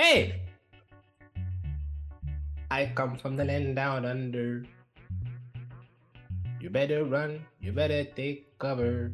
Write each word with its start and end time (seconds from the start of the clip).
Hey! 0.00 0.40
I 2.70 2.88
come 2.96 3.20
from 3.20 3.36
the 3.36 3.44
land 3.44 3.76
down 3.76 4.08
under. 4.08 4.64
You 6.56 6.70
better 6.72 7.04
run, 7.04 7.44
you 7.60 7.76
better 7.76 8.08
take 8.16 8.56
cover. 8.56 9.12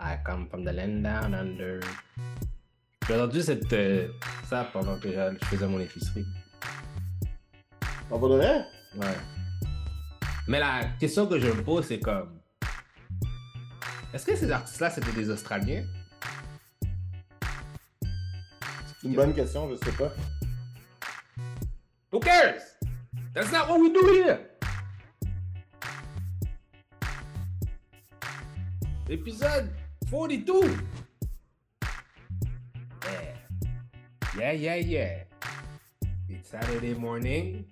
I 0.00 0.16
come 0.24 0.48
from 0.48 0.64
the 0.64 0.72
land 0.72 1.04
down 1.04 1.36
under. 1.36 1.84
J'ai 3.04 3.20
entendu 3.20 3.42
cette, 3.42 3.70
euh, 3.74 4.08
ça 4.48 4.64
pendant 4.72 4.96
que 4.98 5.12
je 5.12 5.44
faisais 5.44 5.68
mon 5.68 5.78
épicerie. 5.78 6.24
On 8.10 8.16
va 8.16 8.28
donner? 8.28 8.64
Ouais. 8.96 9.18
Mais 10.48 10.58
la 10.58 10.88
question 10.98 11.26
que 11.26 11.38
je 11.38 11.48
me 11.48 11.62
pose, 11.62 11.84
c'est 11.84 12.00
comme. 12.00 12.40
Est-ce 14.14 14.24
que 14.24 14.34
ces 14.34 14.50
artistes-là, 14.50 14.88
c'était 14.88 15.12
des 15.12 15.28
Australiens? 15.28 15.84
Bonne 19.14 19.34
question, 19.34 19.68
je 19.70 19.76
sais 19.76 19.92
pas. 19.92 20.12
Who 22.12 22.20
cares? 22.20 22.62
That's 23.34 23.52
not 23.52 23.68
what 23.68 23.80
we 23.80 23.90
do 23.92 24.00
here. 24.12 24.40
Épisode 29.08 29.70
42. 30.10 30.62
Yeah. 33.04 33.36
Yeah, 34.38 34.52
yeah, 34.52 34.76
yeah. 34.76 35.24
It's 36.28 36.48
Saturday 36.50 36.94
morning. 36.94 37.64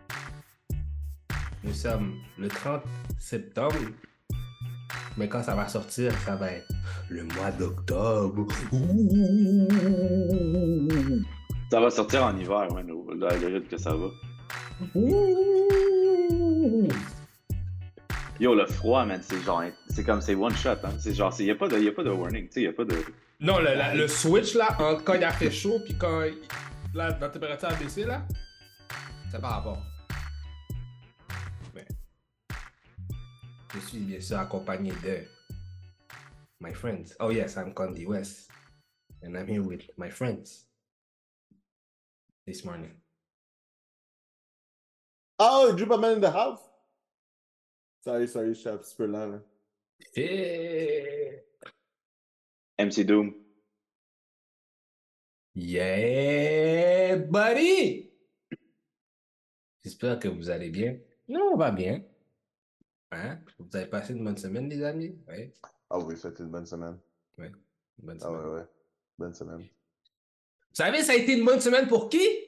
Nous 1.65 1.74
sommes 1.74 2.20
le 2.38 2.48
30 2.48 2.82
septembre. 3.18 3.79
Mais 5.16 5.29
quand 5.29 5.43
ça 5.43 5.55
va 5.55 5.66
sortir, 5.68 6.12
ça 6.24 6.37
va 6.37 6.52
être 6.52 6.68
le 7.09 7.24
mois 7.24 7.51
d'octobre. 7.51 8.46
Ça 11.71 11.80
va 11.80 11.91
sortir 11.91 12.24
en 12.24 12.37
hiver, 12.37 12.73
ouais, 12.73 12.83
nous, 12.83 13.11
là, 13.15 13.37
le 13.37 13.47
rythme 13.49 13.69
que 13.69 13.77
ça 13.77 13.95
va. 13.95 14.07
Ouh. 14.95 16.88
Yo, 18.41 18.55
le 18.55 18.66
froid, 18.66 19.05
man, 19.05 19.21
c'est 19.23 19.41
genre, 19.43 19.63
c'est 19.89 20.05
comme, 20.05 20.21
c'est 20.21 20.35
one 20.35 20.55
shot, 20.57 20.71
hein. 20.85 20.93
C'est 21.01 21.13
genre, 21.13 21.35
il 21.41 21.45
n'y 21.46 21.51
a, 21.51 21.57
pas 21.57 21.69
de- 21.69 21.79
y 21.79 21.89
a 21.89 21.93
pas 21.93 22.05
de 22.05 22.11
warning, 22.11 22.46
tu 22.46 22.52
sais, 22.52 22.63
y 22.63 22.66
a 22.69 22.73
pas 22.73 22.85
de. 22.85 22.96
Non, 23.41 23.59
le, 23.59 23.74
la- 23.74 23.95
le 23.95 24.09
switch 24.09 24.55
là, 24.55 24.69
entre 24.80 25.02
quand 25.05 25.15
il 25.15 25.24
a 25.24 25.33
fait 25.33 25.51
chaud 25.51 25.80
puis 25.85 25.96
quand 25.99 26.23
il- 26.23 26.39
la, 26.95 27.13
température 27.13 27.69
a 27.69 27.74
baissé 27.74 28.05
là, 28.05 28.24
c'est 29.30 29.41
par 29.41 29.51
rapport. 29.57 29.83
Mais 31.74 31.87
je 33.74 33.79
suis 33.80 33.99
bien 33.99 34.21
sûr 34.21 34.39
accompagné 34.39 34.93
de 35.05 35.19
my 36.61 36.73
friends. 36.73 37.15
Oh 37.21 37.30
yes, 37.30 37.57
I'm 37.57 37.74
Condi 37.74 38.07
West. 38.07 38.49
And 39.24 39.35
I'm 39.37 39.49
here 39.49 39.61
with 39.63 39.91
my 39.99 40.09
friends 40.11 40.68
this 42.49 42.65
morning. 42.65 42.93
Oh, 45.38 45.73
Drew 45.77 45.87
Man 45.87 46.13
in 46.15 46.21
the 46.21 46.30
house? 46.30 46.60
Sorry, 48.01 48.27
sorry, 48.27 48.55
je 48.55 48.60
suis 48.60 48.71
un 48.71 48.79
petit 48.79 48.95
peu 48.96 49.07
lent, 49.07 49.27
là. 49.27 49.40
MC 52.79 53.05
Doom. 53.05 53.35
Yeah, 55.55 57.16
buddy! 57.16 58.10
J'espère 59.85 60.18
que 60.18 60.29
vous 60.29 60.49
allez 60.49 60.71
bien. 60.71 60.99
Non, 61.29 61.51
on 61.52 61.57
va 61.57 61.71
bien. 61.71 62.02
Hein? 63.10 63.40
Vous 63.59 63.77
avez 63.77 63.87
passé 63.90 64.12
une 64.15 64.25
bonne 64.25 64.37
semaine, 64.38 64.69
les 64.71 64.83
amis? 64.83 65.19
Oui, 65.28 65.53
Ah 65.91 65.99
oui, 65.99 66.16
c'était 66.16 66.43
une 66.44 66.50
bonne 66.50 66.66
semaine. 66.66 66.99
une 67.38 67.53
bonne 67.99 68.19
Ah 68.22 68.31
ouais, 68.33 68.60
ouais. 68.60 68.66
Bonne 69.19 69.34
semaine. 69.34 69.60
Vous 69.60 70.75
savez, 70.84 71.03
ça 71.03 71.12
a 71.12 71.16
été 71.16 71.37
une 71.37 71.44
bonne 71.44 71.60
semaine 71.60 71.88
pour 71.88 72.09
qui? 72.09 72.47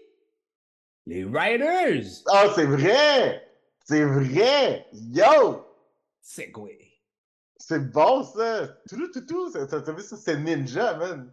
Les 1.07 1.25
Riders! 1.25 2.05
Oh, 2.33 2.51
c'est 2.55 2.67
vrai! 2.67 3.49
C'est 3.85 4.05
vrai! 4.05 4.87
Yo! 4.93 5.65
Segway. 6.21 6.79
C'est 7.57 7.91
bon, 7.91 8.23
ça! 8.23 8.69
Tout, 8.89 8.97
tout, 8.97 9.11
tout, 9.13 9.27
tout. 9.27 9.51
ça- 9.51 9.67
ça- 9.69 9.81
T'as 9.81 9.93
vu 9.93 10.03
ça? 10.03 10.17
C'est 10.17 10.37
Ninja, 10.39 10.95
man! 10.97 11.33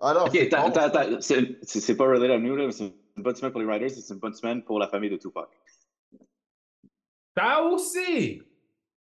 Ah 0.00 0.14
non, 0.14 0.24
Ok, 0.26 0.30
c'est 0.34 0.54
attends, 0.54 0.80
attends, 0.80 1.20
c'est 1.20 1.58
c'est- 1.62 1.80
c'est 1.80 1.96
pas 1.96 2.04
related 2.04 2.30
à 2.30 2.38
nous, 2.38 2.54
là, 2.54 2.66
mais 2.66 2.72
c'est 2.72 2.84
une 3.16 3.22
bonne 3.22 3.34
semaine 3.34 3.50
pour 3.50 3.60
les 3.60 3.66
Riders, 3.66 3.86
et 3.88 4.00
c'est 4.00 4.14
une 4.14 4.20
bonne 4.20 4.34
semaine 4.34 4.62
pour 4.62 4.78
la 4.78 4.86
famille 4.86 5.10
de 5.10 5.16
Tupac. 5.16 5.48
Ça 7.36 7.62
aussi! 7.64 8.42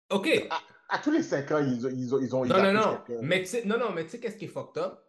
OK. 0.10 0.48
À, 0.50 0.60
à 0.96 1.00
tous 1.00 1.12
les 1.12 1.22
5 1.24 1.52
ans, 1.52 1.60
ils 1.60 1.86
ont. 1.86 1.90
Ils 1.90 2.00
ils 2.24 2.36
ont 2.36 2.46
ils 2.46 2.50
Non, 2.50 2.64
non, 2.64 2.74
non. 2.74 3.00
Mais 3.22 3.40
tu 3.42 3.48
sais, 3.48 3.66
non, 3.66 3.78
non, 3.78 3.92
mais 3.92 4.06
tu 4.06 4.12
sais 4.12 4.20
qu'est-ce 4.20 4.38
qui 4.38 4.46
est 4.46 4.50
fucked 4.50 4.82
up? 4.82 5.00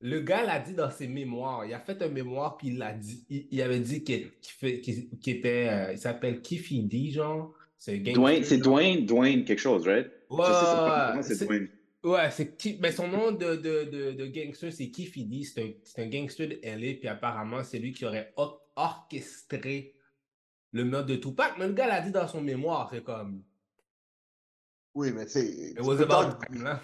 Le 0.00 0.20
gars 0.20 0.44
l'a 0.44 0.58
dit 0.58 0.74
dans 0.74 0.90
ses 0.90 1.08
mémoires. 1.08 1.64
Il 1.64 1.72
a 1.72 1.80
fait 1.80 2.00
un 2.02 2.08
mémoire, 2.08 2.56
puis 2.58 2.68
il 2.68 2.78
l'a 2.78 2.92
dit. 2.92 3.24
Il, 3.30 3.46
il 3.50 3.62
avait 3.62 3.80
dit 3.80 4.04
qu'il 4.04 4.30
fait- 4.42 4.80
qu'il- 4.80 5.08
qu'il 5.18 5.36
était. 5.36 5.68
euh, 5.70 5.92
il 5.92 5.98
s'appelle 5.98 6.42
Kiffy 6.42 6.82
D, 6.82 7.10
genre. 7.10 7.54
C'est 7.78 7.98
Dwayne, 7.98 8.44
c'est. 8.44 8.58
Dwayne, 8.58 9.06
Dwayne 9.06 9.44
quelque 9.44 9.58
chose, 9.58 9.86
right? 9.86 10.10
Ouais, 10.28 10.44
c'est 11.22 11.44
Dwayne. 11.46 11.68
Ouais, 12.04 12.30
c'est. 12.30 12.78
Mais 12.80 12.92
son 12.92 13.08
nom 13.08 13.32
de, 13.32 13.56
de, 13.56 13.84
de, 13.90 14.12
de 14.12 14.26
gangster, 14.26 14.70
c'est 14.72 14.90
Kiffy 14.90 15.24
D. 15.24 15.44
C'est 15.44 16.02
un, 16.02 16.06
gangster 16.08 16.46
de 16.48 16.58
LA, 16.62 16.94
puis 16.98 17.08
apparemment, 17.08 17.64
c'est 17.64 17.78
lui 17.78 17.92
qui 17.92 18.04
aurait 18.04 18.32
or- 18.36 18.62
orchestré 18.76 19.94
le 20.72 20.84
meurtre 20.84 21.06
de 21.08 21.16
Tupac. 21.16 21.54
Mais 21.58 21.66
le 21.68 21.72
gars 21.72 21.86
l'a 21.86 22.00
dit 22.02 22.10
dans 22.12 22.28
son 22.28 22.42
mémoire. 22.42 22.90
C'est 22.92 23.02
comme. 23.02 23.42
Oui, 24.94 25.10
mais 25.12 25.24
tu 25.26 25.32
sais. 25.32 25.70
It 25.72 25.80
was 25.80 26.00
about 26.00 26.32
talk- 26.38 26.46
time, 26.52 26.62
là. 26.64 26.80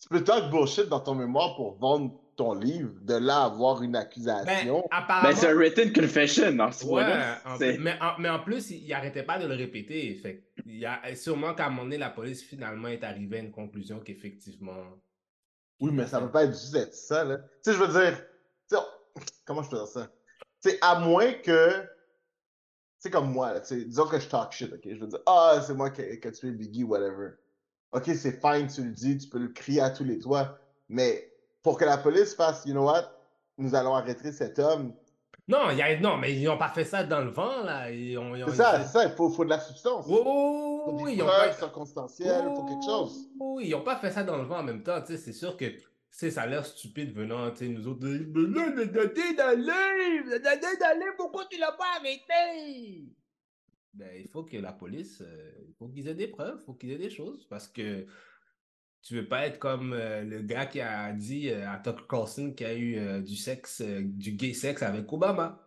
tu 0.00 0.08
peux 0.08 0.22
talk 0.24 0.50
bullshit 0.50 0.88
dans 0.88 1.00
ton 1.00 1.14
mémoire 1.14 1.56
pour 1.56 1.76
vendre 1.78 2.20
ton 2.38 2.54
livre, 2.54 2.92
de 3.02 3.14
là 3.14 3.42
avoir 3.44 3.82
une 3.82 3.92
Ben, 3.92 3.98
accusation. 4.00 4.84
apparemment. 4.90 5.28
Ben, 5.28 5.36
c'est 5.36 5.48
un 5.48 5.54
written 5.56 5.92
confession 5.92 6.56
Ouais, 6.56 7.04
en 7.44 7.58
C'est- 7.58 7.74
plus- 7.74 7.82
mais, 7.82 7.98
en, 8.00 8.18
mais 8.18 8.28
en 8.30 8.38
plus, 8.38 8.70
il, 8.70 8.84
il 8.84 8.92
arrêtait 8.94 9.24
pas 9.24 9.38
de 9.38 9.46
le 9.46 9.54
répéter. 9.54 10.14
Fait 10.14 10.36
que 10.36 10.62
il 10.64 10.78
y 10.78 10.86
a 10.86 11.02
sûrement 11.16 11.52
qu'à 11.54 11.66
un 11.66 11.70
moment 11.70 11.82
donné, 11.82 11.98
la 11.98 12.10
police 12.10 12.42
finalement 12.42 12.88
est 12.88 13.02
arrivée 13.04 13.38
à 13.38 13.40
une 13.40 13.50
conclusion 13.50 13.98
qu'effectivement. 14.00 14.84
Oui, 15.80 15.90
mais 15.92 16.06
ça 16.06 16.20
peut 16.20 16.30
pas 16.30 16.44
être 16.44 16.52
juste 16.52 16.74
être 16.76 16.94
ça, 16.94 17.24
là. 17.24 17.38
Tu 17.38 17.44
sais, 17.62 17.72
je 17.74 17.78
veux 17.82 17.88
dire, 18.00 18.24
comment 19.44 19.62
je 19.62 19.70
peux 19.70 19.76
dire 19.76 19.86
ça? 19.88 20.08
Sais, 20.60 20.78
à 20.80 20.98
moins 21.00 21.32
que, 21.34 21.84
c'est 22.98 23.10
comme 23.10 23.32
moi, 23.32 23.52
là, 23.52 23.60
tu 23.60 23.66
sais, 23.68 23.84
disons 23.84 24.06
que 24.06 24.18
je 24.18 24.28
talk 24.28 24.52
shit, 24.52 24.72
ok? 24.72 24.80
Je 24.84 24.98
veux 25.00 25.06
dire, 25.08 25.20
ah, 25.26 25.60
c'est 25.66 25.74
moi 25.74 25.90
qui 25.90 26.02
qui 26.20 26.28
a 26.28 26.32
tué 26.32 26.50
Biggie, 26.52 26.84
whatever. 26.84 27.30
Ok, 27.92 28.04
c'est 28.14 28.40
fine, 28.40 28.66
tu 28.68 28.82
le 28.84 28.92
dis, 28.92 29.18
tu 29.18 29.28
peux 29.28 29.38
le 29.38 29.48
crier 29.48 29.80
à 29.80 29.90
tous 29.90 30.04
les 30.04 30.18
toits, 30.18 30.58
mais 30.88 31.27
pour 31.62 31.78
que 31.78 31.84
la 31.84 31.98
police 31.98 32.34
fasse, 32.34 32.64
you 32.66 32.72
know 32.72 32.84
what? 32.84 33.10
Nous 33.56 33.74
allons 33.74 33.94
arrêter 33.94 34.32
cet 34.32 34.58
homme. 34.58 34.94
Non, 35.48 35.70
y 35.70 35.80
a, 35.80 35.98
non, 35.98 36.18
mais 36.18 36.34
ils 36.34 36.44
n'ont 36.44 36.58
pas 36.58 36.68
fait 36.68 36.84
ça 36.84 37.04
dans 37.04 37.22
le 37.22 37.30
vent, 37.30 37.62
là. 37.64 37.90
Ils 37.90 38.18
ont, 38.18 38.36
ils 38.36 38.44
ont- 38.44 38.48
C'est 38.48 38.56
ça, 38.56 38.82
c'est 38.84 38.92
ça, 38.92 39.04
il 39.06 39.12
faut, 39.12 39.30
faut 39.30 39.44
de 39.44 39.50
la 39.50 39.58
substance. 39.58 40.04
Oui, 40.06 40.18
Il 40.18 40.24
faut 40.24 40.98
oui, 41.00 41.10
des 41.12 41.16
ils 41.16 41.24
preuves 41.24 41.48
pas... 41.48 41.52
circonstancielles, 41.52 42.44
il 42.50 42.54
faut 42.54 42.64
quelque 42.64 42.84
chose. 42.84 43.30
Oui, 43.40 43.66
ils 43.66 43.70
n'ont 43.70 43.82
pas 43.82 43.96
fait 43.96 44.10
ça 44.10 44.22
dans 44.24 44.36
le 44.36 44.44
vent 44.44 44.58
en 44.58 44.62
même 44.62 44.82
temps. 44.82 45.00
tu 45.00 45.12
sais, 45.12 45.16
C'est 45.18 45.32
sûr 45.32 45.56
que 45.56 45.64
sais, 46.10 46.30
ça 46.30 46.42
a 46.42 46.46
l'air 46.46 46.66
stupide 46.66 47.14
venant, 47.14 47.50
tu 47.50 47.58
sais, 47.58 47.68
nous 47.68 47.86
autres. 47.88 48.06
pourquoi 51.16 51.46
tu 51.50 51.58
l'as 51.58 51.72
pas 51.72 51.96
arrêté? 51.98 53.08
Ben, 53.94 54.10
il 54.16 54.28
faut 54.28 54.44
que 54.44 54.56
la 54.56 54.72
police, 54.72 55.22
euh, 55.22 55.52
il 55.66 55.74
faut 55.74 55.88
qu'ils 55.88 56.08
aient 56.08 56.14
des 56.14 56.28
preuves, 56.28 56.58
il 56.60 56.64
faut 56.64 56.74
qu'ils 56.74 56.92
aient 56.92 56.98
des 56.98 57.10
choses. 57.10 57.46
Parce 57.48 57.66
que 57.68 58.06
tu 59.02 59.14
veux 59.14 59.28
pas 59.28 59.46
être 59.46 59.58
comme 59.58 59.92
euh, 59.92 60.22
le 60.22 60.42
gars 60.42 60.66
qui 60.66 60.80
a 60.80 61.12
dit 61.12 61.48
euh, 61.50 61.68
à 61.70 61.78
Tucker 61.78 62.04
Carlson 62.08 62.52
qu'il 62.52 62.66
y 62.66 62.70
a 62.70 62.74
eu 62.74 62.98
euh, 62.98 63.20
du 63.20 63.36
sexe, 63.36 63.80
du 63.82 64.32
gay 64.32 64.52
sexe 64.54 64.82
avec 64.82 65.10
Obama. 65.12 65.64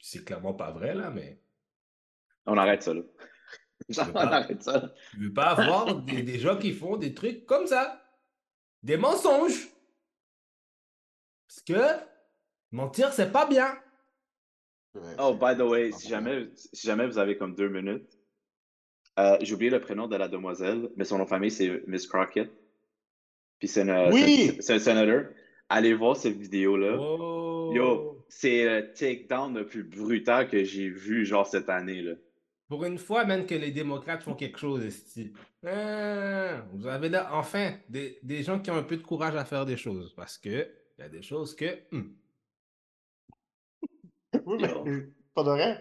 C'est 0.00 0.24
clairement 0.24 0.54
pas 0.54 0.70
vrai, 0.70 0.94
là, 0.94 1.10
mais. 1.10 1.40
On 2.46 2.56
arrête 2.56 2.82
ça, 2.82 2.94
là. 2.94 3.02
On 3.98 4.12
pas. 4.12 4.26
arrête 4.26 4.62
ça. 4.62 4.94
Tu 5.10 5.18
veux 5.24 5.32
pas 5.32 5.50
avoir 5.50 6.02
des, 6.02 6.22
des 6.22 6.38
gens 6.38 6.58
qui 6.58 6.72
font 6.72 6.96
des 6.96 7.14
trucs 7.14 7.46
comme 7.46 7.66
ça. 7.66 8.02
Des 8.82 8.96
mensonges. 8.96 9.68
Parce 11.48 11.62
que 11.62 12.04
mentir, 12.70 13.12
c'est 13.12 13.32
pas 13.32 13.46
bien. 13.46 13.76
Ouais, 14.94 15.00
Oh, 15.18 15.34
by 15.34 15.56
the 15.56 15.60
way, 15.62 15.92
si 15.92 16.08
jamais, 16.08 16.48
si 16.54 16.86
jamais 16.86 17.06
vous 17.06 17.18
avez 17.18 17.36
comme 17.36 17.54
deux 17.54 17.68
minutes, 17.68 18.18
euh, 19.18 19.36
j'ai 19.40 19.54
oublié 19.54 19.70
le 19.70 19.80
prénom 19.80 20.08
de 20.08 20.16
la 20.16 20.28
demoiselle, 20.28 20.90
mais 20.96 21.04
son 21.04 21.18
nom 21.18 21.24
de 21.24 21.28
famille, 21.28 21.50
c'est 21.50 21.86
Miss 21.86 22.06
Crockett. 22.06 22.50
Puis 23.58 23.68
c'est 23.68 23.82
une- 23.82 24.12
Oui! 24.12 24.58
un 24.68 24.78
sénateur. 24.78 25.26
Allez 25.68 25.94
voir 25.94 26.16
cette 26.16 26.36
vidéo-là. 26.36 26.96
Oh. 26.98 27.70
Yo, 27.74 28.24
c'est 28.28 28.64
le 28.64 28.92
takedown 28.92 29.54
le 29.54 29.66
plus 29.66 29.84
brutal 29.84 30.48
que 30.48 30.64
j'ai 30.64 30.88
vu, 30.88 31.24
genre, 31.24 31.46
cette 31.46 31.68
année, 31.68 32.02
là. 32.02 32.14
Pour 32.68 32.84
une 32.84 32.98
fois, 32.98 33.24
même 33.24 33.46
que 33.46 33.54
les 33.54 33.72
démocrates 33.72 34.22
font 34.22 34.34
quelque 34.34 34.58
chose, 34.58 34.84
esti. 34.84 35.32
Ah, 35.66 36.64
vous 36.72 36.86
avez 36.86 37.08
là, 37.08 37.28
enfin 37.32 37.74
des, 37.88 38.18
des 38.22 38.42
gens 38.44 38.60
qui 38.60 38.70
ont 38.70 38.76
un 38.76 38.82
peu 38.84 38.96
de 38.96 39.02
courage 39.02 39.34
à 39.34 39.44
faire 39.44 39.66
des 39.66 39.76
choses. 39.76 40.14
Parce 40.16 40.38
que 40.38 40.68
il 40.98 41.00
y 41.00 41.02
a 41.02 41.08
des 41.08 41.22
choses 41.22 41.54
que. 41.56 41.66
hmm, 41.90 42.12
Oui, 44.50 44.58
mais 44.60 44.68
de 45.44 45.50
vrai. 45.50 45.80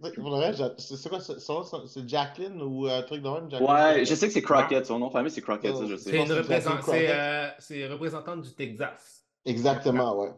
Vrai, 0.00 0.50
c'est 0.78 1.08
quoi 1.08 1.20
ce- 1.20 1.38
son 1.38 1.60
nom? 1.62 1.86
C'est 1.86 2.08
Jacqueline 2.08 2.60
ou 2.62 2.86
un 2.86 3.02
truc 3.02 3.22
de 3.22 3.28
même? 3.28 3.50
Jacqueline? 3.50 3.70
Ouais, 3.70 4.04
je 4.04 4.14
sais 4.14 4.26
que 4.26 4.32
c'est 4.32 4.42
Crockett. 4.42 4.86
Son 4.86 4.98
nom 4.98 5.08
de 5.08 5.12
famille, 5.12 5.30
c'est 5.30 5.42
Crockett, 5.42 5.76
ça, 5.76 5.86
je 5.86 5.96
C'est 5.96 6.10
sais. 6.10 6.26
c'est 6.26 6.34
représent- 6.34 6.70
euh, 6.94 7.88
représentante 7.92 8.40
du 8.42 8.54
Texas. 8.54 9.24
Exactement, 9.44 10.16
ouais. 10.18 10.30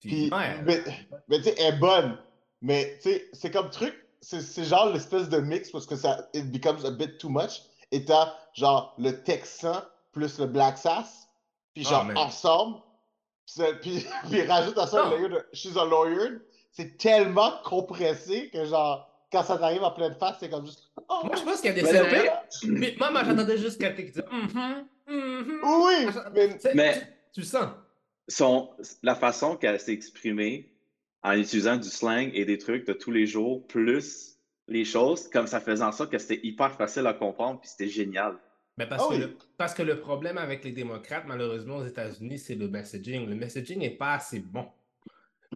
Puis, 0.00 0.30
ouais. 0.32 0.62
mais, 0.64 0.82
mais 1.28 1.38
tu 1.38 1.44
sais, 1.44 1.54
elle 1.58 1.74
est 1.74 1.78
bonne. 1.78 2.18
Mais 2.60 2.98
tu 3.02 3.10
sais, 3.10 3.24
c'est 3.32 3.50
comme 3.50 3.70
truc, 3.70 3.94
c'est 4.20 4.64
genre 4.64 4.90
l'espèce 4.92 5.28
de 5.28 5.38
mix 5.38 5.70
parce 5.70 5.86
que 5.86 5.96
ça, 5.96 6.28
it 6.34 6.50
becomes 6.50 6.84
a 6.86 6.90
bit 6.90 7.18
too 7.18 7.28
much. 7.28 7.62
Et 7.90 8.04
t'as 8.04 8.32
genre 8.54 8.94
le 8.98 9.22
Texan 9.22 9.82
plus 10.12 10.38
le 10.38 10.46
Black 10.46 10.78
Sass. 10.78 11.28
Puis 11.74 11.84
Ah, 11.86 11.90
genre 11.90 12.06
ensemble. 12.16 12.76
Puis, 13.46 13.54
ça- 13.54 13.72
puis, 13.80 14.06
puis 14.30 14.42
rajoute 14.42 14.78
à 14.78 14.86
ça 14.86 15.08
le 15.10 15.16
layer 15.16 15.28
de 15.28 15.46
She's 15.52 15.76
a 15.76 15.84
lawyer. 15.84 16.38
C'est 16.72 16.96
tellement 16.98 17.52
compressé 17.64 18.50
que 18.52 18.64
genre, 18.64 19.08
quand 19.30 19.42
ça 19.44 19.58
t'arrive 19.58 19.82
en 19.82 19.92
pleine 19.92 20.14
face, 20.14 20.36
c'est 20.40 20.48
comme 20.50 20.66
juste. 20.66 20.90
Oh, 21.08 21.20
Moi, 21.24 21.36
je 21.36 21.42
pense 21.42 21.60
qu'il 21.60 21.70
y 21.70 21.72
a 21.72 21.76
des 21.76 21.82
Mais 21.82 21.88
scénarios. 21.90 22.96
moi, 22.98 23.10
moi, 23.10 23.24
j'entendais 23.24 23.58
juste 23.58 23.80
quelqu'un 23.80 24.02
qui 24.02 24.08
disait 24.10 24.24
Mhm, 24.30 24.86
mhm. 25.08 25.60
Oui, 25.64 26.06
mais 26.74 26.94
tu, 26.94 27.00
tu 27.34 27.40
le 27.40 27.46
sens. 27.46 27.68
Son, 28.26 28.70
la 29.02 29.14
façon 29.14 29.56
qu'elle 29.56 29.78
s'est 29.78 29.92
exprimée 29.92 30.72
en 31.22 31.32
utilisant 31.32 31.76
du 31.76 31.88
slang 31.88 32.30
et 32.34 32.44
des 32.44 32.58
trucs 32.58 32.86
de 32.86 32.92
tous 32.92 33.10
les 33.10 33.26
jours, 33.26 33.66
plus 33.66 34.36
les 34.66 34.84
choses, 34.84 35.28
comme 35.28 35.46
ça 35.46 35.60
faisait 35.60 35.84
en 35.84 35.92
sorte 35.92 36.10
que 36.10 36.18
c'était 36.18 36.40
hyper 36.42 36.74
facile 36.74 37.06
à 37.06 37.12
comprendre, 37.14 37.60
puis 37.60 37.68
c'était 37.68 37.88
génial. 37.88 38.36
Mais 38.76 38.88
parce, 38.88 39.04
Ah 39.04 39.08
que 39.08 39.14
oui. 39.14 39.20
le, 39.20 39.36
parce 39.56 39.74
que 39.74 39.82
le 39.82 40.00
problème 40.00 40.36
avec 40.38 40.64
les 40.64 40.72
démocrates, 40.72 41.24
malheureusement, 41.26 41.76
aux 41.76 41.84
États-Unis, 41.86 42.38
c'est 42.38 42.56
le 42.56 42.68
messaging. 42.68 43.26
Le 43.28 43.36
messaging 43.36 43.78
n'est 43.78 43.96
pas 43.96 44.14
assez 44.14 44.40
bon. 44.40 44.66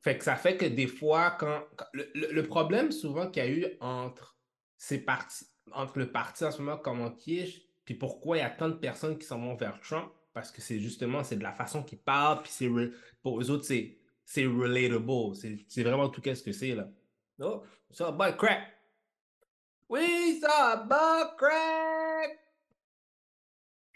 Fait 0.05 0.17
que 0.17 0.23
ça 0.25 0.37
fait 0.37 0.57
que 0.57 0.65
des 0.67 0.87
fois, 0.87 1.33
quand. 1.33 1.65
quand- 1.77 1.87
le, 1.93 2.09
le- 2.15 2.43
problème 2.45 2.93
souvent 2.93 3.29
qu'il 3.31 3.43
y 3.43 3.47
a 3.47 3.51
eu 3.51 3.67
entre 3.81 4.37
ces 4.77 4.99
partis, 4.99 5.47
entre 5.73 5.99
le 5.99 6.13
parti 6.13 6.45
en 6.45 6.53
ce 6.53 6.63
moment 6.63 6.79
comme 6.79 7.01
en 7.01 7.11
quiche, 7.11 7.63
puis 7.85 7.95
pourquoi 7.95 8.37
il 8.37 8.41
y 8.41 8.43
a 8.45 8.51
tant 8.51 8.69
de 8.69 8.75
personnes 8.75 9.19
qui 9.19 9.27
s'en 9.27 9.41
vont 9.41 9.57
vers 9.57 9.81
Trump, 9.81 10.13
parce 10.33 10.53
que 10.53 10.61
c'est 10.61 10.79
justement 10.79 11.25
c'est 11.25 11.37
de 11.37 11.43
la 11.43 11.53
façon 11.53 11.83
qu'ils 11.83 11.99
parlent, 11.99 12.43
puis 12.43 12.53
c'est 12.53 12.71
pour 13.23 13.41
eux 13.41 13.51
autres, 13.51 13.65
c'est 13.65 13.99
c'est 14.25 14.47
relatable. 14.47 15.35
C'est 15.35 15.59
c'est 15.69 15.83
vraiment 15.83 16.09
tout 16.09 16.21
qu'est-ce 16.21 16.45
que 16.45 16.53
c'est 16.53 16.77
là. 16.77 16.89
Oh, 17.41 17.65
crack. 18.37 18.63
Oui, 19.89 20.39
ça, 20.41 20.77
butt 20.77 21.37
crack. 21.37 21.98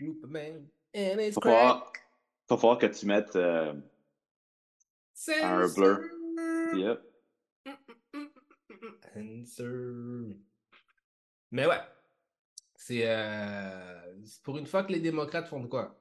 Superman 0.06 0.66
and 0.94 1.20
his 1.20 1.34
Faut 1.34 1.40
crack. 1.40 1.54
falloir, 1.54 1.92
falloir 2.48 2.78
que 2.78 2.86
tu 2.86 3.06
mettes. 3.06 3.36
euh, 3.36 3.74
un 5.42 5.68
blur. 5.74 6.00
yep. 6.74 7.00
Answer. 9.14 10.36
Mais 11.50 11.66
ouais. 11.66 11.80
C'est 12.74 13.02
euh, 13.06 14.16
pour 14.42 14.58
une 14.58 14.66
fois 14.66 14.82
que 14.82 14.92
les 14.92 14.98
démocrates 15.00 15.46
font 15.46 15.60
de 15.60 15.68
quoi? 15.68 15.96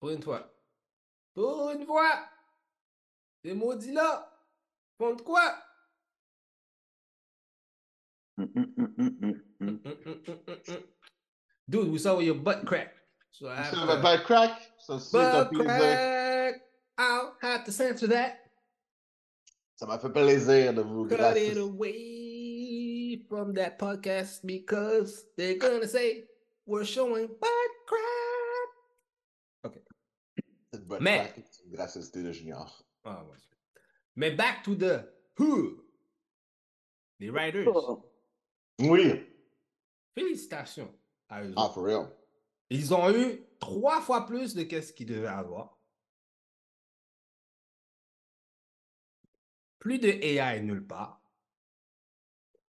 Pour 0.00 0.10
une 0.10 0.22
fois. 0.22 0.50
Pour 1.34 1.70
une 1.70 1.84
fois! 1.84 2.26
Les 3.44 3.52
maudits 3.54 3.92
là 3.92 4.32
font 4.96 5.14
de 5.14 5.22
quoi? 5.22 5.54
Mm, 8.38 8.44
mm, 8.44 8.74
mm, 8.76 8.94
mm, 8.96 9.40
mm, 9.60 9.78
mm. 10.68 10.82
Dude, 11.68 11.88
we 11.90 11.98
saw 11.98 12.20
your 12.20 12.36
butt 12.36 12.64
crack. 12.64 12.94
So 13.32 13.48
I 13.48 13.54
have 13.56 13.74
ça 13.74 13.80
to- 13.80 13.86
va 13.86 13.96
pas 14.02 14.18
crack. 14.18 14.52
Ça, 14.78 14.98
c'est 14.98 15.16
un 15.16 15.44
butt 15.44 15.48
plaisir. 15.54 15.66
crack! 15.66 16.62
I'll 16.98 17.32
have 17.40 17.64
to 17.64 17.72
censor 17.72 18.08
that. 18.08 18.36
Ça 19.76 19.86
m'a 19.86 19.98
fait 19.98 20.10
plaisir 20.12 20.74
de 20.74 20.82
vous 20.82 21.06
cut 21.08 21.16
grâce. 21.16 21.38
it 21.38 21.56
away 21.56 23.24
from 23.28 23.54
that 23.54 23.78
podcast 23.78 24.44
because 24.46 25.24
they're 25.36 25.56
gonna 25.58 25.88
say 25.88 26.28
we're 26.66 26.84
showing 26.84 27.26
butt 27.26 27.72
crack. 27.86 29.82
Cette 30.72 30.86
bonne 30.86 31.02
Mais- 31.02 31.18
crack, 31.32 31.44
c'est 31.50 31.64
une 31.64 31.72
gracieuseté 31.72 32.22
de 32.22 32.32
Junior. 32.32 32.84
Ah, 33.04 33.24
ouais. 33.24 33.38
Mais 34.14 34.30
back 34.30 34.62
to 34.62 34.74
the 34.76 35.04
who. 35.38 35.82
Les 37.18 37.30
Riders. 37.30 37.66
Oui. 38.78 39.26
Félicitations 40.14 40.92
à 41.28 41.42
eux. 41.42 41.52
Ah, 41.56 41.64
autres. 41.64 41.74
for 41.74 41.84
real. 41.84 42.08
Ils 42.70 42.94
ont 42.94 43.10
eu 43.14 43.40
trois 43.60 44.00
fois 44.00 44.26
plus 44.26 44.54
de 44.54 44.62
qu'est-ce 44.62 44.92
qu'ils 44.92 45.06
devaient 45.06 45.26
avoir. 45.26 45.78
Plus 49.78 49.98
de 49.98 50.08
AI 50.08 50.62
nulle 50.62 50.86
part. 50.86 51.20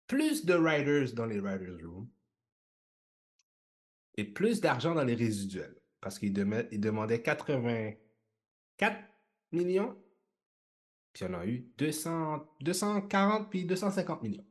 Plus 0.07 0.45
de 0.45 0.53
riders 0.53 1.13
dans 1.13 1.25
les 1.25 1.39
riders 1.39 1.77
room. 1.83 2.09
Et 4.17 4.25
plus 4.25 4.61
d'argent 4.61 4.93
dans 4.95 5.03
les 5.03 5.15
résiduels. 5.15 5.79
Parce 6.01 6.19
qu'ils 6.19 6.33
dema- 6.33 6.67
ils 6.71 6.79
demandaient 6.79 7.21
84 7.21 7.99
millions. 9.51 9.97
Puis 11.13 11.25
en 11.25 11.33
a 11.33 11.45
eu 11.45 11.71
200, 11.77 12.45
240 12.61 13.49
puis 13.49 13.65
250 13.65 14.21
millions. 14.21 14.45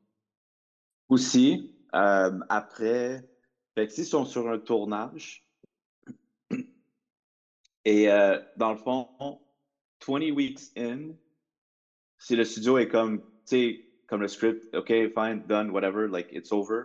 Aussi, 1.09 1.77
euh, 1.95 2.39
après, 2.49 3.29
fait 3.77 3.87
que 3.87 3.93
s'ils 3.93 4.07
sont 4.07 4.25
sur 4.25 4.49
un 4.49 4.59
tournage, 4.59 5.47
et 7.85 8.11
euh, 8.11 8.41
dans 8.57 8.73
le 8.73 8.79
fond, 8.79 9.09
20 10.07 10.33
weeks 10.33 10.73
in, 10.77 11.11
si 12.19 12.35
le 12.35 12.45
studio 12.45 12.79
est 12.79 12.89
comme, 12.89 13.21
tu 13.21 13.25
sais, 13.45 13.85
comme 14.07 14.23
le 14.23 14.29
script, 14.29 14.75
OK, 14.75 14.89
fine, 14.89 15.43
done, 15.47 15.71
whatever, 15.71 16.09
like, 16.09 16.29
it's 16.33 16.53
over, 16.53 16.85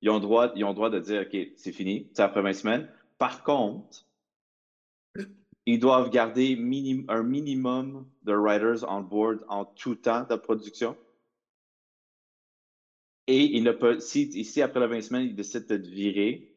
ils 0.00 0.10
ont 0.10 0.20
droit, 0.20 0.52
ils 0.54 0.64
ont 0.64 0.74
droit 0.74 0.90
de 0.90 1.00
dire, 1.00 1.22
OK, 1.22 1.36
c'est 1.56 1.72
fini, 1.72 2.08
c'est 2.14 2.22
après 2.22 2.40
20 2.40 2.52
semaines. 2.52 2.88
Par 3.18 3.42
contre, 3.42 4.06
ils 5.66 5.80
doivent 5.80 6.10
garder 6.10 6.52
un 7.08 7.22
minimum 7.24 8.06
de 8.22 8.32
writers 8.32 8.84
on 8.88 9.00
board 9.00 9.44
en 9.48 9.64
tout 9.64 9.96
temps 9.96 10.24
de 10.24 10.36
production. 10.36 10.96
Et 13.28 13.56
il 13.56 13.62
ne 13.62 13.72
peut, 13.72 14.00
si, 14.00 14.22
ici, 14.22 14.62
après 14.62 14.80
les 14.80 14.86
20 14.86 15.02
semaines, 15.02 15.26
il 15.26 15.34
décide 15.34 15.66
de 15.66 15.76
te 15.76 15.86
virer, 15.86 16.50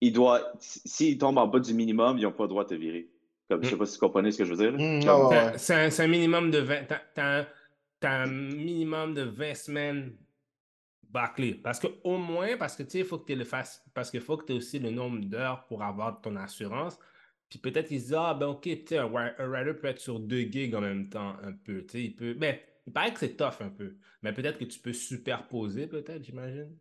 il 0.00 0.14
doit, 0.14 0.52
s'il 0.58 1.18
tombe 1.18 1.36
en 1.36 1.46
bas 1.46 1.60
du 1.60 1.74
minimum, 1.74 2.16
ils 2.16 2.22
n'ont 2.22 2.32
pas 2.32 2.44
le 2.44 2.48
droit 2.48 2.64
de 2.64 2.70
te 2.70 2.74
virer. 2.74 3.10
Comme, 3.50 3.62
je 3.62 3.68
sais 3.68 3.76
pas 3.76 3.84
si 3.84 3.98
vous 3.98 4.06
comprenez 4.06 4.32
ce 4.32 4.38
que 4.38 4.44
je 4.46 4.54
veux 4.54 4.70
dire. 4.70 4.72
Mm, 4.72 5.04
Comme- 5.04 5.26
ouais. 5.28 5.58
C'est 5.58 6.00
un, 6.00 6.06
minimum 6.06 6.50
de 6.50 6.58
20. 6.58 6.86
T'as, 7.14 7.44
un, 8.02 8.26
minimum 8.26 9.12
de 9.12 9.22
20 9.22 9.54
semaines 9.54 10.16
bâclées. 11.02 11.54
Parce 11.54 11.78
que 11.78 11.88
au 12.02 12.16
moins, 12.16 12.56
parce 12.56 12.76
que 12.76 12.82
tu 12.82 12.90
sais, 12.90 12.98
il 13.00 13.04
faut 13.04 13.18
que 13.18 13.30
tu 13.30 13.38
le 13.38 13.44
fasses. 13.44 13.84
Parce 13.92 14.10
qu'il 14.10 14.22
faut 14.22 14.38
que 14.38 14.46
tu 14.46 14.54
aies 14.54 14.56
aussi 14.56 14.78
le 14.78 14.90
nombre 14.90 15.20
d'heures 15.20 15.66
pour 15.66 15.82
avoir 15.82 16.18
ton 16.22 16.34
assurance. 16.36 16.98
Puis 17.50 17.58
peut-être 17.58 17.88
qu'ils 17.88 18.00
se 18.00 18.04
disent, 18.06 18.16
ah 18.18 18.32
ben 18.32 18.46
ok, 18.46 18.62
tu 18.62 18.86
sais, 18.86 18.98
un, 18.98 19.12
un 19.14 19.52
rider 19.52 19.74
peut 19.74 19.88
être 19.88 20.00
sur 20.00 20.18
deux 20.18 20.40
gigs 20.50 20.74
en 20.74 20.80
même 20.80 21.10
temps, 21.10 21.36
un 21.42 21.52
peu. 21.52 21.82
Tu 21.82 21.88
sais, 21.90 22.02
il 22.04 22.16
peut. 22.16 22.32
Ben, 22.32 22.56
il 22.86 22.92
paraît 22.92 23.12
que 23.12 23.20
c'est 23.20 23.36
tough 23.36 23.60
un 23.60 23.70
peu. 23.70 23.96
Mais 24.22 24.32
peut-être 24.32 24.58
que 24.58 24.64
tu 24.64 24.78
peux 24.80 24.92
superposer, 24.92 25.86
peut-être, 25.86 26.22
j'imagine. 26.24 26.78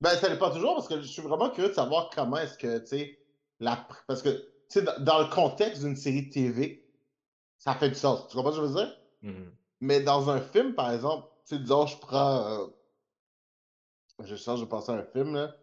Ben, 0.00 0.16
ça 0.16 0.28
dépend 0.28 0.50
toujours 0.52 0.74
parce 0.74 0.88
que 0.88 1.00
je 1.00 1.06
suis 1.06 1.22
vraiment 1.22 1.50
curieux 1.50 1.68
de 1.70 1.74
savoir 1.74 2.10
comment 2.10 2.36
est-ce 2.38 2.58
que, 2.58 2.78
tu 2.80 2.86
sais, 2.86 3.18
la... 3.60 3.86
parce 4.08 4.22
que, 4.22 4.30
tu 4.30 4.44
sais, 4.68 4.82
dans, 4.82 4.98
dans 5.00 5.18
le 5.20 5.26
contexte 5.28 5.82
d'une 5.82 5.96
série 5.96 6.28
TV, 6.28 6.84
ça 7.58 7.74
fait 7.74 7.88
du 7.90 7.94
sens. 7.94 8.28
Tu 8.28 8.36
comprends 8.36 8.52
ce 8.52 8.60
que 8.60 8.66
je 8.66 8.72
veux 8.72 8.74
dire? 8.80 8.98
Mhm. 9.22 9.56
Mais 9.80 10.00
dans 10.02 10.30
un 10.30 10.40
film, 10.40 10.74
par 10.74 10.92
exemple, 10.92 11.28
tu 11.46 11.56
sais, 11.56 11.60
disons, 11.62 11.86
je 11.86 11.98
prends. 11.98 12.46
euh, 12.62 12.66
Je 14.24 14.36
change 14.36 14.60
de 14.60 14.64
penser 14.64 14.90
à 14.90 14.94
un 14.94 15.04
film, 15.04 15.34
là. 15.34 15.54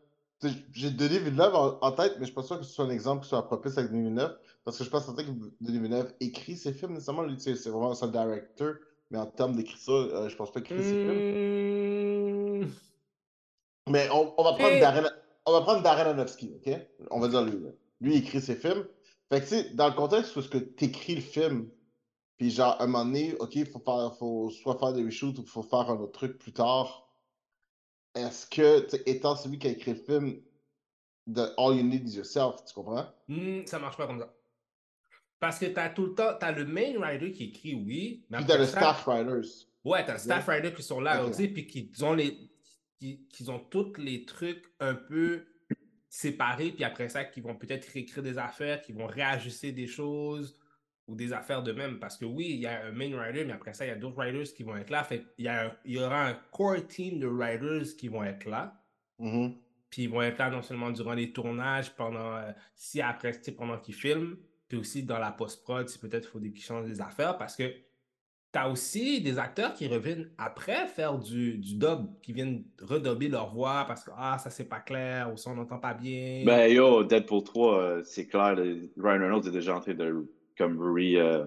Tu 0.41 0.47
J'ai 0.73 0.91
Denis 0.91 1.19
Villeneuve 1.19 1.53
en, 1.55 1.79
en 1.81 1.91
tête, 1.91 2.13
mais 2.15 2.21
je 2.21 2.25
suis 2.25 2.33
pas 2.33 2.43
sûr 2.43 2.57
que 2.59 2.63
ce 2.65 2.71
soit 2.73 2.85
un 2.85 2.89
exemple 2.89 3.23
qui 3.23 3.29
soit 3.29 3.45
propice 3.45 3.77
avec 3.77 3.91
Denis 3.91 4.03
Villeneuve. 4.03 4.37
Parce 4.63 4.77
que 4.77 4.83
je 4.83 4.89
pense 4.89 5.05
que 5.05 5.11
Denis 5.11 5.79
Villeneuve 5.79 6.13
écrit 6.19 6.55
ses 6.55 6.73
films, 6.73 6.93
nécessairement. 6.93 7.23
Lui, 7.23 7.37
tu 7.37 7.55
c'est 7.55 7.69
vraiment 7.69 7.93
son 7.93 8.07
directeur. 8.07 8.75
Mais 9.11 9.17
en 9.17 9.25
termes 9.25 9.55
d'écriture, 9.55 9.93
euh, 9.93 10.29
je 10.29 10.35
pense 10.35 10.51
pas 10.51 10.61
qu'il 10.61 10.75
écrit 10.77 10.87
ses 10.87 10.95
films. 11.03 12.61
Mmh. 12.61 12.67
Mais 13.89 14.07
on, 14.11 14.33
on 14.37 14.43
va 14.43 14.53
prendre 14.53 14.75
Et- 14.75 14.79
Darren, 14.79 15.09
on 15.45 15.51
va 15.51 15.61
prendre 15.61 15.81
Darren 15.81 16.01
Aronofsky, 16.09 16.53
ok? 16.55 16.77
On 17.11 17.19
va 17.19 17.27
dire 17.27 17.43
lui. 17.43 17.59
là. 17.63 17.71
Lui, 18.01 18.15
il 18.15 18.19
écrit 18.19 18.39
ses 18.39 18.55
films. 18.55 18.85
Fait 19.29 19.41
que, 19.41 19.45
tu 19.45 19.49
sais, 19.55 19.69
dans 19.73 19.87
le 19.87 19.93
contexte 19.95 20.35
où 20.35 20.39
est-ce 20.39 20.49
que 20.49 20.57
t'écris 20.57 21.15
le 21.15 21.21
film, 21.21 21.69
puis 22.37 22.51
genre, 22.51 22.75
à 22.79 22.83
un 22.83 22.87
moment 22.87 23.05
donné, 23.05 23.35
ok, 23.39 23.55
il 23.55 23.65
faut 23.65 23.79
faire, 23.79 24.15
faut 24.17 24.49
soit 24.51 24.77
faire 24.79 24.93
des 24.93 25.03
reshoots 25.03 25.37
ou 25.39 25.45
faut 25.45 25.63
faire 25.63 25.89
un 25.89 25.97
autre 25.99 26.13
truc 26.13 26.37
plus 26.37 26.53
tard. 26.53 27.08
Est-ce 28.15 28.47
que, 28.47 28.87
étant 29.09 29.35
celui 29.35 29.59
qui 29.59 29.67
a 29.67 29.71
écrit 29.71 29.93
le 29.93 29.97
film, 29.97 30.41
de 31.27 31.41
All 31.57 31.77
You 31.77 31.83
Need 31.83 32.07
Is 32.07 32.17
Yourself, 32.17 32.63
tu 32.65 32.73
comprends? 32.73 33.07
Hmm, 33.27 33.65
ça 33.65 33.79
marche 33.79 33.97
pas 33.97 34.07
comme 34.07 34.19
ça. 34.19 34.33
Parce 35.39 35.59
que 35.59 35.67
tu 35.67 35.79
as 35.79 35.89
tout 35.89 36.07
le 36.07 36.15
temps, 36.15 36.33
tu 36.37 36.45
as 36.45 36.51
le 36.51 36.65
main 36.65 36.99
rider 36.99 37.31
qui 37.31 37.45
écrit 37.45 37.75
oui, 37.75 38.25
mais 38.29 38.39
Puis 38.39 38.47
t'as 38.47 38.57
le 38.57 38.65
staff 38.65 39.05
writers. 39.05 39.67
Ouais, 39.85 40.05
t'as 40.05 40.17
staff 40.17 40.47
riders 40.47 40.73
qui 40.73 40.83
sont 40.83 40.99
là 40.99 41.23
aussi, 41.23 41.47
puis 41.47 41.65
qui 41.65 41.91
ont 42.01 42.13
les. 42.13 42.37
Qui, 42.99 43.25
qui 43.29 43.49
ont 43.49 43.59
tous 43.59 43.93
les 43.97 44.25
trucs 44.25 44.65
un 44.81 44.93
peu 44.93 45.45
séparés, 46.09 46.71
puis 46.71 46.83
après 46.83 47.07
ça, 47.07 47.23
qui 47.23 47.39
vont 47.39 47.55
peut-être 47.55 47.85
réécrire 47.85 48.21
des 48.21 48.37
affaires, 48.37 48.81
qui 48.81 48.91
vont 48.91 49.05
réajuster 49.05 49.71
des 49.71 49.87
choses, 49.87 50.59
ou 51.09 51.15
des 51.15 51.33
affaires 51.33 51.63
de 51.63 51.71
même. 51.71 51.99
Parce 51.99 52.17
que 52.17 52.25
oui, 52.25 52.47
il 52.51 52.59
y 52.59 52.67
a 52.67 52.85
un 52.85 52.91
main 52.91 53.13
writer, 53.15 53.43
mais 53.45 53.53
après 53.53 53.73
ça, 53.73 53.85
il 53.85 53.89
y 53.89 53.91
a 53.91 53.95
d'autres 53.95 54.17
writers 54.17 54.53
qui 54.53 54.63
vont 54.63 54.77
être 54.77 54.89
là. 54.89 55.03
Fait 55.03 55.25
il 55.37 55.45
y, 55.45 55.47
a 55.47 55.75
il 55.85 55.93
y 55.93 55.99
aura 55.99 56.27
un 56.27 56.33
core 56.51 56.85
team 56.87 57.19
de 57.19 57.27
writers 57.27 57.95
qui 57.97 58.07
vont 58.07 58.23
être 58.23 58.45
là. 58.45 58.81
Mhm. 59.17 59.55
Puis 59.89 60.03
ils 60.03 60.09
vont 60.09 60.21
être 60.21 60.37
là 60.37 60.49
non 60.49 60.61
seulement 60.61 60.91
durant 60.91 61.13
les 61.13 61.31
tournages, 61.31 61.95
pendant 61.95 62.35
euh, 62.35 62.51
si 62.75 63.01
après, 63.01 63.33
pendant 63.57 63.77
qu'ils 63.77 63.95
filment, 63.95 64.37
puis 64.67 64.77
aussi 64.77 65.03
dans 65.03 65.17
la 65.17 65.31
post-prod, 65.31 65.89
si 65.89 65.97
peut-être 65.97 66.29
il 66.29 66.31
faut 66.31 66.39
qu'ils 66.39 66.61
changent 66.61 66.87
des 66.87 67.01
affaires. 67.01 67.37
Parce 67.37 67.55
que 67.55 67.73
tu 68.51 68.59
as 68.59 68.69
aussi 68.69 69.21
des 69.21 69.37
acteurs 69.37 69.73
qui 69.73 69.87
reviennent 69.87 70.29
après 70.37 70.87
faire 70.87 71.17
du, 71.17 71.57
du 71.57 71.75
dub, 71.75 72.19
qui 72.21 72.33
viennent 72.33 72.63
redubber 72.81 73.27
leur 73.27 73.53
voix 73.53 73.85
parce 73.87 74.03
que 74.03 74.11
ah, 74.17 74.37
ça 74.39 74.49
c'est 74.49 74.67
pas 74.67 74.79
clair, 74.79 75.31
ou 75.31 75.37
ça 75.37 75.51
on 75.51 75.55
n'entend 75.55 75.77
pas 75.77 75.93
bien. 75.93 76.43
Ben 76.45 76.67
yo, 76.71 77.03
Deadpool 77.03 77.43
3, 77.43 77.79
euh, 77.79 78.01
c'est 78.03 78.27
clair, 78.27 78.55
Ryan 78.55 79.19
Reynolds 79.19 79.47
est 79.47 79.51
déjà 79.51 79.75
en 79.75 79.79
train 79.79 79.93
de 79.93 80.27
comme 80.59 80.77
re, 80.77 81.15
euh, 81.15 81.45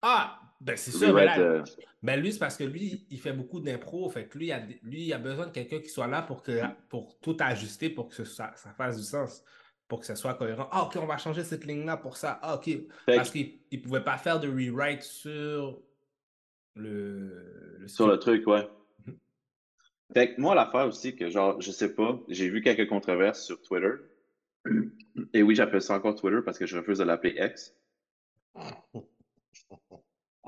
ah, 0.00 0.40
ben 0.60 0.76
c'est 0.76 0.92
sûr, 0.92 1.12
mais 1.12 1.24
là, 1.24 1.38
euh, 1.40 1.64
Ben 2.02 2.20
lui, 2.20 2.32
c'est 2.32 2.38
parce 2.38 2.56
que 2.56 2.64
lui, 2.64 3.04
il 3.10 3.18
fait 3.18 3.32
beaucoup 3.32 3.60
d'impro. 3.60 4.08
Fait 4.10 4.26
que 4.26 4.38
lui, 4.38 4.46
il 4.46 4.52
a, 4.52 4.60
lui, 4.82 5.06
il 5.06 5.12
a 5.12 5.18
besoin 5.18 5.46
de 5.46 5.50
quelqu'un 5.50 5.80
qui 5.80 5.88
soit 5.88 6.06
là 6.06 6.22
pour, 6.22 6.42
que, 6.42 6.60
pour 6.88 7.18
tout 7.20 7.36
ajuster, 7.40 7.90
pour 7.90 8.08
que 8.08 8.24
ça, 8.24 8.52
ça 8.54 8.72
fasse 8.74 8.96
du 8.96 9.02
sens, 9.02 9.44
pour 9.88 10.00
que 10.00 10.06
ce 10.06 10.14
soit 10.14 10.34
cohérent. 10.34 10.68
Ah, 10.70 10.84
ok, 10.84 10.98
on 11.02 11.06
va 11.06 11.18
changer 11.18 11.42
cette 11.42 11.64
ligne-là 11.64 11.96
pour 11.96 12.16
ça. 12.16 12.38
Ah, 12.42 12.54
ok. 12.54 12.64
fait 12.64 12.86
Parce 13.06 13.30
qu'il 13.30 13.58
ne 13.72 13.78
pouvait 13.78 14.04
pas 14.04 14.16
faire 14.18 14.38
de 14.38 14.48
rewrite 14.48 15.02
sur 15.02 15.82
le, 16.76 17.78
le 17.80 17.88
sur 17.88 18.06
le 18.06 18.18
truc, 18.18 18.46
ouais. 18.46 18.68
Mhm. 19.04 19.16
Fait 20.14 20.34
que 20.34 20.40
moi, 20.40 20.54
l'affaire 20.54 20.86
aussi, 20.86 21.16
que 21.16 21.28
genre, 21.28 21.60
je 21.60 21.72
sais 21.72 21.92
pas, 21.92 22.20
j'ai 22.28 22.48
vu 22.48 22.62
quelques 22.62 22.88
controverses 22.88 23.44
sur 23.44 23.60
Twitter. 23.62 23.94
Et 25.34 25.42
oui, 25.42 25.56
j'appelle 25.56 25.82
ça 25.82 25.94
encore 25.96 26.14
Twitter 26.14 26.38
parce 26.44 26.58
que 26.58 26.66
je 26.66 26.76
refuse 26.76 26.98
de 26.98 27.04
l'appeler 27.04 27.34
X. 27.36 27.74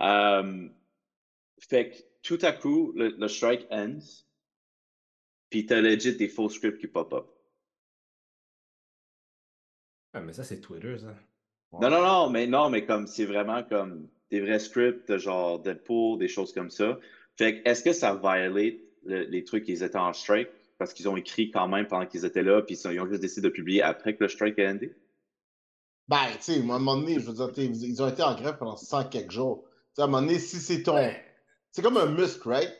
Euh, 0.01 0.69
fait 1.69 1.91
que 1.91 1.97
tout 2.23 2.39
à 2.43 2.53
coup, 2.53 2.93
le, 2.97 3.11
le 3.19 3.29
strike 3.29 3.67
ends, 3.71 3.99
puis 5.49 5.65
t'as 5.65 5.81
legit 5.81 6.17
des 6.19 6.29
faux 6.29 6.51
scripts 6.51 6.79
qui 6.79 6.87
pop-up. 6.87 7.25
Ah, 10.13 10.21
mais 10.21 10.33
ça, 10.33 10.45
c'est 10.45 10.61
Twitter, 10.61 10.97
ça. 10.99 11.15
Non, 11.81 11.91
non, 11.91 12.03
non, 12.03 12.31
mais 12.31 12.47
non, 12.47 12.71
mais 12.71 12.85
comme 12.87 13.07
c'est 13.07 13.25
vraiment 13.27 13.63
comme 13.65 14.09
des 14.31 14.41
vrais 14.41 14.59
scripts, 14.61 15.17
genre 15.19 15.61
Deadpool, 15.61 16.19
des 16.19 16.29
choses 16.29 16.53
comme 16.53 16.71
ça. 16.71 16.99
Fait 17.37 17.63
que 17.63 17.69
est-ce 17.69 17.83
que 17.85 17.93
ça 17.93 18.15
violate 18.15 18.77
le- 19.05 19.25
les 19.25 19.45
trucs 19.45 19.65
qu'ils 19.65 19.83
étaient 19.83 19.99
en 19.99 20.13
strike? 20.13 20.51
Parce 20.79 20.93
qu'ils 20.95 21.09
ont 21.09 21.17
écrit 21.17 21.51
quand 21.51 21.69
même 21.69 21.87
pendant 21.89 22.07
qu'ils 22.07 22.25
étaient 22.25 22.43
là, 22.43 22.63
puis 22.63 22.77
ils 22.77 23.01
ont 23.01 23.09
juste 23.09 23.21
décidé 23.23 23.49
de 23.49 23.53
publier 23.53 23.83
après 23.83 24.17
que 24.17 24.23
le 24.25 24.29
strike 24.29 24.59
a 24.61 24.71
endé? 24.71 24.97
Ben, 26.09 26.19
tu 26.37 26.43
sais, 26.43 26.55
à 26.57 26.63
un 26.63 26.63
moment 26.63 26.97
donné, 26.97 27.15
je 27.19 27.27
veux 27.27 27.33
dire, 27.33 27.51
t'sais, 27.53 27.65
ils 27.65 28.03
ont 28.03 28.09
été 28.09 28.23
en 28.23 28.35
grève 28.35 28.57
pendant 28.59 28.77
100 28.77 29.05
quelques 29.05 29.31
jours. 29.33 29.65
Tu 29.65 29.71
sais, 29.97 30.03
à 30.03 30.05
un 30.05 30.09
moment 30.09 30.21
donné, 30.27 30.39
si 30.39 30.57
c'est 30.59 30.83
ton. 30.83 30.95
Ben, 30.95 31.15
C'est 31.71 31.83
comme 31.83 31.97
un 31.97 32.07
muscle, 32.07 32.49
right? 32.49 32.73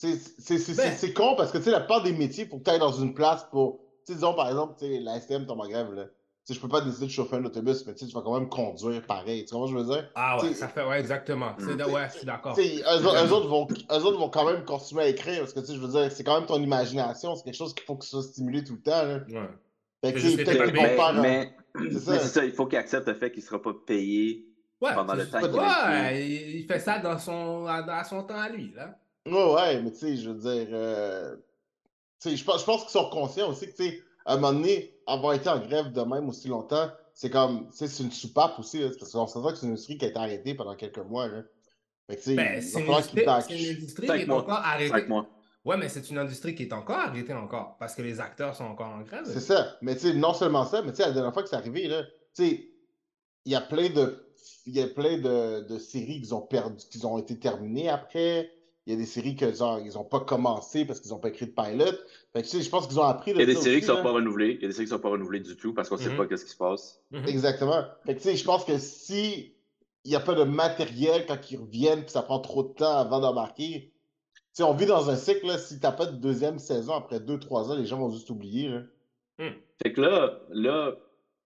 Tu 0.00 0.12
sais, 0.12 0.18
C'est 0.38 0.58
c'est- 0.58 0.74
Ben. 0.76 0.92
c'est- 0.96 1.12
con 1.12 1.34
parce 1.36 1.50
que, 1.50 1.58
tu 1.58 1.64
sais, 1.64 1.70
la 1.70 1.80
plupart 1.80 2.02
des 2.02 2.12
métiers, 2.12 2.44
il 2.44 2.50
faut 2.50 2.58
que 2.58 2.64
tu 2.64 2.70
ailles 2.70 2.78
dans 2.78 2.92
une 2.92 3.14
place 3.14 3.44
pour. 3.50 3.80
Tu 4.06 4.12
sais, 4.12 4.14
disons, 4.14 4.34
par 4.34 4.48
exemple, 4.48 4.74
tu 4.78 4.86
sais, 4.86 5.00
la 5.00 5.18
STM 5.20 5.46
tombe 5.46 5.60
en 5.60 5.68
grève, 5.68 5.92
là. 5.92 6.04
Tu 6.04 6.10
sais, 6.44 6.54
je 6.54 6.60
peux 6.60 6.68
pas 6.68 6.80
décider 6.80 7.06
de 7.06 7.10
chauffer 7.10 7.36
un 7.36 7.44
autobus, 7.44 7.84
mais 7.86 7.94
tu 7.94 8.00
sais, 8.00 8.06
tu 8.06 8.14
vas 8.14 8.22
quand 8.22 8.38
même 8.38 8.48
conduire 8.48 9.04
pareil. 9.06 9.44
Tu 9.44 9.52
comprends 9.52 9.66
ce 9.68 9.72
que 9.72 9.78
je 9.78 9.84
veux 9.84 9.92
dire? 9.94 10.10
ah 10.14 10.36
ouais, 10.36 10.48
T'sais, 10.50 10.54
ça 10.54 10.68
fait, 10.68 10.84
ouais, 10.84 10.98
exactement. 11.00 11.52
C'est- 11.58 11.74
Mm. 11.74 11.92
ouais, 11.92 12.08
je 12.12 12.16
suis 12.18 12.26
d'accord. 12.26 12.54
Tu 12.56 12.62
sais, 12.62 12.76
eux, 12.82 13.06
autres- 13.32 13.48
vont, 13.48 13.66
eux 13.70 14.04
autres 14.04 14.18
vont 14.18 14.30
quand 14.30 14.44
même 14.50 14.64
continuer 14.64 15.02
à 15.02 15.08
écrire 15.08 15.40
parce 15.40 15.52
que, 15.52 15.60
tu 15.60 15.66
sais, 15.66 15.74
je 15.74 15.80
veux 15.80 15.88
dire, 15.88 16.10
c'est 16.12 16.24
quand 16.24 16.38
même 16.38 16.46
ton 16.46 16.60
imagination. 16.62 17.34
C'est 17.36 17.44
quelque 17.44 17.54
chose 17.56 17.74
qu'il 17.74 17.84
faut 17.84 17.96
que 17.96 18.04
ce 18.04 18.10
soit 18.12 18.22
stimulé 18.22 18.64
tout 18.64 18.74
le 18.74 18.82
temps, 18.82 19.02
là. 19.02 19.14
Ouais. 19.28 19.48
Fait 20.04 20.12
que, 20.14 20.18
peut-être 20.36 20.58
pas, 20.58 20.64
qu'ils 20.64 20.72
mais- 20.74 20.96
vont 20.96 21.02
faire. 21.02 21.50
C'est 21.90 22.18
ça. 22.18 22.44
il 22.44 22.52
faut 22.52 22.66
qu'il 22.66 22.78
accepte 22.78 23.08
le 23.08 23.14
fait 23.14 23.30
qu'il 23.30 23.42
ne 23.42 23.46
sera 23.46 23.62
pas 23.62 23.72
payé 23.86 24.44
Ouais, 24.80 24.94
pendant 24.94 25.14
le 25.14 25.28
temps 25.28 25.40
qu'il 25.40 25.50
ouais, 25.50 26.28
il, 26.28 26.64
fait 26.66 26.78
ça 26.78 27.00
dans 27.00 27.18
son, 27.18 27.66
à, 27.66 27.78
à 27.78 28.04
son 28.04 28.22
temps 28.22 28.38
à 28.38 28.48
lui, 28.48 28.72
là. 28.76 28.96
Ouais, 29.26 29.54
ouais, 29.54 29.82
mais 29.82 29.90
tu 29.90 29.98
sais, 29.98 30.16
je 30.16 30.30
veux 30.30 30.38
dire, 30.38 30.68
euh, 30.70 31.34
tu 32.20 32.30
sais, 32.30 32.36
je 32.36 32.44
pense, 32.44 32.60
je 32.60 32.64
pense 32.64 32.82
qu'ils 32.82 32.92
sont 32.92 33.10
conscients 33.10 33.50
aussi 33.50 33.66
que, 33.66 33.76
tu 33.76 33.88
sais, 33.88 34.02
à 34.24 34.34
un 34.34 34.36
moment 34.36 34.52
donné, 34.52 34.94
avoir 35.06 35.34
été 35.34 35.48
en 35.48 35.58
grève 35.58 35.90
de 35.92 36.00
même 36.02 36.28
aussi 36.28 36.46
longtemps, 36.46 36.88
c'est 37.12 37.28
comme, 37.28 37.68
tu 37.70 37.78
sais, 37.78 37.88
c'est 37.88 38.04
une 38.04 38.12
soupape 38.12 38.56
aussi, 38.60 38.78
là, 38.78 38.90
parce 38.96 39.10
qu'on 39.10 39.26
s'entend 39.26 39.50
que 39.50 39.56
c'est 39.56 39.66
une 39.66 39.72
industrie 39.72 39.98
qui 39.98 40.04
a 40.04 40.08
été 40.08 40.18
arrêtée 40.18 40.54
pendant 40.54 40.76
quelques 40.76 40.98
mois, 40.98 41.26
là. 41.26 41.42
Fait 42.08 42.16
que, 42.16 42.20
tu 42.20 42.30
sais, 42.30 42.34
Ben, 42.36 42.62
c'est 42.62 42.80
une 42.80 42.90
industrie, 42.90 44.06
une 44.06 44.14
qui 44.14 44.22
est 44.22 44.30
encore 44.30 44.58
arrêtée. 44.58 45.08
Ouais, 45.68 45.76
mais 45.76 45.88
c'est 45.90 46.08
une 46.10 46.18
industrie 46.18 46.54
qui 46.54 46.62
est 46.62 46.72
encore 46.72 46.96
arrêtée 46.96 47.34
encore, 47.34 47.76
parce 47.78 47.94
que 47.94 48.02
les 48.02 48.20
acteurs 48.20 48.56
sont 48.56 48.64
encore 48.64 48.88
en 48.88 49.02
grève. 49.02 49.24
C'est 49.24 49.40
ça. 49.40 49.76
Mais 49.82 49.94
tu 49.94 50.00
sais, 50.00 50.14
non 50.14 50.32
seulement 50.32 50.64
ça, 50.64 50.80
mais 50.82 50.92
tu 50.92 50.96
sais, 50.96 51.02
la 51.02 51.12
dernière 51.12 51.32
fois 51.34 51.42
que 51.42 51.48
c'est 51.50 51.56
arrivé, 51.56 51.88
là, 51.88 52.04
tu 52.04 52.10
sais, 52.46 52.70
il 53.44 53.52
y 53.52 53.54
a 53.54 53.60
plein 53.60 53.90
de, 53.90 54.26
il 54.66 54.74
y 54.74 54.80
a 54.80 54.86
plein 54.88 55.18
de, 55.18 55.66
de 55.68 55.78
séries 55.78 56.22
qui 56.22 56.32
ont 56.32 56.40
perdu, 56.40 56.82
qui 56.90 57.04
ont 57.04 57.18
été 57.18 57.38
terminées 57.38 57.88
après. 57.88 58.50
Il 58.86 58.92
y 58.92 58.96
a 58.96 58.98
des 58.98 59.04
séries 59.04 59.36
que, 59.36 59.52
genre, 59.52 59.78
ils 59.80 59.98
ont 59.98 60.04
pas 60.04 60.20
commencé 60.20 60.86
parce 60.86 61.00
qu'ils 61.00 61.12
ont 61.12 61.18
pas 61.18 61.28
écrit 61.28 61.44
de 61.44 61.50
pilot. 61.52 61.84
Fait 62.32 62.40
que, 62.40 62.46
tu 62.48 62.56
sais, 62.56 62.62
je 62.62 62.70
pense 62.70 62.86
qu'ils 62.86 62.98
ont 62.98 63.02
appris 63.04 63.34
de 63.34 63.36
Il 63.36 63.40
y 63.40 63.42
a 63.42 63.46
des 63.46 63.54
ça 63.54 63.60
séries 63.60 63.76
aussi, 63.76 63.84
qui 63.84 63.90
ne 63.90 63.96
sont 63.98 64.02
pas 64.02 64.12
renouvelées. 64.12 64.54
Il 64.54 64.62
y 64.62 64.64
a 64.64 64.68
des 64.68 64.72
séries 64.72 64.86
qui 64.86 64.92
ne 64.92 64.96
sont 64.96 65.02
pas 65.02 65.10
renouvelées 65.10 65.40
du 65.40 65.54
tout 65.58 65.74
parce 65.74 65.90
qu'on 65.90 65.96
ne 65.96 66.00
sait 66.00 66.08
Mhm. 66.08 66.16
pas 66.16 66.26
qu'est-ce 66.26 66.46
qui 66.46 66.52
se 66.52 66.56
passe. 66.56 67.02
Mhm. 67.10 67.26
Exactement. 67.28 67.84
Fait 68.06 68.14
que, 68.14 68.20
tu 68.22 68.28
sais, 68.30 68.36
je 68.36 68.44
pense 68.44 68.64
que 68.64 68.78
si 68.78 69.54
il 70.04 70.08
n'y 70.10 70.16
a 70.16 70.20
pas 70.20 70.32
de 70.34 70.44
matériel 70.44 71.26
quand 71.26 71.50
ils 71.50 71.58
reviennent, 71.58 72.00
puis 72.00 72.12
ça 72.12 72.22
prend 72.22 72.38
trop 72.40 72.62
de 72.62 72.68
temps 72.72 72.96
avant 72.96 73.20
d'embarquer, 73.20 73.92
tu 74.58 74.64
sais, 74.64 74.68
on 74.68 74.74
vit 74.74 74.86
dans 74.86 75.08
un 75.08 75.14
cycle, 75.14 75.46
là, 75.46 75.56
si 75.56 75.78
t'as 75.78 75.92
pas 75.92 76.06
de 76.06 76.16
deuxième 76.16 76.58
saison 76.58 76.94
après 76.94 77.20
deux, 77.20 77.38
trois 77.38 77.70
ans, 77.70 77.76
les 77.76 77.86
gens 77.86 77.96
vont 77.96 78.10
juste 78.10 78.28
oublier, 78.28 78.68
là. 78.68 78.82
Fait 79.80 79.92
que 79.92 80.00
là, 80.00 80.40
là 80.50 80.96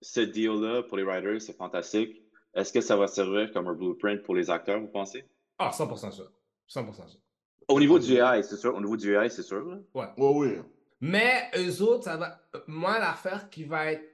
ce 0.01 0.21
deal-là 0.21 0.85
pour 0.85 0.97
les 0.97 1.03
writers, 1.03 1.43
c'est 1.43 1.53
fantastique. 1.53 2.23
Est-ce 2.55 2.73
que 2.73 2.81
ça 2.81 2.97
va 2.97 3.07
servir 3.07 3.53
comme 3.53 3.69
un 3.69 3.75
blueprint 3.75 4.23
pour 4.23 4.35
les 4.35 4.49
acteurs, 4.49 4.81
vous 4.81 4.89
pensez? 4.89 5.29
Ah, 5.59 5.71
100% 5.71 6.11
sûr. 6.11 6.33
100% 6.71 7.07
sûr. 7.07 7.21
Au 7.69 7.79
niveau 7.79 7.99
du 7.99 8.17
AI, 8.17 8.43
c'est 8.43 8.57
sûr. 8.57 8.75
Au 8.75 8.81
niveau 8.81 8.97
du 8.97 9.15
AI, 9.15 9.29
c'est 9.29 9.43
sûr. 9.43 9.63
là. 9.63 9.77
Ouais. 9.95 10.07
Ouais, 10.17 10.33
oui. 10.35 10.59
Mais 11.03 11.51
eux 11.59 11.83
autres, 11.83 12.05
ça 12.05 12.17
va. 12.17 12.41
Moi, 12.67 12.99
l'affaire 12.99 13.51
qui 13.51 13.65
va 13.65 13.93
être. 13.93 14.11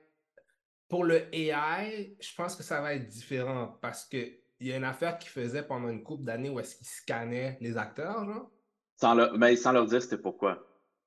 Pour 0.89 1.05
le 1.05 1.33
AI, 1.33 2.17
je 2.19 2.35
pense 2.35 2.57
que 2.57 2.65
ça 2.65 2.81
va 2.81 2.95
être 2.95 3.07
différent 3.07 3.79
parce 3.81 4.07
que 4.07 4.17
il 4.59 4.67
y 4.67 4.73
a 4.73 4.77
une 4.77 4.85
affaire 4.85 5.19
qu'ils 5.19 5.31
faisaient 5.31 5.63
pendant 5.63 5.89
une 5.89 6.03
couple 6.03 6.25
d'années 6.25 6.51
où 6.51 6.59
est-ce 6.59 6.75
qu'ils 6.75 6.87
scannaient 6.89 7.59
les 7.61 7.77
acteurs, 7.77 8.25
genre. 8.25 8.51
Sans 9.01 9.15
mais 9.37 9.57
sans 9.57 9.73
leur 9.73 9.87
dire 9.87 10.03
c'était 10.03 10.19
pourquoi. 10.19 10.65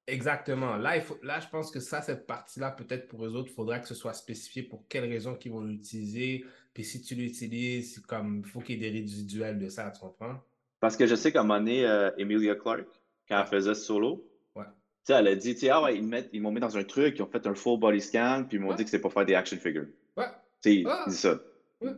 Exactement. 0.08 0.78
Là, 0.78 0.96
il 0.96 1.02
faut, 1.04 1.18
là, 1.22 1.40
je 1.40 1.48
pense 1.48 1.72
que 1.72 1.80
ça, 1.80 2.02
cette 2.02 2.26
partie-là, 2.26 2.72
peut-être 2.72 3.08
pour 3.08 3.26
eux 3.26 3.36
autres, 3.36 3.50
il 3.52 3.54
faudra 3.54 3.80
que 3.80 3.88
ce 3.88 3.94
soit 3.94 4.14
spécifié 4.14 4.64
pour 4.64 4.88
quelles 4.88 5.08
raisons 5.10 5.36
qu'ils 5.36 5.52
vont 5.52 5.62
l'utiliser. 5.62 6.44
Puis 6.74 6.84
si 6.84 7.02
tu 7.02 7.16
l'utilises, 7.16 8.00
comme 8.00 8.42
il 8.46 8.50
faut 8.50 8.60
qu'il 8.62 8.82
y 8.82 8.86
ait 8.86 8.92
des 8.92 9.00
résiduels 9.00 9.60
de 9.60 9.70
ça, 9.70 9.92
tu 9.92 10.00
comprends? 10.00 10.42
Parce 10.80 10.98
que 10.98 11.06
je 11.06 11.16
sais 11.16 11.32
qu'à 11.32 11.42
un 11.42 11.44
moment 11.44 11.60
donné, 11.60 11.86
euh, 11.86 12.10
Emilia 12.18 12.56
Clarke, 12.56 12.88
quand 13.30 13.40
elle 13.40 13.48
faisait 13.48 13.76
solo, 13.76 14.28
Ouais. 14.56 14.66
tu 14.66 14.72
sais, 15.04 15.14
elle 15.14 15.28
a 15.28 15.36
dit, 15.36 15.70
ah 15.70 15.84
ouais, 15.84 15.98
ils, 15.98 16.42
m'ont 16.42 16.52
mis 16.52 16.60
dans 16.60 16.76
un 16.78 16.84
truc, 16.84 17.16
ils 17.20 17.22
ont 17.22 17.28
fait 17.28 17.46
un 17.46 17.54
full 17.54 17.80
body 17.80 18.02
scan, 18.02 18.46
puis 18.50 18.58
ils 18.58 18.62
m'ont 18.62 18.74
dit 18.74 18.84
que 18.84 18.90
c'est 18.90 19.00
pour 19.00 19.14
faire 19.14 19.26
des 19.26 19.36
action 19.36 19.58
figures. 19.58 19.88
Ouais. 20.18 20.26
Tu 20.64 20.82
sais, 20.82 20.84
Ah. 20.88 21.06
ça. 21.10 21.40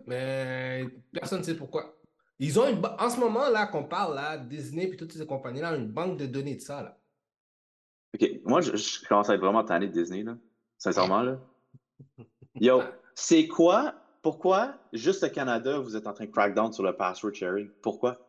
Mais 0.05 0.85
personne 1.12 1.39
ne 1.39 1.43
sait 1.43 1.55
pourquoi. 1.55 1.95
Ils 2.39 2.59
ont 2.59 2.67
une 2.67 2.81
en 2.99 3.09
ce 3.09 3.19
moment 3.19 3.49
là 3.49 3.67
qu'on 3.67 3.83
parle 3.83 4.15
là, 4.15 4.37
Disney 4.37 4.85
et 4.85 4.95
toutes 4.95 5.13
ces 5.13 5.25
compagnies 5.25 5.61
là, 5.61 5.73
ont 5.73 5.77
une 5.77 5.91
banque 5.91 6.17
de 6.17 6.25
données 6.25 6.55
de 6.55 6.61
ça 6.61 6.81
là. 6.81 6.97
OK, 8.15 8.29
moi, 8.43 8.61
je, 8.61 8.75
je 8.75 9.07
commence 9.07 9.29
à 9.29 9.33
être 9.35 9.41
vraiment 9.41 9.63
tanné 9.63 9.87
de 9.87 9.91
Disney, 9.91 10.21
là. 10.23 10.37
Sincèrement, 10.77 11.23
là. 11.23 11.39
Yo, 12.55 12.83
c'est 13.15 13.47
quoi, 13.47 13.95
pourquoi, 14.21 14.75
juste 14.93 15.23
au 15.23 15.29
Canada, 15.29 15.79
vous 15.79 15.95
êtes 15.95 16.05
en 16.05 16.13
train 16.13 16.25
de 16.25 16.31
crack 16.31 16.53
down 16.53 16.71
sur 16.71 16.83
le 16.83 16.95
password 16.95 17.33
sharing? 17.33 17.69
Pourquoi? 17.81 18.19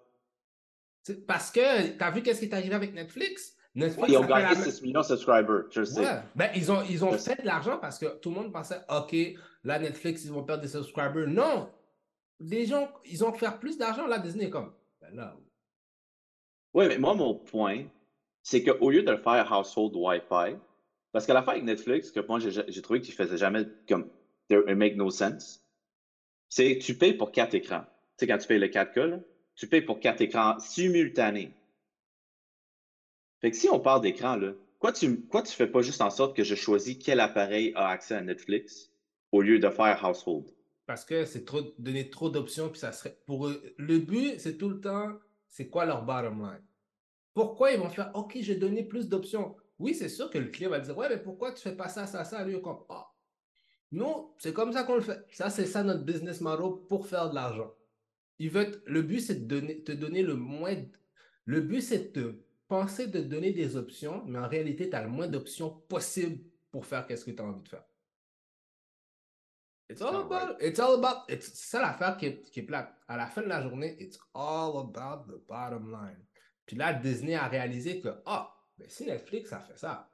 Parce 1.26 1.50
que 1.50 1.88
t'as 1.98 2.10
vu 2.10 2.22
qu'est-ce 2.22 2.40
qui 2.40 2.46
est 2.46 2.54
arrivé 2.54 2.74
avec 2.74 2.94
Netflix? 2.94 3.56
Netflix 3.74 4.08
Ils 4.08 4.16
ont 4.16 4.22
la 4.22 4.40
gagné 4.42 4.54
même- 4.54 4.64
6 4.70 4.82
millions 4.82 5.00
de 5.00 5.06
subscribers, 5.06 5.64
je 5.70 5.80
le 5.80 5.86
sais. 5.86 6.22
Ben, 6.34 6.48
ils 6.54 6.72
ont, 6.72 6.82
ils 6.88 7.04
ont 7.04 7.12
fait 7.18 7.42
de 7.42 7.46
l'argent 7.46 7.76
parce 7.78 7.98
que 7.98 8.06
tout 8.20 8.30
le 8.30 8.36
monde 8.36 8.52
pensait, 8.52 8.80
OK, 8.88 9.14
là, 9.64 9.78
Netflix, 9.78 10.24
ils 10.24 10.32
vont 10.32 10.44
perdre 10.44 10.62
des 10.62 10.68
subscribers. 10.68 11.26
Non! 11.26 11.68
Les 12.40 12.66
gens, 12.66 12.90
ils 13.04 13.24
ont 13.24 13.32
fait 13.32 13.58
plus 13.60 13.78
d'argent. 13.78 14.06
Là, 14.06 14.18
Disney 14.18 14.50
comme, 14.50 14.72
ben 15.00 15.14
là, 15.14 15.36
Oui, 16.74 16.86
mais 16.88 16.98
moi, 16.98 17.14
mon 17.14 17.34
point, 17.34 17.84
c'est 18.42 18.62
qu'au 18.62 18.90
lieu 18.90 19.02
de 19.02 19.10
le 19.10 19.18
faire 19.18 19.50
household 19.52 19.94
Wi-Fi, 19.94 20.56
parce 21.12 21.26
que 21.26 21.32
l'affaire 21.32 21.54
avec 21.54 21.64
Netflix, 21.64 22.10
que 22.10 22.20
moi, 22.20 22.40
j'ai 22.40 22.82
trouvé 22.82 23.00
qu'il 23.00 23.14
faisait 23.14 23.36
jamais 23.36 23.66
comme 23.88 24.10
it 24.50 24.76
make 24.76 24.96
no 24.96 25.10
sense, 25.10 25.64
c'est 26.48 26.78
tu 26.78 26.96
payes 26.96 27.14
pour 27.14 27.32
quatre 27.32 27.54
écrans. 27.54 27.84
Tu 28.16 28.20
sais, 28.20 28.26
quand 28.26 28.38
tu 28.38 28.46
payes 28.46 28.58
le 28.58 28.68
4K, 28.68 29.00
là, 29.06 29.20
tu 29.54 29.66
payes 29.66 29.82
pour 29.82 30.00
quatre 30.00 30.20
écrans 30.20 30.58
simultanés. 30.58 31.52
Fait 33.40 33.50
que 33.50 33.56
si 33.56 33.68
on 33.68 33.80
parle 33.80 34.02
d'écran, 34.02 34.36
là, 34.36 34.52
quoi 34.78 34.92
tu, 34.92 35.20
quoi 35.26 35.42
tu 35.42 35.52
fais 35.52 35.66
pas 35.66 35.82
juste 35.82 36.00
en 36.00 36.10
sorte 36.10 36.36
que 36.36 36.44
je 36.44 36.54
choisis 36.54 36.96
quel 36.98 37.20
appareil 37.20 37.72
a 37.74 37.88
accès 37.88 38.14
à 38.14 38.20
Netflix 38.20 38.90
au 39.32 39.42
lieu 39.42 39.58
de 39.58 39.68
faire 39.68 40.04
household? 40.04 40.53
Parce 40.86 41.04
que 41.04 41.24
c'est 41.24 41.44
trop 41.44 41.62
donner 41.78 42.10
trop 42.10 42.30
d'options, 42.30 42.68
puis 42.68 42.78
ça 42.78 42.92
serait 42.92 43.18
pour. 43.26 43.50
Le 43.78 43.98
but, 43.98 44.38
c'est 44.38 44.56
tout 44.56 44.68
le 44.68 44.80
temps, 44.80 45.18
c'est 45.48 45.68
quoi 45.68 45.84
leur 45.84 46.04
bottom 46.04 46.40
line? 46.40 46.64
Pourquoi 47.32 47.72
ils 47.72 47.78
vont 47.78 47.90
faire 47.90 48.10
OK, 48.14 48.36
j'ai 48.40 48.56
donné 48.56 48.84
plus 48.84 49.08
d'options? 49.08 49.56
Oui, 49.78 49.94
c'est 49.94 50.08
sûr 50.08 50.30
que 50.30 50.38
le 50.38 50.48
client 50.48 50.70
va 50.70 50.80
dire 50.80 50.96
Ouais, 50.96 51.08
mais 51.08 51.18
pourquoi 51.18 51.52
tu 51.52 51.62
fais 51.62 51.76
pas 51.76 51.88
ça, 51.88 52.06
ça, 52.06 52.24
ça? 52.24 52.44
Lui, 52.44 52.60
comme 52.60 52.84
Ah. 52.88 53.10
Nous, 53.90 54.34
c'est 54.38 54.52
comme 54.52 54.72
ça 54.72 54.84
qu'on 54.84 54.96
le 54.96 55.00
fait. 55.00 55.24
Ça, 55.30 55.50
c'est 55.50 55.66
ça 55.66 55.82
notre 55.82 56.04
business 56.04 56.40
model 56.40 56.86
pour 56.88 57.06
faire 57.06 57.30
de 57.30 57.34
l'argent. 57.34 57.72
Le 58.38 59.02
but, 59.02 59.20
c'est 59.20 59.46
de 59.46 59.60
te 59.84 59.92
donner 59.92 60.22
le 60.22 60.34
moins. 60.34 60.74
Le 61.44 61.60
but, 61.60 61.80
c'est 61.80 62.14
de 62.16 62.44
penser 62.66 63.06
de 63.06 63.20
donner 63.20 63.52
des 63.52 63.76
options, 63.76 64.24
mais 64.26 64.38
en 64.38 64.48
réalité, 64.48 64.90
tu 64.90 64.96
as 64.96 65.02
le 65.02 65.08
moins 65.08 65.28
d'options 65.28 65.70
possibles 65.88 66.42
pour 66.70 66.86
faire 66.86 67.06
qu'est-ce 67.06 67.24
que 67.24 67.30
tu 67.30 67.40
as 67.40 67.44
envie 67.44 67.62
de 67.62 67.68
faire. 67.68 67.84
It's 69.90 70.00
all 70.00 70.16
about, 70.16 70.56
it's 70.60 70.78
all 70.80 70.94
about, 70.94 71.24
c'est 71.28 71.54
ça 71.54 71.80
l'affaire 71.80 72.16
qui 72.16 72.26
est, 72.26 72.50
qui 72.50 72.60
est 72.60 72.62
plate. 72.64 72.90
À 73.06 73.16
la 73.16 73.26
fin 73.26 73.42
de 73.42 73.48
la 73.48 73.62
journée, 73.62 73.96
it's 74.00 74.18
all 74.34 74.78
about 74.78 75.30
the 75.30 75.46
bottom 75.46 75.90
line. 75.90 76.24
Puis 76.64 76.76
là, 76.76 76.94
Disney 76.94 77.34
a 77.34 77.46
réalisé 77.48 78.00
que, 78.00 78.08
ah, 78.24 78.50
mais 78.78 78.88
si 78.88 79.04
Netflix 79.04 79.52
a 79.52 79.60
fait 79.60 79.76
ça, 79.76 80.10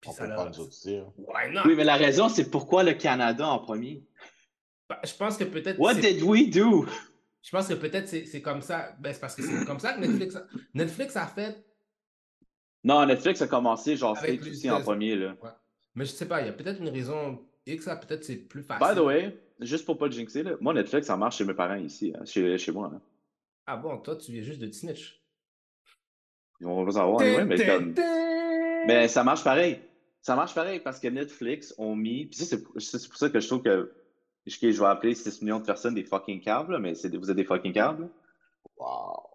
puis 0.00 0.10
On 0.10 0.12
ça 0.14 0.26
peut 0.26 0.34
pas 0.34 0.50
nous 0.50 0.68
dire. 0.68 1.12
Why 1.16 1.52
not? 1.52 1.62
Oui, 1.66 1.74
mais 1.74 1.84
la 1.84 1.96
raison, 1.96 2.28
c'est 2.28 2.50
pourquoi 2.50 2.82
le 2.82 2.94
Canada 2.94 3.46
en 3.46 3.58
premier? 3.58 4.06
Bah, 4.88 5.00
je 5.04 5.14
pense 5.14 5.36
que 5.36 5.44
peut-être. 5.44 5.78
What 5.78 5.94
did 5.94 6.22
we 6.22 6.48
do? 6.50 6.86
Je 7.42 7.50
pense 7.50 7.68
que 7.68 7.74
peut-être 7.74 8.08
c'est 8.08 8.42
comme 8.42 8.62
ça. 8.62 8.94
Ben, 8.98 9.12
c'est 9.12 9.20
parce 9.20 9.34
que 9.34 9.42
c'est 9.42 9.64
comme 9.66 9.78
ça 9.78 9.94
que 9.94 10.00
Netflix 10.00 10.36
a... 10.36 10.46
Netflix 10.74 11.16
a 11.16 11.26
fait. 11.26 11.64
Non, 12.82 13.04
Netflix 13.04 13.42
a 13.42 13.46
commencé 13.46 13.96
genre 13.96 14.18
fait 14.18 14.38
aussi 14.40 14.70
en 14.70 14.80
premier. 14.80 15.16
Là. 15.16 15.34
Ouais. 15.42 15.50
Mais 15.94 16.04
je 16.04 16.12
sais 16.12 16.26
pas, 16.26 16.40
il 16.40 16.46
y 16.46 16.50
a 16.50 16.52
peut-être 16.52 16.80
une 16.80 16.88
raison 16.88 17.46
X, 17.70 17.84
peut-être 17.84 18.24
c'est 18.24 18.36
plus 18.36 18.62
facile. 18.62 18.86
By 18.86 18.94
the 18.94 19.04
way, 19.04 19.38
juste 19.60 19.84
pour 19.84 19.98
pas 19.98 20.06
le 20.06 20.12
jinxer, 20.12 20.42
là, 20.42 20.52
moi 20.60 20.74
Netflix, 20.74 21.06
ça 21.06 21.16
marche 21.16 21.38
chez 21.38 21.44
mes 21.44 21.54
parents 21.54 21.76
ici, 21.76 22.12
hein, 22.16 22.24
chez, 22.24 22.58
chez 22.58 22.72
moi. 22.72 22.90
Là. 22.92 23.00
Ah 23.66 23.76
bon, 23.76 23.98
toi, 23.98 24.16
tu 24.16 24.32
viens 24.32 24.42
juste 24.42 24.60
de 24.60 24.70
snitch. 24.70 25.20
On 26.62 26.84
va 26.84 26.92
savoir, 26.92 27.16
ouais, 27.18 27.44
mais 27.44 27.64
comme. 27.64 27.94
Mais 28.86 29.08
ça 29.08 29.24
marche 29.24 29.44
pareil. 29.44 29.80
Ça 30.20 30.36
marche 30.36 30.54
pareil 30.54 30.80
parce 30.80 31.00
que 31.00 31.08
Netflix 31.08 31.74
ont 31.78 31.96
mis. 31.96 32.26
Puis 32.26 32.40
c'est 32.40 32.62
pour 32.62 32.80
ça 32.80 33.30
que 33.30 33.40
je 33.40 33.46
trouve 33.46 33.62
que. 33.62 33.92
Je 34.46 34.66
vais 34.66 34.86
appeler 34.86 35.14
6 35.14 35.42
millions 35.42 35.60
de 35.60 35.64
personnes 35.64 35.94
des 35.94 36.02
fucking 36.02 36.40
câbles, 36.40 36.78
mais 36.78 36.92
vous 36.92 37.30
êtes 37.30 37.36
des 37.36 37.44
fucking 37.44 37.72
câbles. 37.72 38.08
Wow. 38.76 39.30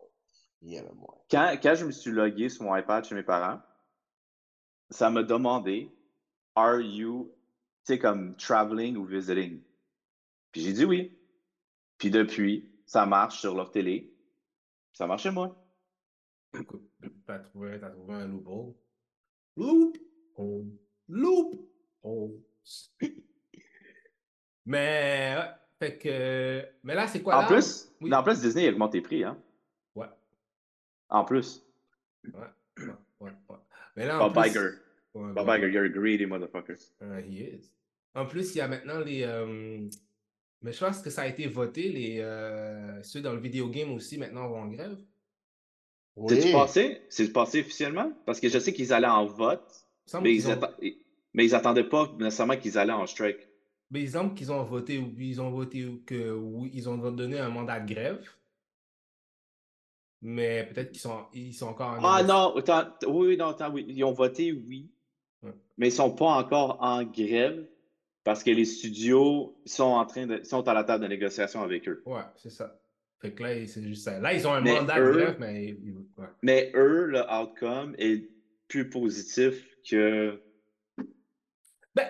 Quand, 1.30 1.56
quand 1.62 1.76
je 1.76 1.86
me 1.86 1.92
suis 1.92 2.12
logué 2.12 2.50
sur 2.50 2.64
mon 2.64 2.76
iPad 2.76 3.06
chez 3.06 3.16
mes 3.16 3.24
parents, 3.24 3.60
ça 4.90 5.10
m'a 5.10 5.24
demandé 5.24 5.92
Are 6.56 6.80
you, 6.80 7.32
sais, 7.86 8.00
comme 8.00 8.36
traveling 8.38 8.98
ou 8.98 9.06
visiting? 9.06 9.62
Puis 10.52 10.62
j'ai 10.62 10.74
dit 10.74 10.86
oui. 10.86 11.18
Puis 11.98 12.10
depuis, 12.10 12.70
ça 12.86 13.06
marche 13.06 13.40
sur 13.40 13.56
leur 13.56 13.72
télé. 13.72 14.14
Ça 14.94 15.08
marche 15.08 15.24
chez 15.24 15.32
moi. 15.32 15.62
Écoute, 16.58 16.90
t'as 17.28 17.40
trouvé, 17.40 17.74
as 17.74 17.90
trouvé 17.90 18.14
un 18.14 18.28
loophole. 18.28 18.74
Loop! 19.58 19.98
Oh, 20.38 20.66
loop! 21.08 21.70
Oh. 22.04 22.32
mais, 24.66 25.36
ouais, 25.38 25.52
fait 25.80 25.98
que. 25.98 26.66
Mais 26.84 26.96
là, 26.96 27.08
c'est 27.08 27.22
quoi? 27.22 27.44
En 27.44 27.48
plus, 27.48 27.92
en 28.02 28.24
plus, 28.24 28.42
Disney 28.42 28.68
a 28.68 28.72
augmenté 28.72 29.00
les 29.00 29.04
prix, 29.04 29.24
hein? 29.24 29.42
Ouais. 29.96 30.10
En 31.10 31.26
plus. 31.26 31.66
Ouais, 32.24 32.48
ouais, 33.20 33.32
ouais. 33.50 33.58
Mais 33.96 34.06
là, 34.06 34.22
en 34.22 34.30
Bob 34.30 34.44
plus... 34.44 34.52
Iger. 34.52 34.70
Ouais, 35.16 35.34
Bob 35.34 35.48
Iger, 35.48 35.72
you're 35.72 35.86
a 35.86 35.90
greedy 35.90 36.26
motherfucker. 36.26 36.78
Uh, 37.02 37.22
he 37.22 37.42
is. 37.42 37.72
En 38.14 38.26
plus, 38.26 38.54
il 38.54 38.58
y 38.60 38.62
a 38.62 38.68
maintenant 38.68 39.00
les. 39.00 39.24
Euh... 39.24 39.90
Mais 40.62 40.74
je 40.74 40.80
pense 40.80 41.02
que 41.02 41.10
ça 41.10 41.24
a 41.24 41.28
été 41.28 41.48
voté. 41.48 41.90
Les, 41.90 42.20
euh... 42.20 43.02
Ceux 43.02 43.22
dans 43.22 43.34
le 43.34 43.40
vidéo 43.40 43.70
game 43.70 43.92
aussi 43.94 44.18
maintenant 44.18 44.48
vont 44.48 44.62
en 44.62 44.68
grève. 44.68 44.98
C'est 46.28 46.52
passé? 46.52 47.02
C'est 47.10 47.32
passé 47.34 47.62
officiellement? 47.62 48.12
Parce 48.26 48.40
que 48.40 48.50
je 48.50 48.60
sais 48.60 48.74
qu'ils 48.74 48.94
allaient 48.94 49.08
en 49.08 49.26
vote, 49.26 49.86
mais 50.22 50.36
ils, 50.36 50.58
mais 51.34 51.46
ils 51.46 51.56
attendaient 51.56 51.84
pas 51.84 52.14
nécessairement 52.20 52.56
qu'ils 52.56 52.78
allaient 52.78 52.94
en 52.94 53.06
strike. 53.06 53.50
Mais 53.92 54.02
il 54.02 54.10
semble 54.10 54.34
qu'ils 54.34 54.52
ont 54.52 54.64
voté, 54.64 55.04
ils 55.18 55.42
ont 55.42 55.52
voté 55.52 55.86
que 56.06 56.32
oui, 56.32 56.72
ils 56.74 56.88
ont 56.90 56.98
donné 57.12 57.38
un 57.40 57.50
mandat 57.50 57.82
de 57.82 57.94
grève. 57.94 58.26
Mais 60.22 60.66
peut-être 60.68 60.92
qu'ils 60.92 61.02
sont, 61.02 61.26
ils 61.34 61.54
sont 61.54 61.68
encore 61.68 62.00
en 62.00 62.04
Ah 62.04 62.24
non, 62.24 62.56
oui, 63.08 63.38
non, 63.38 63.54
oui, 63.74 63.86
ils 63.90 64.04
ont 64.04 64.14
voté 64.14 64.54
oui. 64.54 64.90
Mais 65.78 65.90
ils 65.90 65.92
sont 65.92 66.12
pas 66.12 66.26
encore 66.26 66.78
en 66.82 67.04
grève 67.04 67.66
parce 68.24 68.44
que 68.44 68.52
les 68.52 68.66
studios 68.66 69.56
sont 69.66 69.84
en 69.84 70.06
train 70.06 70.26
de 70.26 70.44
sont 70.44 70.68
à 70.68 70.74
la 70.74 70.84
table 70.84 71.04
de 71.04 71.10
négociation 71.10 71.62
avec 71.62 71.88
eux. 71.88 72.02
Ouais, 72.06 72.24
c'est 72.36 72.50
ça. 72.50 72.80
Fait 73.22 73.34
que 73.34 73.44
là, 73.44 73.68
c'est 73.68 73.84
juste 73.84 74.04
ça. 74.04 74.20
Là, 74.20 74.34
ils 74.34 74.48
ont 74.48 74.54
un 74.54 74.62
mandat 74.62 75.00
de 75.00 75.12
grève, 75.12 75.38
mais. 75.40 75.78
Mais 76.42 76.72
eux, 76.76 77.06
le 77.06 77.22
outcome 77.32 77.96
est 77.98 78.30
plus 78.68 78.90
positif 78.90 79.66
que. 79.90 80.42
Ben, 81.94 82.08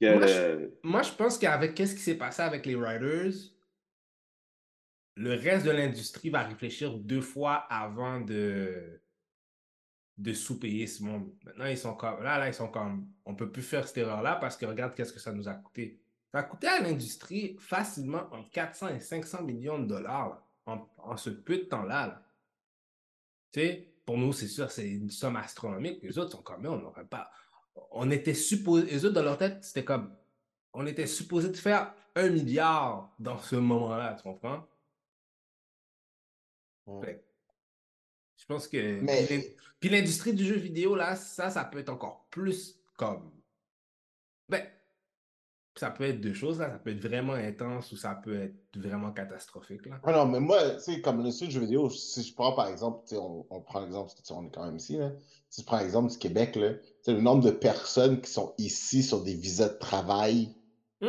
moi, 0.00 0.26
je, 0.26 0.70
moi, 0.82 1.02
je 1.02 1.12
pense 1.12 1.38
qu'avec 1.38 1.74
qu'est-ce 1.74 1.94
qui 1.94 2.00
s'est 2.00 2.16
passé 2.16 2.42
avec 2.42 2.64
les 2.64 2.76
Riders, 2.76 3.34
le 5.16 5.34
reste 5.34 5.66
de 5.66 5.70
l'industrie 5.70 6.30
va 6.30 6.42
réfléchir 6.42 6.96
deux 6.98 7.22
fois 7.22 7.66
avant 7.70 8.20
de 8.20 9.00
de 10.18 10.32
sous-payer 10.32 10.86
ce 10.86 11.02
monde. 11.02 11.30
Maintenant, 11.44 11.66
ils 11.66 11.78
sont 11.78 11.94
comme 11.94 12.22
là, 12.22 12.38
là, 12.38 12.48
ils 12.48 12.54
sont 12.54 12.68
comme 12.68 13.08
on 13.24 13.34
peut 13.34 13.50
plus 13.50 13.62
faire 13.62 13.86
cette 13.86 13.98
erreur-là 13.98 14.36
parce 14.36 14.56
que 14.56 14.64
regarde 14.64 14.94
qu'est-ce 14.94 15.12
que 15.12 15.20
ça 15.20 15.32
nous 15.32 15.48
a 15.48 15.54
coûté. 15.54 16.00
Ça 16.32 16.38
a 16.38 16.42
coûté 16.42 16.66
à 16.66 16.80
l'industrie 16.80 17.56
facilement 17.58 18.28
entre 18.32 18.50
400 18.50 18.88
et 18.88 19.00
500 19.00 19.42
millions 19.42 19.78
de 19.78 19.86
dollars 19.86 20.42
en, 20.66 21.16
ce 21.16 21.30
peu 21.30 21.58
de 21.58 21.64
temps-là. 21.64 22.06
Là. 22.06 22.22
Tu 23.52 23.60
sais, 23.60 23.92
pour 24.04 24.18
nous, 24.18 24.32
c'est 24.32 24.48
sûr, 24.48 24.70
c'est 24.70 24.88
une 24.88 25.10
somme 25.10 25.36
astronomique. 25.36 26.02
Les 26.02 26.18
autres 26.18 26.32
sont 26.32 26.42
comme, 26.42 26.66
on 26.66 26.78
n'aurait 26.78 27.04
pas. 27.06 27.30
On 27.90 28.10
était 28.10 28.34
supposé. 28.34 28.86
Les 28.86 29.04
autres, 29.04 29.14
dans 29.14 29.22
leur 29.22 29.38
tête, 29.38 29.62
c'était 29.64 29.84
comme. 29.84 30.14
On 30.72 30.86
était 30.86 31.06
supposé 31.06 31.48
de 31.48 31.56
faire 31.56 31.94
un 32.14 32.28
milliard 32.30 33.14
dans 33.18 33.38
ce 33.38 33.56
moment-là, 33.56 34.14
tu 34.14 34.22
comprends? 34.22 34.66
Je 38.48 38.54
pense 38.54 38.68
que. 38.68 39.00
Mais... 39.00 39.56
Puis 39.80 39.90
l'industrie 39.90 40.32
du 40.32 40.44
jeu 40.44 40.56
vidéo, 40.56 40.94
là, 40.94 41.16
ça, 41.16 41.50
ça 41.50 41.64
peut 41.64 41.78
être 41.78 41.88
encore 41.88 42.26
plus 42.30 42.78
comme. 42.96 43.30
Ben, 44.48 44.62
ça 45.74 45.90
peut 45.90 46.04
être 46.04 46.20
deux 46.20 46.32
choses, 46.32 46.60
là. 46.60 46.70
Ça 46.70 46.78
peut 46.78 46.90
être 46.90 47.00
vraiment 47.00 47.34
intense 47.34 47.92
ou 47.92 47.96
ça 47.96 48.14
peut 48.14 48.40
être 48.40 48.56
vraiment 48.76 49.12
catastrophique, 49.12 49.84
là. 49.86 50.00
Ah 50.04 50.12
non, 50.12 50.26
mais 50.26 50.40
moi, 50.40 50.58
tu 50.76 50.94
sais, 50.94 51.00
comme 51.00 51.22
le 51.22 51.30
de 51.30 51.50
jeu 51.50 51.60
vidéo, 51.60 51.90
si 51.90 52.22
je 52.22 52.34
prends 52.34 52.52
par 52.52 52.68
exemple, 52.68 53.04
on, 53.14 53.44
on 53.50 53.60
prend 53.60 53.80
l'exemple, 53.80 54.12
on 54.30 54.46
est 54.46 54.50
quand 54.50 54.64
même 54.64 54.76
ici, 54.76 54.96
là. 54.96 55.12
Si 55.50 55.62
je 55.62 55.66
prends 55.66 55.78
l'exemple 55.78 56.10
du 56.10 56.18
Québec, 56.18 56.56
là, 56.56 56.72
le 57.06 57.20
nombre 57.20 57.44
de 57.44 57.50
personnes 57.50 58.20
qui 58.20 58.30
sont 58.30 58.54
ici 58.58 59.02
sur 59.02 59.22
des 59.22 59.34
visas 59.34 59.68
de 59.68 59.78
travail 59.78 60.54
mmh, 61.00 61.08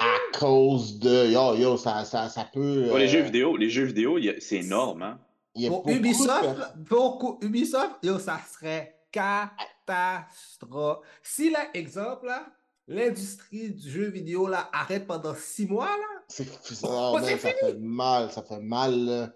à 0.00 0.38
cause 0.38 0.98
de 1.00 1.30
yo, 1.30 1.54
yo, 1.56 1.76
ça, 1.76 2.04
ça, 2.04 2.28
ça 2.28 2.48
peut. 2.52 2.96
les 2.96 3.08
jeux 3.08 3.20
euh, 3.20 3.24
vidéo, 3.24 3.56
les 3.56 3.70
jeux 3.70 3.84
vidéo, 3.84 4.18
c'est 4.38 4.58
énorme, 4.58 5.02
hein. 5.02 5.20
Pour 5.68 5.88
Ubisoft, 5.88 6.84
pour 6.88 7.38
Ubisoft, 7.40 7.96
yo, 8.02 8.18
ça 8.18 8.40
serait 8.52 8.98
catastrophe. 9.12 11.06
Si, 11.22 11.50
là, 11.50 11.68
exemple, 11.74 12.26
là, 12.26 12.46
l'industrie 12.88 13.70
du 13.70 13.90
jeu 13.90 14.08
vidéo 14.10 14.48
là, 14.48 14.68
arrête 14.72 15.06
pendant 15.06 15.34
six 15.34 15.66
mois, 15.66 15.86
là. 15.86 16.22
C'est 16.28 16.48
oh, 16.82 17.18
ça 17.20 17.36
fait 17.36 17.78
mal, 17.78 18.30
ça 18.30 18.42
fait 18.42 18.60
mal. 18.60 19.32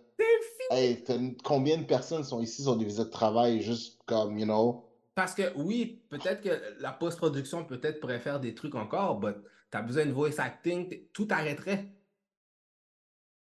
C'est 0.70 1.06
fini. 1.06 1.36
combien 1.44 1.78
de 1.78 1.84
personnes 1.84 2.24
sont 2.24 2.40
ici 2.40 2.62
sur 2.62 2.76
des 2.76 2.84
visas 2.84 3.04
de 3.04 3.10
travail 3.10 3.60
juste 3.62 4.00
comme, 4.06 4.38
you 4.38 4.44
know? 4.44 4.84
Parce 5.14 5.34
que 5.34 5.52
oui, 5.56 6.02
peut-être 6.08 6.42
que 6.42 6.80
la 6.80 6.92
post-production 6.92 7.64
peut-être 7.64 8.00
pourrait 8.00 8.20
faire 8.20 8.40
des 8.40 8.54
trucs 8.54 8.74
encore, 8.74 9.20
mais 9.20 9.34
t'as 9.70 9.82
besoin 9.82 10.06
de 10.06 10.12
voice 10.12 10.38
acting, 10.38 11.06
tout 11.12 11.28
arrêterait. 11.30 11.88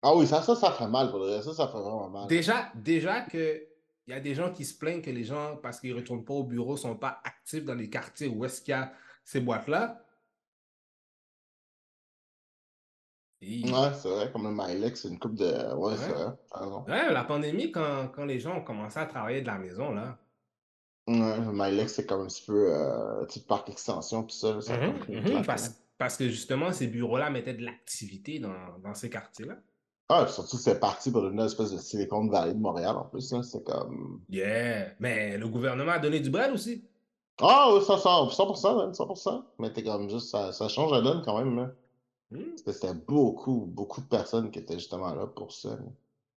Ah 0.08 0.14
oui, 0.14 0.24
ça, 0.24 0.40
ça, 0.40 0.54
ça 0.54 0.70
fait 0.70 0.86
mal 0.86 1.10
pour 1.10 1.26
Ça, 1.26 1.52
ça 1.52 1.66
fait 1.66 1.78
vraiment 1.78 2.08
mal. 2.08 2.28
Déjà, 2.28 2.70
déjà 2.76 3.22
que 3.22 3.66
il 4.06 4.12
y 4.12 4.14
a 4.14 4.20
des 4.20 4.36
gens 4.36 4.52
qui 4.52 4.64
se 4.64 4.78
plaignent 4.78 5.02
que 5.02 5.10
les 5.10 5.24
gens, 5.24 5.56
parce 5.56 5.80
qu'ils 5.80 5.90
ne 5.90 5.96
retournent 5.96 6.24
pas 6.24 6.34
au 6.34 6.44
bureau, 6.44 6.76
sont 6.76 6.94
pas 6.94 7.20
actifs 7.24 7.64
dans 7.64 7.74
les 7.74 7.90
quartiers 7.90 8.28
où 8.28 8.44
est-ce 8.44 8.60
qu'il 8.62 8.70
y 8.70 8.74
a 8.74 8.92
ces 9.24 9.40
boîtes-là. 9.40 10.00
Ouais, 13.42 13.92
c'est 13.94 14.08
vrai, 14.08 14.30
comme 14.32 14.44
le 14.44 14.54
Mylex, 14.54 15.02
c'est 15.02 15.08
une 15.08 15.18
coupe 15.18 15.34
de. 15.34 15.74
Ouais, 15.74 15.96
c'est 15.96 16.12
vrai. 16.12 16.32
Ouais, 16.86 17.12
la 17.12 17.24
pandémie, 17.24 17.72
quand, 17.72 18.08
quand, 18.14 18.24
les 18.24 18.38
gens 18.38 18.58
ont 18.58 18.64
commencé 18.64 19.00
à 19.00 19.06
travailler 19.06 19.40
de 19.40 19.46
la 19.46 19.58
maison, 19.58 19.90
là. 19.90 20.16
Ouais, 21.08 21.40
le 21.40 21.52
Mylex, 21.52 21.94
c'est 21.94 22.06
comme 22.06 22.22
un 22.22 22.26
petit 22.26 22.44
peu. 22.46 22.72
Euh, 22.72 23.24
petit 23.24 23.40
parc 23.40 23.68
extension, 23.68 24.22
tout 24.22 24.34
ça. 24.34 24.60
ça 24.60 24.76
mm-hmm, 24.76 25.06
mm-hmm, 25.08 25.44
parce, 25.44 25.80
parce, 25.98 26.16
que 26.16 26.28
justement, 26.28 26.72
ces 26.72 26.86
bureaux-là 26.86 27.28
mettaient 27.30 27.54
de 27.54 27.64
l'activité 27.64 28.38
dans, 28.38 28.78
dans, 28.82 28.94
ces 28.94 29.10
quartiers-là. 29.10 29.56
Ah, 30.08 30.26
surtout 30.28 30.56
c'est 30.56 30.78
parti 30.78 31.10
pour 31.10 31.26
une 31.26 31.40
espèce 31.40 31.72
de 31.72 31.78
Silicon 31.78 32.28
Valley 32.28 32.54
de 32.54 32.60
Montréal 32.60 32.96
en 32.96 33.04
plus. 33.04 33.34
C'est 33.42 33.64
comme. 33.64 34.20
Yeah! 34.28 34.92
Mais 35.00 35.36
le 35.36 35.48
gouvernement 35.48 35.92
a 35.92 35.98
donné 35.98 36.20
du 36.20 36.30
bread 36.30 36.52
aussi. 36.52 36.84
Ah, 37.40 37.70
oui, 37.72 37.84
ça, 37.84 37.98
ça, 37.98 38.08
100%, 38.08 38.94
100%. 38.94 39.42
Mais 39.58 39.72
t'es 39.72 39.82
comme 39.82 40.08
juste, 40.08 40.30
ça, 40.30 40.52
ça 40.52 40.68
change 40.68 40.92
la 40.92 41.02
donne 41.02 41.22
quand 41.24 41.38
même. 41.38 41.58
Hein. 41.58 41.72
Hmm. 42.30 42.50
Parce 42.50 42.62
que 42.62 42.72
c'était 42.72 42.94
beaucoup, 42.94 43.66
beaucoup 43.66 44.00
de 44.00 44.06
personnes 44.06 44.50
qui 44.50 44.58
étaient 44.60 44.78
justement 44.78 45.14
là 45.14 45.26
pour 45.26 45.52
ça. 45.52 45.76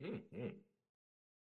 Hmm, 0.01 0.07
hmm. 0.07 0.49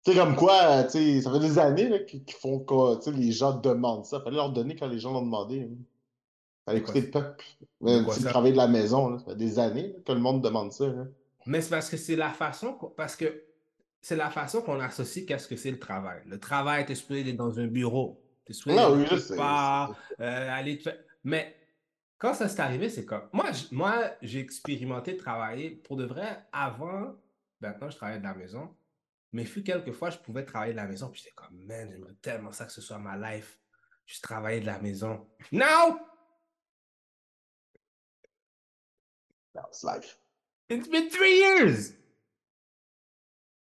Tu 0.04 0.12
sais, 0.12 0.18
comme 0.18 0.34
quoi, 0.34 0.84
tu 0.84 1.20
ça 1.20 1.30
fait 1.30 1.40
des 1.40 1.58
années 1.58 2.04
qu'ils 2.06 2.34
font 2.34 2.58
quoi, 2.58 2.96
tu 2.96 3.04
sais, 3.04 3.12
les 3.12 3.32
gens 3.32 3.52
demandent 3.52 4.04
ça. 4.04 4.20
Fallait 4.20 4.36
leur 4.36 4.50
donner 4.50 4.74
quand 4.76 4.88
les 4.88 4.98
gens 4.98 5.12
l'ont 5.12 5.22
demandé. 5.22 5.62
Hein. 5.70 6.72
L'écouter 6.72 7.10
quoi 7.10 7.20
le 7.20 7.26
peuple. 7.26 7.44
Le 7.80 8.24
travail 8.24 8.52
de 8.52 8.56
la 8.56 8.68
maison, 8.68 9.08
là. 9.10 9.18
Ça 9.18 9.26
fait 9.26 9.36
des 9.36 9.58
années 9.58 9.88
là, 9.88 9.98
que 10.04 10.12
le 10.12 10.20
monde 10.20 10.42
demande 10.42 10.72
ça. 10.72 10.86
là. 10.86 11.04
Mais 11.50 11.60
c'est 11.62 11.70
parce 11.70 11.90
que 11.90 11.96
c'est 11.96 12.14
la 12.14 12.30
façon 12.32 12.74
qu'on- 12.74 12.90
parce 12.90 13.16
que 13.16 13.44
c'est 14.00 14.14
la 14.14 14.30
façon 14.30 14.62
qu'on 14.62 14.78
associe 14.78 15.26
qu'est-ce 15.26 15.48
que 15.48 15.56
c'est 15.56 15.72
le 15.72 15.80
travail. 15.80 16.22
Le 16.26 16.38
travail, 16.38 16.86
t'es 16.86 16.94
supposé 16.94 17.28
être 17.28 17.36
dans 17.36 17.58
un 17.58 17.66
bureau. 17.66 18.22
T'es 18.44 18.52
supposé 18.52 18.76
oui, 18.94 19.04
je 19.10 19.34
part, 19.34 19.96
euh, 20.20 20.48
aller 20.48 20.78
te 20.78 20.90
Mais 21.24 21.56
quand 22.18 22.34
ça 22.34 22.48
s'est 22.48 22.60
arrivé, 22.60 22.88
c'est 22.88 23.04
comme. 23.04 23.28
Moi, 23.32 23.92
j'ai 24.22 24.38
expérimenté 24.38 25.14
de 25.14 25.18
travailler 25.18 25.70
pour 25.72 25.96
de 25.96 26.04
vrai 26.04 26.46
avant. 26.52 27.16
Maintenant, 27.60 27.90
je 27.90 27.96
travaille 27.96 28.18
de 28.20 28.24
la 28.24 28.34
maison. 28.34 28.76
Mais 29.32 29.44
fut 29.44 29.64
quelques 29.64 29.92
fois, 29.92 30.10
je 30.10 30.18
pouvais 30.18 30.44
travailler 30.44 30.72
de 30.72 30.76
la 30.78 30.86
maison. 30.86 31.10
Puis 31.10 31.22
j'étais 31.22 31.34
comme, 31.34 31.56
man, 31.66 31.90
j'aimerais 31.90 32.14
tellement 32.22 32.52
ça 32.52 32.64
que 32.64 32.72
ce 32.72 32.80
soit 32.80 32.98
ma 32.98 33.16
life. 33.16 33.58
Juste 34.06 34.22
travailler 34.22 34.60
de 34.60 34.66
la 34.66 34.78
maison. 34.78 35.28
No! 35.50 35.98
Non, 39.56 39.62
c'est 39.72 39.86
life. 39.92 40.19
It's 40.70 40.88
been 40.88 41.08
three 41.08 41.36
years! 41.38 41.94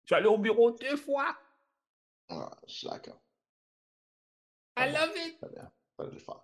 Je 0.05 0.07
suis 0.07 0.15
allé 0.15 0.27
au 0.27 0.39
bureau 0.39 0.71
deux 0.73 0.97
fois. 0.97 1.35
Ah, 2.29 2.51
je 2.67 2.73
suis 2.75 2.87
d'accord. 2.89 3.21
I 4.79 4.93
love 4.93 5.11
it! 5.17 5.39
Très 5.41 5.51
bien. 5.51 5.71
Va 5.99 6.05
le 6.05 6.19
faire. 6.19 6.41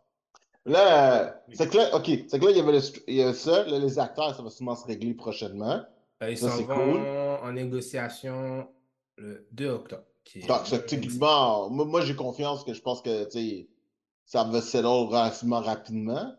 Là, 0.66 1.44
c'est 1.52 1.68
que 1.70 1.76
là, 1.76 1.94
ok, 1.94 2.06
c'est 2.28 2.38
que 2.40 2.44
là, 2.46 2.50
il 2.50 2.56
y 2.56 2.60
avait 2.60 2.72
le 2.72 2.80
il 3.06 3.14
y 3.16 3.22
a 3.22 3.34
ça, 3.34 3.64
là, 3.64 3.78
les 3.78 3.98
acteurs, 3.98 4.34
ça 4.34 4.42
va 4.42 4.48
sûrement 4.50 4.74
se 4.74 4.86
régler 4.86 5.12
prochainement. 5.14 5.84
Euh, 6.22 6.30
ils 6.30 6.38
Ça, 6.38 6.48
s'en 6.50 6.62
vont 6.62 6.92
cool. 6.92 7.00
en 7.46 7.52
négociation 7.52 8.68
le 9.16 9.46
2 9.52 9.68
octobre. 9.68 10.04
qui 10.24 10.38
est- 10.38 10.46
Donc, 10.46 10.66
ça, 10.66 10.78
techniquement, 10.78 11.68
moi, 11.68 11.84
moi, 11.84 12.00
j'ai 12.00 12.16
confiance 12.16 12.64
que 12.64 12.72
je 12.72 12.80
pense 12.80 13.02
que, 13.02 13.24
tu 13.26 13.30
sais, 13.32 13.68
ça 14.24 14.42
va 14.44 14.62
se 14.62 14.68
settle 14.68 14.86
relativement 14.86 15.60
rapidement. 15.60 16.34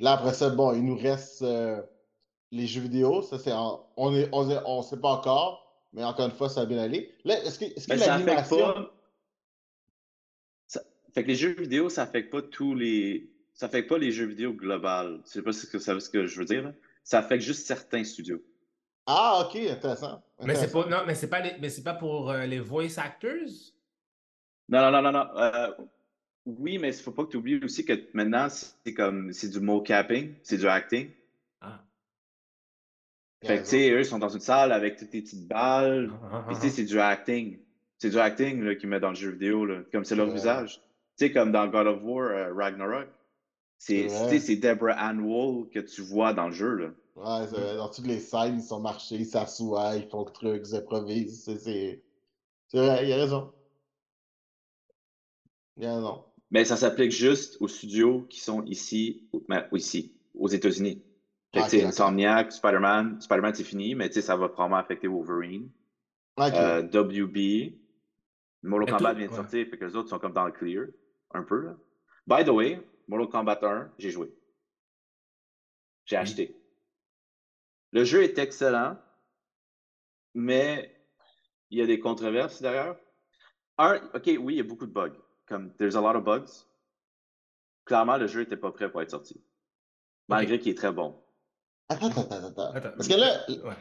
Là, 0.00 0.14
après 0.14 0.34
ça, 0.34 0.50
bon, 0.50 0.74
il 0.74 0.84
nous 0.84 0.96
reste 0.96 1.42
euh, 1.42 1.80
les 2.52 2.66
jeux 2.66 2.82
vidéo. 2.82 3.22
Ça, 3.22 3.38
c'est 3.38 3.52
en- 3.52 3.86
on 3.96 4.14
est, 4.14 4.28
on 4.32 4.50
est- 4.50 4.60
on 4.66 4.82
sait 4.82 4.98
pas 5.00 5.10
encore, 5.10 5.84
mais 5.92 6.02
encore 6.04 6.26
une 6.26 6.32
fois, 6.32 6.48
ça 6.48 6.60
va 6.60 6.66
bien 6.66 6.78
aller. 6.78 7.14
Là, 7.24 7.38
est-ce 7.44 7.58
que, 7.58 7.64
est-ce 7.64 7.86
que 7.86 7.92
Mais 7.92 7.98
ça 7.98 8.14
affecte 8.14 8.26
l'animation. 8.28 8.72
pas. 8.74 8.94
ça- 10.66 10.82
Fait 11.14 11.22
que 11.22 11.28
les 11.28 11.34
jeux 11.34 11.54
vidéo, 11.54 11.88
ça 11.88 12.02
affecte 12.02 12.30
pas 12.30 12.42
tous 12.42 12.74
les. 12.74 13.30
Ça 13.54 13.66
affecte 13.66 13.88
pas 13.88 13.98
les 13.98 14.12
jeux 14.12 14.26
vidéo 14.26 14.52
global. 14.52 15.20
Je 15.26 15.30
sais 15.30 15.42
pas 15.42 15.52
ce 15.52 15.66
que, 15.66 15.78
ce 15.78 16.08
que 16.08 16.26
je 16.26 16.38
veux 16.38 16.44
dire. 16.46 16.62
là. 16.64 16.72
Ça 17.04 17.18
affecte 17.18 17.42
juste 17.42 17.66
certains 17.66 18.04
studios. 18.04 18.42
Ah, 19.06 19.44
ok, 19.44 19.56
intéressant. 19.56 20.22
Mais 20.42 20.54
c'est 20.54 20.70
pas, 20.70 20.86
non, 20.86 20.98
mais 21.06 21.14
c'est 21.14 21.28
pas, 21.28 21.40
les- 21.40 21.56
mais 21.60 21.68
c'est 21.68 21.82
pas 21.82 21.94
pour 21.94 22.30
euh, 22.30 22.46
les 22.46 22.60
voice 22.60 22.98
actors? 22.98 23.48
Non, 24.68 24.80
non, 24.82 24.90
non, 24.92 25.02
non, 25.02 25.12
non. 25.12 25.36
euh, 25.36 25.72
oui, 26.46 26.78
mais 26.78 26.88
il 26.96 27.02
faut 27.02 27.10
pas 27.10 27.24
que 27.24 27.30
tu 27.30 27.36
oublies 27.38 27.62
aussi 27.64 27.84
que 27.84 27.92
maintenant, 28.14 28.48
c'est 28.48 28.94
comme 28.94 29.32
c'est 29.32 29.48
du 29.48 29.60
mocapping, 29.60 30.34
c'est 30.42 30.58
du 30.58 30.68
acting. 30.68 31.10
Ah. 31.60 31.82
Fait 33.42 33.56
que 33.58 33.62
tu 33.62 33.68
sais, 33.70 33.90
eux, 33.90 34.00
ils 34.00 34.04
sont 34.04 34.18
dans 34.18 34.28
une 34.28 34.40
salle 34.40 34.70
avec 34.72 34.96
toutes 34.98 35.12
les 35.12 35.22
petites 35.22 35.48
balles. 35.48 36.10
Ah, 36.30 36.44
Puis 36.46 36.56
tu 36.56 36.62
sais, 36.62 36.70
c'est 36.70 36.84
du 36.84 36.98
acting. 37.00 37.58
C'est 37.98 38.10
du 38.10 38.18
acting 38.18 38.62
là, 38.62 38.74
qu'ils 38.74 38.88
mettent 38.88 39.02
dans 39.02 39.10
le 39.10 39.14
jeu 39.14 39.30
vidéo, 39.30 39.64
là, 39.66 39.82
comme 39.92 40.04
c'est 40.04 40.14
leur 40.16 40.28
Ouais. 40.28 40.34
visage. 40.34 40.82
Tu 41.16 41.26
sais, 41.26 41.32
comme 41.32 41.52
dans 41.52 41.66
God 41.68 41.86
of 41.86 42.00
War 42.02 42.30
euh, 42.30 42.52
Ragnarok. 42.54 43.08
C'est 43.78 44.08
C'est 44.08 44.18
vrai. 44.18 44.28
tu 44.30 44.40
sais, 44.40 44.46
c'est 44.46 44.56
Deborah 44.56 44.92
Ann 44.94 45.20
Wool 45.20 45.70
que 45.70 45.78
tu 45.80 46.02
vois 46.02 46.34
dans 46.34 46.48
le 46.48 46.52
jeu. 46.54 46.74
Là. 46.74 46.90
Ouais, 47.16 47.46
c'est. 47.48 47.76
Dans 47.76 47.88
toutes 47.90 48.06
les 48.06 48.20
scènes, 48.20 48.56
ils 48.56 48.62
sont 48.62 48.80
marchés, 48.80 49.16
ils 49.16 49.26
s'assoient, 49.26 49.96
ils 49.96 50.08
font 50.08 50.24
le 50.24 50.32
truc, 50.32 50.62
ils 50.68 50.74
improvisent. 50.76 51.42
C'est, 51.44 51.58
c'est... 51.58 52.02
c'est 52.68 52.78
vrai, 52.78 53.06
il 53.08 53.12
a 53.12 53.16
raison. 53.16 53.52
Il 55.76 55.86
a 55.86 55.96
raison. 55.96 56.24
Mais 56.50 56.64
ça 56.64 56.76
s'applique 56.76 57.12
juste 57.12 57.56
aux 57.60 57.68
studios 57.68 58.22
qui 58.28 58.40
sont 58.40 58.62
ici, 58.64 59.28
ou- 59.32 59.42
ben, 59.48 59.66
ici, 59.72 60.12
aux 60.34 60.48
États-Unis. 60.48 61.02
Fait 61.52 61.60
que, 61.78 61.84
Ah. 61.84 61.88
Insomniac, 61.88 62.52
Spider-Man, 62.52 63.20
Spider-Man 63.20 63.54
c'est 63.54 63.64
fini, 63.64 63.94
mais 63.94 64.08
tu 64.08 64.14
sais, 64.14 64.22
ça 64.22 64.36
va 64.36 64.48
probablement 64.48 64.78
affecter 64.78 65.08
Wolverine. 65.08 65.70
Euh, 66.38 66.82
WB, 66.82 67.76
Mortal 68.62 68.94
Kombat 68.96 69.10
tout- 69.12 69.16
vient 69.18 69.26
de 69.26 69.30
ouais. 69.32 69.36
sortir, 69.36 69.66
fait 69.68 69.78
que 69.78 69.84
les 69.84 69.96
autres 69.96 70.08
sont 70.08 70.18
comme 70.18 70.32
dans 70.32 70.46
le 70.46 70.52
clear, 70.52 70.86
un 71.32 71.42
peu. 71.42 71.60
Là. 71.66 71.76
By 72.26 72.44
the 72.44 72.50
way, 72.50 72.80
Mortal 73.08 73.28
Kombat 73.28 73.58
1, 73.62 73.92
j'ai 73.98 74.10
joué. 74.10 74.32
J'ai 76.04 76.16
Oui. 76.16 76.22
acheté. 76.22 76.56
Le 77.92 78.04
jeu 78.04 78.22
est 78.22 78.38
excellent, 78.38 78.96
mais 80.34 80.96
il 81.70 81.78
y 81.78 81.82
a 81.82 81.86
des 81.86 81.98
controverses 81.98 82.62
derrière. 82.62 82.96
Un, 83.76 83.96
ok, 84.14 84.22
oui, 84.38 84.54
il 84.54 84.56
y 84.56 84.60
a 84.60 84.64
beaucoup 84.64 84.86
de 84.86 84.92
bugs. 84.92 85.16
Comme, 85.46 85.74
there's 85.76 85.96
a 85.96 86.00
lot 86.00 86.16
of 86.16 86.24
bugs. 86.24 86.64
Clairement, 87.84 88.16
le 88.18 88.28
jeu 88.28 88.40
n'était 88.40 88.56
pas 88.56 88.70
prêt 88.70 88.90
pour 88.90 89.02
être 89.02 89.10
sorti. 89.10 89.42
Malgré 90.28 90.60
qu'il 90.60 90.70
est 90.70 90.76
très 90.76 90.92
bon. 90.92 91.20
Attends, 91.90 92.08
attends, 92.08 92.46
attends. 92.46 92.90
Parce 92.96 93.08
que 93.08 93.14
là. 93.14 93.44
Ouais. 93.48 93.74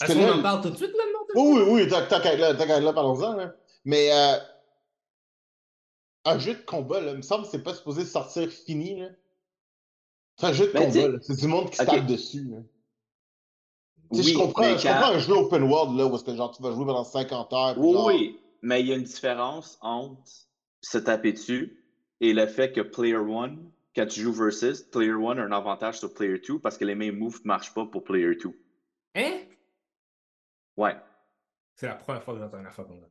Est-ce 0.00 0.12
qu'on 0.12 0.20
là- 0.26 0.36
en 0.36 0.42
parle 0.42 0.62
tout 0.62 0.70
de 0.70 0.76
suite 0.76 0.92
maintenant? 0.96 1.12
Oui, 1.34 1.58
oui, 1.62 1.70
oui, 1.72 1.80
être 1.82 1.90
là, 2.38 2.50
être 2.50 2.80
là, 2.82 2.92
parlons-en. 2.92 3.34
Là. 3.34 3.54
Mais 3.84 4.10
euh, 4.12 4.38
un 6.24 6.38
jeu 6.38 6.54
de 6.54 6.60
combat, 6.62 7.00
là, 7.00 7.12
il 7.12 7.16
me 7.18 7.22
semble 7.22 7.44
que 7.44 7.50
c'est 7.50 7.62
pas 7.62 7.74
supposé 7.74 8.04
sortir 8.04 8.48
fini. 8.50 9.00
Là. 9.00 9.08
C'est 10.38 10.46
un 10.46 10.52
jeu 10.52 10.66
de 10.68 10.72
Ben, 10.72 10.92
combat, 10.92 11.08
là. 11.08 11.18
c'est 11.22 11.36
du 11.38 11.46
monde 11.46 11.70
qui 11.70 11.76
se 11.76 11.84
tape 11.84 12.06
dessus. 12.06 12.44
Là. 12.44 12.58
Oui, 14.10 14.22
je 14.22 14.34
comprends, 14.38 14.76
je 14.76 14.82
quand- 14.82 14.92
comprends 14.94 15.12
un 15.14 15.18
jeu 15.18 15.32
open 15.32 15.62
world 15.64 15.96
là, 15.98 16.06
où 16.06 16.14
est-ce 16.14 16.24
que 16.24 16.34
genre, 16.36 16.54
tu 16.54 16.62
vas 16.62 16.72
jouer 16.72 16.84
pendant 16.86 17.04
50 17.04 17.52
heures. 17.52 17.74
Oui, 17.78 17.92
genre- 17.92 18.06
oui, 18.06 18.40
mais 18.62 18.80
il 18.80 18.86
y 18.88 18.92
a 18.92 18.96
une 18.96 19.02
différence 19.04 19.78
entre 19.80 20.22
se 20.80 20.98
taper 20.98 21.32
dessus 21.32 21.82
et 22.20 22.32
le 22.32 22.46
fait 22.46 22.72
que 22.72 22.80
Player 22.82 23.16
One, 23.16 23.70
quand 23.96 24.06
tu 24.06 24.20
joues 24.20 24.32
versus, 24.32 24.82
Player 24.82 25.14
One 25.14 25.38
a 25.38 25.42
un 25.44 25.52
avantage 25.52 25.98
sur 25.98 26.12
Player 26.12 26.40
Two 26.40 26.60
parce 26.60 26.76
que 26.78 26.84
les 26.84 26.94
mêmes 26.94 27.16
moves 27.16 27.40
ne 27.42 27.48
marchent 27.48 27.74
pas 27.74 27.86
pour 27.86 28.04
Player 28.04 28.36
Two. 28.36 28.54
Hein? 29.14 29.40
Ouais, 30.76 30.96
C'est 31.74 31.86
la 31.86 31.94
première 31.94 32.22
fois 32.22 32.34
que 32.34 32.40
j'entends 32.40 32.60
une 32.60 32.66
affaire 32.66 32.86
comme 32.86 33.00
ça. 33.00 33.06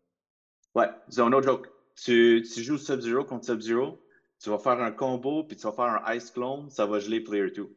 ouais, 0.76 0.90
c'est 1.10 1.28
no 1.28 1.42
joke. 1.42 1.68
Tu, 1.96 2.44
tu 2.54 2.62
joues 2.62 2.78
Sub-Zero 2.78 3.24
contre 3.26 3.46
Sub-Zero, 3.46 4.00
tu 4.40 4.50
vas 4.52 4.60
faire 4.60 4.80
un 4.82 4.92
combo 4.92 5.44
puis 5.46 5.58
tu 5.58 5.64
vas 5.64 5.72
faire 5.72 5.86
un 5.86 6.14
Ice 6.14 6.30
Clone, 6.30 6.70
ça 6.70 6.86
va 6.86 7.00
geler 7.00 7.22
Player 7.22 7.52
Two. 7.52 7.72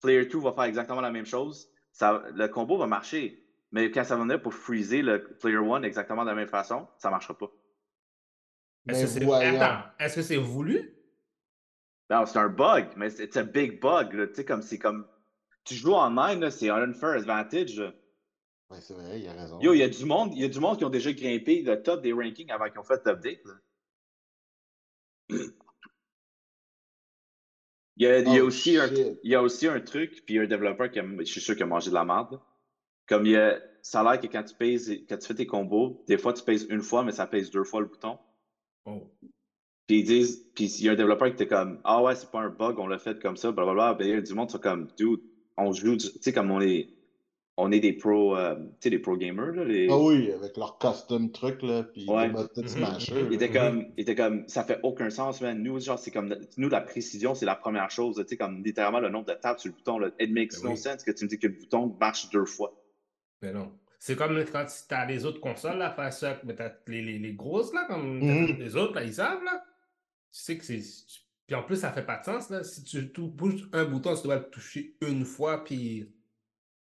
Player 0.00 0.28
Two 0.28 0.40
va 0.40 0.52
faire 0.52 0.64
exactement 0.64 1.00
la 1.00 1.10
même 1.10 1.26
chose, 1.26 1.68
ça, 1.90 2.22
le 2.32 2.46
combo 2.46 2.76
va 2.78 2.86
marcher, 2.86 3.44
mais 3.72 3.90
quand 3.90 4.04
ça 4.04 4.14
va 4.16 4.22
venir 4.22 4.40
pour 4.40 4.54
freezer 4.54 5.02
le 5.02 5.36
Player 5.40 5.56
One 5.56 5.84
exactement 5.84 6.22
de 6.22 6.28
la 6.28 6.34
même 6.36 6.48
façon, 6.48 6.86
ça 6.98 7.08
ne 7.08 7.12
marchera 7.14 7.36
pas. 7.36 7.50
Est-ce 8.86 8.98
Mais 8.98 9.02
que 9.02 9.06
c'est 9.08 9.24
voyons. 9.24 9.60
Attends, 9.60 9.88
est-ce 9.98 10.14
que 10.16 10.22
c'est 10.22 10.36
voulu? 10.36 10.94
Non, 12.10 12.26
c'est 12.26 12.38
un 12.38 12.48
bug, 12.48 12.88
mais 12.96 13.10
c'est 13.10 13.36
un 13.36 13.44
big 13.44 13.80
bug. 13.80 14.28
Tu 14.28 14.34
sais, 14.34 14.44
comme 14.44 14.62
c'est 14.62 14.78
comme. 14.78 15.06
Tu 15.64 15.74
joues 15.74 15.94
en 15.94 16.10
ligne, 16.10 16.40
là, 16.40 16.50
c'est 16.50 16.68
un 16.68 16.82
unfair 16.82 17.10
advantage. 17.10 17.78
là. 17.78 17.92
Ouais, 18.70 18.80
c'est 18.80 18.94
vrai, 18.94 19.20
il 19.20 19.28
a 19.28 19.32
raison. 19.32 19.60
Yo, 19.60 19.72
il 19.72 19.78
y 19.78 19.82
a 19.82 19.88
du 19.88 20.04
monde, 20.04 20.32
il 20.34 20.40
y 20.40 20.44
a 20.44 20.48
du 20.48 20.60
monde 20.60 20.78
qui 20.78 20.84
ont 20.84 20.90
déjà 20.90 21.12
grimpé 21.12 21.62
le 21.62 21.82
top 21.82 22.02
des 22.02 22.12
rankings 22.12 22.50
avant 22.50 22.68
qu'ils 22.68 22.78
ont 22.80 22.84
fait 22.84 23.00
l'update. 23.06 23.44
là. 23.44 23.54
Il 27.96 28.02
y 28.02 28.06
a, 28.06 28.18
il 28.18 28.32
y 28.32 28.38
a 28.38 28.42
Oh, 28.42 28.46
aussi 28.48 28.76
un, 28.76 28.88
il 28.92 29.30
y 29.30 29.34
a 29.34 29.42
aussi 29.42 29.68
un 29.68 29.80
truc, 29.80 30.24
puis 30.26 30.38
un 30.38 30.46
développeur 30.46 30.90
qui 30.90 30.98
a, 30.98 31.04
je 31.18 31.24
suis 31.24 31.40
sûr 31.40 31.54
qu'il 31.54 31.62
a 31.62 31.66
mangé 31.66 31.90
de 31.90 31.94
la 31.94 32.04
merde. 32.04 32.40
Comme 33.06 33.24
il 33.26 33.32
y 33.32 33.36
a, 33.36 33.60
ça 33.82 34.00
a 34.00 34.02
l'air 34.12 34.20
que 34.20 34.26
quand 34.26 34.42
tu 34.42 34.54
pèses, 34.54 34.90
quand 35.08 35.16
tu 35.18 35.26
fais 35.26 35.34
tes 35.34 35.46
combos, 35.46 36.02
des 36.08 36.18
fois 36.18 36.32
tu 36.32 36.42
pèses 36.42 36.66
une 36.70 36.82
fois, 36.82 37.04
mais 37.04 37.12
ça 37.12 37.26
pèse 37.26 37.50
deux 37.50 37.64
fois 37.64 37.80
le 37.80 37.86
bouton. 37.86 38.18
Oh. 38.86 39.10
Puis 39.86 39.98
ils 39.98 40.04
disent, 40.04 40.46
puis 40.54 40.64
il 40.78 40.84
y 40.84 40.88
a 40.88 40.92
un 40.92 40.96
développeur 40.96 41.28
qui 41.28 41.34
était 41.34 41.46
comme, 41.46 41.78
ah 41.84 42.02
ouais, 42.02 42.14
c'est 42.14 42.30
pas 42.30 42.40
un 42.40 42.48
bug, 42.48 42.78
on 42.78 42.86
l'a 42.86 42.98
fait 42.98 43.20
comme 43.20 43.36
ça, 43.36 43.52
blablabla. 43.52 43.94
Ben, 43.94 44.06
il 44.08 44.10
y 44.14 44.16
a 44.16 44.20
du 44.20 44.34
monde 44.34 44.46
qui 44.48 44.52
sont 44.52 44.58
comme, 44.58 44.88
dude, 44.96 45.20
on 45.58 45.72
joue, 45.72 45.96
du- 45.96 46.10
tu 46.10 46.18
sais, 46.22 46.32
comme 46.32 46.50
on 46.50 46.60
est, 46.62 46.88
on 47.58 47.70
est 47.70 47.80
des 47.80 47.92
pro, 47.92 48.34
euh, 48.36 48.54
tu 48.56 48.62
sais, 48.80 48.90
des 48.90 48.98
pro 48.98 49.16
gamers, 49.16 49.52
là. 49.52 49.62
Les... 49.64 49.86
Ah 49.90 49.98
oui, 49.98 50.32
avec 50.32 50.56
leur 50.56 50.78
custom 50.78 51.30
truc, 51.30 51.60
là, 51.62 51.82
puis 51.84 52.06
Ouais. 52.08 52.28
les 52.28 52.32
modes 52.32 52.50
de 52.56 52.62
Mhm. 52.62 52.68
Smasher. 52.68 53.26
Il 53.30 53.34
était 53.34 53.50
comme, 53.50 53.84
il 53.96 54.00
était 54.02 54.14
comme, 54.14 54.48
ça 54.48 54.64
fait 54.64 54.80
aucun 54.82 55.10
sens, 55.10 55.40
man. 55.42 55.62
Nous, 55.62 55.78
genre, 55.80 55.98
c'est 55.98 56.10
comme, 56.10 56.34
nous, 56.56 56.68
la 56.70 56.80
précision, 56.80 57.34
c'est 57.34 57.46
la 57.46 57.54
première 57.54 57.90
chose, 57.90 58.16
tu 58.16 58.24
sais, 58.26 58.36
comme 58.38 58.64
littéralement 58.64 59.00
le 59.00 59.10
nombre 59.10 59.26
de 59.26 59.34
tapes 59.34 59.60
sur 59.60 59.68
le 59.70 59.76
bouton, 59.76 59.98
là. 59.98 60.08
It 60.18 60.30
makes 60.32 60.54
Ben 60.62 60.64
no 60.64 60.70
oui. 60.70 60.76
sense 60.78 61.04
que 61.04 61.12
tu 61.12 61.24
me 61.24 61.28
dis 61.28 61.38
que 61.38 61.46
le 61.46 61.52
bouton 61.52 61.94
marche 62.00 62.30
deux 62.30 62.46
fois. 62.46 62.72
Mais 63.42 63.52
non. 63.52 63.70
C'est 64.00 64.16
comme 64.16 64.34
quand 64.50 64.64
tu 64.66 64.94
as 64.94 65.06
les 65.06 65.24
autres 65.26 65.40
consoles, 65.40 65.78
là, 65.78 65.90
faire 65.90 66.12
ça, 66.12 66.40
mais 66.44 66.54
t'as 66.54 66.70
les, 66.88 67.02
les, 67.02 67.18
les 67.18 67.32
grosses, 67.34 67.72
là, 67.74 67.84
comme 67.86 68.18
Mhm. 68.18 68.56
les 68.58 68.76
autres, 68.76 68.94
là, 68.94 69.04
ils 69.04 69.14
savent, 69.14 69.44
là. 69.44 69.62
Tu 70.34 70.40
sais 70.40 70.58
que 70.58 70.64
c'est. 70.64 70.80
Puis 71.46 71.54
en 71.54 71.62
plus, 71.62 71.76
ça 71.76 71.92
fait 71.92 72.04
pas 72.04 72.18
de 72.18 72.24
sens, 72.24 72.50
là. 72.50 72.64
Si 72.64 72.82
tu 72.82 73.02
bouges 73.22 73.68
un 73.72 73.84
bouton, 73.84 74.16
tu 74.16 74.24
dois 74.24 74.36
le 74.36 74.50
toucher 74.50 74.96
une 75.00 75.24
fois, 75.24 75.62
puis. 75.62 76.10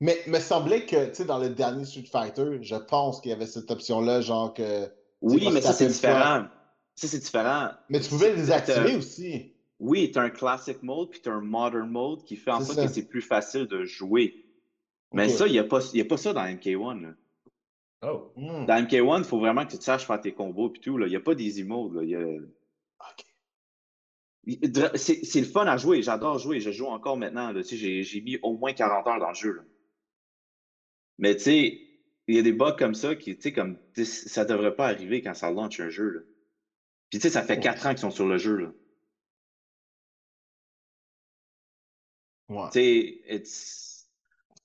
Mais 0.01 0.17
il 0.27 0.33
me 0.33 0.39
semblait 0.41 0.87
que, 0.87 1.07
tu 1.09 1.15
sais, 1.17 1.25
dans 1.25 1.39
le 1.39 1.51
dernier 1.51 1.85
Street 1.85 2.05
Fighter, 2.11 2.59
je 2.63 2.77
pense 2.77 3.21
qu'il 3.21 3.31
y 3.31 3.35
avait 3.35 3.47
cette 3.47 3.71
option-là, 3.71 4.21
genre 4.21 4.55
que. 4.55 4.89
Oui, 5.21 5.49
mais 5.53 5.61
ça, 5.61 5.73
c'est 5.73 5.85
fois. 5.87 5.93
différent. 5.93 6.47
Ça, 6.95 7.09
c'est 7.09 7.19
différent. 7.19 7.71
Mais 7.89 8.01
tu 8.01 8.09
pouvais 8.11 8.31
les 8.31 8.37
désactiver 8.37 8.95
Euh, 8.95 8.99
aussi. 8.99 9.55
Oui, 9.81 10.11
tu 10.13 10.19
as 10.19 10.23
un 10.23 10.31
classic 10.31 10.83
mode 10.83 11.11
puis 11.11 11.21
tu 11.21 11.29
as 11.29 11.33
un 11.33 11.41
modern 11.41 11.89
mode 11.91 12.23
qui 12.25 12.37
fait 12.37 12.51
en 12.53 12.61
sorte 12.61 12.79
ça. 12.79 12.87
que 12.87 12.93
c'est 12.93 13.09
plus 13.09 13.23
facile 13.23 13.67
de 13.67 13.85
jouer. 13.85 14.45
Mais 15.13 15.29
ça, 15.29 15.47
il 15.47 15.53
n'y 15.53 15.59
a, 15.59 15.65
pas- 15.65 15.81
il 15.93 15.99
y 15.99 16.01
a 16.01 16.05
pas 16.05 16.17
ça 16.17 16.33
dans 16.33 16.43
MK1. 16.45 17.01
là. 17.03 17.15
Oh. 18.05 18.33
Hmm. 18.37 18.67
Dans 18.67 18.75
MK1, 18.85 19.19
il 19.19 19.25
faut 19.25 19.39
vraiment 19.41 19.65
que 19.67 19.73
tu 19.73 19.83
saches 19.83 20.07
faire 20.07 20.21
tes 20.21 20.33
combos 20.33 20.73
et 20.75 20.79
tout. 20.81 20.99
là. 20.99 21.07
Il 21.07 21.11
n'y 21.11 21.17
a 21.17 21.21
pas 21.21 21.35
d'easy 21.35 21.65
mode. 21.65 21.95
là. 21.95 22.03
Il 22.03 22.11
y 22.11 22.15
a- 22.17 22.21
Ok. 22.21 23.25
C'est 24.45 25.41
le 25.41 25.47
fun 25.47 25.67
à 25.67 25.77
jouer. 25.77 26.03
J'adore 26.03 26.39
jouer. 26.39 26.61
Je 26.61 26.71
joue 26.73 26.87
encore 26.87 27.17
maintenant. 27.17 27.53
là. 27.53 27.63
Tu 27.63 27.77
sais, 27.79 28.03
J'ai 28.03 28.21
mis 28.21 28.39
au 28.43 28.57
moins 28.57 28.73
40 28.73 29.07
heures 29.07 29.21
dans 29.21 29.29
le 29.29 29.35
jeu. 29.35 29.53
là. 29.53 29.63
Mais 31.19 31.37
tu 31.37 31.43
sais, 31.43 31.81
il 32.27 32.35
y 32.35 32.39
a 32.39 32.43
des 32.43 32.53
bugs 32.53 32.75
comme 32.77 32.95
ça 32.95 33.15
qui, 33.15 33.37
tu 33.37 33.43
sais, 33.43 33.53
comme 33.53 33.79
ça 34.05 34.45
devrait 34.45 34.75
pas 34.75 34.87
arriver 34.89 35.23
quand 35.23 35.35
ça 35.35 35.51
launch 35.51 35.79
un 35.81 35.91
jeu. 35.91 36.09
Là. 36.09 36.21
Puis 37.11 37.19
tu 37.19 37.23
sais, 37.23 37.31
ça 37.31 37.43
fait 37.43 37.55
Ouais. 37.57 37.61
4 37.63 37.87
ans 37.87 37.91
qu'ils 37.91 37.99
sont 37.99 38.11
sur 38.11 38.27
le 38.27 38.39
jeu. 38.39 38.57
Là. 38.57 38.73
Ouais. 42.49 42.69
Tu 42.73 42.79
sais, 42.81 43.35
it's- 43.37 44.09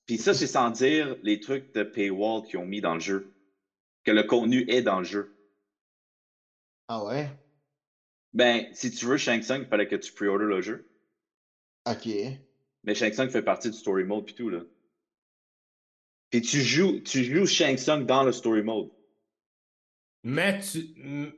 Puis 0.06 0.18
ça, 0.18 0.34
c'est 0.34 0.46
sans 0.46 0.70
dire 0.70 1.16
les 1.22 1.38
trucs 1.38 1.72
de 1.74 1.82
paywall 1.82 2.42
qu'ils 2.46 2.58
ont 2.58 2.64
mis 2.66 2.80
dans 2.80 2.94
le 2.94 3.00
jeu. 3.00 3.34
Que 4.04 4.10
le 4.10 4.22
contenu 4.22 4.64
est 4.68 4.82
dans 4.82 4.98
le 4.98 5.04
jeu. 5.04 5.36
Ah 6.88 7.04
ouais? 7.04 7.28
Ben, 8.34 8.66
si 8.74 8.90
tu 8.90 9.06
veux 9.06 9.16
Shang 9.16 9.42
Tsung, 9.42 9.62
il 9.62 9.66
fallait 9.68 9.88
que 9.88 9.96
tu 9.96 10.12
pre-order 10.12 10.44
le 10.44 10.60
jeu. 10.60 10.88
Ok. 11.86 12.08
Mais 12.84 12.94
Shang 12.94 13.12
Tsung 13.12 13.30
fait 13.30 13.42
partie 13.42 13.70
du 13.70 13.76
story 13.76 14.04
mode 14.04 14.24
puis 14.26 14.34
tout, 14.34 14.50
là. 14.50 14.60
Puis 16.30 16.42
tu 16.42 16.60
joues, 16.60 17.00
tu 17.00 17.24
joues 17.24 17.46
Shang 17.46 17.76
Tsung 17.76 18.04
dans 18.04 18.22
le 18.22 18.32
story 18.32 18.62
mode. 18.62 18.90
Mais 20.24 20.60
tu. 20.60 20.78
mm, 20.96 21.32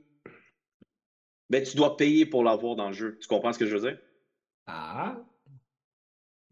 Ben, 1.48 1.64
tu 1.64 1.76
dois 1.76 1.96
payer 1.96 2.26
pour 2.26 2.42
l'avoir 2.44 2.76
dans 2.76 2.88
le 2.88 2.94
jeu. 2.94 3.18
Tu 3.20 3.29
comprends 3.29 3.53
ce 3.53 3.59
que 3.59 3.66
je 3.66 3.76
veux 3.76 3.88
dire? 3.90 3.98
Ah. 4.66 5.16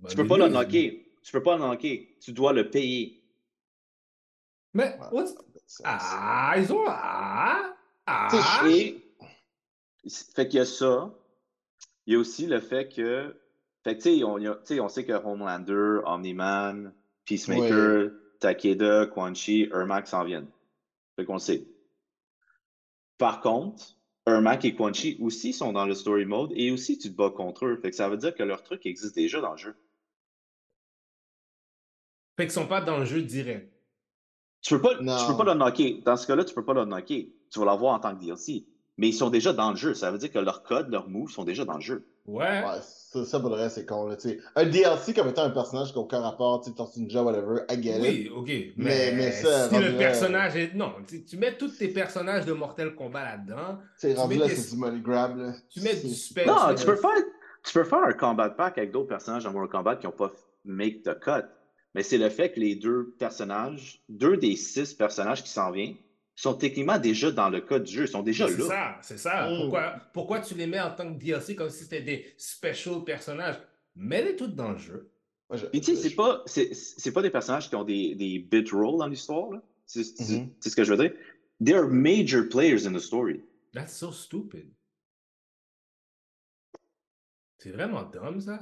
Tu 0.08 0.14
peux 0.16 0.26
pas 0.26 0.36
l'unlocker. 0.38 1.12
Tu 1.22 1.32
peux 1.32 1.42
pas 1.42 1.56
l'unlocker. 1.56 2.16
Tu 2.20 2.32
dois 2.32 2.52
le 2.52 2.70
payer. 2.70 3.22
Mais, 4.74 4.96
what's- 5.12 5.34
Ah, 5.84 6.54
ils 6.56 6.72
ont. 6.72 6.84
Ah. 6.86 7.76
Ah. 8.06 8.62
Et 8.68 8.97
fait 10.06 10.48
qu'il 10.48 10.58
y 10.58 10.60
a 10.60 10.64
ça. 10.64 11.14
Il 12.06 12.14
y 12.14 12.16
a 12.16 12.18
aussi 12.18 12.46
le 12.46 12.60
fait 12.60 12.88
que. 12.88 13.36
Fait 13.84 13.96
que, 13.96 14.02
tu 14.02 14.18
sais, 14.18 14.24
on, 14.24 14.38
on 14.84 14.88
sait 14.88 15.04
que 15.04 15.12
Homelander, 15.12 16.00
Omni-Man, 16.04 16.92
Peacemaker, 17.24 18.10
Takeda, 18.40 19.06
Quan 19.06 19.34
Chi, 19.34 19.68
Ermac 19.72 20.08
s'en 20.08 20.24
viennent. 20.24 20.48
Fait 21.16 21.24
qu'on 21.24 21.34
le 21.34 21.38
sait. 21.38 21.66
Par 23.18 23.40
contre, 23.40 23.96
Ermac 24.26 24.64
et 24.64 24.74
Quan 24.74 24.92
Chi 24.92 25.16
aussi 25.20 25.52
sont 25.52 25.72
dans 25.72 25.86
le 25.86 25.94
story 25.94 26.24
mode 26.24 26.52
et 26.54 26.70
aussi 26.70 26.98
tu 26.98 27.10
te 27.10 27.16
bats 27.16 27.30
contre 27.30 27.66
eux. 27.66 27.76
Fait 27.76 27.90
que 27.90 27.96
ça 27.96 28.08
veut 28.08 28.16
dire 28.16 28.34
que 28.34 28.42
leur 28.42 28.62
truc 28.62 28.84
existe 28.86 29.14
déjà 29.14 29.40
dans 29.40 29.52
le 29.52 29.58
jeu. 29.58 29.76
Fait 32.36 32.44
qu'ils 32.44 32.52
sont 32.52 32.68
pas 32.68 32.80
dans 32.80 32.98
le 32.98 33.04
jeu 33.04 33.22
direct. 33.22 33.72
Tu 34.60 34.74
peux 34.74 34.80
pas, 34.80 34.96
tu 34.96 35.26
peux 35.26 35.36
pas 35.36 35.44
l'unlocker. 35.44 36.02
Dans 36.04 36.16
ce 36.16 36.26
cas-là, 36.26 36.44
tu 36.44 36.54
peux 36.54 36.64
pas 36.64 36.74
l'unlocker. 36.74 37.34
Tu 37.50 37.58
vas 37.58 37.64
l'avoir 37.64 37.94
en 37.94 38.00
tant 38.00 38.14
que 38.14 38.20
DLC. 38.20 38.66
Mais 38.98 39.08
ils 39.08 39.12
sont 39.14 39.30
déjà 39.30 39.52
dans 39.52 39.70
le 39.70 39.76
jeu. 39.76 39.94
Ça 39.94 40.10
veut 40.10 40.18
dire 40.18 40.30
que 40.32 40.38
leurs 40.40 40.62
codes, 40.64 40.90
leurs 40.90 41.08
moves 41.08 41.30
sont 41.30 41.44
déjà 41.44 41.64
dans 41.64 41.76
le 41.76 41.80
jeu. 41.80 42.04
Ouais. 42.26 42.44
Ouais, 42.44 42.80
ça, 42.82 43.24
ça 43.24 43.40
pour 43.40 43.48
le 43.48 43.54
reste, 43.54 43.76
c'est 43.76 43.86
con, 43.86 44.06
là, 44.06 44.16
tu 44.16 44.28
sais. 44.30 44.38
Un 44.56 44.66
DLC 44.66 45.14
comme 45.14 45.28
étant 45.28 45.44
un 45.44 45.50
personnage 45.50 45.88
qui 45.92 45.94
n'a 45.94 46.00
aucun 46.00 46.20
rapport, 46.20 46.60
tu 46.60 46.68
sais, 46.70 46.76
Tortue 46.76 47.00
Ninja, 47.00 47.22
whatever, 47.22 47.60
I 47.70 47.82
get 47.82 47.96
it. 47.98 48.02
Oui, 48.02 48.30
ok. 48.34 48.46
Mais, 48.48 48.72
Mais- 48.76 49.12
mais 49.12 49.32
ça, 49.32 49.68
si 49.68 49.74
rendu 49.74 49.86
le 49.86 49.92
là- 49.92 49.98
personnage 49.98 50.56
est. 50.56 50.74
Non, 50.74 50.92
tu, 51.26 51.36
mets 51.38 51.56
tous 51.56 51.78
tes 51.78 51.88
personnages 51.88 52.44
de 52.44 52.52
Mortal 52.52 52.94
Kombat 52.94 53.22
là-dedans. 53.24 53.78
C'est 53.96 54.12
Tu 54.14 54.18
rendu 54.20 54.34
mets 54.34 54.40
là, 54.40 54.46
des- 54.48 54.56
c'est 54.56 54.74
du 54.74 54.80
money 54.80 55.00
grab, 55.00 55.38
là. 55.38 55.52
Tu 55.70 55.80
mets 55.80 55.94
du 55.94 56.12
space. 56.14 56.46
Non, 56.46 56.74
tu 56.76 56.84
peux 56.84 56.96
faire, 56.96 57.10
tu 57.64 57.72
peux 57.72 57.84
faire 57.84 58.02
un 58.04 58.12
combat 58.12 58.50
pack 58.50 58.76
avec 58.78 58.90
d'autres 58.90 59.08
personnages 59.08 59.44
dans 59.44 59.52
Mortal 59.52 59.70
Kombat 59.70 59.96
qui 59.96 60.06
n'ont 60.06 60.12
pas 60.12 60.30
make 60.64 61.02
the 61.04 61.18
cut. 61.20 61.46
Mais 61.94 62.02
c'est 62.02 62.18
le 62.18 62.28
fait 62.28 62.52
que 62.52 62.60
les 62.60 62.74
deux 62.74 63.14
personnages, 63.18 64.02
deux 64.08 64.36
des 64.36 64.56
six 64.56 64.92
personnages 64.92 65.42
qui 65.42 65.48
s'en 65.50 65.70
viennent, 65.70 65.94
sont 66.42 66.54
techniquement 66.54 66.98
déjà 66.98 67.30
dans 67.32 67.48
le 67.50 67.60
code 67.60 67.84
du 67.84 67.92
jeu, 67.92 68.04
ils 68.04 68.08
sont 68.08 68.22
déjà 68.22 68.46
C'est 68.48 68.58
là. 68.58 68.66
ça, 68.66 68.98
c'est 69.02 69.18
ça. 69.18 69.50
Mm. 69.50 69.58
Pourquoi, 69.60 69.94
pourquoi 70.12 70.40
tu 70.40 70.54
les 70.54 70.66
mets 70.66 70.80
en 70.80 70.94
tant 70.94 71.12
que 71.12 71.18
DLC 71.18 71.54
comme 71.56 71.70
si 71.70 71.84
c'était 71.84 72.02
des 72.02 72.32
special 72.36 73.02
personnages? 73.04 73.56
Mets-les 73.96 74.36
toutes 74.36 74.54
dans 74.54 74.70
le 74.72 74.78
jeu. 74.78 75.10
Moi, 75.50 75.56
je- 75.56 75.66
Puis 75.66 75.80
tu 75.80 75.94
sais, 75.96 76.02
je- 76.02 76.08
c'est 76.08 76.14
pas, 76.14 76.42
c'est, 76.46 76.72
c'est 76.74 77.12
pas 77.12 77.22
des 77.22 77.30
personnages 77.30 77.68
qui 77.68 77.74
ont 77.74 77.82
des, 77.84 78.14
des 78.14 78.38
bit 78.38 78.70
roll 78.70 78.98
dans 78.98 79.06
l'histoire. 79.08 79.50
là. 79.50 79.62
C'est, 79.86 80.04
c'est- 80.04 80.48
c'est 80.60 80.70
ce 80.70 80.76
que 80.76 80.84
je 80.84 80.92
veux 80.94 80.98
dire. 81.08 81.12
They're 81.64 81.88
major 81.88 82.48
players 82.48 82.86
in 82.86 82.92
the 82.92 83.00
story. 83.00 83.42
That's 83.72 83.92
so 83.96 84.12
stupid. 84.12 84.70
C'est 87.58 87.70
vraiment 87.72 88.04
dumb, 88.04 88.40
ça. 88.40 88.58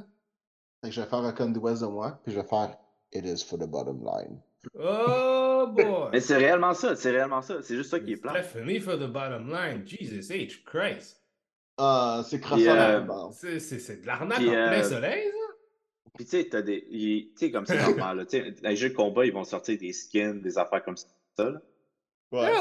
Fait 0.83 0.89
que 0.89 0.95
je 0.95 1.01
vais 1.03 1.07
faire 1.09 1.19
un 1.19 1.55
West 1.57 1.83
de 1.83 1.87
moi, 1.89 2.19
puis 2.25 2.33
je 2.33 2.41
vais 2.41 2.47
faire 2.47 2.77
It 3.13 3.25
is 3.25 3.45
for 3.45 3.59
the 3.59 3.67
bottom 3.67 4.03
line. 4.05 4.41
Oh 4.75 5.67
boy! 5.75 6.09
Mais 6.13 6.21
c'est 6.21 6.37
réellement 6.37 6.75
ça, 6.75 6.97
c'est 6.97 7.11
réellement 7.11 7.43
ça. 7.43 7.63
C'est 7.63 7.77
juste 7.77 7.91
ça 7.91 8.01
qui 8.01 8.13
est 8.13 8.17
plat. 8.17 8.33
definitely 8.33 8.81
for 8.81 8.97
the 8.99 9.07
bottom 9.11 9.51
line. 9.51 9.83
Jesus 9.87 10.31
H. 10.33 10.65
Christ. 10.65 11.23
Ah, 11.79 12.23
c'est 12.27 12.39
dans 12.39 12.57
euh. 12.59 13.31
C'est, 13.33 13.61
c'est, 13.61 13.79
c'est 13.79 14.01
de 14.03 14.07
l'arnaque 14.07 14.39
en 14.41 14.43
plein 14.45 14.73
euh, 14.73 14.83
soleil, 14.83 15.25
ça? 15.29 15.55
Puis 16.17 16.25
tu 16.25 16.31
sais, 16.31 16.49
t'as 16.49 16.63
des. 16.63 16.87
il- 16.91 17.33
Tu 17.35 17.47
sais, 17.47 17.51
comme 17.51 17.67
c'est 17.67 17.77
normal. 17.83 18.17
là. 18.19 18.25
Tu 18.25 18.39
sais, 18.39 18.51
dans 18.63 18.69
les 18.71 18.77
jeux 18.77 18.89
de 18.91 18.95
combat, 18.95 19.27
ils 19.27 19.33
vont 19.33 19.45
sortir 19.45 19.79
des 19.79 19.93
skins, 19.93 20.41
des 20.41 20.57
affaires 20.59 20.83
comme 20.83 20.97
ça. 20.97 21.07
là. 21.39 21.61
Ouais. 22.33 22.53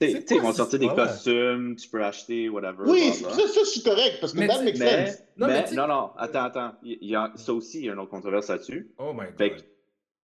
Tu 0.00 0.10
sais, 0.10 0.24
ils 0.30 0.40
vont 0.42 0.52
sortir 0.52 0.78
des 0.78 0.88
costumes, 0.88 1.76
tu 1.76 1.88
peux 1.88 2.02
acheter, 2.04 2.48
whatever. 2.48 2.84
Oui, 2.86 3.12
ça, 3.12 3.30
ça, 3.30 3.42
je 3.60 3.64
suis 3.64 3.82
correct, 3.82 4.18
parce 4.20 4.32
que 4.34 4.38
Mais 4.38 4.48
that 4.48 4.62
makes 4.62 4.78
Mais, 4.78 5.06
sense. 5.06 5.22
Non, 5.36 5.48
non, 5.74 5.86
non, 5.88 6.10
attends, 6.18 6.44
attends. 6.44 6.72
Il 6.82 6.98
il 7.02 7.10
y 7.10 7.16
a, 7.16 7.32
ça 7.36 7.52
aussi, 7.54 7.78
il 7.80 7.84
y 7.86 7.90
a 7.90 7.92
une 7.92 7.98
autre 7.98 8.10
controverse 8.10 8.48
là-dessus. 8.48 8.90
Oh 8.98 9.12
my 9.14 9.26
Fait 9.38 9.50
god. 9.50 9.64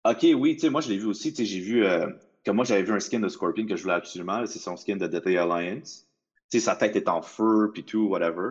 Ok, 0.08 0.26
oui, 0.34 0.54
tu 0.54 0.60
sais, 0.60 0.70
moi 0.70 0.80
je 0.80 0.88
l'ai 0.88 0.98
vu 0.98 1.06
aussi. 1.06 1.32
Tu 1.32 1.38
sais, 1.38 1.44
j'ai 1.44 1.60
vu. 1.60 1.84
euh, 1.84 2.06
comme 2.44 2.56
moi, 2.56 2.64
j'avais 2.64 2.82
vu 2.82 2.92
un 2.92 3.00
skin 3.00 3.18
de 3.20 3.28
Scorpion 3.28 3.66
que 3.66 3.74
je 3.76 3.82
voulais 3.82 3.94
absolument. 3.94 4.46
C'est 4.46 4.60
son 4.60 4.76
skin 4.76 4.96
de 4.96 5.06
Deadly 5.08 5.36
Alliance. 5.36 6.06
Tu 6.50 6.58
sais, 6.60 6.64
sa 6.64 6.76
tête 6.76 6.94
est 6.94 7.08
en 7.08 7.22
feu, 7.22 7.70
puis 7.74 7.82
tout, 7.82 8.06
whatever. 8.06 8.50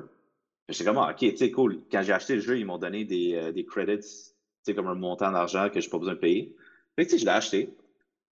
J'étais 0.68 0.84
comme, 0.84 0.98
ah, 0.98 1.12
ok, 1.12 1.18
tu 1.18 1.38
sais, 1.38 1.52
cool. 1.52 1.80
Quand 1.92 2.02
j'ai 2.02 2.12
acheté 2.12 2.36
le 2.36 2.42
jeu, 2.42 2.58
ils 2.60 2.66
m'ont 2.66 2.78
donné 2.78 3.06
des, 3.06 3.36
euh, 3.36 3.52
des 3.54 3.64
credits, 3.66 4.00
tu 4.00 4.34
sais, 4.64 4.74
comme 4.76 4.88
un 4.88 4.96
montant 4.96 5.32
d'argent 5.32 5.70
que 5.70 5.80
j'ai 5.80 5.90
pas 5.90 5.98
besoin 5.98 6.16
de 6.16 6.20
payer. 6.20 6.56
Fait 6.98 7.06
que, 7.06 7.12
tu 7.12 7.16
sais, 7.16 7.20
je 7.20 7.26
l'ai 7.26 7.32
acheté. 7.32 7.70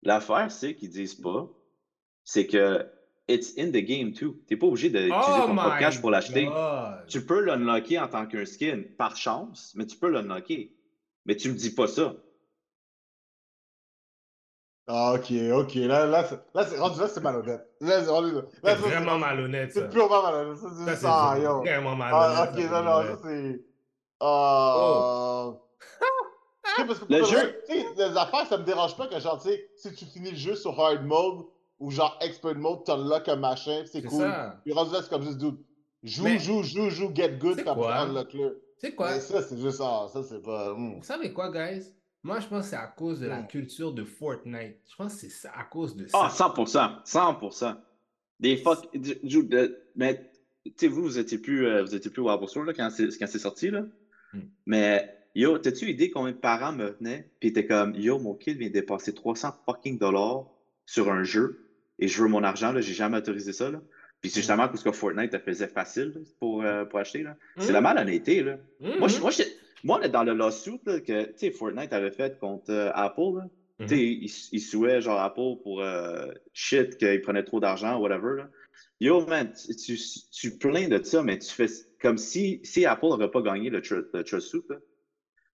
L'affaire, 0.02 0.50
c'est 0.50 0.74
qu'ils 0.74 0.90
disent 0.90 1.14
pas, 1.14 1.48
c'est 2.24 2.46
que 2.48 2.85
it's 3.28 3.54
in 3.56 3.68
the 3.68 3.85
game 3.85 4.12
too. 4.12 4.35
T'es 4.48 4.56
pas 4.56 4.66
obligé 4.66 4.88
d'utiliser 4.88 5.14
Oh 5.14 5.46
ton 5.46 5.54
propre 5.54 5.78
cash 5.78 6.00
pour 6.00 6.11
l'acheter. 6.11 6.46
Tu 7.06 7.24
peux 7.24 7.40
l'unlocker 7.40 8.00
en 8.00 8.08
tant 8.08 8.26
qu'un 8.26 8.44
skin, 8.44 8.82
par 8.98 9.16
chance, 9.16 9.74
mais 9.76 9.87
tu 9.87 9.96
peux 9.96 10.08
l'unlocker. 10.08 10.72
Mais 11.26 11.37
tu 11.37 11.50
me 11.50 11.54
dis 11.54 11.70
pas 11.70 11.87
ça. 11.87 12.16
Ah, 14.88 15.14
ok, 15.14 15.32
ok. 15.52 15.74
Là, 15.76 16.06
là, 16.06 16.24
c'est- 16.24 16.40
là, 16.54 16.66
c'est 16.66 16.78
rendu 16.78 16.98
là, 17.00 17.08
c'est 17.08 17.20
malhonnête. 17.22 17.66
Là, 17.80 18.00
c'est 18.04 18.10
là. 18.10 18.42
C'est 18.64 18.74
vraiment 18.74 19.18
malhonnête. 19.18 19.72
C'est 19.72 19.88
purement 19.90 20.22
malhonnête. 20.22 20.58
Ça, 20.58 20.68
c'est 20.76 20.84
Ça, 20.84 20.96
c'est 20.96 21.06
vraiment 21.70 21.92
Ah, 21.92 21.96
malhonnête. 21.96 22.50
ok, 22.54 22.70
ça, 22.70 22.82
non, 22.82 23.02
non, 23.02 23.02
ça, 23.16 23.18
c'est. 23.24 23.64
Ah. 24.20 25.52
Tu 26.64 26.80
sais, 26.80 26.86
parce 26.86 26.98
que 27.00 27.04
Le 27.12 27.24
jeu- 27.24 27.36
vrai, 27.36 27.60
tu 27.68 27.74
sais, 27.74 27.86
les 27.96 28.16
affaires, 28.16 28.46
ça 28.46 28.56
me 28.56 28.64
dérange 28.64 28.96
pas 28.96 29.06
que, 29.06 29.18
genre, 29.20 29.40
tu 29.42 29.48
sais, 29.50 29.68
si 29.76 29.92
tu 29.94 30.04
finis 30.06 30.30
le 30.30 30.36
jeu 30.36 30.54
sur 30.54 30.78
hard 30.80 31.04
mode 31.04 31.44
ou 31.78 31.90
genre 31.90 32.16
expert 32.22 32.54
mode, 32.54 32.84
t'unlock 32.84 33.28
un 33.28 33.36
machin, 33.36 33.82
c'est 33.84 34.00
C'est 34.00 34.02
cool. 34.08 34.20
ça. 34.22 34.56
Puis 34.64 34.72
rendu 34.72 34.92
là, 34.92 35.00
c'est 35.02 35.10
comme 35.10 35.22
juste, 35.22 35.38
dude, 35.38 35.58
joue, 36.02 36.24
Mais- 36.24 36.38
joue, 36.38 36.62
joue, 36.62 36.88
joue, 36.88 37.10
get 37.14 37.32
good, 37.38 37.56
C'est 37.56 37.68
après, 37.68 37.74
quoi? 37.82 37.94
unlock-le. 37.98 38.62
Tu 38.80 38.88
sais 38.88 38.94
quoi? 38.94 39.10
Mais 39.10 39.20
ça, 39.20 39.42
c'est 39.42 39.58
juste 39.58 39.78
ça. 39.78 40.06
Ça, 40.12 40.22
c'est 40.22 40.40
pas. 40.42 40.72
hmm. 40.72 40.96
Vous 40.98 41.02
savez 41.04 41.32
quoi, 41.32 41.50
guys? 41.50 41.92
Moi, 42.24 42.38
je 42.38 42.46
pense 42.46 42.64
que 42.64 42.70
c'est 42.70 42.76
à 42.76 42.87
cause 42.87 43.18
de 43.20 43.26
la 43.26 43.42
culture 43.42 43.92
de 43.92 44.04
Fortnite. 44.04 44.76
Je 44.88 44.96
pense 44.96 45.20
que 45.20 45.28
c'est 45.28 45.48
à 45.48 45.64
cause 45.64 45.96
de 45.96 46.06
ça. 46.06 46.18
Ah, 46.22 46.28
100%, 46.28 47.04
100%. 47.04 47.76
Des 48.38 48.56
fuck, 48.56 48.88
mais, 49.96 50.30
tu 50.64 50.72
sais, 50.76 50.88
vous, 50.88 51.02
vous 51.02 51.18
étiez 51.18 51.38
plus, 51.38 51.66
euh, 51.66 51.82
vous 51.82 51.94
étiez 51.94 52.11
plus 52.11 52.22
au 52.22 52.46
Store, 52.48 52.64
là, 52.64 52.72
quand 52.74 52.90
c'est, 52.90 53.11
sorti, 53.38 53.70
là. 53.70 53.82
Hmm. 54.32 54.40
Mais, 54.66 55.16
yo, 55.35 55.58
t'as-tu 55.58 55.87
idée 55.90 56.11
combien 56.11 56.32
de 56.32 56.37
parents 56.37 56.72
me 56.72 56.90
venaient, 56.90 57.28
pis 57.40 57.48
étaient 57.48 57.66
comme, 57.66 57.94
yo, 57.94 58.18
mon 58.18 58.35
kid 58.35 58.56
vient 58.58 58.68
de 58.68 58.72
dépenser 58.72 59.12
300 59.14 59.54
fucking 59.66 59.98
dollars 59.98 60.46
sur 60.87 61.11
un 61.11 61.24
jeu, 61.24 61.68
et 61.98 62.08
je 62.08 62.22
veux 62.22 62.28
mon 62.28 62.42
argent, 62.42 62.72
là, 62.72 62.80
j'ai 62.80 62.94
jamais 62.94 63.18
autorisé 63.18 63.52
ça, 63.52 63.70
là. 63.70 63.80
Puis 64.20 64.30
c'est 64.30 64.40
justement 64.40 64.68
parce 64.68 64.85
que 64.85 64.92
Fortnite, 64.92 65.30
te 65.30 65.38
faisait 65.38 65.66
facile, 65.68 66.12
là, 66.14 66.20
pour, 66.38 66.62
euh, 66.62 66.85
pour 66.85 66.98
acheter, 67.00 67.22
là. 67.24 67.37
C'est 67.58 67.72
la 67.72 67.80
malhonnêteté, 67.80 68.42
là. 68.42 68.58
Moi, 68.98 69.08
je- 69.08 69.20
moi, 69.20 69.30
moi, 69.84 70.00
là, 70.00 70.08
dans 70.08 70.24
le 70.24 70.34
lawsuit 70.34 70.80
là, 70.86 71.00
que 71.00 71.50
Fortnite 71.50 71.92
avait 71.92 72.10
fait 72.10 72.38
contre 72.38 72.70
euh, 72.70 72.90
Apple, 72.94 73.38
là, 73.38 73.88
sais, 73.88 73.98
ils, 73.98 74.30
ils 74.52 74.60
suaient 74.60 75.00
genre 75.00 75.20
Apple 75.20 75.62
pour 75.62 75.80
euh, 75.80 76.26
shit, 76.52 76.96
qu'ils 76.98 77.20
prenaient 77.20 77.44
trop 77.44 77.60
d'argent, 77.60 77.98
whatever. 77.98 78.36
Là. 78.36 78.48
Yo, 79.00 79.26
man, 79.26 79.52
tu, 79.52 79.98
tu, 80.32 80.58
plains 80.58 80.88
de 80.88 81.02
ça, 81.02 81.22
mais 81.22 81.38
tu 81.38 81.52
fais 81.52 81.66
comme 82.00 82.18
si, 82.18 82.60
si 82.62 82.86
Apple 82.86 83.06
n'aurait 83.06 83.30
pas 83.30 83.42
gagné 83.42 83.70
le, 83.70 83.80
tr 83.80 83.94
le 84.12 84.22
trust 84.22 84.48
suit, 84.48 84.62
là. 84.68 84.76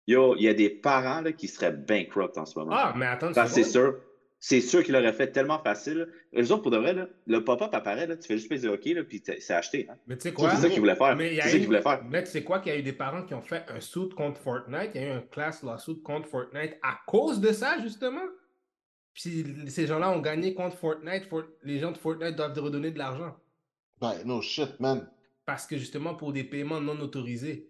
Yo, 0.06 0.36
il 0.36 0.42
y 0.42 0.48
a 0.48 0.54
des 0.54 0.70
parents 0.70 1.20
là, 1.20 1.32
qui 1.32 1.48
seraient 1.48 1.72
bankrupt 1.72 2.38
en 2.38 2.46
ce 2.46 2.58
moment. 2.58 2.72
Ah, 2.74 2.94
mais 2.96 3.06
attends 3.06 3.32
c'est 3.46 3.64
sûr. 3.64 4.00
C'est 4.40 4.60
sûr 4.60 4.84
qu'il 4.84 4.94
l'aurait 4.94 5.12
fait 5.12 5.32
tellement 5.32 5.58
facile. 5.58 6.08
Les 6.32 6.52
autres, 6.52 6.62
pour 6.62 6.70
de 6.70 6.76
vrai, 6.76 6.92
là, 6.92 7.08
le 7.26 7.42
pop-up 7.42 7.74
apparaît, 7.74 8.06
là, 8.06 8.16
tu 8.16 8.28
fais 8.28 8.36
juste 8.36 8.48
peser 8.48 8.68
OK, 8.68 8.84
là, 8.84 9.02
puis 9.02 9.20
c'est 9.24 9.52
acheté. 9.52 9.88
Hein. 9.90 9.96
Mais 10.06 10.16
tu 10.16 10.22
sais 10.22 10.32
quoi? 10.32 10.50
C'est 10.54 10.62
ça 10.62 10.68
qu'ils 10.70 10.78
voulaient 10.78 10.94
faire. 10.94 11.16
Mais 11.16 11.30
il 11.32 11.34
y 11.36 11.40
a 11.40 11.44
C'est 11.44 11.50
ça 11.50 11.56
eu- 11.56 11.58
qu'ils 11.58 11.66
voulaient 11.66 11.82
faire. 11.82 12.04
Mais 12.04 12.22
tu 12.22 12.30
sais 12.30 12.44
quoi 12.44 12.60
qu'il 12.60 12.72
y 12.72 12.76
a 12.76 12.78
eu 12.78 12.82
des 12.84 12.92
parents 12.92 13.24
qui 13.24 13.34
ont 13.34 13.42
fait 13.42 13.64
un 13.68 13.80
suit 13.80 14.08
contre 14.10 14.40
Fortnite, 14.40 14.90
il 14.94 15.00
y 15.00 15.04
a 15.04 15.08
eu 15.08 15.10
un 15.18 15.20
class 15.22 15.64
lawsuit 15.64 16.00
contre 16.02 16.28
Fortnite 16.28 16.76
à 16.82 16.98
cause 17.06 17.40
de 17.40 17.52
ça, 17.52 17.78
justement? 17.82 18.22
Puis 19.12 19.44
ces 19.68 19.86
gens-là 19.88 20.10
ont 20.12 20.20
gagné 20.20 20.54
contre 20.54 20.76
Fortnite, 20.76 21.24
For- 21.28 21.42
les 21.64 21.80
gens 21.80 21.90
de 21.90 21.98
Fortnite 21.98 22.36
doivent 22.36 22.56
redonner 22.60 22.92
de 22.92 22.98
l'argent. 22.98 23.36
Ben, 24.00 24.14
no 24.24 24.40
shit, 24.40 24.78
man. 24.78 25.10
parce 25.44 25.66
que 25.66 25.76
justement 25.78 26.14
pour 26.14 26.32
des 26.32 26.44
paiements 26.44 26.80
non 26.80 27.00
autorisés. 27.00 27.68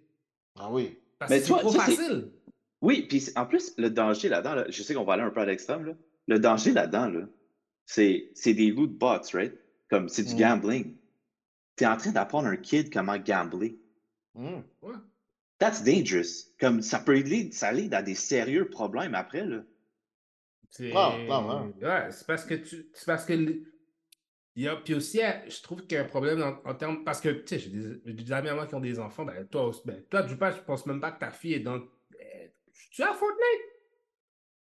Ah 0.59 0.69
oui. 0.71 0.99
Parce 1.19 1.31
Mais 1.31 1.39
que 1.39 1.43
tu 1.43 1.47
c'est 1.47 1.53
vois, 1.55 1.61
trop 1.63 1.71
ça, 1.71 1.79
facile. 1.85 2.33
Oui, 2.83 3.07
puis 3.09 3.25
en 3.37 3.47
plus, 3.47 3.73
le 3.79 3.89
danger 3.89 4.29
là-dedans, 4.29 4.55
là, 4.57 4.65
je 4.69 4.83
sais 4.83 4.93
qu'on 4.95 5.05
va 5.05 5.15
aller 5.15 5.23
un 5.23 5.31
peu 5.31 5.41
à 5.41 5.47
l'extrême, 5.47 5.87
là. 5.87 5.93
Le 6.29 6.39
danger 6.39 6.73
là-dedans, 6.73 7.09
là, 7.09 7.27
c'est 7.87 8.31
c'est 8.35 8.55
des 8.55 8.71
loot 8.71 8.93
box, 8.93 9.35
right? 9.35 9.55
Comme 9.91 10.09
c'est 10.09 10.23
du 10.25 10.35
Mm. 10.35 10.39
gambling. 10.39 10.97
Tu 11.77 11.85
es 11.85 11.87
en 11.87 11.97
train 11.97 12.13
d'apprendre 12.13 12.49
un 12.49 12.57
kid 12.57 12.93
comment 12.93 13.17
gambler. 13.19 13.79
Ouais. 14.83 14.95
That's 15.59 15.83
dangerous. 15.83 16.53
Comme 16.61 16.83
ça 16.83 17.01
peut 17.01 17.19
lead, 17.19 17.53
ça 17.55 17.73
lead 17.73 17.93
à 17.95 18.03
des 18.03 18.15
sérieux 18.15 18.69
problèmes 18.69 19.15
après, 19.15 19.45
là. 19.45 19.65
C'est 20.71 20.93
ouais, 21.83 22.13
c'est 22.13 22.27
parce 22.27 22.45
que 22.45 22.55
tu 22.55 22.89
c'est 22.93 23.07
parce 23.07 23.25
que 23.25 23.33
le- 23.33 23.63
il 24.55 24.65
y 24.65 24.69
a 24.69 24.77
puis 24.77 24.95
aussi 24.95 25.21
je 25.49 25.63
trouve 25.63 25.81
qu'il 25.87 25.93
y 25.97 25.97
a 25.97 26.03
un 26.03 26.07
problème 26.07 26.43
en, 26.43 26.71
en 26.71 26.75
termes 26.75 27.05
parce 27.05 27.21
que 27.23 27.31
tu 27.31 27.47
sais 27.47 27.59
j'ai 27.59 27.71
des, 27.71 28.01
j'ai 28.05 28.13
des 28.13 28.33
amis 28.33 28.49
à 28.51 28.55
moi 28.55 28.67
qui 28.67 28.75
ont 28.75 28.81
des 28.81 28.99
enfants 28.99 29.25
ben 29.25 29.47
toi 29.47 29.69
aussi- 29.69 29.81
ben 29.87 30.03
toi 30.11 30.25
tu 30.25 30.37
pas 30.37 30.51
je 30.51 30.61
pense 30.61 30.85
même 30.85 31.01
pas 31.01 31.13
que 31.13 31.21
ta 31.21 31.31
fille 31.31 31.55
est 31.55 31.61
dans 31.61 31.77
euh, 31.77 32.49
tu 32.91 33.03
as 33.03 33.15
Fortnite? 33.15 33.68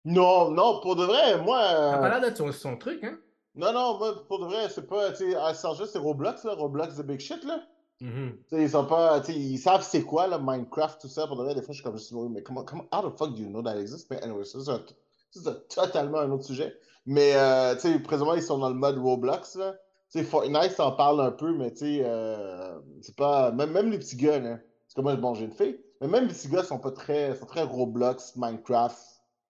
Non, 0.05 0.51
non, 0.51 0.79
pour 0.81 0.95
de 0.95 1.03
vrai, 1.03 1.41
moi. 1.41 1.59
t'as 1.59 1.97
euh, 1.97 1.99
pas 1.99 2.09
l'air 2.09 2.21
d'être 2.21 2.37
son, 2.37 2.51
son 2.51 2.77
truc 2.77 3.03
hein? 3.03 3.17
Non, 3.55 3.73
non, 3.73 3.97
moi, 3.97 4.25
pour 4.27 4.39
de 4.39 4.45
vrai, 4.45 4.69
c'est 4.69 4.87
pas. 4.87 5.11
Tu 5.11 5.31
sais, 5.33 5.87
c'est 5.87 5.97
Roblox, 5.97 6.43
là. 6.45 6.53
Roblox, 6.53 6.95
the 6.95 7.05
big 7.05 7.19
shit, 7.19 7.43
là. 7.43 7.61
Tu 7.99 8.07
sais, 8.49 8.61
ils 8.63 8.69
sont 8.69 8.85
pas. 8.85 9.21
Ils 9.27 9.57
savent 9.57 9.83
c'est 9.83 10.03
quoi, 10.03 10.27
là, 10.27 10.39
Minecraft, 10.39 11.01
tout 11.01 11.09
ça. 11.09 11.27
Pour 11.27 11.35
de 11.35 11.43
vrai, 11.43 11.55
des 11.55 11.61
fois, 11.61 11.73
je 11.73 11.81
suis 11.81 11.83
comme 11.83 11.97
juste, 11.97 12.13
mais 12.31 12.41
comment, 12.41 12.63
comment, 12.63 12.85
how 12.93 13.09
the 13.09 13.17
fuck 13.17 13.33
do 13.33 13.41
you 13.41 13.49
know 13.49 13.61
that 13.61 13.77
exists? 13.77 14.07
Mais 14.09 14.23
anyway, 14.23 14.45
c'est 14.45 15.67
totalement 15.67 16.19
un 16.19 16.31
autre 16.31 16.45
sujet. 16.45 16.73
Mais, 17.05 17.33
euh, 17.35 17.75
tu 17.75 17.81
sais, 17.81 17.99
présentement, 17.99 18.35
ils 18.35 18.41
sont 18.41 18.59
dans 18.59 18.69
le 18.69 18.75
mode 18.75 18.97
Roblox, 18.97 19.55
là. 19.55 19.73
Tu 20.11 20.19
sais, 20.19 20.23
Fortnite, 20.23 20.71
ça 20.71 20.85
en 20.85 20.93
parle 20.93 21.19
un 21.19 21.31
peu, 21.31 21.53
mais 21.53 21.71
tu 21.71 21.79
sais, 21.79 22.01
euh, 22.05 22.79
c'est 23.01 23.15
pas. 23.15 23.51
Même, 23.51 23.71
même 23.71 23.91
les 23.91 23.99
petits 23.99 24.15
gars, 24.15 24.39
là. 24.39 24.59
Parce 24.85 24.93
que 24.95 25.01
moi, 25.01 25.15
bon, 25.17 25.33
j'ai 25.33 25.45
une 25.45 25.51
fille. 25.51 25.77
Mais 25.99 26.07
même 26.07 26.27
les 26.27 26.33
petits 26.33 26.47
gars 26.47 26.63
sont 26.63 26.79
pas 26.79 26.91
très. 26.91 27.35
sont 27.35 27.45
très 27.45 27.63
Roblox, 27.63 28.37
Minecraft. 28.37 28.97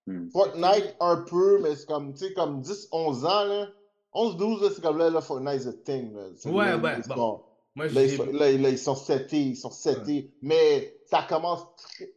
Hmm. 0.10 0.28
Fortnite, 0.32 0.96
un 1.00 1.18
peu, 1.18 1.60
mais 1.62 1.76
c'est 1.76 1.86
comme, 1.88 2.14
tu 2.16 2.26
sais, 2.28 2.34
comme 2.34 2.62
10, 2.62 2.88
11 2.92 3.26
ans, 3.26 3.44
là. 3.44 3.68
11, 4.14 4.38
12, 4.38 4.64
là, 4.64 4.70
c'est 4.74 4.82
comme 4.82 4.98
là, 4.98 5.12
là, 5.12 5.22
Fortnite 5.22 5.62
is 5.62 5.68
a 5.68 5.74
thing, 5.74 6.16
là. 6.16 6.24
Ouais, 6.46 6.66
là, 6.66 6.78
ouais, 6.78 6.96
ils 6.98 7.08
bon. 7.08 7.16
sont- 7.16 7.42
moi 7.76 7.88
Là, 7.88 8.04
ils 8.04 8.18
sont, 8.18 8.26
là, 8.26 8.50
ils 8.50 8.78
sont 8.80 8.96
setés, 8.96 9.40
ils 9.40 9.56
sont 9.56 9.70
setés. 9.70 10.32
Mais 10.42 10.98
ça 11.06 11.22
commence 11.30 11.62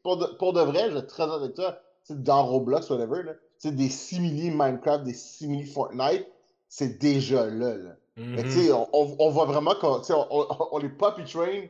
pour 0.03 0.17
de, 0.17 0.25
pour 0.39 0.55
de 0.55 0.63
vrai, 0.63 0.91
je 0.91 0.99
très 0.99 1.25
avec 1.31 1.55
toi, 1.55 1.79
dans 2.09 2.47
Roblox, 2.47 2.89
whatever, 2.89 3.23
là, 3.25 3.33
des 3.71 3.89
simili 3.91 4.51
Minecraft, 4.51 5.05
des 5.05 5.13
simili 5.13 5.67
Fortnite, 5.67 6.27
c'est 6.69 6.99
déjà 6.99 7.47
là. 7.47 7.77
là. 7.77 7.97
Mais 8.17 8.43
tu 8.43 8.59
Mhm. 8.59 8.65
sais, 8.65 8.73
on, 8.73 8.89
on, 8.95 9.29
voit 9.31 9.45
vraiment 9.45 9.75
qu'on 9.75 9.99
tu 10.01 10.07
sais, 10.07 10.15
on, 10.15 10.27
on, 10.75 10.79
les 10.79 10.89
puppy 10.89 11.25
train 11.31 11.67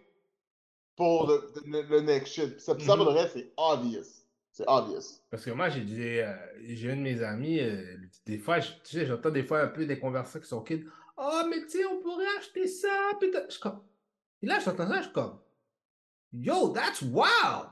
pour 0.97 1.27
le, 1.27 1.53
le, 1.67 1.83
le 1.83 2.01
next 2.01 2.33
shit. 2.33 2.61
Ça, 2.61 2.79
ça, 2.79 2.95
pour 2.97 3.05
de 3.07 3.11
Mhm. 3.11 3.17
vrai, 3.17 3.31
c'est 3.35 3.53
obvious. 3.57 4.22
C'est 4.53 4.65
obvious. 4.69 5.21
Parce 5.31 5.45
que 5.45 5.51
moi, 5.51 5.71
j'ai 5.71 5.81
des, 5.83 6.19
euh, 6.21 6.35
j'ai 6.63 6.91
un 6.93 6.97
de 6.97 7.01
mes 7.01 7.23
amis, 7.23 7.59
euh, 7.61 7.97
des 8.27 8.39
fois, 8.39 8.61
je- 8.61 8.73
tu 8.85 8.99
sais, 8.99 9.07
j'entends 9.07 9.31
des 9.31 9.45
fois 9.45 9.63
un 9.63 9.69
peu 9.69 9.87
des 9.87 9.99
conversations 9.99 10.41
qui 10.41 10.47
sont 10.49 10.63
kids. 10.63 10.85
Ah, 11.17 11.47
mais 11.49 11.63
tu 11.63 11.71
sais, 11.71 11.85
on 11.87 12.01
pourrait 12.03 12.27
acheter 12.39 12.67
ça. 12.69 13.13
Puis 13.19 13.31
t'as- 13.31 13.49
je 13.49 13.59
comme. 13.59 13.83
Et 14.43 14.47
là, 14.47 14.59
j'entends 14.61 14.87
ça, 14.89 14.99
je 14.99 15.05
suis 15.05 15.13
comme. 15.13 15.41
Yo, 16.33 16.69
that's 16.71 17.01
wow! 17.03 17.67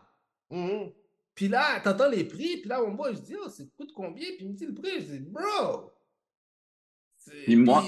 Mhm. 0.51 0.93
Puis 1.35 1.49
là, 1.49 1.81
t'entends 1.81 2.09
les 2.09 2.25
prix, 2.25 2.59
puis 2.59 2.69
là, 2.69 2.81
mon 2.81 2.93
boy, 2.93 3.15
je 3.15 3.21
dis, 3.21 3.37
oh, 3.43 3.49
ça 3.49 3.63
coûte 3.77 3.93
combien? 3.95 4.27
Puis 4.37 4.39
il 4.41 4.49
me 4.49 4.55
dit 4.55 4.67
le 4.67 4.75
prix, 4.75 5.01
je 5.01 5.13
dis, 5.17 5.19
bro! 5.21 5.91
C'est- 7.19 7.45
Puis 7.45 7.57
moi, 7.57 7.85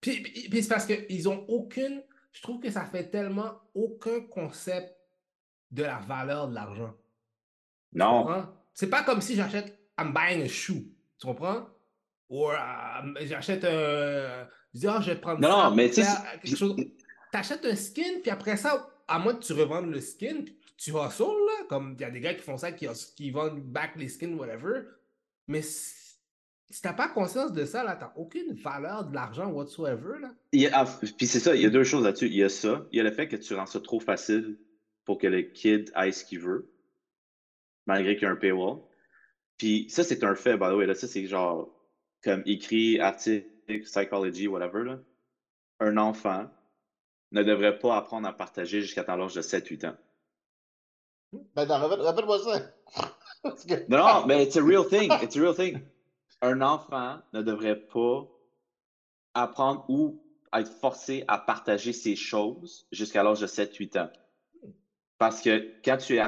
Puis, 0.00 0.22
puis- 0.22 0.48
puis 0.48 0.62
c'est 0.62 0.68
parce 0.68 0.86
qu'ils 0.86 1.28
ont 1.28 1.44
aucune. 1.48 2.02
Je 2.32 2.42
trouve 2.42 2.60
que 2.60 2.70
ça 2.70 2.84
fait 2.84 3.10
tellement 3.10 3.60
aucun 3.74 4.20
concept 4.20 4.94
de 5.70 5.82
la 5.82 5.98
valeur 5.98 6.48
de 6.48 6.54
l'argent. 6.54 6.94
Non. 7.92 8.46
C'est 8.74 8.90
pas 8.90 9.02
comme 9.02 9.20
si 9.20 9.34
j'achète 9.34 9.78
I'm 9.98 10.12
buying 10.12 10.42
a 10.42 10.48
shoe. 10.48 10.84
Tu 11.18 11.26
comprends? 11.26 11.66
Ou 12.28 12.50
euh, 12.50 12.56
j'achète 13.22 13.64
un. 13.64 14.46
Je 14.74 14.80
dis, 14.80 14.86
ah, 14.86 15.00
je 15.00 15.12
vais 15.12 15.16
prendre 15.20 15.40
Non, 15.40 15.48
ça 15.48 15.56
non, 15.56 15.66
pour 15.68 15.76
mais 15.76 15.90
tu 15.90 16.02
quelque 16.42 16.56
chose. 16.56 16.76
T'achètes 17.32 17.64
un 17.64 17.76
skin, 17.76 18.20
puis 18.22 18.30
après 18.30 18.56
ça, 18.56 18.88
à 19.08 19.18
moins 19.18 19.34
que 19.34 19.44
tu 19.44 19.52
revendes 19.52 19.90
le 19.90 20.00
skin, 20.00 20.42
puis 20.44 20.56
tu 20.76 20.90
hustles, 20.90 21.22
là. 21.22 21.64
Comme 21.68 21.96
il 21.98 22.02
y 22.02 22.04
a 22.04 22.10
des 22.10 22.20
gars 22.20 22.34
qui 22.34 22.42
font 22.42 22.58
ça, 22.58 22.72
qui, 22.72 23.30
vendent 23.30 23.60
back 23.60 23.92
les 23.96 24.08
skins, 24.08 24.34
whatever. 24.34 24.82
Mais 25.46 25.62
si 25.62 26.82
t'as 26.82 26.92
pas 26.92 27.08
conscience 27.08 27.52
de 27.52 27.64
ça, 27.64 27.84
là, 27.84 27.96
t'as 27.96 28.12
aucune 28.16 28.54
valeur 28.54 29.04
de 29.04 29.14
l'argent 29.14 29.46
whatsoever, 29.50 30.18
là. 30.20 30.34
Il 30.52 30.60
y 30.60 30.66
a- 30.66 30.80
ah, 30.80 30.98
puis 31.16 31.26
c'est 31.26 31.40
ça, 31.40 31.54
il 31.54 31.62
y 31.62 31.66
a 31.66 31.70
deux 31.70 31.84
choses 31.84 32.04
là-dessus. 32.04 32.26
Il 32.26 32.36
y 32.36 32.44
a 32.44 32.48
ça, 32.48 32.84
il 32.92 32.98
y 32.98 33.00
a 33.00 33.04
le 33.04 33.12
fait 33.12 33.28
que 33.28 33.36
tu 33.36 33.54
rends 33.54 33.66
ça 33.66 33.80
trop 33.80 34.00
facile 34.00 34.58
pour 35.04 35.18
que 35.18 35.26
le 35.28 35.42
kid 35.42 35.90
aille 35.94 36.12
ce 36.12 36.24
qu'il 36.24 36.40
veut, 36.40 36.68
malgré 37.86 38.14
qu'il 38.16 38.24
y 38.24 38.26
a 38.26 38.32
un 38.32 38.36
paywall. 38.36 38.80
Puis 39.58 39.88
ça, 39.88 40.04
c'est 40.04 40.22
un 40.24 40.34
fait, 40.34 40.56
by 40.56 40.66
the 40.66 40.72
way. 40.72 40.86
Là, 40.86 40.94
ça, 40.94 41.06
c'est 41.08 41.26
genre, 41.26 41.68
comme 42.22 42.42
écrit, 42.46 43.00
article, 43.00 43.46
psychology, 43.84 44.48
whatever. 44.48 44.84
Là. 44.84 44.98
Un 45.80 45.96
enfant 45.96 46.50
ne 47.32 47.42
devrait 47.42 47.78
pas 47.78 47.96
apprendre 47.96 48.28
à 48.28 48.32
partager 48.32 48.80
jusqu'à 48.80 49.04
temps 49.04 49.16
l'âge 49.16 49.34
de 49.34 49.42
7-8 49.42 49.86
ans. 49.86 49.96
Ben, 51.54 51.66
répète-moi 51.66 52.38
ça. 52.38 52.72
Que- 53.68 53.88
non, 53.88 54.26
mais 54.26 54.42
it's 54.44 54.56
a 54.56 54.62
real 54.62 54.84
thing. 54.84 55.12
It's 55.22 55.36
a 55.36 55.40
real 55.40 55.54
thing. 55.54 55.80
Un 56.42 56.62
enfant 56.62 57.20
ne 57.32 57.42
devrait 57.42 57.78
pas 57.78 58.26
apprendre 59.34 59.84
ou 59.88 60.20
être 60.52 60.72
forcé 60.80 61.24
à 61.28 61.38
partager 61.38 61.92
ses 61.92 62.16
choses 62.16 62.88
jusqu'à 62.90 63.22
l'âge 63.22 63.40
de 63.40 63.46
7-8 63.46 64.00
ans. 64.00 64.10
Parce 65.18 65.40
que 65.40 65.72
quand 65.84 65.96
tu 65.96 66.16
es. 66.18 66.22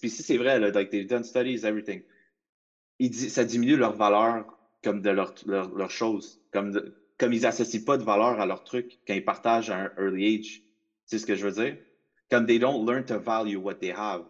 Puis 0.00 0.10
si 0.10 0.22
c'est 0.22 0.36
vrai, 0.36 0.58
là, 0.58 0.70
like 0.70 0.90
they've 0.90 1.06
done 1.08 1.24
studies, 1.24 1.64
everything. 1.64 2.02
Il 2.98 3.10
dit, 3.10 3.30
ça 3.30 3.44
diminue 3.44 3.76
leur 3.76 3.92
valeur 3.92 4.46
comme 4.82 5.02
de 5.02 5.10
leurs 5.10 5.34
leur, 5.46 5.68
leur 5.74 5.90
choses. 5.90 6.40
Comme, 6.52 6.72
de- 6.72 6.96
comme 7.18 7.32
ils 7.32 7.42
n'associent 7.42 7.84
pas 7.84 7.96
de 7.98 8.02
valeur 8.04 8.40
à 8.40 8.46
leur 8.46 8.64
truc 8.64 8.98
quand 9.06 9.14
ils 9.14 9.24
partagent 9.24 9.70
à 9.70 9.76
un 9.76 9.92
early 9.98 10.38
age. 10.38 10.62
C'est 11.04 11.18
ce 11.18 11.26
que 11.26 11.34
je 11.34 11.46
veux 11.46 11.62
dire? 11.64 11.76
Comme 12.30 12.46
they 12.46 12.58
don't 12.58 12.84
learn 12.88 13.04
to 13.04 13.18
value 13.20 13.56
what 13.56 13.74
they 13.74 13.92
have 13.92 14.24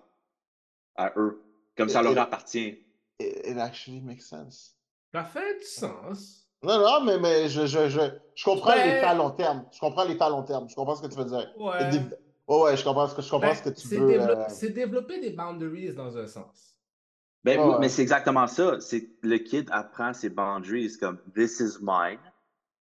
à 0.97 1.13
eux. 1.17 1.43
Comme 1.77 1.89
ça 1.89 2.03
leur 2.03 2.19
appartient. 2.19 2.79
It, 3.19 3.47
it 3.47 3.57
actually 3.59 4.01
makes 4.01 4.23
sense. 4.27 4.77
Ça 5.15 5.25
fait 5.25 5.59
du 5.59 5.65
sens. 5.65 6.47
Non, 6.63 6.79
non, 6.79 7.05
mais, 7.05 7.19
mais 7.19 7.49
je, 7.49 7.67
je, 7.67 7.89
je, 7.89 8.01
je 8.35 8.45
comprends 8.45 8.73
Ben- 8.73 8.85
l'effet 8.87 9.07
à 9.07 9.15
long 9.15 9.31
terme. 9.31 9.65
Je 9.73 9.79
comprends 9.79 10.05
l'effet 10.05 10.23
à 10.25 10.29
long 10.31 10.43
terme. 10.43 10.69
Je 10.69 10.75
comprends 10.75 10.97
ce 10.97 11.03
que 11.03 11.07
tu 11.07 11.17
veux 11.17 11.25
dire. 11.25 11.51
Ouais. 11.59 11.79
Ouais, 12.49 12.61
ouais, 12.63 12.77
je 12.77 12.85
comprends 12.85 13.09
ce 13.09 13.15
que, 13.15 13.23
je 13.23 13.31
comprends 13.31 13.49
Ben, 13.49 13.55
ce 13.57 13.63
que 13.63 13.71
tu 13.71 13.89
veux. 13.89 14.07
dévelop- 14.07 14.39
euh, 14.39 14.45
c'est 14.49 14.71
développer 14.71 15.21
des 15.21 15.31
boundaries 15.31 15.93
dans 15.95 16.17
un 16.17 16.27
sens. 16.27 16.75
Ben, 17.45 17.59
Ouais, 17.59 17.65
oui, 17.67 17.73
ouais. 17.73 17.79
mais 17.81 17.89
c'est 17.89 18.03
exactement 18.03 18.47
ça. 18.47 18.81
C'est 18.81 19.09
le 19.23 19.39
kid 19.39 19.69
apprend 19.73 20.13
ses 20.13 20.29
boundaries 20.31 20.97
comme 21.01 21.19
this 21.35 21.61
is 21.61 21.79
mine, 21.81 22.19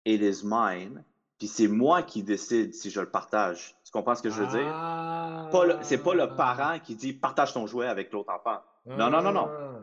it 0.05 0.21
is 0.21 0.43
mine, 0.45 1.05
puis 1.39 1.49
c'est 1.49 1.69
moi 1.69 2.03
qui 2.03 2.23
décide 2.23 2.75
si 2.75 2.91
je 2.91 3.01
le 3.01 3.09
partage. 3.11 3.77
Tu 3.85 3.93
comprends 3.93 4.15
ce 4.15 4.23
que 4.23 4.31
je 4.31 4.41
veux 4.43 4.49
dire? 4.49 4.67
Ah. 4.73 5.49
Pas 5.53 5.65
le- 5.67 5.77
C'est 5.83 5.99
pas 5.99 6.15
le 6.15 6.35
parent 6.37 6.79
qui 6.81 6.95
dit 6.97 7.13
partage 7.13 7.53
ton 7.53 7.67
jouet 7.67 7.87
avec 7.87 8.13
l'autre 8.13 8.33
enfant. 8.33 8.61
Non, 8.87 9.11
non, 9.11 9.23
non, 9.23 9.33
non. 9.33 9.49
Ah. 9.49 9.81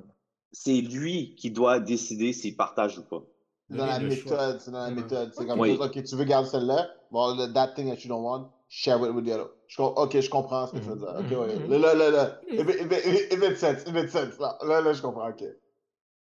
C'est 0.51 0.81
lui 0.81 1.35
qui 1.35 1.51
doit 1.51 1.79
décider 1.79 2.33
s'il 2.33 2.55
partage 2.57 2.97
ou 2.97 3.03
pas. 3.03 3.21
C'est 3.69 3.77
dans 3.77 3.85
la 3.85 3.99
méthode. 3.99 4.59
C'est 4.59 4.71
dans 4.71 4.83
la 4.83 4.91
méthode. 4.91 5.31
C'est 5.35 5.45
comme, 5.45 5.59
Oui. 5.59 5.77
OK, 5.79 6.03
tu 6.03 6.15
veux 6.15 6.23
garder 6.25 6.49
celle-là? 6.49 6.87
Bon, 7.11 7.35
le- 7.35 7.53
that 7.53 7.73
thing 7.75 7.87
that 7.93 8.01
you 8.01 8.09
don't 8.09 8.23
want, 8.23 8.49
share 8.69 8.97
it 9.05 9.13
with 9.13 9.25
the 9.25 9.31
other. 9.33 9.49
Je 9.67 9.81
OK, 9.81 10.19
je 10.21 10.29
comprends 10.29 10.67
ce 10.67 10.73
que 10.73 10.77
tu 10.77 10.85
veux 10.89 10.95
dire. 10.95 11.15
OK, 11.17 11.31
Mhm. 11.31 11.39
ouais. 11.39 11.67
Là, 11.67 11.77
là, 11.77 11.93
là, 11.95 12.09
là. 12.11 12.41
It, 12.47 12.59
it, 12.59 13.43
it, 13.43 13.57
sense. 13.57 13.81
It 13.87 13.93
makes 13.93 14.11
sense. 14.11 14.39
Là, 14.39 14.57
là, 14.65 14.81
là, 14.81 14.93
je 14.93 15.01
comprends. 15.01 15.27
OK. 15.29 15.43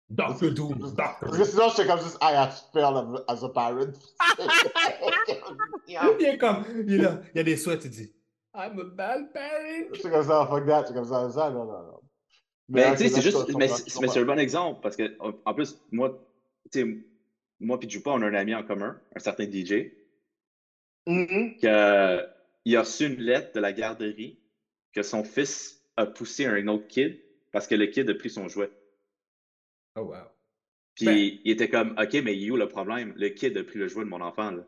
Dr. 0.10 0.52
Doom. 0.54 0.78
Dr. 0.80 0.96
Parce 1.22 1.38
que 1.38 1.44
sinon, 1.46 1.70
j'étais 1.70 1.88
comme 1.88 2.00
juste, 2.00 2.18
I 2.22 2.36
have 2.36 2.54
failed 2.74 3.24
as 3.28 3.44
a 3.44 3.50
parent. 3.50 3.94
Il 5.88 6.26
est 6.26 6.38
comme, 6.38 6.64
il, 6.88 6.94
est 6.96 6.98
là, 6.98 7.22
il 7.34 7.38
y 7.38 7.42
a 7.42 7.44
des 7.44 7.58
souhaits, 7.58 7.84
il 7.86 7.90
dit 7.92 8.12
I'm 8.56 8.80
a 8.80 8.84
bad 8.84 9.34
parent. 9.34 9.88
J'étais 9.94 10.10
comme 10.12 10.24
ça, 10.24 10.46
fuck 10.50 10.66
that. 10.68 10.82
J'étais 10.84 10.94
comme 10.94 11.06
ça, 11.08 11.30
ça, 11.32 11.50
non, 11.50 11.66
non, 11.66 11.84
non. 11.84 12.00
Mais 12.70 12.90
ok, 12.90 12.98
tu 12.98 13.04
sais, 13.04 13.10
c'est 13.10 13.22
juste, 13.22 13.56
mais 13.58 13.68
c'est 13.68 14.20
un 14.20 14.26
bon 14.26 14.40
exemple 14.40 14.80
parce 14.82 14.96
que 14.96 15.18
en 15.46 15.54
plus, 15.54 15.78
moi, 15.92 16.10
tu 16.72 16.82
sais, 16.82 16.98
moi 17.60 17.80
puis 17.80 17.90
Jupa, 17.90 18.12
on 18.12 18.22
a 18.22 18.28
un 18.28 18.34
ami 18.34 18.54
en 18.56 18.64
commun, 18.64 19.00
un 19.16 19.20
certain 19.20 19.46
DJ, 19.46 19.92
Mhm. 21.08 21.58
que, 21.62 21.66
euh, 21.68 22.26
il 22.66 22.76
a 22.78 22.82
reçu 22.82 23.06
une 23.08 23.20
lettre 23.22 23.54
de 23.54 23.60
la 23.60 23.74
garderie 23.74 24.40
que 24.94 25.04
son 25.04 25.24
fils 25.24 25.84
a 25.98 26.06
poussé 26.06 26.46
un 26.46 26.68
autre 26.68 26.88
kid 26.88 27.20
parce 27.52 27.68
que 27.68 27.76
le 27.76 27.88
kid 27.88 28.10
a 28.10 28.16
pris 28.16 28.30
son 28.30 28.48
jouet. 28.48 28.72
Oh, 29.96 30.02
wow. 30.02 30.16
Puis 30.96 31.06
Ben- 31.06 31.40
il 31.44 31.52
était 31.52 31.70
comme, 31.70 31.92
OK, 32.00 32.14
mais 32.24 32.38
il 32.38 32.48
est 32.48 32.52
où 32.52 32.56
le 32.58 32.68
problème? 32.68 33.14
Le 33.18 33.30
kid 33.30 33.58
a 33.58 33.64
pris 33.64 33.80
le 33.80 33.88
jouet 33.88 34.06
de 34.06 34.10
mon 34.10 34.22
enfant. 34.22 34.52
Là. 34.52 34.64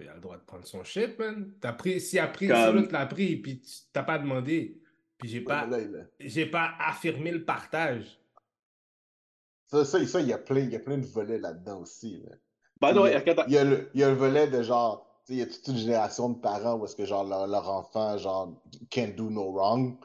Il 0.00 0.08
a 0.08 0.14
le 0.14 0.20
droit 0.20 0.36
de 0.36 0.42
prendre 0.44 0.64
son 0.66 0.84
shit, 0.84 1.18
man. 1.18 1.52
T'as 1.60 1.72
pris, 1.72 2.00
s'il 2.00 2.20
a 2.20 2.28
pris, 2.28 2.46
Comme- 2.48 2.56
si 2.56 2.72
l'autre 2.82 2.92
l'a 2.92 3.06
pris, 3.06 3.36
puis 3.36 3.60
tu 3.60 3.72
t'as 3.92 4.04
pas 4.04 4.18
demandé, 4.18 4.80
puis 5.18 5.28
j'ai 5.28 5.38
Ouais, 5.40 5.44
pas, 5.44 5.68
j'ai 6.20 6.46
pas 6.46 6.74
affirmé 6.78 7.32
le 7.32 7.44
partage. 7.44 8.20
Ça, 9.66 9.84
ça, 9.84 10.04
ça, 10.06 10.20
il 10.20 10.28
y 10.28 10.32
a 10.32 10.38
plein, 10.38 10.60
il 10.60 10.70
y 10.70 10.76
a 10.76 10.80
plein 10.80 10.98
de 10.98 11.06
volets 11.06 11.38
là-dedans 11.38 11.80
aussi. 11.82 12.22
Là. 12.22 12.36
The 12.92 12.94
Il 12.94 12.96
y 12.96 13.14
a- 13.14 13.44
Il 13.48 13.52
y, 13.52 13.58
a 13.58 13.64
le, 13.64 13.90
il 13.92 14.00
y 14.00 14.04
a 14.04 14.08
le 14.08 14.14
volet 14.14 14.46
de 14.48 14.62
genre, 14.62 15.07
il 15.28 15.36
y 15.36 15.42
a 15.42 15.46
toute 15.46 15.66
une 15.68 15.76
génération 15.76 16.28
de 16.30 16.38
parents 16.40 16.76
où 16.78 16.84
est-ce 16.84 16.96
que, 16.96 17.04
genre, 17.04 17.24
leur, 17.24 17.46
leur 17.46 17.68
enfant, 17.68 18.16
genre, 18.18 18.60
can't 18.90 19.14
do 19.16 19.30
no 19.30 19.50
wrong. 19.52 19.96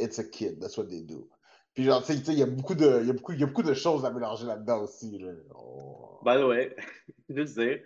It's 0.00 0.18
a 0.18 0.24
kid, 0.24 0.60
that's 0.60 0.76
what 0.78 0.86
they 0.86 1.02
do. 1.02 1.28
Puis, 1.74 1.84
genre, 1.84 2.02
tu 2.04 2.14
sais, 2.14 2.22
il 2.28 2.38
y 2.38 2.42
a 2.42 2.46
beaucoup 2.46 2.74
de, 2.74 3.04
y 3.04 3.10
a 3.10 3.12
beaucoup, 3.12 3.32
il 3.32 3.40
y 3.40 3.42
a 3.42 3.46
beaucoup 3.46 3.62
de 3.62 3.74
choses 3.74 4.04
à 4.04 4.10
mélanger 4.10 4.46
là-dedans 4.46 4.82
aussi, 4.82 5.18
là. 5.18 5.30
Oh. 5.54 6.18
By 6.24 6.36
the 6.36 6.44
way, 6.44 6.76
juste 7.28 7.58
dire, 7.58 7.80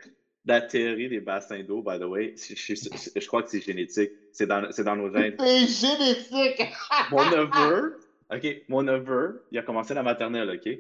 la 0.45 0.61
théorie 0.61 1.09
des 1.09 1.21
bassins 1.21 1.62
d'eau, 1.64 1.83
by 1.83 1.99
the 1.99 2.05
way, 2.05 2.35
je, 2.37 2.55
je- 2.55 2.75
je- 2.75 3.21
je 3.21 3.27
crois 3.27 3.43
que 3.43 3.51
c'est 3.51 3.61
génétique. 3.61 4.11
C'est 4.33 4.47
dans, 4.47 4.62
dans 4.62 4.97
nos 4.97 5.12
gènes. 5.12 5.35
C'est 5.39 5.67
génétique! 5.67 6.62
Mon 7.11 7.25
neveu, 7.31 8.01
OK, 8.33 8.47
mon 8.69 8.83
neveu, 8.83 9.45
il 9.51 9.59
a 9.59 9.62
commencé 9.62 9.95
la 9.95 10.03
maternelle, 10.03 10.51
OK? 10.51 10.79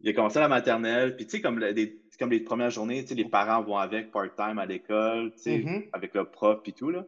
Il 0.00 0.08
a 0.08 0.12
commencé 0.14 0.38
la 0.38 0.48
maternelle, 0.48 1.14
puis 1.16 1.26
tu 1.26 1.32
sais, 1.32 1.40
comme, 1.42 1.58
le- 1.58 1.74
des- 1.74 2.00
comme 2.18 2.30
les 2.30 2.40
premières 2.40 2.70
journées, 2.70 3.02
tu 3.02 3.08
sais, 3.10 3.14
les 3.14 3.28
parents 3.28 3.62
vont 3.62 3.76
avec 3.76 4.10
part-time 4.10 4.58
à 4.58 4.66
l'école, 4.66 5.32
tu 5.34 5.42
sais, 5.42 5.58
Mhm. 5.58 5.88
avec 5.92 6.14
le 6.14 6.24
prof 6.24 6.60
puis 6.62 6.72
tout, 6.72 6.90
là. 6.90 7.04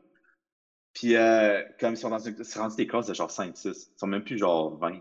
Puis 0.94 1.14
euh, 1.16 1.62
comme 1.80 1.94
ils 1.94 1.96
sont 1.96 2.10
dans 2.10 2.18
une, 2.18 2.42
c'est 2.44 2.58
rendu 2.58 2.76
des 2.76 2.86
classes 2.86 3.06
de 3.06 3.14
genre 3.14 3.30
5-6, 3.30 3.90
ils 3.94 3.98
sont 3.98 4.06
même 4.06 4.22
plus 4.24 4.36
genre 4.38 4.76
20. 4.78 5.00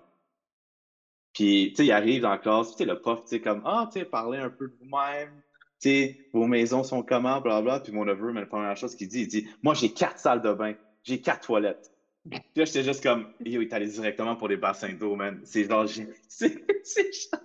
Puis, 1.34 1.70
tu 1.70 1.76
sais, 1.78 1.86
ils 1.86 1.92
arrivent 1.92 2.22
dans 2.22 2.30
la 2.30 2.38
classe, 2.38 2.68
puis 2.68 2.76
tu 2.78 2.84
sais, 2.84 2.86
le 2.86 3.00
prof, 3.00 3.22
tu 3.24 3.28
sais, 3.30 3.42
comme, 3.42 3.62
ah, 3.66 3.90
tu 3.92 4.00
sais, 4.00 4.06
parlez 4.06 4.38
un 4.40 4.50
peu 4.50 4.68
de 4.68 4.76
vous-même, 4.80 5.42
tu 5.82 5.90
sais, 5.90 6.18
vos 6.34 6.46
maisons 6.46 6.84
sont 6.84 7.04
comment, 7.04 7.40
blablabla. 7.42 7.80
Puis 7.80 7.92
mon 7.94 8.06
neveu, 8.06 8.32
mais 8.34 8.42
la 8.42 8.46
première 8.48 8.76
chose 8.78 8.96
qu'il 8.96 9.08
dit, 9.08 9.22
il 9.22 9.28
dit, 9.28 9.48
moi, 9.64 9.74
j'ai 9.74 9.94
quatre 9.94 10.20
salles 10.20 10.42
de 10.42 10.54
bain, 10.54 10.74
j'ai 11.04 11.22
quatre 11.22 11.46
toilettes. 11.48 11.90
Puis 12.30 12.40
là, 12.56 12.66
j'étais 12.66 12.84
juste 12.84 13.02
comme, 13.02 13.34
yo, 13.40 13.62
il 13.62 13.68
est 13.68 13.74
allé 13.74 13.88
directement 13.88 14.36
pour 14.36 14.48
les 14.50 14.58
bassins 14.58 14.94
d'eau, 14.94 15.16
man. 15.16 15.42
C'est 15.46 15.68
genre, 15.68 15.88
j'ai- 15.88 16.08
c'est, 16.28 16.64
c'est 16.84 17.12
genre- 17.12 17.42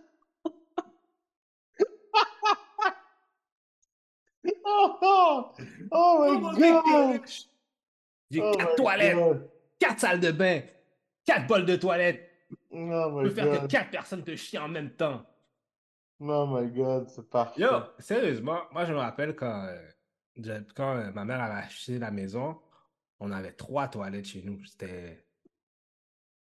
Oh, 5.02 5.52
oh, 5.92 6.24
oh 6.28 6.38
my 6.40 6.58
god! 6.58 7.22
J'ai 8.30 8.40
Oh 8.42 8.52
quatre 8.56 8.70
my 8.70 8.76
toilettes, 8.76 9.14
God. 9.16 9.50
quatre 9.78 10.00
salles 10.00 10.20
de 10.20 10.30
bain, 10.32 10.60
quatre 11.24 11.46
bols 11.46 11.64
de 11.64 11.76
toilette. 11.76 12.30
Oh 12.50 12.56
Tu 12.70 12.76
my 12.76 13.22
peux 13.24 13.30
faire 13.30 13.50
que 13.62 13.66
quatre 13.66 13.90
personnes 13.90 14.24
te 14.24 14.34
chient 14.36 14.58
en 14.62 14.68
même 14.68 14.90
temps. 14.90 15.24
Oh 16.20 16.46
my 16.46 16.68
god, 16.70 17.08
c'est 17.08 17.28
parfait. 17.28 17.60
Yo, 17.62 17.68
sérieusement, 17.98 18.60
moi 18.72 18.84
je 18.84 18.92
me 18.92 18.98
rappelle 18.98 19.34
quand, 19.36 19.64
euh, 19.66 19.78
je- 20.36 20.62
quand 20.74 20.96
euh, 20.96 21.10
ma 21.12 21.24
mère 21.24 21.42
avait 21.42 21.60
acheté 21.66 21.98
la 21.98 22.10
maison, 22.10 22.58
on 23.20 23.30
avait 23.32 23.52
trois 23.52 23.88
toilettes 23.88 24.26
chez 24.26 24.42
nous. 24.42 24.62
C'était. 24.64 25.24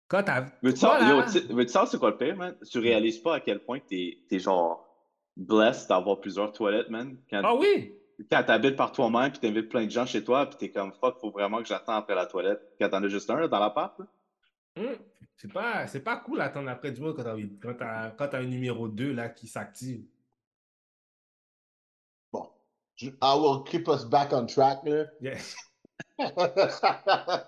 Quand 0.08 0.24
t'as. 0.24 0.46
Yo, 0.62 0.72
tu 1.24 1.68
savoir 1.70 1.88
c'est 1.88 1.98
quoi 2.00 2.12
le 2.12 2.18
pire, 2.18 2.36
man? 2.36 2.56
Tu 2.70 2.80
réalises 2.80 3.20
pas 3.20 3.36
à 3.36 3.40
quel 3.40 3.60
point 3.60 3.80
t'es, 3.80 4.20
t'es 4.28 4.40
genre 4.40 4.86
blessed 5.38 5.88
d'avoir 5.88 6.20
plusieurs 6.20 6.52
toilettes, 6.52 6.90
man. 6.90 7.18
Quand, 7.30 7.42
Ah 7.44 7.56
oui! 7.56 7.94
Quand 8.32 8.44
t'habites 8.44 8.76
par 8.76 8.92
toi-même, 8.92 9.32
puis 9.32 9.40
t'invites 9.40 9.70
plein 9.70 9.86
de 9.86 9.92
gens 9.92 10.06
chez 10.06 10.24
toi, 10.24 10.46
puis 10.46 10.58
t'es 10.58 10.72
comme 10.72 10.92
fuck, 10.94 11.20
faut 11.20 11.32
vraiment 11.32 11.60
que 11.60 11.66
j'attende 11.68 11.98
après 12.00 12.16
la 12.16 12.26
toilette. 12.26 12.62
Quand 12.80 12.90
t'en 12.90 13.04
as 13.04 13.08
juste 13.08 13.30
un 13.30 13.40
là, 13.40 13.48
dans 13.48 13.60
l'appart. 13.60 14.00
Hum, 14.78 14.98
C'est 15.38 15.52
pas, 15.52 15.88
c'est 15.88 16.02
pas 16.02 16.18
cool 16.18 16.38
d'attendre 16.40 16.70
après 16.70 16.92
du 16.92 17.02
monde 17.02 17.16
quand 17.16 17.24
t'as 17.24 17.36
quand 17.62 17.74
t'as- 17.78 18.12
quand 18.12 18.28
t'as 18.28 18.40
un 18.40 18.46
numéro 18.46 18.88
2 18.88 19.14
là, 19.14 19.30
qui 19.30 19.48
s'active. 19.48 20.04
Bon. 22.32 22.50
Je- 22.96 23.10
I 23.10 23.36
will 23.38 23.64
keep 23.66 23.88
us 23.88 24.04
back 24.06 24.34
on 24.34 24.46
track, 24.46 24.80
là. 24.84 25.06
Yeah. 25.22 25.38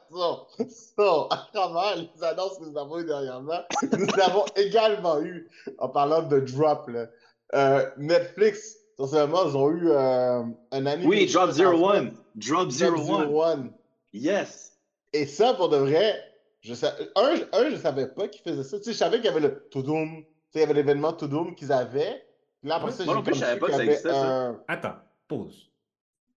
so, 0.10 0.48
so, 0.70 1.28
à 1.32 1.48
travers 1.54 1.96
les 1.98 2.24
annonces 2.24 2.58
que 2.58 2.66
nous 2.66 2.78
avons 2.78 3.00
eues 3.00 3.06
dernièrement, 3.06 3.62
nous 3.92 4.20
avons 4.22 4.46
également 4.56 5.22
eu, 5.22 5.50
en 5.78 5.90
parlant 5.90 6.22
de 6.24 6.40
drop, 6.40 6.88
là, 6.90 7.08
euh, 7.54 7.90
Netflix, 7.98 8.78
essentiellement, 9.00 9.48
ils 9.50 9.58
ont 9.58 9.70
eu 9.72 9.90
euh, 9.90 10.44
un 10.72 10.86
anime. 10.86 11.08
Oui, 11.08 11.26
Drop 11.32 11.52
Zero 11.52 11.74
One. 11.90 12.12
Drop 12.36 12.68
Drop 12.68 12.70
Zero 12.72 12.98
Zero 12.98 13.18
One. 13.18 13.36
One. 13.36 13.74
Yes. 14.14 14.78
Et 15.14 15.26
ça, 15.26 15.54
pour 15.54 15.70
de 15.70 15.78
vrai, 15.78 16.16
je 16.62 16.74
sa- 16.74 16.96
un, 17.16 17.36
un, 17.54 17.70
je 17.70 17.76
savais 17.78 18.08
pas 18.08 18.28
qu'ils 18.28 18.42
faisaient 18.42 18.64
ça. 18.64 18.78
Tu 18.78 18.86
sais, 18.86 18.94
je 18.94 18.98
savais 18.98 19.18
qu'il 19.18 19.26
y 19.26 19.30
avait 19.30 19.40
le 19.40 19.68
Tudum. 19.72 20.18
Tu 20.18 20.24
sais, 20.24 20.60
il 20.60 20.60
y 20.62 20.64
avait 20.64 20.74
l'événement 20.74 21.14
Tudum 21.14 21.56
qu'ils 21.56 21.72
avaient. 21.72 22.26
Puis 22.62 22.70
là, 22.70 22.76
après 22.76 22.92
Ouais, 22.92 22.94
ça, 22.98 23.06
moi 23.06 23.14
j'ai 23.14 23.18
non 23.20 23.24
plus, 23.24 23.32
comme 23.32 23.40
je 23.40 23.46
savais 23.46 23.60
pas 23.60 23.68
que 23.68 23.72
qu'il 23.72 23.76
y 23.76 23.78
ça 23.78 23.82
avait 23.84 23.92
existait, 23.92 24.10
ça. 24.12 24.48
un- 24.48 24.64
Attends, 24.68 24.96
pause. 25.28 25.70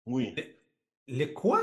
Oui. 0.06 0.34
Les 1.08 1.32
quoi? 1.32 1.60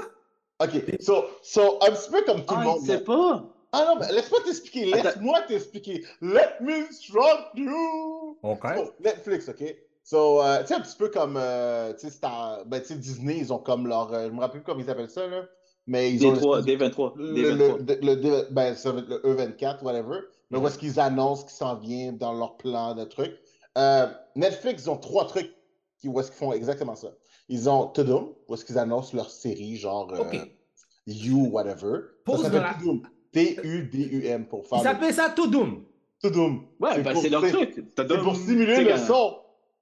OK. 0.62 0.72
So, 1.00 1.26
so, 1.42 1.80
un 1.82 1.92
petit 1.92 2.12
peu 2.12 2.22
comme 2.24 2.46
tout 2.46 2.54
Ah, 2.58 2.62
le 2.62 2.66
monde. 2.66 2.82
sait 2.86 2.94
là. 2.96 3.00
pas. 3.02 3.46
Ah 3.72 3.86
non, 3.88 3.96
mais 4.00 4.12
laisse-moi 4.12 4.40
t'expliquer. 4.44 4.86
Laisse-moi 4.92 5.42
t'expliquer. 5.44 6.04
Let 6.22 6.60
me 6.62 6.88
instruct 6.88 7.52
you. 7.56 8.38
Ok. 8.42 8.66
So, 8.76 8.94
Netflix, 9.00 9.48
OK? 9.48 9.64
So, 10.10 10.42
euh, 10.42 10.62
tu 10.62 10.68
sais, 10.70 10.74
un 10.74 10.80
petit 10.80 10.98
peu 10.98 11.10
comme, 11.10 11.38
euh, 11.38 11.94
tu 11.94 12.00
sais, 12.08 12.10
Star- 12.10 12.66
ben, 12.66 12.82
tu 12.82 12.88
sais, 12.88 12.96
Disney, 12.96 13.38
ils 13.38 13.54
ont 13.54 13.60
comme 13.60 13.86
leur, 13.86 14.12
euh, 14.12 14.26
je 14.28 14.32
me 14.34 14.40
rappelle 14.40 14.62
plus 14.62 14.66
comment 14.66 14.84
ils 14.84 14.90
appellent 14.90 15.08
ça, 15.12 15.28
là, 15.28 15.44
mais 15.86 16.12
ils 16.12 16.26
ont 16.26 16.34
D3, 16.34 16.56
l'espèce 16.66 16.80
de- 16.80 16.84
D23. 16.86 17.14
le, 17.16 17.34
D23. 17.36 17.78
le, 18.02 18.16
le- 18.16 18.16
le- 18.16 18.48
ben, 18.50 18.74
ça 18.76 18.92
va 18.92 19.02
être 19.02 19.08
le 19.10 19.18
E24, 19.24 19.84
whatever, 19.84 20.18
mais 20.50 20.58
où 20.58 20.62
Mhm. 20.62 20.68
est-ce 20.68 20.80
qu'ils 20.80 21.00
annoncent 21.00 21.44
qu'ils 21.44 21.52
s'en 21.58 21.76
viennent 21.76 22.18
dans 22.18 22.34
leur 22.34 22.58
plan 22.58 22.96
de 22.96 23.04
trucs. 23.04 23.38
Euh, 23.78 24.08
Netflix, 24.36 24.86
ils 24.86 24.90
ont 24.90 24.98
trois 24.98 25.28
trucs 25.28 25.54
qui, 26.02 26.08
où 26.08 26.20
est-ce 26.20 26.32
qu'ils 26.32 26.40
font 26.40 26.54
exactement 26.54 26.96
ça. 26.96 27.10
Ils 27.48 27.70
ont 27.70 27.86
Tudum, 27.90 28.30
où 28.48 28.54
est-ce 28.56 28.66
qu'ils 28.66 28.80
annoncent 28.80 29.16
leur 29.16 29.30
série, 29.30 29.76
genre 29.76 30.12
euh, 30.12 30.22
Ok. 30.22 30.40
You, 31.06 31.50
whatever. 31.52 32.00
Pause 32.26 32.50
ça 32.52 32.74
Tudum. 32.80 33.04
T-U-D-U-M 33.32 34.48
pour 34.48 34.66
faire 34.66 34.80
Il 34.80 34.82
le- 34.86 34.90
s'appelle 34.90 35.14
ça 35.14 35.30
Tudum. 35.30 35.84
Tudum. 36.20 36.66
Ouais, 36.80 37.00
ben 37.04 37.16
c'est 37.16 37.30
leur 37.30 37.42
c'est- 37.44 37.52
truc. 37.52 37.86
C'est 37.96 38.18
pour 38.24 38.36
simuler 38.36 38.84
le 38.86 38.98
son. 38.98 39.36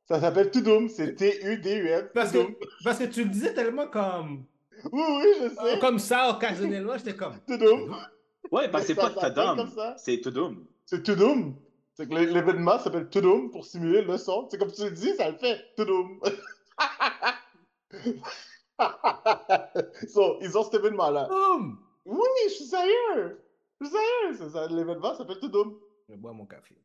Ça 0.07 0.21
s'appelle 0.21 0.51
Tudum, 0.51 0.87
c'est 0.87 1.15
T-U-D-U-M. 1.15 2.09
Parce 2.13 2.31
que, 2.31 2.37
Tudum. 2.37 2.55
parce 2.83 2.99
que 2.99 3.03
tu 3.05 3.23
le 3.25 3.29
disais 3.29 3.53
tellement 3.53 3.87
comme, 3.87 4.45
Oui, 4.91 5.03
oui, 5.09 5.27
je 5.41 5.49
sais. 5.49 5.79
comme 5.79 5.99
ça, 5.99 6.29
occasionnellement, 6.29 6.97
j'étais 6.97 7.15
comme. 7.15 7.37
Tudum. 7.45 7.93
Ouais, 8.51 8.69
parce 8.69 8.83
que 8.85 8.93
c'est 8.93 8.95
pas 8.95 9.11
ça. 9.13 9.95
c'est 9.97 10.21
Tudum. 10.21 10.65
C'est 10.85 11.03
Tudum. 11.03 11.55
C'est 11.93 12.07
que 12.07 12.13
l'é- 12.13 12.27
l'événement 12.27 12.79
s'appelle 12.79 13.09
Tudum 13.09 13.49
pour 13.51 13.65
simuler 13.65 14.03
le 14.03 14.17
son. 14.17 14.47
C'est 14.49 14.57
comme 14.57 14.71
tu 14.71 14.83
le 14.83 14.91
dis, 14.91 15.13
ça 15.15 15.29
le 15.31 15.37
fait. 15.37 15.59
Tudum. 15.75 16.19
so, 20.07 20.37
ils 20.41 20.57
ont 20.57 20.63
cet 20.63 20.75
événement-là. 20.75 21.29
Oui, 22.05 22.19
je 22.47 22.53
suis 22.53 22.65
sérieux. 22.65 23.41
Je 23.81 23.85
suis 23.87 23.95
sérieux. 23.95 24.37
c'est 24.37 24.49
ça, 24.49 24.67
L'événement 24.67 25.15
s'appelle 25.15 25.39
Tudum. 25.39 25.77
Je 26.09 26.15
bois 26.15 26.33
mon 26.33 26.45
café. 26.45 26.75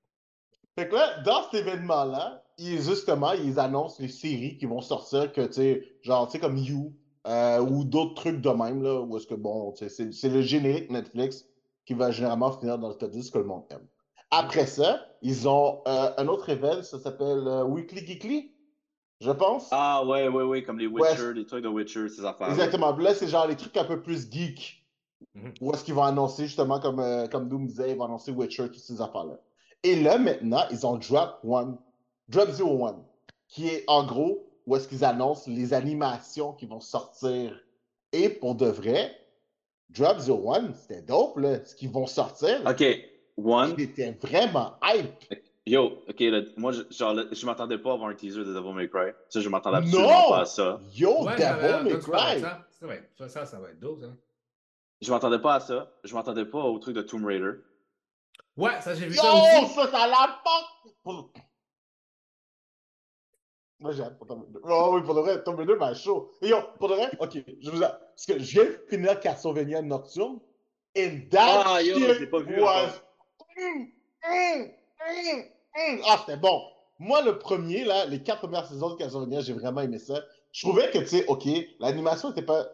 Fait 0.78 0.88
que 0.88 0.94
là, 0.94 1.20
dans 1.22 1.42
cet 1.44 1.66
événement-là, 1.66 2.42
ils, 2.58 2.80
justement, 2.80 3.32
ils 3.32 3.58
annoncent 3.58 3.96
les 4.00 4.08
séries 4.08 4.56
qui 4.56 4.66
vont 4.66 4.80
sortir, 4.80 5.32
que, 5.32 5.42
tu 5.42 5.52
sais, 5.52 5.82
genre, 6.02 6.26
tu 6.26 6.32
sais, 6.32 6.38
comme 6.40 6.56
You, 6.56 6.92
euh, 7.26 7.60
ou 7.60 7.84
d'autres 7.84 8.14
trucs 8.14 8.40
de 8.40 8.48
même, 8.50 8.82
là, 8.82 9.00
où 9.00 9.16
est-ce 9.16 9.26
que, 9.26 9.34
bon, 9.34 9.72
tu 9.72 9.84
sais, 9.84 9.88
c'est 9.88 10.12
c'est 10.12 10.28
le 10.28 10.42
générique 10.42 10.90
Netflix 10.90 11.46
qui 11.84 11.94
va 11.94 12.10
généralement 12.10 12.52
finir 12.52 12.78
dans 12.78 12.88
le 12.88 12.94
top 12.94 13.10
10 13.10 13.30
que 13.30 13.38
le 13.38 13.44
monde 13.44 13.64
aime. 13.70 13.86
Après 14.30 14.66
ça, 14.66 15.06
ils 15.20 15.46
ont 15.46 15.82
euh, 15.86 16.10
un 16.16 16.26
autre 16.28 16.48
événement, 16.48 16.82
ça 16.82 16.98
s'appelle 16.98 17.46
euh, 17.46 17.64
Weekly 17.64 18.06
Geekly, 18.06 18.52
je 19.20 19.30
pense. 19.30 19.68
Ah, 19.72 20.04
ouais, 20.06 20.26
ouais, 20.28 20.42
ouais, 20.42 20.62
comme 20.62 20.78
les 20.78 20.86
Ouais. 20.86 21.10
Witcher, 21.10 21.34
les 21.34 21.44
trucs 21.44 21.62
de 21.62 21.68
Witcher, 21.68 22.08
ces 22.08 22.24
affaires. 22.24 22.48
Exactement. 22.48 22.96
Là, 22.96 23.14
c'est 23.14 23.28
genre 23.28 23.46
les 23.46 23.56
trucs 23.56 23.76
un 23.76 23.84
peu 23.84 24.00
plus 24.02 24.30
geek. 24.30 24.84
Mhm. 25.34 25.52
Où 25.60 25.72
est-ce 25.72 25.84
qu'ils 25.84 25.94
vont 25.94 26.02
annoncer, 26.02 26.46
justement, 26.46 26.80
comme, 26.80 26.98
euh, 26.98 27.28
comme 27.28 27.48
Doom 27.48 27.66
disait, 27.66 27.90
ils 27.90 27.96
vont 27.96 28.06
annoncer 28.06 28.32
Witcher, 28.32 28.66
toutes 28.66 28.78
ces 28.78 29.00
affaires-là. 29.00 29.38
Et 29.84 30.00
là, 30.00 30.18
maintenant, 30.18 30.64
ils 30.70 30.86
ont 30.86 30.96
Drop 30.96 31.38
One, 31.44 31.76
Drop 32.28 32.50
Zero 32.50 32.86
One, 32.86 33.02
qui 33.48 33.68
est 33.68 33.84
en 33.88 34.04
gros 34.06 34.48
où 34.66 34.76
est-ce 34.76 34.86
qu'ils 34.88 35.04
annoncent 35.04 35.50
les 35.50 35.74
animations 35.74 36.52
qui 36.52 36.66
vont 36.66 36.80
sortir. 36.80 37.60
Et 38.12 38.28
pour 38.28 38.54
de 38.54 38.66
vrai, 38.66 39.16
Drop 39.90 40.18
Zero 40.18 40.54
One, 40.54 40.72
c'était 40.74 41.02
dope, 41.02 41.36
là, 41.38 41.64
ce 41.64 41.74
qu'ils 41.74 41.90
vont 41.90 42.06
sortir. 42.06 42.60
Ok, 42.66 42.84
One. 43.36 43.74
C'était 43.76 44.12
vraiment 44.22 44.74
hype. 44.84 45.34
Yo, 45.66 46.02
ok, 46.08 46.20
là, 46.20 46.40
moi, 46.56 46.72
je, 46.72 46.82
genre, 46.90 47.14
là, 47.14 47.24
je 47.30 47.46
m'attendais 47.46 47.78
pas 47.78 47.90
à 47.90 47.94
avoir 47.94 48.08
un 48.10 48.14
teaser 48.14 48.40
de 48.44 48.52
Devil 48.52 48.72
May 48.74 48.88
Cry. 48.88 49.10
Ça, 49.28 49.40
je 49.40 49.48
m'attendais 49.48 49.78
Non! 49.80 50.08
absolument 50.08 50.28
pas 50.30 50.40
à 50.40 50.44
ça. 50.44 50.80
Yo, 50.92 51.24
Ouais, 51.24 51.36
Devil 51.36 51.84
May 51.84 51.98
Cry! 52.00 52.40
ça. 52.40 52.66
Ça, 53.16 53.28
ça, 53.28 53.46
ça 53.46 53.60
va 53.60 53.70
être 53.70 53.78
dope, 53.80 54.00
ça. 54.00 54.08
Je 55.00 55.10
m'attendais 55.10 55.38
pas 55.40 55.54
à 55.54 55.60
ça. 55.60 55.92
Je 56.04 56.14
m'attendais 56.14 56.44
pas 56.44 56.62
au 56.64 56.78
truc 56.78 56.94
de 56.96 57.02
Tomb 57.02 57.24
Raider. 57.26 57.52
Ouais, 58.56 58.80
ça, 58.82 58.94
j'ai 58.94 59.06
vu 59.06 59.16
Yo, 59.16 59.22
ça 59.22 59.32
aussi. 59.34 59.74
ça, 59.74 59.90
ça 59.90 60.06
la 60.06 60.40
porte! 60.44 60.94
Pour- 61.02 61.32
Moi, 63.80 63.92
j'ai 63.92 64.02
hâte 64.02 64.18
pour 64.18 64.28
Raider. 64.28 64.58
Oh 64.64 64.90
oui, 64.94 65.02
pour 65.02 65.14
de 65.14 65.20
vrai, 65.20 65.42
Tomb 65.42 65.56
Raider 65.58 65.74
m'a 65.76 65.94
chaud. 65.94 66.30
Et 66.42 66.48
yo, 66.48 66.58
pour 66.78 66.88
de 66.88 66.94
vrai, 66.94 67.10
ok, 67.18 67.38
je 67.60 67.70
vous 67.70 67.82
a... 67.82 67.88
Parce 67.88 68.26
que 68.26 68.38
je 68.38 68.52
viens 68.52 68.64
de 68.64 68.84
finir 68.88 69.18
Castlevania 69.20 69.82
Nocturne, 69.82 70.38
and 70.96 71.20
that 71.30 71.62
Ah, 71.66 71.82
yo, 71.82 71.98
shit 72.14 72.30
pas 72.30 72.40
vu 72.40 72.60
was... 72.60 73.00
mm, 73.56 73.86
mm, 74.24 74.68
mm. 75.74 76.00
Ah, 76.06 76.18
c'était 76.20 76.36
bon. 76.36 76.62
Moi, 76.98 77.22
le 77.22 77.38
premier, 77.38 77.84
là, 77.84 78.04
les 78.04 78.22
quatre 78.22 78.40
premières 78.40 78.66
saisons 78.68 78.90
de 78.90 78.96
Castlevania, 78.96 79.40
j'ai 79.40 79.54
vraiment 79.54 79.80
aimé 79.80 79.98
ça. 79.98 80.20
Je 80.52 80.66
trouvais 80.68 80.90
que, 80.90 80.98
tu 80.98 81.06
sais, 81.06 81.26
ok, 81.26 81.44
l'animation 81.80 82.28
n'était 82.28 82.42
pas 82.42 82.68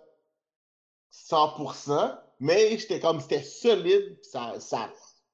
100%, 1.11 2.19
mais 2.41 2.77
j'étais 2.77 3.01
comme, 3.01 3.21
c'était 3.21 3.43
solide, 3.43 4.19
puis 4.21 4.29
ça, 4.31 4.55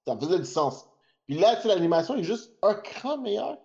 ça, 0.06 0.18
faisait 0.18 0.38
du 0.38 0.44
sens. 0.44 0.86
Puis 1.26 1.38
là, 1.38 1.56
tu 1.56 1.68
l'animation 1.68 2.16
est 2.16 2.24
juste 2.24 2.52
un 2.62 2.74
cran 2.74 3.18
meilleur. 3.18 3.58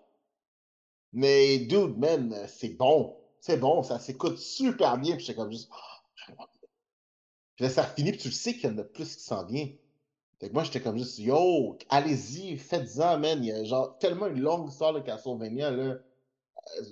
Mais, 1.11 1.59
dude, 1.59 1.97
man, 1.97 2.45
c'est 2.47 2.77
bon. 2.77 3.17
c'est 3.39 3.57
bon, 3.57 3.83
ça 3.83 3.99
s'écoute 3.99 4.37
super 4.37 4.97
bien. 4.97 5.15
Puis 5.15 5.25
j'étais 5.25 5.35
comme 5.35 5.51
juste. 5.51 5.69
Puis 7.55 7.65
là, 7.65 7.69
ça 7.69 7.83
finit, 7.83 8.11
puis 8.11 8.21
tu 8.21 8.27
le 8.29 8.33
sais 8.33 8.53
qu'il 8.53 8.69
y 8.69 8.73
en 8.73 8.77
a 8.77 8.85
plus 8.85 9.17
qui 9.17 9.23
s'en 9.23 9.45
vient. 9.45 9.67
Fait 10.39 10.47
que 10.47 10.53
moi, 10.53 10.63
j'étais 10.63 10.81
comme 10.81 10.97
juste, 10.97 11.19
yo, 11.19 11.77
allez-y, 11.89 12.57
faites-en, 12.57 13.19
man. 13.19 13.43
Il 13.43 13.47
y 13.47 13.51
a 13.51 13.65
genre 13.65 13.97
tellement 13.97 14.27
une 14.27 14.39
longue 14.39 14.69
histoire 14.69 14.93
de 14.93 15.01
Castlevania, 15.01 15.69
là. 15.69 15.97
Euh, 16.77 16.83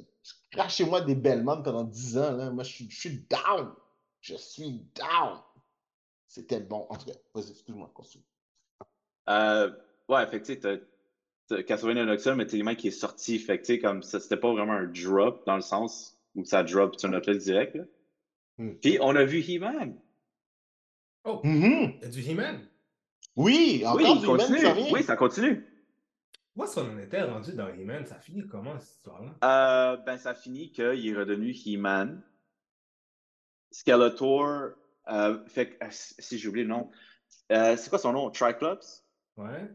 Crachez-moi 0.51 1.01
des 1.01 1.15
belles 1.15 1.43
mains 1.43 1.61
pendant 1.61 1.85
10 1.85 2.17
ans, 2.17 2.31
là. 2.33 2.51
Moi, 2.51 2.65
je 2.65 2.73
suis, 2.73 2.89
je 2.89 2.99
suis 2.99 3.27
down. 3.29 3.73
Je 4.19 4.35
suis 4.35 4.85
down. 4.93 5.39
C'était 6.27 6.59
bon. 6.59 6.85
En 6.89 6.97
tout 6.97 7.05
cas, 7.05 7.17
vas-y, 7.33 7.51
excuse-moi, 7.51 7.89
continue. 7.93 8.25
Euh, 9.30 9.71
ouais, 10.09 10.25
fait 10.28 10.41
que 10.41 10.45
tu 10.45 10.53
sais, 10.53 10.82
t'as 11.47 11.63
Castlevania 11.63 12.05
mais 12.36 12.45
t'es 12.45 12.75
qui 12.75 12.88
est 12.88 12.91
sorti. 12.91 13.39
Fait 13.39 13.57
que 13.59 13.65
tu 13.65 13.73
sais, 13.73 13.80
comme 13.80 14.03
ça, 14.03 14.19
c'était 14.19 14.38
pas 14.38 14.51
vraiment 14.51 14.73
un 14.73 14.86
drop 14.86 15.45
dans 15.45 15.55
le 15.55 15.61
sens 15.61 16.19
où 16.36 16.43
ça 16.45 16.63
drop 16.63 16.99
sur 16.99 17.09
notre 17.09 17.32
liste 17.32 17.45
direct. 17.45 17.75
Là. 17.75 17.84
Hmm. 18.57 18.73
Puis 18.82 18.97
on 19.01 19.15
a 19.15 19.23
vu 19.23 19.39
He-Man. 19.39 19.95
Oh, 21.23 21.41
Mhm. 21.43 21.99
y 22.01 22.05
a 22.05 22.07
du 22.09 22.21
He-Man? 22.21 22.67
Oui, 23.36 23.84
encore 23.86 23.95
Oui, 23.97 24.03
du 24.03 24.09
il 24.09 24.23
He-Man, 24.23 24.38
continue. 24.38 24.93
Oui, 24.93 25.03
ça 25.03 25.15
continue. 25.15 25.65
Où 26.55 26.63
est-ce 26.63 26.75
qu'on 26.75 26.89
en 26.89 26.97
était 26.97 27.21
rendu 27.21 27.53
dans 27.53 27.67
He-Man? 27.67 28.05
Ça 28.07 28.15
finit 28.15 28.47
comment 28.47 28.80
cette 28.80 28.95
histoire-là? 28.95 29.36
Euh, 29.43 29.97
ben, 29.97 30.17
ça 30.17 30.34
finit 30.34 30.71
qu'il 30.71 31.07
est 31.07 31.13
redevenu 31.15 31.51
He-Man. 31.53 32.21
Skeletor. 33.71 34.71
euh, 35.09 35.45
fait 35.47 35.69
que, 35.69 35.84
euh, 35.86 35.88
si 35.91 36.38
j'ai 36.38 36.47
oublié 36.49 36.63
le 36.65 36.69
nom. 36.71 36.89
Euh, 37.51 37.78
c'est 37.78 37.89
quoi 37.89 37.99
son 37.99 38.11
nom? 38.11 38.30
Triclops? 38.30 39.05
Ouais. 39.38 39.69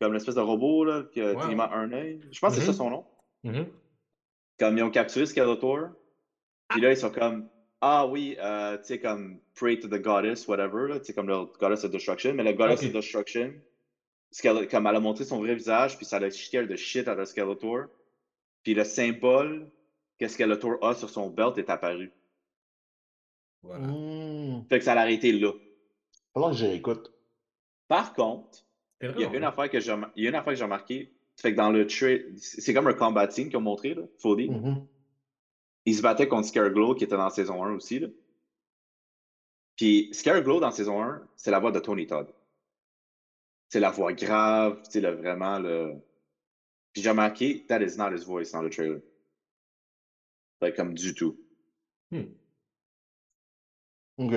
Comme 0.00 0.12
l'espèce 0.12 0.34
de 0.34 0.40
robot 0.40 0.84
là, 0.84 1.04
qui 1.12 1.20
a 1.20 1.32
Ouais, 1.32 1.46
tellement 1.46 1.70
un 1.72 1.92
œil. 1.92 2.20
Je 2.30 2.38
pense 2.38 2.54
que 2.54 2.60
c'est 2.60 2.66
ça 2.66 2.72
son 2.72 2.90
nom. 2.90 3.06
Mhm. 3.44 3.66
Comme 4.58 4.78
ils 4.78 4.82
ont 4.82 4.90
capturé 4.90 5.26
Skeletor. 5.26 5.88
Puis 6.68 6.80
là, 6.80 6.90
ils 6.90 6.96
sont 6.96 7.10
comme 7.10 7.48
Ah 7.80 8.06
oui, 8.06 8.36
euh, 8.40 8.76
tu 8.78 8.84
sais, 8.84 9.00
comme 9.00 9.40
Pray 9.54 9.78
to 9.78 9.88
the 9.88 10.00
Goddess, 10.00 10.48
whatever, 10.48 10.98
tu 10.98 11.06
sais, 11.06 11.14
comme 11.14 11.28
le 11.28 11.44
Goddess 11.58 11.84
of 11.84 11.90
Destruction. 11.90 12.34
Mais 12.34 12.42
la 12.42 12.52
Goddess 12.52 12.82
of 12.82 12.92
Destruction, 12.92 13.54
comme 14.70 14.86
elle 14.86 14.96
a 14.96 15.00
montré 15.00 15.24
son 15.24 15.38
vrai 15.38 15.54
visage, 15.54 15.96
puis 15.96 16.06
ça 16.06 16.18
l'a 16.18 16.30
scared 16.30 16.68
de 16.68 16.76
shit 16.76 17.06
à 17.06 17.24
Skeletor. 17.24 17.86
Puis 18.62 18.74
le 18.74 18.84
symbole 18.84 19.70
que 20.18 20.26
Skeletor 20.26 20.82
a 20.82 20.94
sur 20.94 21.10
son 21.10 21.28
belt 21.30 21.58
est 21.58 21.70
apparu. 21.70 22.12
Voilà. 23.62 23.86
Hmm. 23.86 24.64
Fait 24.68 24.78
que 24.78 24.84
ça 24.84 24.94
l'a 24.94 25.02
arrêté 25.02 25.32
là. 25.32 25.52
Falloir 26.32 26.52
que 26.52 26.58
je 26.58 26.66
réécoute. 26.66 27.12
Par 27.88 28.14
contre, 28.14 28.63
C'est 29.12 29.16
il 29.16 29.22
y 29.22 29.24
a 29.24 29.36
une 29.36 29.44
affaire 29.44 29.70
que 29.70 29.80
j'ai 29.80 29.94
il 30.16 30.24
y 30.24 30.26
a 30.26 30.30
une 30.30 30.36
affaire 30.36 30.52
que 30.52 30.58
j'ai 30.58 30.64
remarqué. 30.64 31.12
Fait 31.36 31.52
que 31.52 31.56
dans 31.56 31.70
le 31.70 31.88
c'est 31.88 32.74
comme 32.74 32.86
un 32.86 32.94
combat 32.94 33.26
team 33.26 33.48
qu'ils 33.48 33.56
ont 33.56 33.62
montré, 33.62 33.94
là, 33.94 34.02
Foley. 34.18 34.48
Mhm. 34.48 34.86
Il 35.86 35.94
se 35.94 36.02
battait 36.02 36.28
contre 36.28 36.48
Scareglow 36.48 36.94
qui 36.94 37.04
était 37.04 37.16
dans 37.16 37.28
saison 37.30 37.62
1 37.62 37.74
aussi. 37.74 37.98
Là. 37.98 38.08
Puis 39.76 40.08
Scareglow 40.12 40.60
dans 40.60 40.70
saison 40.70 41.02
1, 41.02 41.26
c'est 41.36 41.50
la 41.50 41.58
voix 41.58 41.72
de 41.72 41.80
Tony 41.80 42.06
Todd. 42.06 42.32
C'est 43.68 43.80
la 43.80 43.90
voix 43.90 44.12
grave, 44.12 44.80
c'est 44.88 45.00
le 45.00 45.10
vraiment 45.10 45.58
le. 45.58 45.94
Puis 46.92 47.02
j'ai 47.02 47.10
remarqué, 47.10 47.66
that 47.66 47.82
is 47.82 47.96
not 47.98 48.12
his 48.14 48.24
voice 48.24 48.52
dans 48.52 48.62
le 48.62 48.70
trailer. 48.70 49.00
Fait 50.60 50.72
comme 50.72 50.94
du 50.94 51.12
tout. 51.14 51.36
Hmm. 52.10 52.26
OK. 54.18 54.34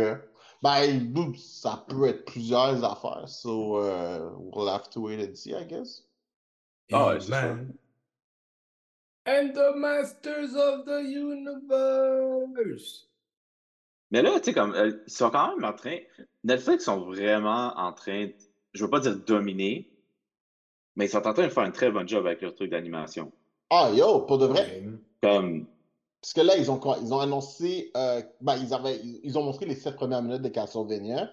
Ben, 0.63 1.13
ça 1.35 1.85
peut 1.87 2.07
être 2.07 2.25
plusieurs 2.25 2.83
affaires, 2.83 3.27
so 3.29 3.83
uh, 3.83 4.31
we'll 4.37 4.69
have 4.69 4.89
to 4.89 5.01
wait 5.01 5.19
and 5.19 5.35
see, 5.35 5.53
I 5.53 5.65
guess. 5.65 6.03
Ah 6.91 7.09
ouais, 7.09 7.19
c'est 7.19 7.27
He-Man. 7.27 7.73
And 9.27 9.53
the 9.53 9.75
Masters 9.75 10.55
of 10.55 10.85
the 10.85 11.03
Universe. 11.03 13.03
Mais 14.09 14.21
là, 14.21 14.39
tu 14.39 14.45
sais, 14.45 14.53
comme, 14.53 14.73
euh, 14.73 15.03
ils 15.05 15.11
sont 15.11 15.29
quand 15.29 15.53
même 15.55 15.65
en 15.65 15.73
train. 15.73 15.97
Netflix 16.45 16.85
sont 16.85 17.01
vraiment 17.01 17.73
en 17.77 17.91
train, 17.91 18.27
de- 18.27 18.33
je 18.73 18.83
veux 18.83 18.89
pas 18.89 19.01
dire 19.01 19.17
dominer, 19.17 19.91
mais 20.95 21.05
ils 21.05 21.09
sont 21.09 21.27
en 21.27 21.33
train 21.33 21.43
de 21.43 21.49
faire 21.49 21.63
un 21.63 21.71
très 21.71 21.91
bon 21.91 22.07
job 22.07 22.25
avec 22.25 22.41
leur 22.41 22.55
truc 22.55 22.71
d'animation. 22.71 23.31
Ah, 23.69 23.91
yo, 23.93 24.21
pour 24.21 24.37
de 24.37 24.45
vrai? 24.45 24.87
Comme, 25.21 25.67
Parce 26.21 26.33
que 26.33 26.41
là, 26.41 26.57
ils 26.57 26.69
ont, 26.71 26.77
quoi? 26.79 26.97
ils 27.01 27.13
ont 27.13 27.19
annoncé, 27.19 27.91
euh, 27.95 28.21
ben, 28.41 28.57
ils, 28.57 28.73
avaient, 28.73 28.97
ils 29.03 29.19
ils 29.23 29.37
ont 29.37 29.43
montré 29.43 29.65
les 29.65 29.75
sept 29.75 29.95
premières 29.95 30.21
minutes 30.21 30.41
de 30.41 30.49
Castlevania. 30.49 31.31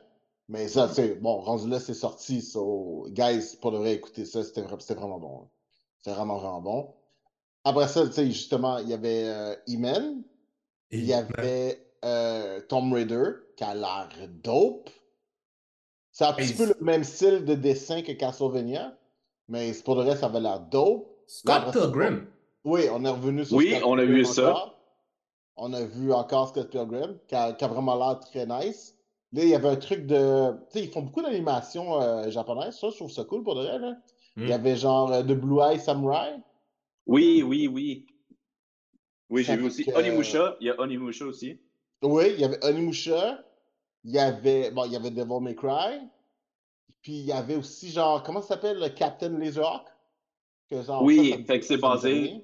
Mais 0.48 0.68
ça, 0.68 0.88
c'est 0.88 1.14
bon, 1.14 1.40
rendu 1.40 1.68
là, 1.70 1.80
c'est 1.80 1.94
sorti. 1.94 2.42
So, 2.42 3.06
guys, 3.10 3.56
pour 3.62 3.72
de 3.72 3.78
vrai, 3.78 3.94
écoutez 3.94 4.26
ça, 4.26 4.44
c'était 4.44 4.60
vra- 4.60 4.78
c'était 4.78 4.94
vraiment 4.94 5.18
bon. 5.18 5.40
hein. 5.44 5.48
C'était 6.02 6.14
vraiment, 6.14 6.36
vraiment 6.36 6.60
bon. 6.60 6.94
Après 7.64 7.88
ça, 7.88 8.06
tu 8.06 8.12
sais, 8.12 8.26
justement, 8.26 8.76
il 8.78 8.90
y 8.90 8.92
avait 8.92 9.24
euh, 9.24 9.56
He-Man, 9.66 10.22
il 10.90 11.06
y 11.06 11.14
avait 11.14 11.86
euh, 12.04 12.60
Tomb 12.68 12.92
Raider, 12.92 13.24
qui 13.56 13.64
a 13.64 13.74
l'air 13.74 14.10
dope. 14.42 14.90
C'est 16.12 16.24
un 16.26 16.34
petit 16.34 16.52
peu 16.52 16.66
le 16.66 16.76
même 16.84 17.04
style 17.04 17.44
de 17.46 17.54
dessin 17.54 18.02
que 18.02 18.12
Castlevania, 18.12 18.96
mais 19.48 19.72
pour 19.82 19.96
de 19.96 20.02
vrai, 20.02 20.14
ça 20.14 20.26
avait 20.26 20.40
l'air 20.40 20.60
dope. 20.60 21.08
Scott 21.26 21.72
Pilgrim. 21.72 22.26
Oui, 22.64 22.82
on 22.92 23.02
est 23.04 23.08
revenu 23.10 23.46
sur 23.46 23.56
Oui, 23.56 23.70
Scott 23.70 23.82
on 23.86 23.96
a 23.98 24.04
vu 24.04 24.24
ça. 24.26 24.73
On 25.56 25.72
a 25.72 25.84
vu 25.84 26.12
encore 26.12 26.48
Scott 26.48 26.70
Pilgrim, 26.70 27.16
qui 27.28 27.34
a, 27.34 27.52
qui 27.52 27.64
a 27.64 27.68
vraiment 27.68 27.94
l'air 27.96 28.18
très 28.20 28.44
nice. 28.46 28.96
Là, 29.32 29.42
il 29.44 29.48
y 29.48 29.54
avait 29.54 29.68
un 29.68 29.76
truc 29.76 30.06
de. 30.06 30.52
Tu 30.70 30.78
sais, 30.78 30.84
ils 30.84 30.90
font 30.90 31.02
beaucoup 31.02 31.22
d'animations 31.22 32.00
euh, 32.00 32.30
japonaises, 32.30 32.78
ça, 32.78 32.88
je 32.90 32.96
trouve 32.96 33.10
ça 33.10 33.24
cool 33.24 33.42
pour 33.42 33.54
de 33.54 33.62
vrai. 33.62 33.78
Là. 33.78 33.96
Il 34.36 34.44
y 34.44 34.46
Hmm. 34.48 34.52
avait 34.52 34.76
genre 34.76 35.12
euh, 35.12 35.22
de 35.22 35.34
Blue 35.34 35.60
Eye 35.60 35.78
Samurai. 35.78 36.34
oui, 37.06 37.42
oui, 37.42 37.68
oui. 37.68 38.06
Oui, 39.30 39.42
j'ai 39.42 39.56
vu 39.56 39.66
aussi 39.66 39.84
que- 39.84 39.92
Onimusha. 39.96 40.56
Il 40.60 40.66
y 40.66 40.70
a 40.70 40.78
Onimusha 40.80 41.24
aussi. 41.24 41.58
Oui, 42.02 42.24
il 42.34 42.40
y 42.40 42.44
avait 42.44 42.62
Onimusha. 42.64 43.42
Il 44.04 44.10
y 44.12 44.18
avait. 44.18 44.70
Bon, 44.70 44.84
il 44.84 44.92
y 44.92 44.96
avait 44.96 45.10
Devil 45.10 45.40
May 45.40 45.54
Cry. 45.54 46.00
Puis 47.02 47.12
il 47.12 47.24
y 47.26 47.32
avait 47.32 47.56
aussi 47.56 47.90
genre. 47.90 48.22
Comment 48.22 48.42
ça 48.42 48.48
s'appelle 48.48 48.78
le 48.78 48.88
Captain 48.90 49.30
Laserhawk? 49.30 49.86
Que 50.68 50.82
genre, 50.82 51.02
Oui, 51.02 51.30
ça, 51.30 51.34
ça 51.36 51.38
me- 51.40 51.44
fait 51.46 51.60
que 51.60 51.64
c'est 51.66 51.76
basé. 51.78 52.42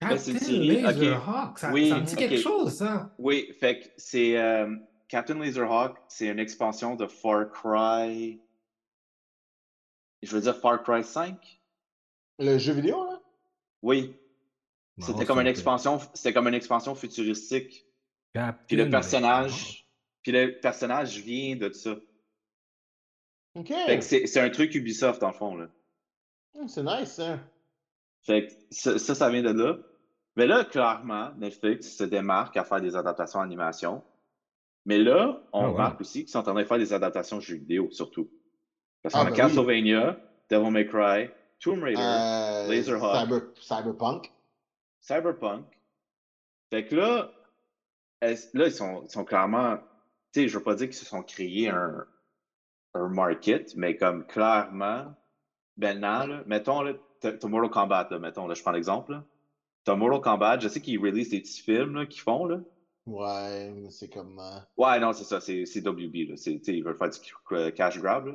Ben, 0.00 0.08
Captain. 0.10 0.32
Laserhawk. 0.32 1.58
Ça, 1.58 1.72
Oui, 1.72 1.88
ça 1.88 1.98
me 1.98 2.04
dit 2.04 2.16
quelque 2.16 2.36
chose, 2.36 2.74
ça. 2.74 3.14
Oui, 3.18 3.52
fait 3.58 3.80
que 3.80 3.86
c'est 3.96 4.36
euh, 4.38 4.76
Captain 5.08 5.38
Laserhawk, 5.38 5.96
c'est 6.08 6.26
une 6.28 6.38
expansion 6.38 6.94
de 6.94 7.06
Far 7.06 7.50
Cry. 7.50 8.40
Je 10.22 10.34
veux 10.34 10.40
dire 10.40 10.56
Far 10.56 10.82
Cry 10.82 11.02
5? 11.02 11.60
Le 12.38 12.58
jeu 12.58 12.74
vidéo, 12.74 13.04
là? 13.04 13.20
Oui. 13.82 14.14
C'était 15.00 15.24
comme 15.24 15.38
une 15.40 15.46
expansion, 15.46 16.00
c'était 16.14 16.32
comme 16.32 16.48
une 16.48 16.54
expansion 16.54 16.94
futuristique. 16.94 17.86
Captain 18.34 18.64
Puis 18.66 18.76
le 18.76 18.90
personnage, 18.90 19.88
puis 20.22 20.32
le 20.32 20.58
personnage 20.60 21.18
vient 21.18 21.56
de 21.56 21.72
ça. 21.72 21.96
Ok. 23.54 23.68
Fait 23.68 23.98
que 23.98 24.04
c'est 24.04 24.40
un 24.40 24.50
truc 24.50 24.74
Ubisoft 24.74 25.20
dans 25.20 25.28
le 25.28 25.34
fond 25.34 25.56
là. 25.56 25.68
Hum, 26.54 26.68
C'est 26.68 26.82
nice, 26.82 27.18
hein? 27.20 27.40
Fait 28.22 28.46
que 28.46 28.52
ça, 28.70 28.98
ça, 28.98 29.14
ça 29.14 29.30
vient 29.30 29.42
de 29.42 29.50
là. 29.50 29.78
Mais 30.38 30.46
là, 30.46 30.64
clairement, 30.64 31.32
Netflix 31.36 31.96
se 31.96 32.04
démarque 32.04 32.56
à 32.56 32.62
faire 32.62 32.80
des 32.80 32.94
adaptations 32.94 33.40
animation. 33.40 34.04
Mais 34.84 34.96
là, 34.98 35.42
on 35.52 35.64
Ah 35.64 35.68
remarque 35.70 36.00
aussi 36.00 36.20
qu'ils 36.20 36.30
sont 36.30 36.38
en 36.38 36.42
train 36.44 36.54
de 36.54 36.62
faire 36.62 36.78
des 36.78 36.92
adaptations 36.92 37.40
jeux 37.40 37.56
vidéo, 37.56 37.90
surtout. 37.90 38.30
Parce 39.02 39.16
Ah, 39.16 39.18
qu'on 39.18 39.26
a 39.26 39.30
ben 39.30 39.32
oui. 39.32 39.36
Castlevania, 39.36 40.16
Devil 40.48 40.70
May 40.70 40.86
Cry, 40.86 41.28
Tomb 41.58 41.82
Raider, 41.82 42.00
Euh, 42.00 42.68
Laserhawk. 42.68 43.16
Cyber- 43.16 43.50
Cyberpunk. 43.60 44.32
Cyberpunk. 45.00 45.66
Fait 46.70 46.86
que 46.86 46.94
là, 46.94 47.32
est- 48.22 48.54
là, 48.54 48.66
ils 48.66 48.72
sont, 48.72 49.02
ils 49.02 49.10
sont 49.10 49.24
clairement. 49.24 49.76
Tu 50.32 50.42
sais, 50.42 50.48
je 50.48 50.56
veux 50.56 50.62
pas 50.62 50.76
dire 50.76 50.86
qu'ils 50.86 50.94
se 50.98 51.04
sont 51.04 51.24
créés 51.24 51.68
un, 51.68 52.06
un 52.94 53.08
market, 53.08 53.74
mais 53.74 53.96
comme 53.96 54.24
clairement, 54.24 55.12
maintenant, 55.76 56.26
là, 56.26 56.42
mettons, 56.46 56.82
là, 56.82 56.92
Mortal 57.42 57.70
Kombat, 57.70 58.06
là, 58.12 58.18
mettons, 58.20 58.46
là, 58.46 58.54
je 58.54 58.62
prends 58.62 58.70
l'exemple. 58.70 59.20
T'as 59.88 59.96
Mortal 59.96 60.20
Kombat, 60.20 60.58
je 60.58 60.68
sais 60.68 60.82
qu'ils 60.82 61.00
release 61.00 61.30
des 61.30 61.40
petits 61.40 61.62
films 61.62 61.94
là, 61.94 62.04
qu'ils 62.04 62.20
font, 62.20 62.44
là. 62.44 62.60
Ouais, 63.06 63.70
mais 63.70 63.88
c'est 63.88 64.10
comme. 64.10 64.38
euh, 64.38 64.58
Ouais, 64.76 65.00
non, 65.00 65.14
c'est 65.14 65.24
ça, 65.24 65.40
c'est 65.40 65.64
c'est 65.64 65.80
WB, 65.80 66.28
là. 66.28 66.34
Ils 66.44 66.84
veulent 66.84 66.98
faire 66.98 67.08
du 67.08 67.18
euh, 67.52 67.70
cash 67.70 67.98
grab, 67.98 68.26
là. 68.26 68.34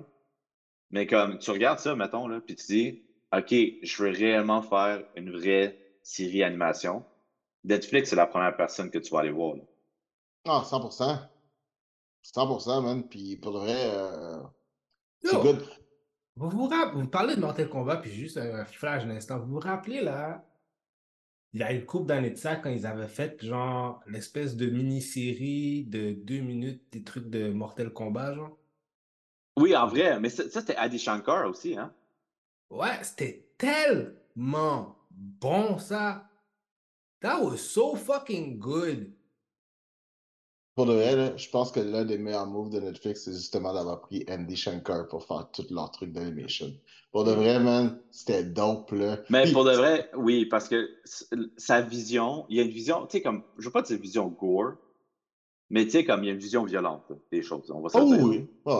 Mais 0.89 1.05
comme, 1.05 1.37
tu 1.37 1.51
regardes 1.51 1.77
ça, 1.77 1.95
mettons, 1.95 2.27
là, 2.27 2.41
puis 2.41 2.55
tu 2.55 2.65
dis, 2.65 3.03
OK, 3.31 3.53
je 3.83 4.03
veux 4.03 4.09
réellement 4.09 4.63
faire 4.63 5.03
une 5.15 5.29
vraie 5.29 5.77
série 6.01 6.41
animation. 6.41 7.05
Netflix, 7.63 8.09
c'est 8.09 8.15
la 8.15 8.25
première 8.25 8.57
personne 8.57 8.89
que 8.89 8.97
tu 8.97 9.11
vas 9.13 9.19
aller 9.19 9.29
voir, 9.29 9.55
là. 9.55 9.61
Ah, 10.47 10.63
100%. 10.65 11.19
100%, 12.35 12.81
man. 12.81 13.07
Puis 13.07 13.35
pour 13.37 13.53
de 13.53 13.59
vrai, 13.59 13.91
euh, 13.93 14.39
c'est 15.21 15.35
Yo, 15.35 15.39
good. 15.43 15.63
Vous 16.35 16.49
vous 16.49 17.07
parlez 17.09 17.35
de 17.35 17.41
Mortal 17.41 17.69
Kombat, 17.69 17.97
puis 17.97 18.09
juste 18.09 18.37
un 18.37 18.65
flash 18.65 19.05
d'un 19.05 19.11
instant. 19.11 19.37
Vous 19.37 19.53
vous 19.53 19.59
rappelez, 19.59 20.01
là, 20.01 20.43
il 21.53 21.59
y 21.59 21.63
a 21.63 21.71
une 21.71 21.85
couple 21.85 22.07
d'années 22.07 22.31
de 22.31 22.37
ça, 22.37 22.55
quand 22.55 22.69
ils 22.69 22.85
avaient 22.87 23.07
fait, 23.07 23.43
genre, 23.43 24.01
l'espèce 24.07 24.55
de 24.55 24.65
mini-série 24.65 25.85
de 25.85 26.11
deux 26.11 26.39
minutes, 26.39 26.83
des 26.91 27.03
trucs 27.03 27.29
de 27.29 27.49
Mortal 27.51 27.93
Kombat, 27.93 28.33
genre? 28.33 28.57
Oui, 29.57 29.75
en 29.75 29.85
vrai, 29.85 30.19
mais 30.19 30.29
ça, 30.29 30.49
ça, 30.49 30.61
c'était 30.61 30.75
Adi 30.75 30.97
Shankar 30.97 31.47
aussi, 31.47 31.77
hein? 31.77 31.93
Ouais, 32.71 33.03
c'était 33.03 33.45
tellement 33.57 34.97
bon, 35.11 35.77
ça. 35.77 36.27
That 37.21 37.39
was 37.41 37.57
so 37.57 37.95
fucking 37.95 38.57
good. 38.57 39.13
Pour 40.75 40.87
de 40.87 40.93
vrai, 40.93 41.15
là, 41.15 41.37
je 41.37 41.47
pense 41.49 41.71
que 41.71 41.79
l'un 41.79 42.03
des 42.03 42.17
meilleurs 42.17 42.47
moves 42.47 42.69
de 42.71 42.79
Netflix, 42.79 43.25
c'est 43.25 43.33
justement 43.33 43.73
d'avoir 43.73 44.01
pris 44.01 44.25
Andy 44.27 44.55
Shankar 44.55 45.07
pour 45.07 45.23
faire 45.23 45.47
tout 45.51 45.65
leur 45.69 45.91
truc 45.91 46.11
d'animation. 46.11 46.67
Pour 47.11 47.25
de 47.25 47.31
vrai, 47.31 47.59
man, 47.59 48.01
c'était 48.09 48.43
dope, 48.43 48.91
là. 48.91 49.19
Mais 49.29 49.51
pour 49.51 49.65
de 49.65 49.71
vrai, 49.71 50.09
oui, 50.15 50.45
parce 50.47 50.67
que 50.67 50.89
sa 51.57 51.81
vision, 51.81 52.47
il 52.49 52.57
y 52.57 52.59
a 52.59 52.63
une 52.63 52.71
vision, 52.71 53.05
tu 53.05 53.17
sais, 53.17 53.21
comme, 53.21 53.43
je 53.59 53.65
veux 53.65 53.71
pas 53.71 53.83
dire 53.83 53.99
vision 53.99 54.27
gore, 54.29 54.73
mais 55.69 55.85
tu 55.85 55.91
sais, 55.91 56.03
comme 56.05 56.23
il 56.23 56.27
y 56.27 56.29
a 56.29 56.33
une 56.33 56.39
vision 56.39 56.63
violente 56.65 57.11
des 57.31 57.43
choses, 57.43 57.69
on 57.69 57.81
va 57.81 57.89
se 57.89 57.97
Oh 57.99 58.05
dire. 58.05 58.23
oui, 58.23 58.49
ouais. 58.65 58.73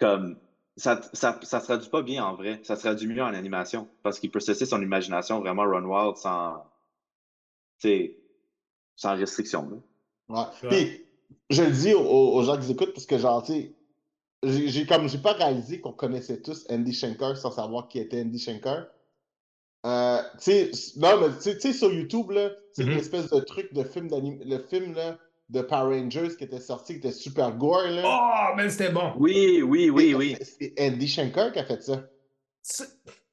Comme, 0.00 0.36
ça, 0.76 1.00
ça, 1.12 1.38
ça 1.44 1.60
se 1.60 1.64
traduit 1.66 1.90
pas 1.90 2.02
bien 2.02 2.24
en 2.24 2.34
vrai, 2.34 2.58
ça 2.64 2.74
se 2.74 2.80
traduit 2.80 3.06
mieux 3.06 3.22
en 3.22 3.32
animation, 3.34 3.88
parce 4.02 4.18
qu'il 4.18 4.32
peut 4.32 4.40
cesser 4.40 4.66
son 4.66 4.82
imagination 4.82 5.38
vraiment 5.38 5.62
run 5.62 5.84
wild 5.84 6.16
sans, 6.16 6.56
tu 7.78 7.88
sais, 7.88 8.16
sans 8.96 9.14
restriction. 9.14 9.70
là. 9.70 9.76
Ouais. 10.28 10.68
Ouais. 10.68 10.68
Puis, 10.68 11.03
je 11.50 11.62
le 11.62 11.70
dis 11.70 11.94
aux, 11.94 12.00
aux 12.34 12.42
gens 12.44 12.58
qui 12.58 12.70
écoutent 12.72 12.92
parce 12.94 13.06
que, 13.06 13.18
genre, 13.18 13.42
tu 13.42 13.52
sais, 13.52 13.74
j'ai 14.68 14.86
comme, 14.86 15.08
j'ai 15.08 15.18
pas 15.18 15.32
réalisé 15.32 15.80
qu'on 15.80 15.92
connaissait 15.92 16.40
tous 16.42 16.66
Andy 16.70 16.92
Shankar 16.92 17.36
sans 17.36 17.50
savoir 17.50 17.88
qui 17.88 17.98
était 17.98 18.20
Andy 18.20 18.38
Shankar. 18.38 18.86
Euh, 19.86 20.22
tu 20.42 20.44
sais, 20.44 20.70
non, 20.96 21.20
mais 21.20 21.28
tu 21.42 21.60
sais- 21.60 21.72
sur 21.72 21.92
YouTube, 21.92 22.30
là, 22.30 22.50
c'est 22.72 22.82
une 22.84 22.98
espèce 22.98 23.30
de 23.30 23.40
truc 23.40 23.72
de 23.74 23.82
film 23.84 24.08
d'anim... 24.08 24.38
Le 24.44 24.58
film, 24.58 24.94
là, 24.94 25.18
de 25.50 25.60
Power 25.60 26.00
Rangers 26.00 26.36
qui 26.38 26.44
était 26.44 26.60
sorti, 26.60 26.94
qui 26.94 26.98
était 27.00 27.12
super 27.12 27.54
gore, 27.54 27.86
là. 27.88 28.02
Oh, 28.04 28.56
man, 28.56 28.70
c'était 28.70 28.90
bon. 28.90 29.12
Oui, 29.18 29.60
oui, 29.62 29.90
oui, 29.90 30.14
oui. 30.14 30.36
C'est 30.40 30.72
Andy 30.80 31.06
Shankar 31.06 31.52
qui 31.52 31.58
a 31.58 31.64
fait 31.66 31.82
ça. 31.82 32.02
C'est- 32.62 32.88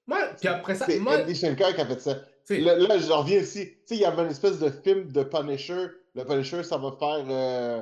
Moi, 0.08 0.20
puis 0.38 0.48
après 0.50 0.76
ça, 0.76 0.86
C'est 0.86 1.00
moi, 1.00 1.22
Andy 1.22 1.36
Shankar 1.36 1.74
qui 1.74 1.82
a 1.82 1.86
fait 1.86 2.02
ça. 2.02 2.18
Là, 2.60 2.76
là, 2.76 2.98
je 2.98 3.10
reviens 3.12 3.40
ici. 3.40 3.66
Tu 3.68 3.78
sais, 3.86 3.96
il 3.96 4.02
y 4.02 4.06
avait 4.06 4.24
une 4.24 4.32
espèce 4.32 4.60
de 4.60 4.70
film 4.70 5.10
de 5.12 5.24
Punisher. 5.24 5.88
Le 6.16 6.26
Punisher, 6.26 6.64
ça 6.64 6.78
va 6.78 6.92
faire. 7.00 7.26
euh, 7.30 7.82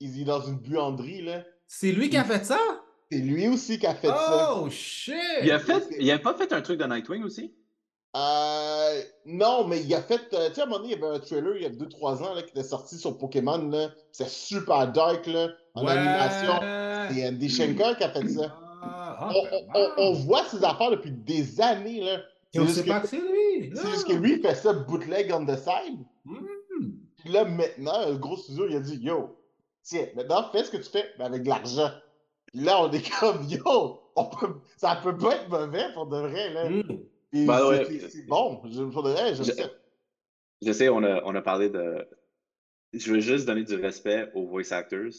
Il 0.00 0.20
est 0.20 0.24
dans 0.24 0.40
une 0.42 0.56
buanderie, 0.58 1.22
là. 1.22 1.42
c'est 1.66 1.92
lui 1.92 2.10
qui 2.10 2.16
a 2.16 2.24
fait 2.24 2.44
ça? 2.44 2.58
C'est 3.10 3.18
lui 3.18 3.46
aussi 3.48 3.78
qui 3.78 3.86
a 3.86 3.94
fait 3.94 4.08
ça. 4.08 4.54
Oh, 4.56 4.68
shit! 4.70 5.14
Il 5.42 5.50
a 5.52 5.58
fait, 5.60 5.84
il 6.00 6.10
a 6.10 6.18
pas 6.18 6.34
fait 6.34 6.52
un 6.52 6.60
truc 6.62 6.78
de 6.80 6.84
Nightwing 6.84 7.22
aussi? 7.22 7.54
Euh, 8.16 9.02
non, 9.26 9.66
mais 9.66 9.80
il 9.82 9.94
a 9.94 10.00
fait. 10.02 10.20
euh, 10.34 10.48
tu 10.48 10.54
sais, 10.54 10.60
à 10.60 10.64
un 10.64 10.66
moment 10.66 10.78
donné, 10.80 10.94
il 10.94 11.00
y 11.00 11.04
avait 11.04 11.16
un 11.16 11.18
trailer 11.20 11.56
il 11.56 11.62
y 11.62 11.66
a 11.66 11.70
2-3 11.70 12.22
ans 12.22 12.34
là, 12.34 12.42
qui 12.42 12.50
était 12.50 12.62
sorti 12.62 12.96
sur 12.96 13.18
Pokémon. 13.18 13.58
là. 13.70 13.90
C'est 14.12 14.28
super 14.28 14.90
dark, 14.92 15.26
là. 15.26 15.48
En 15.74 15.84
Ouais. 15.84 15.92
animation. 15.92 16.60
C'est 17.12 17.28
Andy 17.28 17.48
Shankar 17.48 17.96
qui 17.96 18.04
a 18.04 18.10
fait 18.10 18.28
ça. 18.28 18.56
Ah, 18.82 19.30
On, 19.34 19.42
ben, 19.44 19.66
on- 19.74 19.90
on- 20.02 20.12
voit 20.12 20.44
ses 20.44 20.62
affaires 20.64 20.90
depuis 20.90 21.10
des 21.10 21.60
années, 21.60 22.00
là. 22.02 22.20
Et 22.52 22.60
on 22.60 22.66
c'est 22.66 22.74
juste 22.74 22.86
pas 22.88 22.98
que- 23.00 23.04
que 23.04 23.08
c'est 23.08 23.16
lui. 23.20 23.72
C'est 23.74 23.88
juste 23.90 24.06
que 24.06 24.12
lui, 24.12 24.34
il 24.34 24.40
fait 24.40 24.54
ça 24.54 24.72
bootleg 24.72 25.32
on 25.32 25.44
the 25.44 25.56
side. 25.58 25.98
Hmm. 26.24 26.46
Puis 27.24 27.32
là, 27.32 27.44
maintenant, 27.44 28.06
le 28.08 28.16
gros 28.18 28.36
studio, 28.36 28.66
il 28.68 28.76
a 28.76 28.80
dit 28.80 28.96
Yo, 28.96 29.34
tiens, 29.82 30.06
maintenant, 30.14 30.50
fais 30.52 30.64
ce 30.64 30.70
que 30.70 30.76
tu 30.76 30.90
fais, 30.90 31.10
mais 31.18 31.24
avec 31.24 31.42
de 31.42 31.48
l'argent. 31.48 31.90
Puis 32.46 32.60
là, 32.60 32.82
on 32.82 32.90
est 32.92 33.10
comme 33.20 33.42
Yo, 33.48 34.00
on 34.14 34.24
peut- 34.26 34.60
ça 34.76 34.96
peut 35.02 35.16
pas 35.16 35.36
être 35.36 35.48
mauvais 35.48 35.86
pour 35.94 36.06
de 36.06 36.18
vrai, 36.18 36.50
là. 36.50 36.68
Hmm. 36.68 36.82
Puis 37.30 37.46
Ben 37.46 37.58
c'est- 37.58 38.18
ouais. 38.18 38.24
bon, 38.28 38.60
je- 38.66 38.82
pour 38.84 39.02
de 39.02 39.10
vrai, 39.10 39.34
Je- 39.34 39.42
ça. 39.42 39.62
Je 40.62 40.72
sais, 40.72 40.88
on 40.88 41.02
a, 41.02 41.22
on 41.24 41.34
a 41.34 41.42
parlé 41.42 41.68
de. 41.68 42.06
Je 42.92 43.12
veux 43.12 43.20
juste 43.20 43.46
donner 43.46 43.64
du 43.64 43.74
respect 43.74 44.30
aux 44.34 44.46
voice 44.46 44.72
actors, 44.72 45.10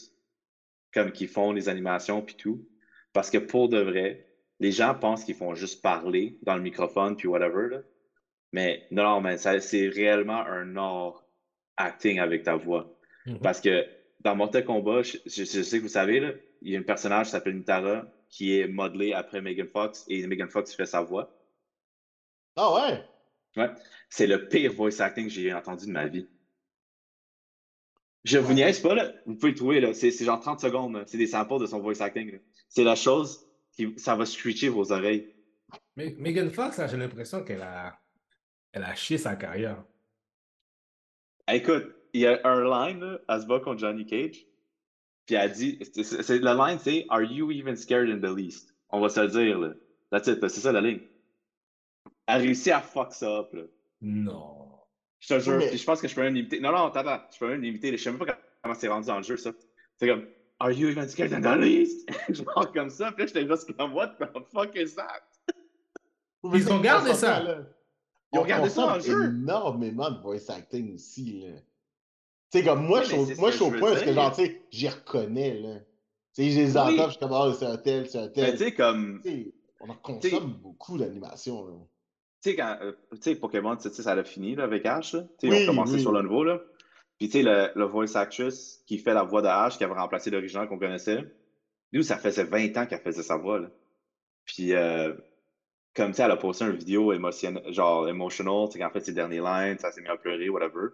comme 0.94 1.12
qui 1.12 1.26
font 1.26 1.52
les 1.52 1.68
animations 1.68 2.22
puis 2.22 2.36
tout. 2.36 2.66
Parce 3.12 3.30
que 3.30 3.38
pour 3.38 3.68
de 3.68 3.78
vrai, 3.80 4.26
les 4.60 4.72
gens 4.72 4.94
pensent 4.94 5.24
qu'ils 5.24 5.34
font 5.34 5.54
juste 5.54 5.82
parler 5.82 6.38
dans 6.42 6.56
le 6.56 6.62
microphone 6.62 7.16
puis 7.16 7.28
whatever. 7.28 7.68
là. 7.70 7.78
Mais 8.52 8.86
non, 8.90 9.02
non, 9.02 9.20
mais 9.20 9.36
ça, 9.36 9.60
c'est 9.60 9.88
réellement 9.88 10.40
un 10.46 10.76
art 10.76 11.25
acting 11.76 12.18
avec 12.18 12.42
ta 12.42 12.56
voix. 12.56 12.96
Mhm. 13.26 13.40
Parce 13.40 13.60
que 13.60 13.86
dans 14.20 14.34
Mortal 14.36 14.64
Kombat, 14.64 15.02
je, 15.02 15.18
je- 15.26 15.44
je 15.44 15.62
sais 15.62 15.78
que 15.78 15.82
vous 15.82 15.88
savez, 15.88 16.20
là, 16.20 16.32
il 16.62 16.72
y 16.72 16.76
a 16.76 16.78
un 16.78 16.82
personnage 16.82 17.26
qui 17.26 17.32
s'appelle 17.32 17.56
Nitara 17.56 18.06
qui 18.28 18.58
est 18.58 18.66
modelé 18.66 19.12
après 19.12 19.40
Megan 19.40 19.68
Fox 19.68 20.04
et 20.08 20.26
Megan 20.26 20.48
Fox 20.48 20.74
fait 20.74 20.86
sa 20.86 21.00
voix. 21.02 21.32
Ah 22.56 22.74
ouais? 22.74 23.04
Ouais. 23.56 23.70
C'est 24.08 24.26
le 24.26 24.48
pire 24.48 24.72
voice 24.72 25.00
acting 25.00 25.26
que 25.26 25.32
j'ai 25.32 25.52
entendu 25.52 25.86
de 25.86 25.92
ma 25.92 26.06
vie. 26.06 26.26
Je 28.24 28.38
vous 28.38 28.52
niaise 28.54 28.80
pas, 28.80 28.94
là. 28.94 29.12
Vous 29.26 29.36
pouvez 29.36 29.52
le 29.52 29.56
trouver, 29.56 29.80
là. 29.80 29.94
C'est 29.94 30.10
genre 30.24 30.40
30 30.40 30.60
secondes. 30.60 31.04
C'est 31.06 31.18
des 31.18 31.28
samples 31.28 31.60
de 31.60 31.66
son 31.66 31.78
voice 31.80 32.00
acting. 32.00 32.40
C'est 32.68 32.82
la 32.82 32.96
chose 32.96 33.46
qui, 33.72 33.94
ça 33.98 34.16
va 34.16 34.26
screecher 34.26 34.68
vos 34.68 34.90
oreilles. 34.90 35.32
Mais 35.94 36.14
Megan 36.18 36.50
Fox, 36.50 36.78
là, 36.78 36.86
j'ai 36.88 36.96
l'impression 36.96 37.44
qu'elle 37.44 37.62
a... 37.62 37.96
Elle 38.72 38.82
a 38.84 38.94
chié 38.94 39.16
sa 39.16 39.36
carrière. 39.36 39.84
Écoute, 41.48 41.94
il 42.12 42.22
y 42.22 42.26
a 42.26 42.40
un 42.44 42.62
line, 42.88 43.00
là, 43.00 43.18
elle 43.28 43.40
se 43.42 43.46
bat 43.46 43.60
contre 43.60 43.78
Johnny 43.80 44.06
Cage. 44.06 44.44
Puis 45.26 45.34
elle 45.34 45.52
dit, 45.52 45.78
c'est- 45.92 46.38
le 46.38 46.56
line, 46.68 46.78
c'est 46.80 47.04
Are 47.08 47.22
you 47.22 47.50
even 47.50 47.76
scared 47.76 48.08
in 48.08 48.18
the 48.20 48.34
least? 48.36 48.74
On 48.90 49.00
va 49.00 49.08
se 49.08 49.20
le 49.20 49.28
dire, 49.28 49.58
là. 49.58 49.72
That's 50.10 50.28
it, 50.28 50.40
c'est 50.48 50.60
ça 50.60 50.72
la 50.72 50.80
ligne. 50.80 51.00
Elle 52.26 52.42
réussit 52.42 52.72
à 52.72 52.80
fuck 52.80 53.12
ça 53.12 53.40
up, 53.40 53.52
là. 53.52 53.62
Non. 54.00 54.68
Je 55.20 55.34
te 55.34 55.40
jure, 55.40 55.56
Mais- 55.58 55.76
je 55.76 55.84
pense 55.84 56.00
que 56.00 56.06
je 56.08 56.14
peux 56.14 56.22
même 56.22 56.34
l'imiter. 56.34 56.60
Non, 56.60 56.70
non, 56.70 56.86
attends, 56.86 57.00
attends, 57.00 57.24
je 57.32 57.38
peux 57.38 57.48
même 57.48 57.62
l'imiter. 57.62 57.90
Je 57.96 58.02
sais 58.02 58.10
même 58.10 58.18
pas 58.24 58.38
comment 58.62 58.74
c'est 58.74 58.88
rendu 58.88 59.06
dans 59.06 59.16
le 59.16 59.22
jeu, 59.24 59.36
ça. 59.36 59.50
C'est 59.96 60.06
comme, 60.08 60.26
Are 60.58 60.70
you 60.72 60.88
even 60.88 61.06
scared 61.08 61.32
in 61.32 61.40
the 61.42 61.60
least? 61.60 62.08
Genre 62.30 62.72
comme 62.72 62.90
ça, 62.90 63.12
puis 63.12 63.22
là, 63.22 63.26
j'étais 63.26 63.46
juste 63.46 63.76
comme, 63.76 63.94
What 63.94 64.16
the 64.18 64.26
fuck 64.52 64.74
is 64.76 64.94
that? 64.94 65.22
Ils 66.44 66.72
ont 66.72 66.80
gardé 66.80 67.12
ça. 67.14 67.42
là. 67.42 67.58
Ils 68.44 68.54
ont 68.54 68.68
ça 68.68 68.96
en 68.96 69.00
jeu. 69.00 69.24
énormément 69.24 70.10
de 70.10 70.20
voice 70.20 70.50
acting 70.50 70.94
aussi, 70.94 71.40
là. 71.40 71.54
Tu 72.52 72.58
sais, 72.58 72.64
comme 72.64 72.86
moi, 72.86 73.02
je 73.02 73.08
suis 73.08 73.16
au- 73.16 73.40
moi, 73.40 73.50
je 73.50 73.56
suis 73.56 73.70
point 73.70 73.92
parce 73.92 74.02
que, 74.02 74.12
genre, 74.12 74.34
tu 74.34 74.44
sais, 74.46 74.62
j'y 74.70 74.88
reconnais, 74.88 75.54
là. 75.54 75.78
Tu 76.34 76.42
sais, 76.44 76.50
je 76.50 76.60
les 76.60 76.76
entends, 76.76 77.06
je 77.06 77.10
suis 77.10 77.18
comme, 77.18 77.32
ah, 77.32 77.52
c'est 77.58 77.66
un 77.66 77.76
tel, 77.76 78.08
c'est 78.08 78.18
un 78.18 78.26
Mais 78.26 78.32
tel. 78.32 78.52
tu 78.52 78.64
sais, 78.64 78.74
comme, 78.74 79.22
on 79.80 79.88
en 79.90 79.94
consomme 79.94 80.52
beaucoup 80.62 80.98
d'animation, 80.98 81.66
là. 81.66 81.74
tu 82.42 82.50
sais, 82.50 82.56
quand, 82.56 82.78
euh, 82.82 82.92
tu 83.12 83.18
sais, 83.22 83.34
Pokémon, 83.36 83.76
tu 83.76 83.88
sais, 83.90 84.02
ça 84.02 84.12
a 84.12 84.24
fini, 84.24 84.54
là, 84.54 84.64
avec 84.64 84.86
Ash, 84.86 85.14
là. 85.14 85.22
Tu 85.38 85.48
sais, 85.48 85.54
ils 85.56 85.62
ont 85.62 85.66
commencé 85.66 85.94
oui. 85.94 86.00
sur 86.00 86.12
le 86.12 86.22
nouveau, 86.22 86.44
là. 86.44 86.60
Puis, 87.18 87.28
tu 87.28 87.38
sais, 87.38 87.42
le, 87.42 87.70
le 87.74 87.84
voice 87.84 88.14
actress 88.16 88.82
qui 88.86 88.98
fait 88.98 89.14
la 89.14 89.22
voix 89.22 89.42
de 89.42 89.48
Ash, 89.48 89.78
qui 89.78 89.84
avait 89.84 89.94
remplacé 89.94 90.30
l'original 90.30 90.68
qu'on 90.68 90.78
connaissait, 90.78 91.24
nous, 91.92 92.02
ça 92.02 92.18
faisait 92.18 92.44
20 92.44 92.76
ans 92.76 92.86
qu'elle 92.86 93.00
faisait 93.00 93.22
sa 93.22 93.36
voix, 93.36 93.58
là. 93.58 93.70
Puis, 94.44 94.74
euh, 94.74 95.14
comme, 95.96 96.12
sais, 96.14 96.22
elle 96.22 96.30
a 96.30 96.36
posté 96.36 96.64
une 96.64 96.76
vidéo 96.76 97.12
émotionnelle, 97.12 97.72
genre, 97.72 98.08
emotional, 98.08 98.70
sais, 98.70 98.78
qu'en 98.78 98.90
fait, 98.90 99.00
ses 99.00 99.12
derniers 99.14 99.40
lines, 99.40 99.78
ça 99.78 99.90
s'est 99.92 100.02
mis 100.02 100.08
à 100.08 100.16
pleurer, 100.16 100.48
whatever. 100.50 100.88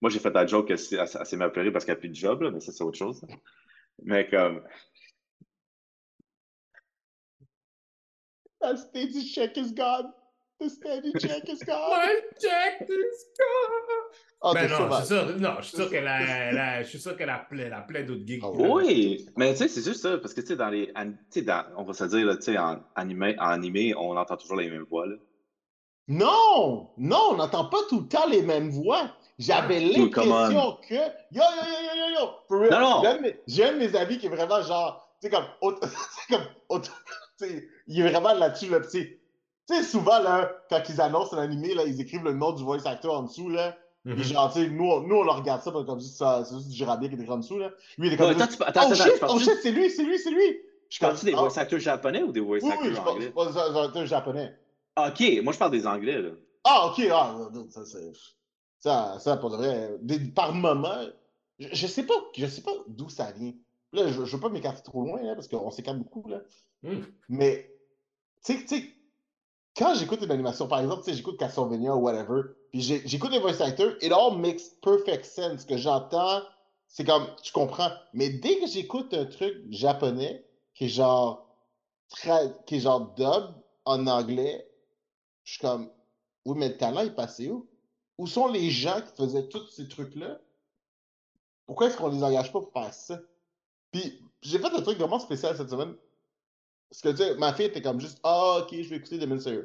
Moi, 0.00 0.10
j'ai 0.10 0.18
fait 0.20 0.30
la 0.32 0.46
joke 0.46 0.68
que 0.68 0.76
c'est- 0.76 0.96
elle, 0.96 1.08
elle 1.18 1.26
s'est 1.26 1.36
mis 1.36 1.42
à 1.44 1.50
pleurer 1.50 1.72
parce 1.72 1.84
qu'elle 1.84 1.94
n'a 1.96 2.00
plus 2.00 2.10
de 2.10 2.14
job, 2.14 2.48
mais 2.52 2.60
ça, 2.60 2.72
c'est 2.72 2.84
autre 2.84 2.98
chose. 2.98 3.24
Mais 4.04 4.28
comme, 4.28 4.62
steady 8.76 9.24
check 9.24 9.56
is 9.56 9.72
gone. 9.72 10.12
The 10.58 10.68
steady 10.70 11.12
check 11.18 11.48
is 11.50 11.62
gone? 11.64 11.90
My 11.90 12.20
Jack 12.40 12.80
is 12.88 13.26
gone! 13.38 14.06
Ah, 14.42 14.52
Ben 14.54 14.68
non, 14.70 14.88
je 14.90 14.96
suis 14.96 15.06
sûr, 15.06 15.38
non, 15.38 15.54
je 15.60 15.66
suis 15.66 15.76
sûr 15.76 15.90
qu'elle 15.90 16.06
a, 16.06 16.20
elle 16.48 16.58
a- 16.58 16.82
je 16.82 16.88
suis 16.88 16.98
sûr 16.98 17.16
qu'elle 17.16 17.28
a 17.30 17.38
plein, 17.38 17.70
a 17.72 17.80
plein 17.82 18.04
d'autres 18.04 18.26
gigs. 18.26 18.40
Ah 18.42 18.50
Oui, 18.52 19.26
mais 19.36 19.52
tu 19.52 19.58
sais, 19.58 19.68
c'est 19.68 19.82
juste 19.84 20.00
ça, 20.02 20.16
parce 20.18 20.32
que 20.34 20.40
tu 20.40 20.48
sais, 20.48 20.56
dans 20.56 20.68
les. 20.70 20.90
an- 20.96 21.10
Tu 21.30 21.40
sais, 21.40 21.42
dans- 21.42 21.64
on 21.76 21.84
va 21.84 21.92
se 21.92 22.04
dire, 22.04 22.24
là, 22.26 22.36
tu 22.36 22.42
sais, 22.42 22.58
en 22.58 22.80
animé, 22.94 23.34
en 23.38 23.48
animé, 23.48 23.94
on 23.96 24.16
entend 24.16 24.36
toujours 24.36 24.56
les 24.56 24.70
mêmes 24.70 24.86
voix, 24.88 25.06
là. 25.06 25.16
Non! 26.08 26.90
Non, 26.96 27.28
on 27.32 27.34
n'entend 27.36 27.66
pas 27.66 27.78
tout 27.88 28.00
le 28.00 28.08
temps 28.08 28.26
les 28.28 28.42
mêmes 28.42 28.70
voix. 28.70 29.10
J'avais 29.38 29.80
come 30.08 30.28
l'impression 30.28 30.78
que. 30.88 30.94
Yo, 30.94 31.00
yo, 31.32 31.42
yo, 31.42 31.78
yo, 31.82 31.96
yo, 31.96 32.20
yo! 32.20 32.30
For 32.48 32.60
real. 32.60 32.70
Non, 32.70 32.80
non. 32.80 33.30
J'ai 33.46 33.64
un 33.64 33.72
de 33.72 33.78
mes- 33.78 33.96
amis 33.96 34.18
qui 34.18 34.26
est 34.26 34.30
vraiment 34.30 34.62
genre. 34.62 35.16
Tu 35.20 35.28
sais, 35.28 35.34
comme. 35.34 35.44
aut- 35.60 35.74
C'est 36.28 36.34
comme. 36.36 36.46
tu 36.82 36.90
sais, 37.38 37.68
il 37.88 38.00
est 38.00 38.08
vraiment 38.10 38.32
là-dessus, 38.34 38.68
là. 38.70 38.80
Tu 38.80 38.88
sais, 38.90 39.20
Tu 39.68 39.74
sais, 39.74 39.82
souvent, 39.82 40.20
là, 40.20 40.50
quand 40.70 40.82
ils 40.88 41.00
annoncent 41.00 41.36
un 41.36 41.42
animé, 41.42 41.74
là, 41.74 41.84
ils 41.84 42.00
écrivent 42.00 42.22
le 42.24 42.32
nom 42.34 42.52
du 42.52 42.62
voice 42.62 42.86
actor 42.86 43.18
en 43.18 43.22
dessous, 43.24 43.48
là. 43.48 43.76
Mhm. 44.04 44.22
Genre, 44.22 44.52
tu 44.52 44.62
sais, 44.62 44.70
nous, 44.70 44.84
on- 44.84 45.00
nous, 45.00 45.16
on 45.16 45.24
le 45.24 45.30
regarde 45.32 45.62
ça, 45.62 45.72
comme 45.72 46.00
si 46.00 46.10
ça- 46.10 46.44
c'est 46.44 46.54
juste 46.54 46.68
du 46.68 46.76
girabier 46.76 47.08
qui 47.08 47.16
est 47.16 47.18
écrit 47.18 47.32
en 47.32 47.38
dessous, 47.38 47.58
là. 47.58 47.70
Lui, 47.98 48.06
il 48.08 48.12
est 48.12 48.16
comme. 48.16 48.28
Ouais, 48.28 48.40
attends, 48.40 48.64
attends, 48.64 48.88
oh 48.90 48.94
shit, 48.94 49.12
oh 49.28 49.38
shit, 49.40 49.58
c'est 49.62 49.72
lui, 49.72 49.90
c'est 49.90 50.04
lui, 50.04 50.18
c'est 50.18 50.30
lui! 50.30 50.60
Je. 50.88 51.00
Parles-tu 51.00 51.24
des 51.24 51.34
ah, 51.34 51.40
voice 51.40 51.58
actors 51.58 51.80
japonais 51.80 52.22
ou 52.22 52.30
des 52.30 52.38
voice 52.38 52.60
Oui, 52.62 52.70
actors 52.70 52.84
oui, 52.86 52.90
je 52.94 52.96
parle, 52.96 53.08
anglais? 53.08 53.26
je 53.26 53.30
parle- 53.32 53.48
je 53.48 53.54
parle- 53.54 53.86
je 53.88 53.92
parle 53.92 54.06
japonais. 54.06 54.56
Ah, 54.94 55.08
Ok, 55.08 55.42
moi 55.42 55.52
je 55.52 55.58
parle 55.58 55.72
des 55.72 55.86
anglais, 55.86 56.22
là. 56.22 56.30
Ah, 56.62 56.86
ok, 56.86 57.02
ah, 57.12 57.36
ça, 57.70 57.84
c'est. 57.84 58.12
Ça, 58.78 59.18
ça, 59.18 59.36
pour 59.36 59.50
de 59.50 59.56
vrai. 59.56 59.96
des- 60.00 60.20
par 60.20 60.52
moment, 60.54 60.94
je, 61.58 61.68
je 61.72 61.86
sais 61.88 62.04
pas, 62.04 62.14
je 62.36 62.46
sais 62.46 62.62
pas 62.62 62.70
d'où 62.86 63.08
ça 63.08 63.32
vient. 63.32 63.52
Là, 63.92 64.06
je, 64.06 64.24
je 64.24 64.36
veux 64.36 64.40
pas 64.40 64.48
m'écarter 64.48 64.82
trop 64.84 65.02
loin, 65.02 65.20
là, 65.22 65.34
parce 65.34 65.48
qu'on 65.48 65.70
s'écarte 65.72 65.98
beaucoup, 65.98 66.28
là. 66.28 66.38
Hmm. 66.84 67.00
Mais, 67.28 67.68
tu 68.44 68.52
sais, 68.54 68.60
tu 68.60 68.68
sais, 68.68 68.84
quand 69.76 69.94
j'écoute 69.94 70.22
une 70.22 70.30
animation, 70.30 70.68
par 70.68 70.80
exemple, 70.80 71.04
tu 71.04 71.10
sais, 71.10 71.16
j'écoute 71.16 71.38
Castlevania 71.38 71.94
ou 71.94 72.00
whatever, 72.00 72.42
puis 72.70 72.80
j'écoute 72.80 73.30
les 73.30 73.38
voice 73.38 73.60
actors, 73.60 73.92
it 74.00 74.12
all 74.12 74.36
makes 74.36 74.62
perfect 74.82 75.24
sense. 75.24 75.62
Ce 75.62 75.66
que 75.66 75.76
j'entends, 75.76 76.42
c'est 76.88 77.04
comme, 77.04 77.26
tu 77.42 77.52
comprends. 77.52 77.90
Mais 78.14 78.30
dès 78.30 78.58
que 78.58 78.66
j'écoute 78.66 79.12
un 79.12 79.26
truc 79.26 79.54
japonais, 79.70 80.46
qui 80.74 80.86
est 80.86 80.88
genre, 80.88 81.46
qui 82.66 82.76
est 82.76 82.80
genre 82.80 83.14
dub 83.14 83.54
en 83.84 84.06
anglais, 84.06 84.66
je 85.44 85.52
suis 85.52 85.60
comme, 85.60 85.90
oui, 86.44 86.54
mais 86.56 86.68
le 86.68 86.76
talent 86.76 87.00
est 87.00 87.14
passé 87.14 87.50
où? 87.50 87.68
où 88.18 88.26
sont 88.26 88.48
les 88.48 88.70
gens 88.70 89.00
qui 89.02 89.14
faisaient 89.16 89.48
tous 89.48 89.68
ces 89.68 89.88
trucs-là? 89.88 90.40
Pourquoi 91.66 91.88
est-ce 91.88 91.96
qu'on 91.96 92.08
les 92.08 92.22
engage 92.22 92.52
pas 92.52 92.60
pour 92.60 92.72
faire 92.72 92.94
ça? 92.94 93.20
Puis 93.92 94.22
j'ai 94.40 94.58
fait 94.58 94.72
un 94.72 94.82
truc 94.82 94.98
vraiment 94.98 95.18
spécial 95.18 95.56
cette 95.56 95.70
semaine. 95.70 95.94
Parce 96.90 97.02
que 97.02 97.08
tu 97.10 97.16
sais, 97.16 97.34
ma 97.36 97.52
fille 97.52 97.66
était 97.66 97.82
comme 97.82 98.00
juste 98.00 98.20
Ah, 98.22 98.58
ok, 98.60 98.68
je 98.72 98.88
vais 98.88 98.96
écouter 98.96 99.18
Demon 99.18 99.38
Slayer. 99.38 99.64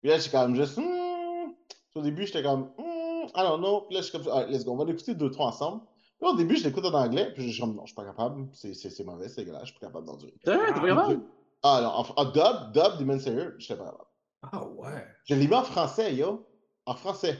Puis 0.00 0.10
là, 0.10 0.18
j'étais 0.18 0.36
comme 0.36 0.54
juste 0.54 0.76
hmm. 0.76 1.52
Au 1.94 2.02
début, 2.02 2.26
j'étais 2.26 2.42
comme 2.42 2.72
hmm, 2.76 3.26
I 3.34 3.42
don't 3.42 3.58
know. 3.60 3.82
Puis 3.82 3.94
là, 3.94 4.02
je 4.02 4.08
suis 4.08 4.18
comme 4.18 4.28
ah, 4.32 4.46
let's 4.46 4.64
go, 4.64 4.72
on 4.72 4.76
va 4.76 4.84
l'écouter 4.84 5.14
deux, 5.14 5.30
trois 5.30 5.48
ensemble. 5.48 5.82
Puis 6.18 6.28
au 6.28 6.36
début, 6.36 6.56
je 6.56 6.64
l'écoute 6.64 6.84
en 6.84 6.94
anglais. 6.94 7.32
Puis 7.32 7.44
je 7.46 7.52
suis 7.52 7.60
comme 7.60 7.74
non, 7.74 7.82
je 7.84 7.88
suis 7.88 7.94
pas 7.94 8.04
capable. 8.04 8.48
C'est 8.52 9.04
mauvais, 9.04 9.28
c'est 9.28 9.42
dégueulasse, 9.42 9.66
je 9.66 9.70
suis 9.70 9.80
pas 9.80 9.86
capable 9.86 10.06
d'endurer. 10.06 10.34
T'es 10.44 10.56
pas 10.56 10.72
capable? 10.72 11.22
Ah 11.62 11.80
non, 11.82 11.88
en, 11.88 12.06
en 12.16 12.24
dub, 12.26 12.72
dub 12.72 12.98
Demon 12.98 13.18
Slayer, 13.18 13.48
j'étais 13.58 13.76
pas 13.76 13.86
capable. 13.86 14.04
Ah 14.42 14.64
ouais. 14.64 15.04
Je 15.24 15.34
l'ai 15.34 15.46
mis 15.46 15.54
en 15.54 15.64
français, 15.64 16.14
yo. 16.14 16.46
En 16.84 16.94
français. 16.94 17.38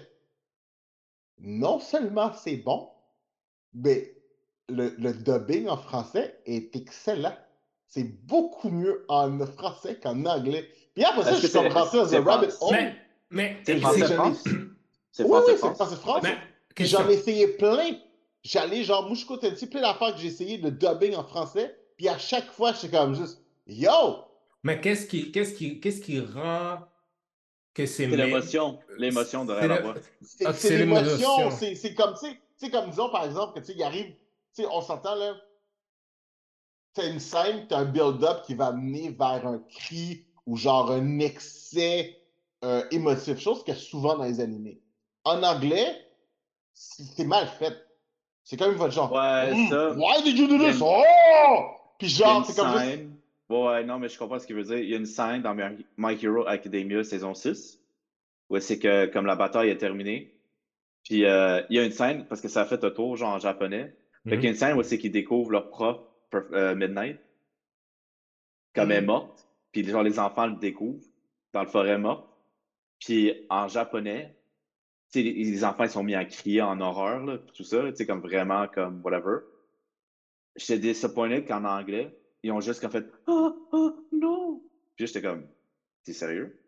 Non 1.39 1.79
seulement 1.79 2.33
c'est 2.33 2.57
bon, 2.57 2.91
mais 3.75 4.17
le, 4.69 4.89
le 4.99 5.13
dubbing 5.13 5.69
en 5.69 5.77
français 5.77 6.41
est 6.47 6.75
excellent. 6.75 7.37
C'est 7.89 8.05
beaucoup 8.27 8.69
mieux 8.69 9.05
en 9.09 9.39
français 9.47 9.99
qu'en 10.03 10.25
anglais. 10.27 10.69
Puis 10.95 11.05
après 11.05 11.25
ça, 11.25 11.35
je 11.35 11.47
suis 11.47 11.53
comme 11.53 11.69
dans 11.69 12.15
un 12.15 12.23
rabbit 12.23 12.51
français? 12.51 12.57
hole. 12.61 12.73
Mais, 12.73 12.97
mais, 13.31 13.57
C'est 13.65 13.79
français? 13.79 14.07
C'est 15.13 15.23
Oui, 15.25 15.31
français? 15.31 15.53
oui, 15.53 15.59
c'est 15.61 15.75
français 15.75 16.37
j'en 16.85 17.09
ai 17.09 17.15
essayé 17.15 17.49
plein. 17.49 17.97
J'allais 18.43 18.85
genre 18.85 19.09
Mouchko 19.09 19.39
Tennessee, 19.39 19.67
plein 19.67 19.81
d'affaires 19.81 20.15
que 20.15 20.21
j'ai 20.21 20.29
essayé 20.29 20.59
de 20.59 20.71
dubbing 20.71 21.15
en 21.17 21.25
français. 21.25 21.77
Puis 21.97 22.09
à 22.09 22.19
chaque 22.19 22.51
fois, 22.53 22.73
j'étais 22.73 22.97
comme 22.97 23.15
juste 23.15 23.43
Yo! 23.67 23.89
Mais 24.63 24.81
qu'est-ce 24.81 25.07
qui, 25.07 25.33
qu'est-ce 25.33 25.55
qui, 25.55 25.81
qu'est-ce 25.81 26.01
qui 26.01 26.21
rend 26.21 26.79
que 27.75 27.87
c'est 27.87 28.07
l'émotion. 28.07 28.79
L'émotion 28.97 29.45
de 29.45 29.55
C'est 29.61 29.69
la 29.69 29.81
voix. 29.81 29.95
C'est 30.23 30.79
l'émotion. 30.79 31.51
C'est 31.51 31.75
c'est 31.75 31.95
comme, 31.95 32.15
tu 32.15 32.27
sais, 32.27 32.33
tu 32.33 32.67
sais, 32.67 32.71
comme 32.71 32.91
disons 32.91 33.11
par 33.11 33.25
exemple, 33.25 33.55
que 33.55 33.67
tu 33.67 33.73
sais, 33.73 33.79
il 33.79 33.83
arrive, 33.83 34.07
tu 34.07 34.63
sais, 34.63 34.67
on 34.71 34.81
s'entend 34.81 35.15
là, 35.15 35.35
t'as 36.97 37.09
une 37.09 37.21
scène, 37.21 37.67
t'as 37.69 37.79
un 37.79 37.85
build-up 37.85 38.43
qui 38.45 38.55
va 38.55 38.69
amener 38.69 39.11
vers 39.11 39.47
un 39.47 39.63
cri 39.71 40.25
ou 40.47 40.57
genre 40.57 40.91
un 40.91 41.19
excès 41.21 42.17
euh, 42.65 42.83
émotif, 42.91 43.39
chose 43.39 43.63
qu'il 43.63 43.75
y 43.75 43.77
a 43.77 43.81
souvent 43.81 44.17
dans 44.17 44.25
les 44.25 44.41
animés. 44.41 44.81
En 45.25 45.43
anglais, 45.43 45.95
c'est 46.75 47.25
mal 47.25 47.47
fait. 47.47 47.75
C'est 48.45 48.57
comme 48.57 48.75
votre 48.75 48.93
genre. 48.95 49.13
Ouais, 49.13 49.53
Hmm, 49.53 49.69
ça. 49.69 49.93
Why 49.93 50.23
did 50.23 50.39
you 50.39 50.47
do 50.47 50.55
Il 50.55 50.61
this? 50.71 50.77
une- 50.81 50.83
Oh! 50.87 51.65
Puis 51.99 52.07
Il 52.09 52.15
genre, 52.15 52.45
c'est 52.47 52.57
comme 52.57 52.73
juste- 52.73 52.85
scène. 52.85 53.17
Ouais, 53.49 53.85
non, 53.85 53.99
mais 53.99 54.09
je 54.09 54.19
comprends 54.19 54.39
ce 54.39 54.47
qu'il 54.47 54.57
veut 54.57 54.65
dire. 54.65 54.79
Il 54.79 54.89
y 54.89 54.95
a 54.95 54.97
une 54.97 55.07
scène 55.07 55.43
dans 55.43 55.55
My 55.55 56.19
Hero 56.23 56.47
Academia 56.47 57.05
saison 57.05 57.35
6 57.35 57.79
où 58.51 58.59
c'est 58.61 58.79
que, 58.79 59.07
comme 59.07 59.27
la 59.27 59.37
bataille 59.37 59.71
est 59.71 59.79
terminée, 59.79 60.35
puis 61.05 61.25
euh, 61.25 61.63
il 61.71 61.77
y 61.77 61.79
a 61.81 61.85
une 61.85 61.93
scène, 61.93 62.25
parce 62.27 62.41
que 62.41 62.49
ça 62.49 62.63
a 62.63 62.65
fait 62.65 62.83
un 62.85 62.91
tour, 62.91 63.17
genre 63.17 63.35
en 63.35 63.39
japonais, 63.39 63.95
fait 64.29 64.37
qu'il 64.37 64.45
y 64.45 64.47
a 64.49 64.51
une 64.51 64.57
scène 64.57 64.77
où 64.77 64.83
c'est 64.83 64.99
qu'ils 64.99 65.13
découvrent 65.13 65.51
leur 65.51 65.69
prof, 65.71 65.99
Perf- 65.99 66.01
euh, 66.35 66.75
Midnight, 66.75 67.21
comme 68.75 68.91
elle 68.91 68.99
est 68.99 69.01
Mhm. 69.01 69.07
morte, 69.07 69.49
puis 69.73 69.85
genre 69.85 70.03
les 70.03 70.19
enfants 70.19 70.47
le 70.47 70.57
découvrent 70.57 71.07
dans 71.53 71.63
le 71.63 71.69
forêt 71.69 71.99
morte. 71.99 72.29
Puis 72.99 73.47
en 73.51 73.69
japonais, 73.69 74.37
les, 75.15 75.23
les 75.33 75.65
enfants 75.65 75.85
ils 75.85 75.91
sont 75.91 76.03
mis 76.03 76.15
à 76.15 76.25
crier 76.25 76.63
en 76.63 76.81
horreur, 76.81 77.25
là, 77.25 77.39
tout 77.39 77.65
ça, 77.65 77.85
comme 78.07 78.21
vraiment, 78.21 78.67
comme 78.69 79.01
whatever. 79.03 79.39
J'étais 80.57 80.79
disappointed 80.79 81.47
qu'en 81.47 81.65
anglais, 81.65 82.19
ils 82.43 82.51
ont 82.53 82.61
juste 82.61 82.81
comme 82.81 82.91
fait 82.91 83.07
Ah, 83.27 83.55
ah, 83.73 83.89
non! 84.13 84.63
Puis 84.97 85.07
j'étais 85.07 85.23
comme, 85.23 85.47
t'es 86.05 86.13
sérieux? 86.13 86.59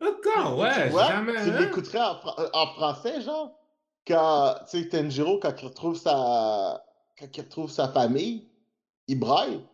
Encore, 0.00 0.58
ouais, 0.58 0.84
Tu 0.86 0.90
vois, 0.90 1.06
jamais. 1.06 1.32
tu 1.32 1.50
hein? 1.50 1.60
l'écouterais 1.60 2.00
en, 2.00 2.16
euh, 2.38 2.48
en 2.52 2.66
français, 2.74 3.20
genre, 3.22 3.58
quand, 4.06 4.54
tu 4.70 4.82
sais, 4.82 4.88
Tenjiro, 4.88 5.38
quand 5.38 5.54
il 5.60 5.66
retrouve 5.66 5.96
sa, 5.96 6.84
quand 7.18 7.36
il 7.36 7.40
retrouve 7.40 7.70
sa 7.70 7.88
famille, 7.88 8.48
il 9.06 9.18
braille. 9.18 9.64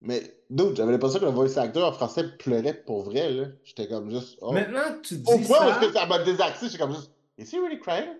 Mais, 0.00 0.22
dude, 0.50 0.76
j'avais 0.76 0.92
l'impression 0.92 1.18
que 1.18 1.24
le 1.24 1.30
voice 1.30 1.56
actor 1.58 1.88
en 1.88 1.92
français 1.92 2.36
pleurait 2.36 2.82
pour 2.84 3.02
vrai, 3.02 3.30
là. 3.30 3.46
J'étais 3.64 3.88
comme 3.88 4.10
juste, 4.10 4.38
oh. 4.42 4.52
Maintenant, 4.52 5.00
tu 5.02 5.16
dis 5.16 5.32
Au 5.32 5.38
point 5.38 5.66
où 5.66 5.70
ça. 5.70 5.80
est-ce 5.80 5.86
que 5.88 5.92
ça 5.92 6.06
m'a 6.06 6.22
désaxé, 6.22 6.66
j'étais 6.66 6.78
comme 6.78 6.94
juste, 6.94 7.10
is 7.38 7.44
he 7.44 7.58
really 7.60 7.80
crying? 7.80 8.10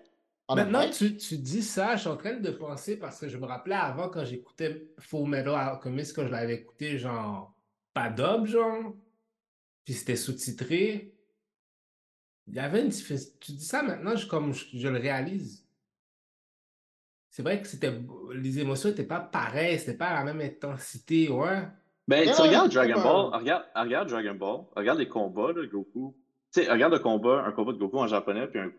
On 0.49 0.57
Maintenant, 0.57 0.89
tu, 0.91 1.17
tu 1.17 1.39
dis 1.39 1.63
ça, 1.63 1.97
je 1.97 2.01
suis 2.03 2.11
en 2.11 2.17
train 2.17 2.35
de 2.35 2.51
penser 2.51 2.99
parce 2.99 3.19
que 3.19 3.29
je 3.29 3.39
me 3.39 3.47
rappelais 3.47 3.77
avant 3.77 4.11
quand 4.11 4.25
j'écoutais 4.25 4.91
Full 4.99 5.29
Metal 5.29 5.55
Alchemist, 5.55 6.15
quand 6.15 6.27
je 6.27 6.33
l'avais 6.33 6.55
écouté, 6.55 6.99
genre, 6.99 7.55
pas 7.95 8.11
dub, 8.11 8.45
genre, 8.47 8.95
puis 9.85 9.95
c'était 9.95 10.17
sous-titré. 10.17 11.14
Il 12.47 12.55
y 12.55 12.59
avait 12.59 12.83
une 12.83 12.89
différence. 12.89 13.39
Tu 13.41 13.53
dis 13.53 13.65
ça 13.65 13.83
maintenant, 13.83 14.17
je, 14.17 14.27
comme 14.27 14.53
je, 14.53 14.67
je 14.77 14.89
le 14.89 14.99
réalise. 14.99 15.65
C'est 17.31 17.43
vrai 17.43 17.61
que 17.61 17.67
c'était 17.67 17.93
les 18.35 18.59
émotions 18.61 18.91
n'étaient 18.91 19.03
pas 19.05 19.21
pareilles, 19.21 19.79
c'était 19.79 19.97
pas 19.97 20.07
à 20.09 20.25
la 20.25 20.33
même 20.33 20.41
intensité, 20.47 21.29
ouais. 21.31 21.63
Ben, 22.07 22.29
Ouais, 22.29 22.35
tu 22.35 22.41
regardes 22.43 22.71
c'est 22.71 22.75
Dragon 22.79 23.01
Ball, 23.03 23.41
regarde, 23.41 23.65
regarde 23.75 24.09
Dragon 24.09 24.35
Ball, 24.35 24.65
regarde 24.77 24.99
les 24.99 25.09
combats 25.09 25.53
de 25.53 25.65
Goku. 25.65 26.15
Tu 26.53 26.63
sais, 26.63 26.71
regarde 26.71 26.93
le 26.93 26.99
combat, 27.01 27.43
un 27.45 27.53
combat 27.53 27.73
de 27.73 27.79
Goku 27.79 27.99
en 27.99 28.07
japonais, 28.07 28.47
puis 28.47 28.61
un, 28.61 28.71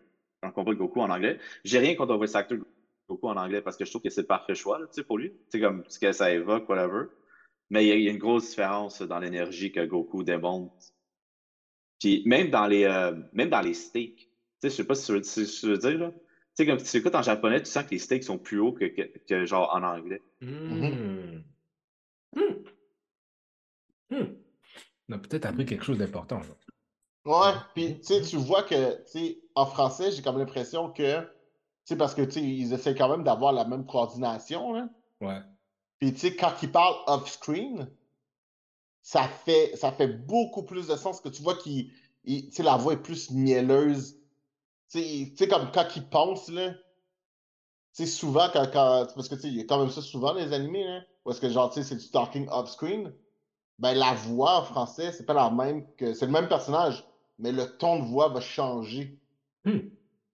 un 0.42 0.50
combat 0.52 0.72
de 0.72 0.78
Goku 0.78 1.00
en 1.00 1.10
anglais. 1.10 1.38
J'ai 1.64 1.78
rien 1.80 1.94
contre 1.96 2.14
voice 2.16 2.34
actor 2.34 2.56
Goku 3.10 3.28
en 3.28 3.36
anglais 3.36 3.60
parce 3.60 3.76
que 3.76 3.84
je 3.84 3.90
trouve 3.90 4.02
que 4.02 4.10
c'est 4.10 4.22
le 4.22 4.26
parfait 4.26 4.54
choix, 4.54 4.78
tu 4.78 4.86
sais, 4.92 5.02
pour 5.04 5.18
lui. 5.18 5.32
Tu 5.32 5.36
sais, 5.50 5.60
comme 5.60 5.82
ce 5.88 5.98
que 5.98 6.12
ça 6.12 6.32
évoque, 6.32 6.66
whatever. 6.68 7.06
Mais 7.68 7.84
il 7.84 7.88
y, 7.88 7.92
a- 7.92 7.96
il 7.96 8.02
y 8.04 8.08
a 8.08 8.12
une 8.12 8.18
grosse 8.18 8.48
différence 8.50 9.02
dans 9.02 9.18
l'énergie 9.18 9.72
que 9.72 9.84
Goku 9.84 10.22
démontre. 10.22 10.72
Puis 12.00 12.22
même 12.26 12.50
dans 12.50 12.66
les, 12.66 12.84
euh, 12.84 13.14
même 13.32 13.50
dans 13.50 13.60
les 13.60 13.74
steaks. 13.74 14.18
Tu 14.18 14.28
sais, 14.62 14.70
je 14.70 14.74
sais 14.74 14.84
pas 14.84 14.94
si 14.94 15.06
tu 15.06 15.12
veux, 15.12 15.22
si 15.22 15.60
tu 15.60 15.66
veux 15.66 15.78
dire, 15.78 15.98
là. 15.98 16.10
Tu 16.10 16.64
sais, 16.64 16.66
comme 16.66 16.78
tu 16.78 16.96
écoutes 16.96 17.14
en 17.14 17.22
japonais, 17.22 17.62
tu 17.62 17.70
sens 17.70 17.84
que 17.84 17.90
les 17.90 17.98
steaks 17.98 18.24
sont 18.24 18.38
plus 18.38 18.58
hauts 18.60 18.72
que, 18.72 18.86
que, 18.86 19.02
que 19.18 19.44
genre 19.44 19.70
en 19.74 19.82
anglais. 19.82 20.22
Hmm. 20.40 21.40
Hmm. 22.34 22.54
Hmm. 24.10 24.24
On 25.08 25.14
a 25.14 25.18
peut-être 25.18 25.46
appris 25.46 25.66
quelque 25.66 25.84
chose 25.84 25.98
d'important. 25.98 26.38
là. 26.38 26.44
Ouais, 27.26 27.54
puis 27.74 27.98
tu 27.98 28.04
sais, 28.04 28.22
tu 28.22 28.36
vois 28.36 28.62
que, 28.62 29.02
tu 29.04 29.10
sais, 29.10 29.38
en 29.54 29.66
français, 29.66 30.12
j'ai 30.12 30.22
comme 30.22 30.38
l'impression 30.38 30.90
que, 30.90 31.20
tu 31.20 31.26
sais, 31.84 31.96
parce 31.96 32.14
que, 32.14 32.22
tu 32.22 32.32
sais, 32.32 32.42
ils 32.42 32.72
essaient 32.72 32.94
quand 32.94 33.08
même 33.10 33.24
d'avoir 33.24 33.52
la 33.52 33.64
même 33.64 33.84
coordination, 33.84 34.72
là. 34.72 34.88
Ouais. 35.20 35.40
Puis, 35.98 36.12
tu 36.12 36.20
sais, 36.20 36.36
quand 36.36 36.54
ils 36.62 36.70
parlent 36.70 37.02
off-screen, 37.06 37.88
ça 39.06 39.22
fait, 39.28 39.76
ça 39.76 39.92
fait 39.92 40.08
beaucoup 40.08 40.64
plus 40.64 40.88
de 40.88 40.96
sens 40.96 41.20
que 41.20 41.28
tu 41.28 41.40
vois 41.40 41.54
qu'il, 41.54 41.92
il- 42.24 42.50
la 42.58 42.76
voix 42.76 42.94
est 42.94 43.02
plus 43.02 43.30
mielleuse. 43.30 44.18
Tu 44.90 45.32
sais, 45.36 45.46
comme 45.46 45.70
quand 45.72 45.86
ils 45.94 46.04
pensent, 46.08 46.48
là, 46.50 46.74
tu 47.94 48.04
souvent, 48.04 48.48
quand, 48.52 48.66
quand, 48.72 49.06
parce 49.14 49.28
que, 49.28 49.36
tu 49.36 49.42
sais, 49.42 49.48
il 49.48 49.54
y 49.58 49.60
a 49.60 49.62
quand 49.64 49.78
même 49.78 49.90
ça 49.90 50.02
souvent, 50.02 50.32
les 50.34 50.52
animés, 50.52 50.82
là, 50.82 51.02
est-ce 51.30 51.40
que, 51.40 51.48
genre, 51.48 51.72
tu 51.72 51.80
sais, 51.80 51.88
c'est 51.88 51.94
du 52.04 52.10
talking 52.10 52.48
off-screen, 52.50 53.12
ben, 53.78 53.94
la 53.94 54.12
voix 54.14 54.58
en 54.58 54.64
français, 54.64 55.12
c'est 55.12 55.24
pas 55.24 55.34
la 55.34 55.50
même 55.50 55.86
que, 55.96 56.12
c'est 56.12 56.26
le 56.26 56.32
même 56.32 56.48
personnage, 56.48 57.04
mais 57.38 57.52
le 57.52 57.76
ton 57.76 58.00
de 58.00 58.04
voix 58.06 58.28
va 58.30 58.40
changer. 58.40 59.20
Hmm. 59.64 59.78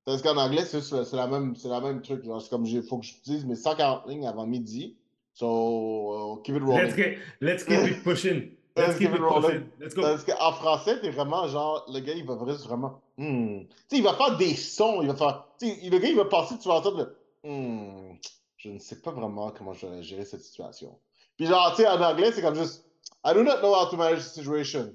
Parce 0.07 0.23
qu'en 0.23 0.39
anglais, 0.39 0.65
c'est 0.65 1.13
la 1.13 1.27
même, 1.27 1.57
c'est 1.57 1.69
la 1.69 1.83
même 1.83 2.01
truc. 2.01 2.25
Genre, 2.25 2.41
c'est 2.41 2.49
comme, 2.49 2.65
il 2.65 2.83
faut 2.83 2.97
que 3.01 3.05
je 3.05 3.17
dise 3.23 3.45
mes 3.45 3.55
140 3.55 4.09
lignes 4.09 4.27
avant 4.27 4.47
midi. 4.47 4.97
So, 5.35 6.39
uh, 6.39 6.43
keep 6.43 6.57
it 6.57 6.63
rolling. 6.63 6.87
Let's, 6.87 6.97
get, 6.97 7.19
let's 7.43 7.65
keep 7.65 7.87
it 7.87 8.03
pushing. 8.03 8.57
Let's 8.77 8.99
keep 8.99 9.11
it 9.15 9.21
pushing. 9.21 9.71
Let's 9.79 9.95
go. 9.95 10.03
Parce 10.03 10.25
qu'en 10.25 10.53
français, 10.53 11.01
t'es 11.01 11.11
vraiment 11.11 11.47
genre, 11.49 11.85
le 11.93 12.01
gars, 12.01 12.15
il 12.15 12.25
va 12.25 12.35
vraiment, 12.35 13.03
hmm. 13.19 13.61
Tu 13.61 13.69
sais, 13.89 13.97
il 13.99 14.03
va 14.03 14.15
faire 14.15 14.37
des 14.37 14.55
sons, 14.55 15.03
il 15.03 15.09
va 15.09 15.15
faire, 15.15 15.45
tu 15.59 15.69
sais, 15.69 15.91
le 15.91 15.99
gars, 15.99 16.09
il 16.09 16.17
va 16.17 16.25
passer, 16.25 16.59
tu 16.59 16.69
vas 16.69 16.75
entendre 16.75 16.99
le, 17.45 17.51
hmm, 17.51 18.17
je 18.57 18.71
ne 18.71 18.79
sais 18.79 19.01
pas 19.01 19.11
vraiment 19.11 19.51
comment 19.51 19.75
je 19.75 19.87
vais 19.87 20.03
gérer 20.03 20.25
cette 20.25 20.43
situation. 20.43 20.99
Puis 21.37 21.47
genre, 21.47 21.75
tu 21.75 21.83
sais, 21.83 21.89
en 21.89 22.01
anglais, 22.01 22.33
c'est 22.33 22.43
comme 22.43 22.55
juste, 22.55 22.85
I 23.25 23.35
do 23.35 23.43
not 23.43 23.59
know 23.59 23.75
how 23.75 23.87
to 23.91 23.97
manage 23.97 24.21
the 24.21 24.29
situation. 24.29 24.95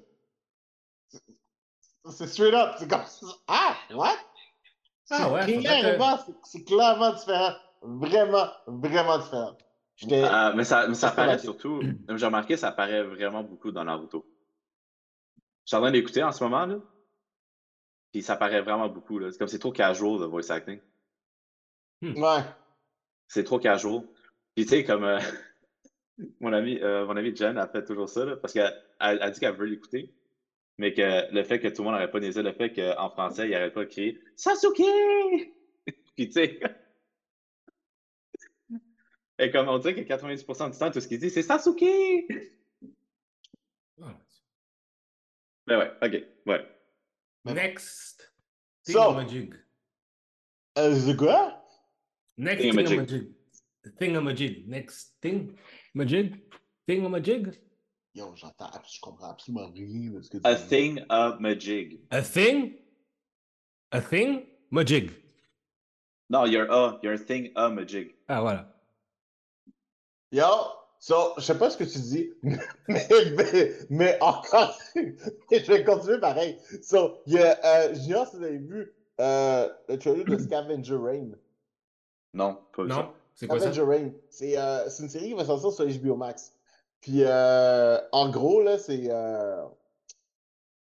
C'est- 2.09 2.27
straight 2.27 2.53
up, 2.53 2.75
c'est 2.79 2.89
comme, 2.89 3.03
ah, 3.47 3.75
what? 3.93 4.15
Ah 5.09 5.31
ouais, 5.31 5.45
clairement, 5.45 6.17
c'est 6.43 6.63
clairement 6.63 7.13
différent. 7.13 7.53
Vraiment, 7.81 8.47
vraiment 8.65 9.17
différent. 9.19 9.55
J'étais. 9.97 10.23
Euh, 10.23 10.53
mais 10.55 10.63
ça, 10.63 10.87
mais 10.87 10.93
ça 10.93 11.11
paraît 11.11 11.39
surtout, 11.39 11.81
j'ai 11.81 12.25
remarqué, 12.25 12.55
ça 12.55 12.71
paraît 12.71 13.03
vraiment 13.03 13.43
beaucoup 13.43 13.71
dans 13.71 13.83
Naruto. 13.83 14.25
Je 15.65 15.69
suis 15.69 15.75
en 15.75 15.81
train 15.81 15.91
d'écouter 15.91 16.23
en 16.23 16.31
ce 16.31 16.43
moment, 16.43 16.65
là. 16.65 16.79
Puis 18.13 18.21
ça 18.21 18.35
paraît 18.35 18.61
vraiment 18.61 18.87
beaucoup, 18.87 19.19
là. 19.19 19.31
C'est 19.31 19.39
comme 19.39 19.47
c'est 19.47 19.59
trop 19.59 19.71
casual, 19.71 20.19
le 20.19 20.25
voice 20.25 20.51
acting. 20.51 20.79
Ouais. 22.01 22.43
C'est 23.27 23.43
trop 23.43 23.59
casual. 23.59 24.03
Puis 24.55 24.65
tu 24.65 24.69
sais, 24.69 24.83
comme 24.83 25.03
euh, 25.03 25.19
mon 26.39 26.53
ami, 26.53 26.79
euh, 26.81 27.05
mon 27.05 27.17
ami 27.17 27.35
Jen 27.35 27.57
a 27.57 27.67
fait 27.67 27.83
toujours 27.83 28.07
ça, 28.07 28.23
là, 28.23 28.37
parce 28.37 28.53
qu'elle 28.53 28.73
elle, 28.99 29.19
elle 29.21 29.31
dit 29.31 29.39
qu'elle 29.39 29.55
veut 29.55 29.65
l'écouter, 29.65 30.13
mais 30.77 30.93
que 30.93 31.33
le 31.33 31.43
fait 31.43 31.59
que 31.59 31.67
tout 31.69 31.81
le 31.81 31.85
monde 31.85 31.93
n'arrête 31.93 32.11
pas 32.11 32.19
de 32.19 32.25
niaiser, 32.25 32.43
le 32.43 32.53
fait 32.53 32.71
qu'en 32.71 33.09
français, 33.09 33.47
il 33.47 33.51
n'arrête 33.51 33.73
pas 33.73 33.85
crier 33.85 34.21
Sasuke! 34.35 34.77
Puis 36.15 36.27
tu 36.27 36.31
sais, 36.31 36.59
et 39.39 39.51
comme 39.51 39.67
on 39.69 39.77
dirait 39.79 39.95
que 39.95 40.01
90% 40.01 40.71
du 40.71 40.77
temps, 40.77 40.91
tout 40.91 40.99
ce 41.01 41.07
qu'il 41.07 41.19
dit, 41.19 41.29
c'est 41.29 41.41
Sasuke! 41.43 41.83
Ah. 44.01 44.15
Ben 45.67 45.79
ouais, 45.79 45.91
ok, 46.01 46.23
ouais. 46.45 46.65
Next. 47.45 48.33
So- 48.85 48.93
Thingamajig. 48.93 49.53
Euh, 50.77 50.95
c'est 50.99 51.15
quoi? 51.17 51.63
Next 52.37 52.61
Thingamajig. 52.61 52.87
thingamajig. 52.97 53.33
Thingamajig. 53.99 54.67
Next 54.67 55.17
thing. 55.21 55.55
Majig. 55.93 56.35
Thingamajig. 56.87 57.51
Yo, 58.13 58.35
j'entends, 58.35 58.71
je 58.91 58.99
comprends 58.99 59.31
absolument 59.31 59.71
rien 59.71 60.11
de 60.11 60.21
ce 60.21 60.29
que 60.29 60.37
tu 60.37 60.41
A 60.45 60.55
dis. 60.55 60.67
thing 60.67 61.03
of 61.09 61.39
majig. 61.39 61.99
A 62.11 62.21
thing? 62.21 62.75
A 63.91 64.01
thing? 64.01 64.45
Majig. 64.71 65.11
Non, 66.29 66.45
you're 66.45 66.67
a, 66.69 66.99
you're 67.03 67.13
a 67.13 67.17
thing 67.17 67.51
of 67.55 67.73
majig. 67.73 68.15
Ah, 68.27 68.41
voilà. 68.41 68.73
Yo, 70.31 70.43
so, 70.99 71.33
je 71.37 71.41
sais 71.43 71.57
pas 71.57 71.69
ce 71.69 71.77
que 71.77 71.83
tu 71.83 71.99
dis, 71.99 72.33
mais, 72.43 73.07
mais, 73.35 73.71
mais 73.89 74.17
encore, 74.21 74.77
je 74.95 75.71
vais 75.71 75.83
continuer 75.83 76.19
pareil. 76.19 76.57
So, 76.81 77.17
il 77.25 77.33
y 77.33 77.39
a, 77.39 77.57
euh, 77.65 77.93
Junior, 77.95 78.27
si 78.27 78.35
vous 78.37 78.43
avez 78.43 78.57
vu 78.57 78.93
euh, 79.21 79.69
le 79.87 79.97
trailer 79.97 80.25
de 80.25 80.37
Scavenger 80.43 80.95
Rain. 80.97 81.29
Non, 82.33 82.57
pas 82.75 82.87
ça. 82.87 82.95
Non? 82.95 83.13
C'est 83.35 83.47
quoi 83.47 83.59
ça? 83.59 83.71
Scavenger 83.71 83.89
Rain, 83.97 84.11
c'est 84.29 84.57
euh, 84.57 84.89
c'est 84.89 85.03
une 85.03 85.09
série 85.09 85.27
qui 85.29 85.33
va 85.33 85.45
sortir 85.45 85.71
sur 85.71 85.85
HBO 85.85 86.15
Max. 86.15 86.53
Puis, 86.99 87.21
euh, 87.23 87.99
en 88.11 88.29
gros, 88.29 88.61
là, 88.61 88.77
c'est. 88.77 89.03
Euh, 89.09 89.63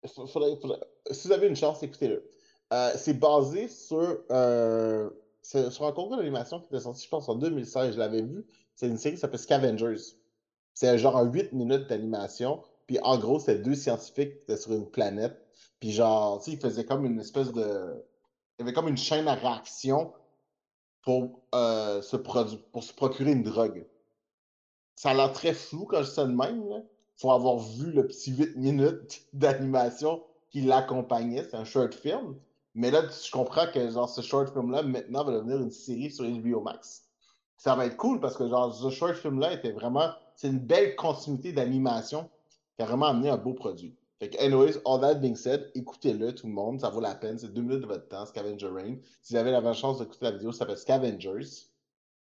fa- 0.07 0.27
faudrait- 0.27 0.57
faudrait- 0.61 0.81
si 1.11 1.29
vous 1.29 1.35
avez 1.35 1.47
une 1.47 1.57
chance, 1.57 1.83
écoutez-le. 1.83 2.29
Euh, 2.73 2.91
c'est 2.97 3.15
basé 3.15 3.69
sur, 3.69 4.19
euh, 4.31 5.11
c'est 5.43 5.71
sur 5.71 5.87
un 5.87 5.93
concours 5.93 6.17
d'animation 6.17 6.61
qui 6.61 6.67
était 6.67 6.81
sorti, 6.81 7.05
je 7.05 7.09
pense, 7.09 7.29
en 7.29 7.35
2016. 7.37 7.95
Je 7.95 7.99
l'avais 7.99 8.23
vu. 8.23 8.45
C'est 8.79 8.87
une 8.87 8.97
série 8.97 9.17
qui 9.17 9.21
s'appelle 9.21 9.41
Scavengers. 9.41 10.15
C'est 10.73 10.99
genre 10.99 11.17
un 11.17 11.25
8 11.25 11.53
minutes 11.53 11.89
d'animation. 11.89 12.63
Puis 12.87 13.01
en 13.03 13.19
gros, 13.19 13.41
c'était 13.41 13.59
deux 13.59 13.75
scientifiques 13.75 14.35
sur 14.57 14.73
une 14.73 14.89
planète. 14.89 15.37
Puis 15.81 15.91
genre, 15.91 16.39
tu 16.39 16.45
sais, 16.45 16.57
ils 16.57 16.61
faisaient 16.61 16.85
comme 16.85 17.05
une 17.05 17.19
espèce 17.19 17.53
de. 17.53 18.05
Il 18.57 18.61
y 18.61 18.63
avait 18.63 18.73
comme 18.73 18.87
une 18.87 18.97
chaîne 18.97 19.27
à 19.27 19.35
réaction 19.35 20.13
pour, 21.03 21.41
euh, 21.57 22.03
se 22.03 22.17
pour 22.17 22.85
se 22.85 22.93
procurer 22.93 23.33
une 23.33 23.43
drogue. 23.43 23.85
Ça 24.95 25.11
a 25.11 25.15
l'air 25.15 25.33
très 25.33 25.55
flou 25.55 25.85
quand 25.85 26.03
je 26.03 26.09
dis 26.11 26.15
ça 26.15 26.25
de 26.25 26.33
même. 26.33 26.63
Il 26.63 27.21
faut 27.21 27.33
avoir 27.33 27.59
vu 27.59 27.91
le 27.91 28.07
petit 28.07 28.31
8 28.31 28.57
minutes 28.57 29.23
d'animation 29.33 30.23
qui 30.51 30.61
l'accompagnait. 30.61 31.43
C'est 31.43 31.57
un 31.57 31.65
short 31.65 31.95
film. 31.95 32.37
Mais 32.77 32.93
là, 32.93 33.03
tu 33.03 33.31
comprends 33.33 33.67
que 33.75 33.91
genre, 33.91 34.09
ce 34.09 34.21
short 34.21 34.53
film-là, 34.53 34.85
maintenant, 34.85 35.25
va 35.25 35.33
devenir 35.33 35.59
une 35.59 35.73
série 35.73 36.13
sur 36.13 36.25
HBO 36.25 36.61
Max. 36.61 37.08
Ça 37.59 37.75
va 37.75 37.87
être 37.87 37.97
cool 37.97 38.21
parce 38.21 38.37
que 38.37 38.49
genre, 38.49 38.75
ce 38.75 38.89
short 38.89 39.15
film-là 39.15 39.53
était 39.53 39.73
vraiment. 39.73 40.11
C'est 40.37 40.49
une 40.49 40.61
belle 40.61 40.95
continuité 40.97 41.53
d'animation 41.53 42.31
qui 42.77 42.83
a 42.83 42.87
vraiment 42.87 43.07
amené 43.07 43.29
un 43.29 43.37
beau 43.37 43.53
produit. 43.53 43.95
Fait 44.21 44.31
que, 44.31 44.41
anyways, 44.41 44.81
all 44.85 45.01
that 45.01 45.17
being 45.17 45.37
said, 45.37 45.71
écoutez-le, 45.75 46.35
tout 46.35 46.47
le 46.47 46.53
monde, 46.53 46.81
ça 46.81 46.91
vaut 46.91 47.01
la 47.01 47.15
peine. 47.15 47.39
C'est 47.39 47.53
deux 47.53 47.63
minutes 47.63 47.83
de 47.83 47.87
votre 47.87 48.09
temps, 48.09 48.27
Scavenger 48.27 48.69
Rain. 48.69 48.97
Si 49.23 49.33
vous 49.33 49.39
avez 49.39 49.51
la 49.53 49.73
chance 49.73 49.99
d'écouter 49.99 50.25
la 50.25 50.31
vidéo, 50.33 50.51
ça 50.51 50.61
s'appelle 50.61 50.79
Scavengers. 50.79 51.69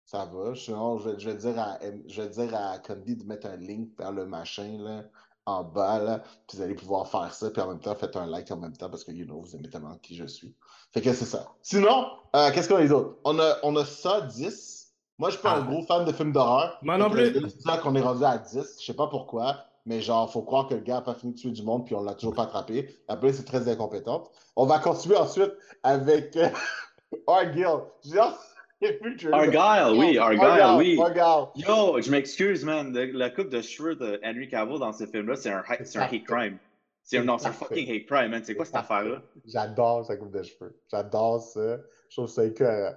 Ça 0.05 0.24
va. 0.24 0.55
Sinon, 0.55 0.99
je 0.99 1.29
vais, 1.29 1.35
dire 1.35 1.59
à, 1.59 1.79
je 2.07 2.22
vais 2.22 2.29
dire 2.29 2.55
à 2.55 2.79
Candy 2.79 3.16
de 3.16 3.24
mettre 3.24 3.49
un 3.49 3.57
link 3.57 3.91
vers 3.99 4.12
le 4.12 4.27
machin, 4.27 4.79
là, 4.79 5.05
en 5.47 5.62
bas, 5.62 6.01
là. 6.01 6.22
Puis 6.49 6.57
vous 6.57 6.62
allez 6.62 6.74
pouvoir 6.74 7.09
faire 7.09 7.33
ça. 7.33 7.51
Puis 7.51 7.62
en 7.62 7.68
même 7.68 7.81
temps, 7.81 7.95
faites 7.95 8.16
un 8.16 8.27
like 8.27 8.51
en 8.51 8.57
même 8.57 8.77
temps 8.77 8.91
parce 8.91 9.05
que, 9.05 9.12
you 9.12 9.24
know, 9.24 9.41
vous 9.41 9.55
aimez 9.55 9.68
tellement 9.68 9.97
qui 9.99 10.16
je 10.16 10.27
suis. 10.27 10.55
Fait 10.93 11.01
que 11.01 11.12
c'est 11.12 11.24
ça. 11.24 11.53
Sinon, 11.62 12.07
euh, 12.35 12.51
qu'est-ce 12.53 12.68
qu'on 12.68 12.77
a 12.77 12.81
les 12.81 12.93
autres? 12.93 13.16
On 13.24 13.39
a, 13.39 13.59
on 13.62 13.74
a 13.77 13.85
ça, 13.85 14.22
10. 14.22 14.76
Moi, 15.19 15.31
je 15.31 15.35
suis 15.35 15.43
pas 15.43 15.53
Ah. 15.53 15.59
un 15.59 15.64
gros 15.64 15.83
fan 15.83 16.05
de 16.05 16.12
films 16.12 16.33
d'horreur. 16.33 16.79
Moi 16.83 16.99
non 16.99 17.09
plus. 17.11 17.33
C'est 17.51 17.61
ça 17.62 17.79
qu'on 17.79 17.95
est 17.95 18.01
rendu 18.01 18.25
à 18.25 18.39
10. 18.39 18.77
Je 18.81 18.85
sais 18.85 18.95
pas 18.95 19.07
pourquoi. 19.07 19.64
Mais 19.87 20.01
genre, 20.01 20.31
faut 20.31 20.43
croire 20.43 20.67
que 20.69 20.75
le 20.75 20.81
gars 20.81 20.97
a 20.99 21.01
pas 21.01 21.14
fini 21.14 21.33
de 21.33 21.39
tuer 21.39 21.51
du 21.53 21.62
monde 21.62 21.87
puis 21.87 21.95
on 21.95 22.03
l'a 22.03 22.14
toujours 22.14 22.35
pas 22.35 22.43
attrapé. 22.43 22.95
La 23.09 23.17
police 23.17 23.39
est 23.41 23.45
très 23.45 23.69
incompétente. 23.69 24.31
On 24.57 24.67
va 24.67 24.79
continuer 24.81 25.17
ensuite 25.17 25.53
avec 25.85 26.37
euh, 26.37 26.49
Argyle. 27.29 27.67
Genre. 28.05 28.37
Argyle, 29.33 29.99
oui, 29.99 30.19
Argyle, 30.19 30.77
oui. 30.77 31.01
Argyle. 31.01 31.49
Yo, 31.67 32.01
je 32.01 32.11
m'excuse, 32.11 32.64
man. 32.64 32.93
Le- 32.93 33.12
la 33.12 33.31
coupe 33.31 33.49
de 33.49 33.62
cheveux 33.62 33.95
de 33.97 34.21
Henry 34.25 34.49
Cavill 34.49 34.79
dans 34.81 34.93
ce 34.93 35.07
film-là, 35.07 35.37
c'est 35.37 35.51
un, 35.51 35.59
un 35.67 36.01
hate 36.03 36.25
crime. 36.25 36.59
C'est 37.03 37.23
non, 37.23 37.39
c'est 37.39 37.47
un 37.47 37.53
fucking 37.53 37.89
hate 37.89 38.07
crime, 38.07 38.31
man. 38.33 38.43
C'est 38.45 38.55
quoi 38.57 38.64
cette 38.67 38.75
affaire-là? 38.77 39.23
J'adore 39.47 40.05
sa 40.05 40.17
coupe 40.17 40.33
de 40.33 40.43
cheveux. 40.43 40.77
J'adore 40.91 41.41
ça. 41.41 41.77
Je 42.11 42.17
trouve 42.17 42.29
ça 42.29 42.45
écœurant. 42.45 42.97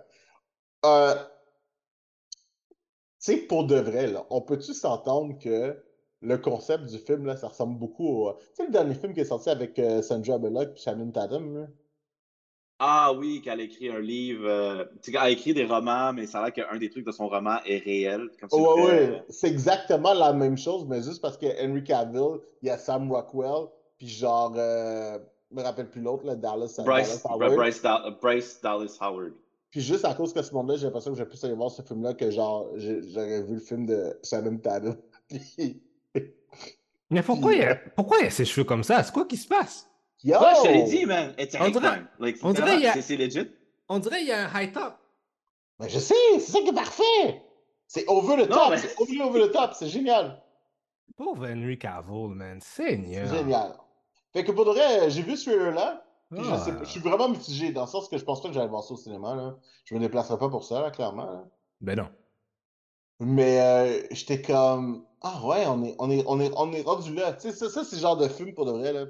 Euh, 0.85 1.15
sais, 3.19 3.37
pour 3.37 3.65
de 3.65 3.75
vrai, 3.75 4.07
là, 4.07 4.25
on 4.29 4.41
peut-tu 4.41 4.73
s'entendre 4.73 5.37
que 5.39 5.77
le 6.21 6.37
concept 6.37 6.85
du 6.85 6.97
film, 6.97 7.25
là, 7.25 7.37
ça 7.37 7.47
ressemble 7.47 7.77
beaucoup 7.77 8.07
au... 8.07 8.33
Tu 8.33 8.39
sais, 8.53 8.65
le 8.65 8.71
dernier 8.71 8.95
film 8.95 9.13
qui 9.13 9.21
est 9.21 9.25
sorti 9.25 9.49
avec 9.49 9.77
euh, 9.79 10.01
Sandra 10.01 10.37
Bullock 10.37 10.69
et 10.75 10.79
Shannon 10.79 11.11
Tatum, 11.11 11.55
là? 11.55 11.67
Ah 12.81 13.11
oui, 13.13 13.41
qu'elle 13.41 13.59
a 13.59 13.63
écrit 13.63 13.89
un 13.89 13.99
livre. 13.99 14.47
euh, 14.47 14.85
tu 15.03 15.11
sais, 15.11 15.17
elle 15.17 15.23
a 15.23 15.29
écrit 15.29 15.53
des 15.53 15.65
romans, 15.65 16.13
mais 16.13 16.27
ça 16.27 16.39
a 16.39 16.43
l'air 16.45 16.53
qu'un 16.53 16.77
des 16.77 16.89
trucs 16.89 17.05
de 17.05 17.11
son 17.11 17.27
roman 17.27 17.57
est 17.65 17.79
réel. 17.79 18.29
Comme 18.39 18.49
tu 18.49 18.55
Ouais, 18.55 18.83
ouais, 18.83 19.23
c'est 19.27 19.49
exactement 19.49 20.13
la 20.13 20.31
même 20.31 20.57
chose, 20.57 20.85
mais 20.87 21.01
juste 21.01 21.21
parce 21.21 21.37
que 21.37 21.47
Henry 21.61 21.83
Cavill, 21.83 22.39
il 22.61 22.67
y 22.67 22.71
a 22.71 22.77
Sam 22.77 23.11
Rockwell, 23.11 23.67
puis 23.97 24.07
genre, 24.07 24.53
euh, 24.55 25.19
je 25.51 25.55
me 25.57 25.61
rappelle 25.61 25.89
plus 25.89 26.01
l'autre, 26.01 26.23
Dallas, 26.35 26.79
Bryce, 26.85 26.85
Dallas 26.85 27.21
Howard. 27.25 27.55
Bryce 28.21 28.61
Dallas 28.61 28.97
Howard. 29.01 29.33
Puis 29.71 29.81
juste 29.81 30.03
à 30.05 30.13
cause 30.15 30.33
que 30.33 30.41
ce 30.41 30.51
monde-là, 30.53 30.77
j'ai 30.77 30.85
l'impression 30.85 31.11
que 31.11 31.17
j'ai 31.17 31.25
plus 31.25 31.43
aller 31.43 31.53
voir 31.53 31.69
ce 31.69 31.81
film-là 31.83 32.13
que 32.15 32.31
genre, 32.31 32.69
j'aurais 32.75 33.43
vu 33.43 33.55
le 33.55 33.59
film 33.59 33.85
de 33.85 34.19
Shannon 34.23 34.57
Tatum. 34.57 34.95
Puis- 35.27 35.81
Mais 37.11 37.21
pourquoi 37.23 37.53
il 37.53 37.59
y 37.59 37.63
a, 37.63 37.75
pourquoi 37.75 38.17
il 38.19 38.23
y 38.25 38.27
a 38.27 38.31
ses 38.31 38.45
cheveux 38.45 38.63
comme 38.65 38.83
ça? 38.83 39.03
C'est 39.03 39.11
quoi 39.13 39.25
qui 39.25 39.37
se 39.37 39.47
passe? 39.47 39.87
Yo! 40.23 40.37
Ouais, 40.39 40.45
je 40.57 40.61
te 40.63 40.67
l'ai 40.67 40.83
dit, 40.83 41.05
man. 41.05 41.33
It's 41.39 41.55
a 41.55 41.63
On 41.65 41.69
dirait-. 41.69 42.01
Like, 42.19 42.37
on 42.43 42.51
dirait 42.51 42.61
vraiment, 42.61 42.77
il 42.79 42.83
y 42.83 42.87
a- 42.87 43.01
c'est- 43.01 43.15
legit. 43.15 43.51
On 43.87 43.99
dirait 43.99 44.19
qu'il 44.19 44.27
y 44.27 44.31
a 44.31 44.47
un 44.49 44.61
high 44.61 44.71
top. 44.71 44.93
Mais 45.79 45.89
je 45.89 45.97
sais, 45.97 46.13
c'est 46.33 46.51
ça 46.51 46.59
qui 46.61 46.69
est 46.69 46.73
parfait! 46.73 47.41
C'est 47.87 48.05
over 48.07 48.35
the 48.43 48.49
Non, 48.49 48.55
top, 48.55 48.69
mais- 48.71 48.77
c'est 48.77 48.99
over, 48.99 49.21
over 49.21 49.47
the 49.47 49.51
top, 49.51 49.71
c'est 49.73 49.87
génial! 49.87 50.41
Pauvre 51.15 51.47
Henry 51.47 51.77
Cavill, 51.79 52.29
man. 52.35 52.59
C'est 52.61 52.89
Seigneur. 52.89 53.33
génial. 53.33 53.73
Fait 54.33 54.43
que 54.43 54.51
pour 54.51 54.65
de 54.65 54.71
vrai, 54.71 55.09
j'ai 55.09 55.21
vu 55.23 55.35
ce 55.37 55.49
trailer-là, 55.49 56.05
puis 56.31 56.43
je, 56.43 56.55
sais 56.63 56.71
pas- 56.73 56.83
je 56.83 56.89
suis 56.89 56.99
vraiment 56.99 57.29
mitigé, 57.29 57.71
dans 57.71 57.81
le 57.81 57.87
sens 57.87 58.07
que 58.09 58.17
je 58.17 58.23
pense 58.23 58.41
pas 58.41 58.49
que 58.49 58.53
j'allais 58.53 58.67
voir 58.67 58.83
ça 58.83 58.93
au 58.93 58.97
cinéma, 58.97 59.35
là. 59.35 59.57
Je 59.85 59.95
me 59.95 59.99
déplacerai 59.99 60.37
pas 60.37 60.49
pour 60.49 60.63
ça, 60.63 60.81
là, 60.81 60.91
clairement. 60.91 61.25
là. 61.31 61.45
Ben 61.81 61.95
non. 61.97 62.09
Mais 63.21 63.59
euh, 63.61 64.07
j'étais 64.11 64.41
comme 64.41 65.05
Ah 65.21 65.41
ouais, 65.45 65.65
on 65.67 65.83
est, 65.83 65.95
on 65.99 66.09
est, 66.11 66.23
on 66.27 66.39
est, 66.39 66.51
on 66.55 66.71
est 66.71 66.81
rendu 66.83 67.13
là. 67.13 67.33
Tu 67.33 67.49
sais, 67.49 67.51
ça, 67.51 67.69
ça 67.69 67.83
c'est 67.83 67.97
le 67.97 68.01
genre 68.01 68.15
de 68.17 68.27
film 68.27 68.53
pour 68.53 68.65
de 68.65 68.71
vrai. 68.71 68.93
là. 68.93 69.05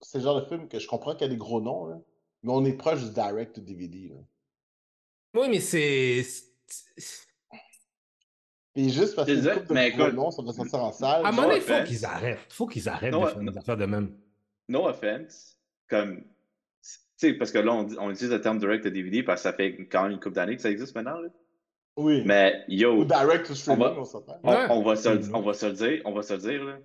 C'est 0.00 0.18
le 0.18 0.24
genre 0.24 0.40
de 0.40 0.46
film 0.46 0.66
que 0.68 0.78
je 0.78 0.88
comprends 0.88 1.12
qu'il 1.12 1.22
y 1.22 1.24
a 1.24 1.28
des 1.28 1.36
gros 1.36 1.60
noms, 1.60 1.86
là, 1.86 1.98
mais 2.42 2.52
on 2.52 2.64
est 2.64 2.72
proche 2.72 3.00
du 3.04 3.10
direct 3.10 3.54
to 3.54 3.60
DVD. 3.60 4.08
Là. 4.08 4.16
Oui, 5.40 5.48
mais 5.50 5.60
c'est. 5.60 6.24
Puis 8.72 8.90
juste 8.90 9.14
parce 9.16 9.28
couple 9.28 9.74
mais 9.74 9.90
de 9.90 9.96
gros 9.96 10.06
écoute- 10.06 10.14
noms, 10.16 10.30
ça 10.30 10.42
va 10.42 10.52
sortir 10.52 10.82
en 10.84 10.92
salle. 10.92 11.26
À 11.26 11.32
No 11.32 11.42
donné, 11.42 11.56
il 11.56 11.60
faut 11.62 11.84
qu'ils 11.84 12.04
arrêtent. 12.06 12.52
faut 12.52 12.66
qu'ils 12.66 12.88
arrêtent 12.88 13.12
No, 13.12 13.24
de 13.24 13.30
faire 13.30 13.40
des 13.42 13.58
affaires 13.58 13.76
de 13.76 13.86
même. 13.86 14.16
No 14.68 14.86
offense. 14.86 15.58
Comme. 15.90 16.22
Tu 16.22 17.26
sais, 17.28 17.34
parce 17.34 17.50
que 17.52 17.58
là, 17.58 17.72
on, 17.74 18.10
utilise 18.10 18.32
le 18.32 18.40
terme 18.40 18.58
direct 18.58 18.84
to 18.84 18.88
DVD 18.90 19.22
parce 19.22 19.42
que 19.42 19.50
ça 19.50 19.52
fait 19.52 19.76
quand 19.90 20.04
même 20.04 20.12
une 20.12 20.20
couple 20.20 20.36
d'années 20.36 20.56
que 20.56 20.62
ça 20.62 20.70
existe 20.70 20.94
maintenant. 20.94 21.20
Là. 21.20 21.28
Oui. 21.98 22.22
Mais 22.24 22.64
yo, 22.68 22.96
Ou 22.96 23.04
direct 23.04 23.46
to 23.46 23.54
streaming, 23.54 23.82
on 23.82 23.88
va- 23.94 24.00
on 24.00 24.04
s'entend. 24.04 24.40
on, 24.42 24.50
Ouais. 24.54 24.66
on 24.70 24.82
va 24.82 24.96
se, 24.96 25.08
le- 25.10 25.18
Mhm. 25.18 25.34
on 25.34 25.42
va 25.42 25.52
se 25.52 25.66
le 25.66 25.72
dire, 25.72 26.02
on 26.06 26.12
va 26.14 26.22
se 26.22 26.32
le 26.32 26.38
dire, 26.40 26.64
là. 26.64 26.78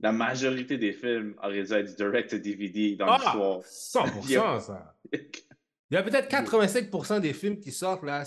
La 0.00 0.12
majorité 0.12 0.76
des 0.76 0.92
films 0.92 1.34
auraient 1.42 1.62
dû 1.62 1.72
être 1.72 1.94
direct 1.96 2.28
to 2.30 2.38
DVD 2.38 2.96
dans 2.96 3.06
Ah! 3.06 3.18
l'histoire. 3.18 3.60
100%, 3.64 4.60
ça. 4.60 4.94
Il 5.12 5.94
y 5.94 5.96
a 5.96 6.02
peut-être 6.02 6.28
85% 6.28 7.20
des 7.20 7.32
films 7.32 7.58
qui 7.58 7.70
sortent 7.70 8.02
là. 8.02 8.24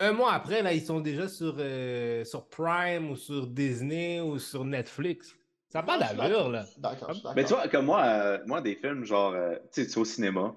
Un 0.00 0.12
mois 0.12 0.32
après, 0.32 0.62
là, 0.62 0.72
ils 0.72 0.80
sont 0.82 1.00
déjà 1.00 1.28
sur, 1.28 1.56
euh, 1.58 2.24
sur 2.24 2.48
Prime 2.48 3.10
ou 3.10 3.16
sur 3.16 3.46
Disney 3.46 4.20
ou 4.22 4.38
sur 4.38 4.64
Netflix. 4.64 5.36
Ça 5.70 5.80
n'a 5.80 5.86
pas 5.86 5.98
d'allure, 5.98 6.16
d'accord, 6.18 6.50
là. 6.50 6.64
D'accord, 6.78 7.32
Mais 7.36 7.44
tu 7.44 7.54
vois, 7.54 7.68
comme 7.68 7.86
moi, 7.86 8.02
euh, 8.04 8.38
moi 8.46 8.60
des 8.60 8.74
films 8.74 9.04
genre, 9.04 9.32
euh, 9.34 9.54
tu 9.72 9.82
sais, 9.82 9.86
tu 9.86 9.92
sais, 9.92 10.00
au 10.00 10.04
cinéma, 10.04 10.56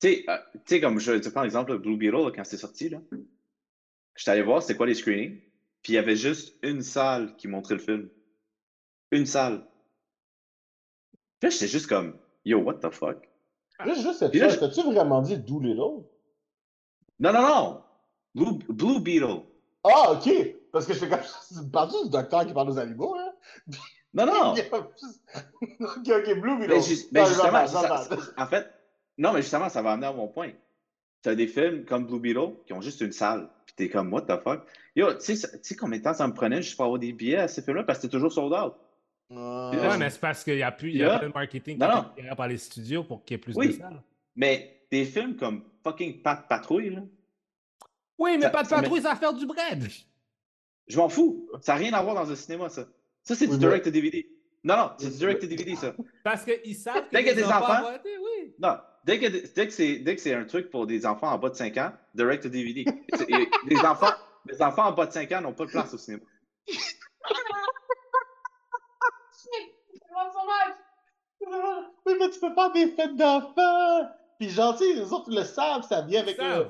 tu 0.00 0.08
sais, 0.08 0.24
euh, 0.30 0.80
comme 0.80 0.98
je 0.98 1.12
te 1.12 1.28
prends 1.28 1.42
l'exemple 1.42 1.72
de 1.72 1.76
Blue 1.76 1.98
Beetle, 1.98 2.16
là, 2.16 2.30
quand 2.34 2.44
c'est 2.44 2.56
sorti, 2.56 2.88
là, 2.88 3.00
j'étais 4.16 4.30
allé 4.30 4.42
voir 4.42 4.62
c'était 4.62 4.76
quoi 4.78 4.86
les 4.86 4.94
screenings, 4.94 5.38
puis 5.82 5.92
il 5.92 5.96
y 5.96 5.98
avait 5.98 6.16
juste 6.16 6.56
une 6.62 6.82
salle 6.82 7.36
qui 7.36 7.48
montrait 7.48 7.74
le 7.74 7.80
film. 7.80 8.08
Une 9.10 9.26
salle. 9.26 9.66
Puis 11.38 11.48
là, 11.48 11.50
j'étais 11.50 11.68
juste 11.68 11.86
comme, 11.86 12.16
yo, 12.46 12.60
what 12.60 12.76
the 12.76 12.90
fuck? 12.90 13.28
Juste, 13.84 14.00
juste 14.00 14.18
cette 14.20 14.30
Puis 14.30 14.40
là, 14.40 14.48
chose, 14.48 14.60
t'as-tu 14.60 14.86
vraiment 14.86 15.20
dit 15.20 15.36
Doolittle? 15.36 16.06
Non, 17.18 17.32
non, 17.32 17.42
non! 17.42 17.82
Blue, 18.34 18.58
Blue 18.70 19.00
Beetle. 19.00 19.42
Ah, 19.84 20.12
ok! 20.12 20.30
Parce 20.72 20.86
que 20.86 20.94
je 20.94 21.00
fais 21.00 21.08
comme. 21.10 21.20
Tu 21.48 21.70
parles 21.70 21.90
du 21.90 22.10
docteur 22.10 22.46
qui 22.46 22.54
parle 22.54 22.70
aux 22.70 22.78
animaux, 22.78 23.14
hein? 23.16 23.32
Non, 24.14 24.26
non! 24.26 24.54
Il 24.54 24.58
y 24.58 24.60
a 24.60 24.64
plus- 24.64 24.80
ok, 25.80 26.08
ok, 26.08 26.40
Blue 26.40 26.58
Beetle. 26.58 26.74
Mais, 26.74 26.80
ju- 26.82 27.04
mais 27.12 27.20
Non, 27.22 27.26
justement, 27.26 27.66
ça- 27.66 28.08
en 28.36 28.46
fait, 28.46 28.70
non, 29.18 29.32
mais 29.32 29.42
justement, 29.42 29.68
ça 29.68 29.82
va 29.82 29.92
amener 29.92 30.06
à 30.06 30.12
mon 30.12 30.28
point. 30.28 30.52
Tu 31.22 31.28
as 31.30 31.34
des 31.34 31.46
films 31.48 31.84
comme 31.84 32.06
Blue 32.06 32.20
Beetle 32.20 32.54
qui 32.66 32.72
ont 32.72 32.80
juste 32.80 33.00
une 33.00 33.12
salle, 33.12 33.48
puis 33.66 33.74
t'es 33.76 33.88
comme, 33.88 34.12
what 34.12 34.22
the 34.22 34.40
fuck? 34.42 34.62
Yo, 34.94 35.12
tu 35.14 35.20
sais 35.20 35.36
ça- 35.36 35.48
tu 35.48 35.58
sais 35.62 35.74
combien 35.76 35.98
de 35.98 36.04
temps 36.04 36.14
ça 36.14 36.26
me 36.28 36.32
prenait 36.34 36.62
juste 36.62 36.76
pour 36.76 36.84
avoir 36.84 37.00
des 37.00 37.12
billets 37.12 37.38
à 37.38 37.48
ces 37.48 37.62
films-là 37.62 37.82
parce 37.84 37.98
que 37.98 38.02
c'était 38.02 38.12
toujours 38.12 38.32
sold 38.32 38.52
out? 38.52 38.74
Ouais, 39.30 39.36
Ouais, 39.38 39.98
mais 39.98 40.10
c'est 40.10 40.20
parce 40.20 40.44
qu'il 40.44 40.58
y 40.58 40.62
a 40.62 40.70
plus, 40.70 40.90
il 40.90 40.96
y 40.98 41.02
a 41.02 41.06
Yeah. 41.06 41.18
pas 41.18 41.24
le 41.26 41.32
marketing 41.32 41.78
Non, 41.78 42.04
qui 42.14 42.20
est 42.20 42.36
par 42.36 42.46
les 42.46 42.58
studios 42.58 43.02
pour 43.04 43.24
qu'il 43.24 43.34
y 43.34 43.36
ait 43.36 43.38
plus 43.38 43.56
Oui. 43.56 43.68
de 43.68 43.72
salles. 43.72 44.02
Mais 44.36 44.86
des 44.92 45.04
films 45.06 45.34
comme 45.36 45.64
fucking 45.82 46.22
Pat 46.22 46.46
Patrouille, 46.48 46.90
là, 46.90 47.00
Oui, 48.18 48.36
mais 48.36 48.42
Ça- 48.42 48.50
pas 48.50 48.62
de 48.62 48.68
ça 48.68 48.76
patrouille, 48.76 49.00
ça 49.02 49.08
va 49.10 49.16
faire 49.16 49.32
du 49.32 49.44
bread. 49.46 49.88
je 50.86 50.96
m'en 50.98 51.08
fous. 51.08 51.48
Ça 51.62 51.72
n'a 51.72 51.78
rien 51.78 51.92
à 51.94 52.02
voir 52.02 52.14
dans 52.14 52.30
un 52.30 52.36
cinéma, 52.36 52.68
ça. 52.68 52.84
Ça, 53.24 53.34
c'est 53.34 53.46
Oui, 53.46 53.52
du 53.52 53.58
direct 53.58 53.84
to 53.84 53.90
DVD. 53.90 54.26
Non, 54.62 54.76
non, 54.76 54.90
c'est 54.98 55.10
du 55.10 55.16
direct 55.16 55.40
to 55.40 55.46
DVD, 55.46 55.74
ça. 55.74 55.94
Parce 56.22 56.44
qu'ils 56.44 56.76
savent 56.76 57.08
que 57.08 57.10
Dès 57.10 57.24
qu'il 57.24 57.26
y 57.26 57.30
a 57.30 57.34
les 57.34 57.42
des 57.42 57.48
enfants 57.48 57.82
oui. 58.04 58.54
Non, 58.58 58.76
dès 59.04 59.18
que, 59.18 59.26
dès 59.54 59.66
que 59.66 59.72
c'est 59.72 59.98
dès 59.98 60.14
que 60.14 60.20
c'est 60.20 60.34
un 60.34 60.44
truc 60.44 60.70
pour 60.70 60.86
des 60.86 61.04
enfants 61.04 61.28
en 61.30 61.38
bas 61.38 61.50
de 61.50 61.54
5 61.54 61.76
ans, 61.78 61.92
direct 62.14 62.42
to 62.42 62.48
DVD. 62.48 62.84
Les 63.66 63.78
enfants, 63.78 64.14
les 64.46 64.62
enfants 64.62 64.84
en 64.84 64.92
bas 64.92 65.06
de 65.06 65.12
5 65.12 65.32
ans 65.32 65.40
n'ont 65.40 65.52
pas 65.52 65.66
de 65.66 65.70
place 65.70 65.92
au 65.92 65.98
cinéma. 65.98 66.22
Oui, 72.06 72.14
mais 72.18 72.30
tu 72.30 72.40
peux 72.40 72.54
faire 72.54 72.72
des 72.72 72.86
fêtes 72.88 73.16
d'enfants! 73.16 74.08
Puis 74.38 74.50
sais, 74.50 74.94
les 74.94 75.12
autres 75.12 75.30
le 75.30 75.44
savent, 75.44 75.86
ça 75.86 76.02
vient 76.02 76.20
avec 76.20 76.38
Ils 76.38 76.66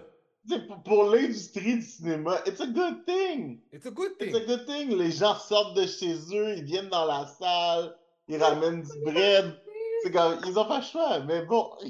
pour, 0.84 1.04
l'industrie 1.10 1.76
du 1.76 1.82
cinéma, 1.82 2.38
it's 2.46 2.60
a 2.60 2.66
good 2.66 3.04
thing! 3.06 3.60
It's 3.72 3.86
a 3.86 3.90
good 3.90 4.12
It's 4.20 4.34
a 4.34 4.40
thing. 4.40 4.46
good 4.46 4.66
thing! 4.66 4.98
Les 4.98 5.10
gens 5.10 5.34
sortent 5.36 5.76
de 5.76 5.86
chez 5.86 6.14
eux, 6.32 6.56
ils 6.56 6.64
viennent 6.64 6.88
dans 6.88 7.06
la 7.06 7.26
salle, 7.26 7.96
ils 8.28 8.42
ramènent 8.42 8.82
du 8.82 9.00
bread. 9.04 9.58
C'est 10.02 10.12
comme, 10.12 10.38
ils 10.46 10.58
ont 10.58 10.66
pas 10.66 10.78
le 10.78 10.84
choix, 10.84 11.20
mais 11.20 11.44
bon. 11.46 11.70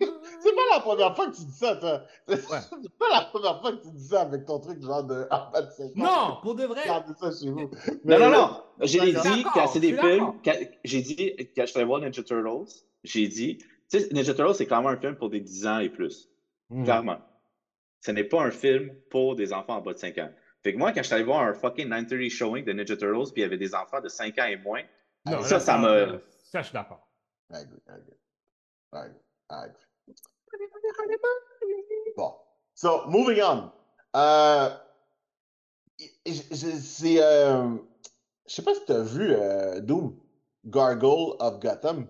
C'est 0.00 0.54
pas 0.54 0.62
la 0.72 0.80
première 0.80 1.14
fois 1.14 1.26
que 1.26 1.36
tu 1.36 1.42
dis 1.44 1.52
ça, 1.52 1.76
toi. 1.76 2.02
C'est 2.26 2.48
pas 2.98 3.08
la 3.12 3.20
première 3.26 3.60
fois 3.60 3.72
que 3.72 3.82
tu 3.82 3.90
dis 3.90 4.08
ça 4.08 4.22
avec 4.22 4.46
ton 4.46 4.58
truc 4.58 4.82
genre 4.82 5.04
de. 5.04 5.26
Ah, 5.30 5.52
de. 5.54 5.92
Non, 5.94 6.38
pour 6.42 6.54
de 6.54 6.64
vrai. 6.64 6.80
Regardez 6.80 7.12
ça 7.20 7.30
chez 7.38 7.50
vous. 7.50 7.60
Non, 7.60 7.68
Mais- 8.04 8.18
non, 8.18 8.30
non. 8.30 8.62
J'ai 8.80 9.00
dit 9.00 9.44
que 9.44 9.60
c'est 9.70 9.80
des 9.80 9.92
films. 9.96 10.32
J'ai 10.84 11.02
dit, 11.02 11.34
quand 11.54 11.62
je 11.62 11.66
suis 11.66 11.76
allé 11.76 11.84
voir 11.86 12.00
Ninja 12.00 12.22
Turtles, 12.22 12.72
j'ai 13.04 13.28
dit, 13.28 13.58
tu 13.58 13.66
sais, 13.88 14.08
Ninja 14.10 14.32
Turtles, 14.32 14.54
c'est 14.54 14.66
clairement 14.66 14.88
un 14.88 14.96
film 14.96 15.16
pour 15.16 15.28
des 15.28 15.40
10 15.40 15.66
ans 15.66 15.78
et 15.80 15.90
plus. 15.90 16.30
Hmm. 16.70 16.84
Clairement. 16.84 17.18
Ce 18.00 18.10
n'est 18.10 18.24
pas 18.24 18.42
un 18.42 18.50
film 18.50 18.94
pour 19.10 19.36
des 19.36 19.52
enfants 19.52 19.76
en 19.76 19.80
bas 19.80 19.92
de 19.92 19.98
5 19.98 20.16
ans. 20.18 20.30
Fait 20.62 20.72
que 20.72 20.78
moi, 20.78 20.92
quand 20.92 21.00
je 21.02 21.06
suis 21.06 21.14
allé 21.14 21.24
voir 21.24 21.40
un 21.42 21.54
fucking 21.54 21.88
930 21.88 22.28
showing 22.30 22.64
de 22.64 22.72
Ninja 22.72 22.96
Turtles, 22.96 23.32
puis 23.32 23.40
il 23.40 23.42
y 23.42 23.44
avait 23.44 23.58
des 23.58 23.74
enfants 23.74 24.00
de 24.00 24.08
5 24.08 24.38
ans 24.38 24.44
et 24.46 24.56
moins, 24.56 24.82
Non, 25.26 25.42
ça, 25.42 25.54
là, 25.54 25.60
ça 25.60 25.78
me. 25.78 26.20
Ça, 26.44 26.60
je 26.62 26.66
suis 26.68 26.74
d'accord. 26.74 27.06
I 27.50 27.56
agree, 27.56 27.78
I 27.88 27.92
agree. 27.92 28.16
I 28.92 28.98
agree, 28.98 29.20
I 29.50 29.64
agree. 29.64 29.74
Bon. 32.16 32.34
So, 32.74 33.06
moving 33.08 33.40
on. 33.42 33.70
Euh, 34.16 34.70
c'est. 36.26 37.22
euh, 37.22 37.76
je 38.46 38.54
sais 38.54 38.62
pas 38.62 38.74
si 38.74 38.84
tu 38.84 38.92
as 38.92 39.02
vu 39.02 39.30
euh, 39.32 39.80
Doom, 39.80 40.16
Gargoyle 40.64 41.36
of 41.38 41.60
Gotham. 41.60 42.06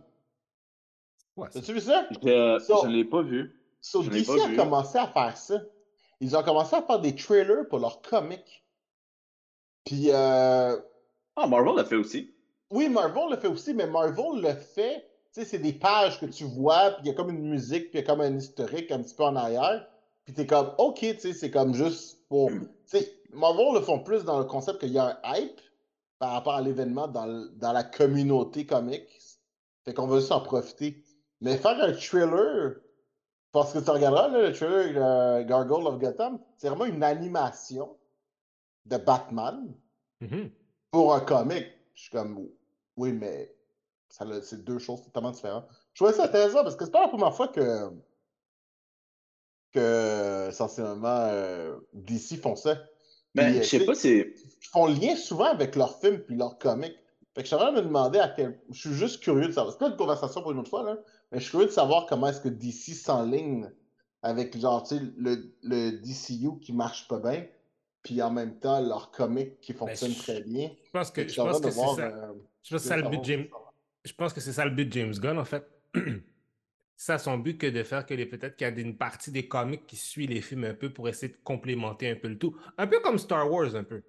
Ouais, 1.36 1.49
As-tu 1.55 1.72
vu 1.74 1.80
ça? 1.80 2.07
Je, 2.11 2.59
So- 2.64 2.80
je 2.82 2.88
ne 2.88 2.93
l'ai 2.93 3.05
pas 3.05 3.22
vu. 3.22 3.57
So, 3.80 4.03
DC 4.03 4.28
a 4.30 4.49
vu. 4.49 4.57
commencé 4.57 4.99
à 4.99 5.07
faire 5.09 5.36
ça. 5.36 5.61
Ils 6.21 6.37
ont 6.37 6.43
commencé 6.43 6.77
à 6.77 6.83
faire 6.83 7.01
des 7.01 7.14
trailers 7.16 7.66
pour 7.68 7.79
leurs 7.79 8.03
comics. 8.03 8.64
Puis, 9.85 10.11
euh, 10.11 10.77
Ah, 11.37 11.47
Marvel 11.47 11.75
l'a 11.77 11.85
fait 11.85 11.97
aussi. 11.97 12.35
Oui, 12.71 12.89
Marvel 12.89 13.31
le 13.31 13.37
fait 13.37 13.49
aussi, 13.49 13.75
mais 13.75 13.87
Marvel 13.87 14.41
le 14.43 14.55
fait, 14.55 15.07
tu 15.33 15.41
sais, 15.41 15.45
c'est 15.45 15.59
des 15.59 15.73
pages 15.73 16.21
que 16.21 16.27
tu 16.27 16.45
vois, 16.45 16.91
puis 16.93 17.03
il 17.05 17.09
y 17.09 17.11
a 17.11 17.14
comme 17.14 17.31
une 17.31 17.49
musique, 17.49 17.91
puis 17.91 17.99
il 17.99 18.01
y 18.01 18.05
a 18.05 18.07
comme 18.07 18.21
un 18.21 18.37
historique 18.37 18.91
un 18.93 19.03
petit 19.03 19.14
peu 19.14 19.25
en 19.25 19.35
arrière, 19.37 19.87
puis 20.25 20.35
t'es 20.35 20.47
comme, 20.47 20.73
ok, 20.79 20.99
tu 21.01 21.18
sais, 21.18 21.33
c'est 21.33 21.51
comme 21.51 21.75
juste 21.75 22.18
pour... 22.29 22.51
Tu 22.51 22.66
sais, 22.99 23.21
Marvel 23.33 23.75
le 23.75 23.81
font 23.81 24.01
plus 24.01 24.25
dans 24.25 24.39
le 24.39 24.45
concept 24.45 24.81
qu'il 24.81 24.93
y 24.93 24.99
a 24.99 25.18
un 25.25 25.37
hype 25.37 25.61
par 26.18 26.33
rapport 26.33 26.55
à 26.55 26.61
l'événement 26.61 27.09
dans 27.09 27.73
la 27.73 27.83
communauté 27.85 28.66
comics. 28.66 29.09
Fait 29.85 29.95
qu'on 29.95 30.07
veut 30.07 30.21
s'en 30.21 30.41
profiter. 30.41 31.03
Mais 31.41 31.57
faire 31.57 31.83
un 31.83 31.93
trailer, 31.93 32.77
parce 33.53 33.72
que 33.72 33.78
tu 33.78 33.90
regarderas, 33.90 34.28
là, 34.28 34.48
le 34.48 34.53
trailer 34.53 34.94
euh, 34.96 35.44
Gargoyle 35.44 35.86
of 35.86 35.98
Gotham, 35.98 36.38
c'est 36.57 36.68
vraiment 36.68 36.84
une 36.84 37.03
animation 37.03 37.96
de 38.86 38.96
Batman 38.96 39.74
Mhm. 40.20 40.51
pour 40.90 41.14
un 41.14 41.20
comic. 41.20 41.66
Je 41.94 42.03
suis 42.03 42.11
comme, 42.11 42.48
oui, 42.96 43.12
mais 43.12 43.55
c'est 44.09 44.64
deux 44.64 44.78
choses 44.78 45.03
totalement 45.03 45.30
différentes. 45.30 45.66
Je 45.94 46.03
trouvais 46.03 46.16
ça 46.16 46.24
intéressant 46.24 46.62
parce 46.62 46.76
que 46.76 46.84
c'est 46.84 46.90
pas 46.90 47.03
la 47.03 47.09
première 47.09 47.34
fois 47.34 47.48
que, 47.48 47.90
que 49.72 50.48
essentiellement, 50.48 51.07
euh, 51.30 51.78
DC 51.92 52.36
font 52.40 52.57
ça. 52.57 52.76
Mais 53.34 53.51
Puis, 53.51 53.59
euh, 53.59 53.62
je 53.62 53.68
sais 53.68 53.84
pas 53.86 53.94
si. 53.94 54.18
Ils 54.18 54.68
font 54.72 54.86
le 54.86 54.94
lien 54.94 55.16
souvent 55.16 55.44
avec 55.46 55.76
leurs 55.76 55.98
films 56.01 56.18
puis 56.20 56.36
leurs 56.36 56.59
comics. 56.59 56.96
Fait 57.34 57.42
que 57.42 57.42
je 57.42 57.46
suis 57.46 57.55
en 57.55 57.59
train 57.61 57.72
de 57.72 57.76
me 57.76 57.82
demander 57.82 58.18
à 58.18 58.28
quel. 58.28 58.61
Je 58.70 58.80
suis 58.80 58.92
juste 58.94 59.22
curieux 59.22 59.46
de 59.46 59.53
savoir. 59.53 59.72
C'est 59.72 59.78
pas 59.78 59.88
une 59.88 59.96
conversation 59.96 60.42
pour 60.42 60.51
une 60.51 60.59
autre 60.59 60.70
fois, 60.70 60.82
là. 60.82 60.98
Mais 61.33 61.39
je 61.39 61.45
suis 61.45 61.51
curieux 61.51 61.66
de 61.66 61.72
savoir 61.72 62.07
comment 62.07 62.28
est-ce 62.28 62.41
que 62.41 62.49
DC 62.49 62.95
s'enligne 62.95 63.70
avec, 64.22 64.59
genre, 64.59 64.83
tu 64.87 64.97
sais, 64.99 65.03
le, 65.16 65.55
le 65.62 65.93
DCU 66.01 66.59
qui 66.61 66.72
marche 66.72 67.09
pas 67.09 67.18
bien, 67.18 67.47
puis 68.03 68.20
en 68.22 68.31
même 68.31 68.59
temps, 68.59 68.81
leurs 68.81 69.11
comics 69.11 69.61
qui 69.61 69.72
fonctionnent 69.72 70.11
Ben, 70.11 70.16
je- 70.16 70.22
très 70.22 70.41
bien. 70.43 70.70
Je 70.85 70.91
pense 70.91 71.11
que, 71.11 71.20
que 71.22 71.28
je 71.28 71.37
pense 71.41 71.61
que 71.61 71.70
c'est 71.70 71.81
ça. 71.81 72.07
euh, 72.07 72.33
Je 72.62 72.70
pense 72.70 72.70
que 72.70 72.78
c'est 72.78 72.89
ça 72.89 72.97
le 72.97 73.09
but 73.09 73.18
de 73.18 73.24
James. 73.24 73.47
Je 74.05 74.12
pense 74.14 74.33
que 74.33 74.41
c'est 74.41 74.53
ça 74.53 74.64
le 74.64 74.70
but 74.70 74.87
de 74.87 74.93
James 74.93 75.12
Gunn, 75.14 75.39
en 75.39 75.45
fait. 75.45 75.64
ça, 76.97 77.18
son 77.18 77.39
but 77.39 77.57
que 77.59 77.66
de 77.66 77.83
faire 77.83 78.05
que 78.05 78.14
peut-être 78.24 78.57
qu'il 78.57 78.66
y 78.68 78.70
a 78.70 78.78
une 78.81 78.97
partie 78.97 79.31
des 79.31 79.49
comics 79.49 79.87
qui 79.87 79.97
suit 79.97 80.26
les 80.26 80.41
films 80.43 80.64
un 80.64 80.74
peu 80.74 80.93
pour 80.93 81.09
essayer 81.09 81.33
de 81.33 81.39
complémenter 81.43 82.11
un 82.11 82.16
peu 82.16 82.28
le 82.28 82.39
tout. 82.39 82.55
Un 82.76 82.87
peu 82.87 83.01
comme 83.01 83.18
Star 83.18 83.51
Wars, 83.51 83.74
un 83.74 83.85
peu. 83.85 84.03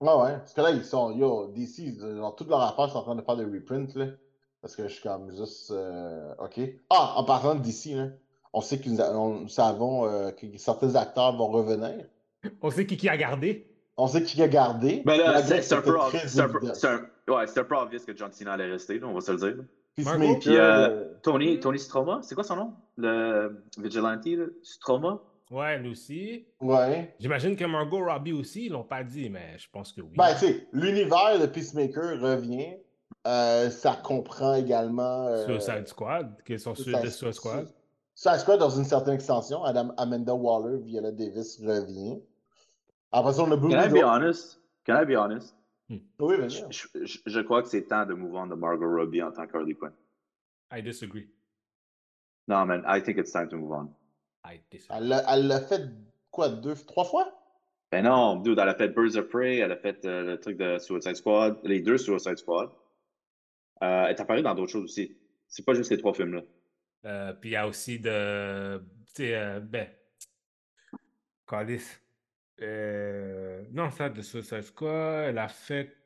Ouais, 0.00 0.14
ouais. 0.14 0.38
Parce 0.38 0.54
que 0.54 0.60
là, 0.60 0.70
ils 0.70 0.84
sont, 0.84 1.10
yo, 1.16 1.48
DC, 1.52 1.96
dans 1.98 2.32
toute 2.32 2.48
leur 2.48 2.60
affaire, 2.62 2.86
ils 2.88 2.92
sont 2.92 2.98
en 2.98 3.02
train 3.02 3.16
de 3.16 3.22
faire 3.22 3.36
des 3.36 3.44
reprints, 3.44 3.94
là. 3.96 4.06
Parce 4.62 4.76
que 4.76 4.88
je 4.88 4.94
suis 4.94 5.02
comme 5.02 5.30
juste, 5.34 5.70
euh, 5.70 6.34
OK. 6.38 6.60
Ah, 6.90 7.14
en 7.16 7.24
parlant 7.24 7.54
là, 7.94 8.08
on 8.52 8.60
sait 8.60 8.78
que 8.78 8.88
nous, 8.88 9.00
a- 9.00 9.10
on- 9.16 9.40
nous 9.40 9.48
savons 9.48 10.06
euh, 10.06 10.30
que 10.32 10.46
certains 10.58 10.94
acteurs 10.96 11.34
vont 11.36 11.48
revenir. 11.48 12.04
On 12.60 12.70
sait 12.70 12.86
qui, 12.86 12.96
qui 12.96 13.08
a 13.08 13.16
gardé. 13.16 13.66
On 13.96 14.06
sait 14.06 14.22
qui 14.22 14.42
a 14.42 14.48
gardé. 14.48 15.02
Ben 15.04 15.16
là, 15.18 15.42
c'est 15.42 15.74
un 15.74 15.82
peu 15.82 15.98
obvious. 15.98 16.20
que 18.06 18.16
John 18.16 18.32
Cena 18.32 18.54
allait 18.54 18.70
rester, 18.70 18.98
là, 18.98 19.06
on 19.06 19.14
va 19.14 19.20
se 19.20 19.32
le 19.32 19.38
dire. 19.38 19.56
là. 19.56 19.62
Peacemaker, 19.96 20.38
Puis, 20.40 20.56
euh, 20.56 21.04
Tony. 21.22 21.60
Tony 21.60 21.78
Stroma, 21.78 22.20
c'est 22.22 22.34
quoi 22.34 22.44
son 22.44 22.56
nom? 22.56 22.72
Le 22.96 23.62
Vigilante, 23.78 24.24
là? 24.26 24.44
Stroma? 24.62 25.20
Ouais, 25.50 25.78
lui 25.78 25.90
aussi. 25.90 26.46
ouais. 26.60 27.14
J'imagine 27.18 27.56
que 27.56 27.64
Margot 27.64 28.04
Robbie 28.04 28.32
aussi, 28.32 28.66
ils 28.66 28.72
l'ont 28.72 28.84
pas 28.84 29.02
dit, 29.02 29.28
mais 29.28 29.58
je 29.58 29.66
pense 29.70 29.92
que 29.92 30.00
oui. 30.00 30.12
Ben, 30.16 30.32
tu 30.34 30.46
sais, 30.46 30.66
l'univers 30.72 31.38
de 31.40 31.46
Peacemaker 31.46 32.20
revient. 32.20 32.76
Euh, 33.26 33.68
ça 33.70 33.96
comprend 34.02 34.54
également. 34.54 35.26
euh, 35.26 35.44
Suicide 35.44 35.86
Squad, 35.88 36.42
qui 36.44 36.58
sont 36.58 36.74
ceux 36.74 36.84
Suicide- 36.84 37.02
de 37.04 37.08
Suicide 37.10 37.32
Squad. 37.34 37.68
Suicide 38.14 38.40
Squad 38.40 38.58
dans 38.60 38.70
une 38.70 38.84
certaine 38.84 39.14
extension. 39.14 39.62
Adam, 39.64 39.92
Amanda 39.98 40.34
Waller, 40.34 40.78
Viola 40.78 41.12
Davis 41.12 41.60
revient. 41.62 42.18
Après 43.12 43.32
ça, 43.34 43.42
on 43.42 43.50
a 43.52 43.56
beaucoup 43.56 43.72
Can 43.74 43.82
I 43.82 43.88
be 43.88 44.02
honest? 44.04 44.60
Can 44.86 45.02
I 45.02 45.04
be 45.04 45.16
honest? 45.16 45.54
Oui, 46.20 46.36
vas-y. 46.36 46.50
Je, 46.70 46.86
je- 46.94 47.04
je- 47.04 47.18
je 47.26 47.40
crois 47.40 47.62
que 47.62 47.68
c'est 47.68 47.82
temps 47.82 48.06
de 48.06 48.14
move 48.14 48.34
on 48.34 48.46
de 48.46 48.54
Margot 48.54 48.88
Robbie 48.88 49.22
en 49.22 49.32
tant 49.32 49.46
que 49.46 49.56
Harley 49.56 49.74
Quinn. 49.74 49.92
I 50.72 50.82
disagree. 50.82 51.28
Non, 52.48 52.64
man, 52.64 52.84
I 52.86 53.02
think 53.02 53.18
it's 53.18 53.32
time 53.32 53.48
to 53.48 53.56
move 53.56 53.72
on. 53.72 53.88
I 54.48 54.60
disagree. 54.70 54.96
Elle 54.98 55.08
l'a 55.08 55.34
elle 55.34 55.46
l'a 55.48 55.60
fait 55.60 55.82
quoi, 56.30 56.48
deux, 56.48 56.74
trois 56.74 57.04
fois? 57.04 57.28
Ben 57.90 58.04
non, 58.04 58.36
dude, 58.36 58.58
elle 58.60 58.68
a 58.68 58.74
fait 58.76 58.88
Birds 58.88 59.16
of 59.16 59.28
Prey, 59.28 59.56
elle 59.58 59.72
a 59.72 59.76
fait 59.76 60.04
euh, 60.04 60.22
le 60.22 60.40
truc 60.40 60.56
de 60.58 60.78
Suicide 60.78 61.16
Squad, 61.16 61.58
les 61.64 61.80
deux 61.80 61.98
Suicide 61.98 62.38
Squad. 62.38 62.70
Euh, 63.82 64.04
elle 64.04 64.10
est 64.16 64.20
apparue 64.20 64.42
dans 64.42 64.54
d'autres 64.54 64.72
choses 64.72 64.84
aussi. 64.84 65.16
C'est 65.48 65.64
pas 65.64 65.74
juste 65.74 65.90
les 65.90 65.98
trois 65.98 66.14
films-là. 66.14 66.42
Euh, 67.06 67.32
puis 67.32 67.50
il 67.50 67.52
y 67.52 67.56
a 67.56 67.66
aussi 67.66 67.98
de. 67.98 68.78
Tu 69.06 69.12
sais, 69.14 69.34
euh, 69.34 69.60
ben. 69.60 69.88
Callis. 71.46 71.82
Euh, 72.60 73.64
non, 73.72 73.90
ça, 73.90 74.08
de 74.10 74.20
Suicide 74.22 74.62
Squad, 74.62 75.28
elle 75.30 75.38
a 75.38 75.48
fait. 75.48 75.96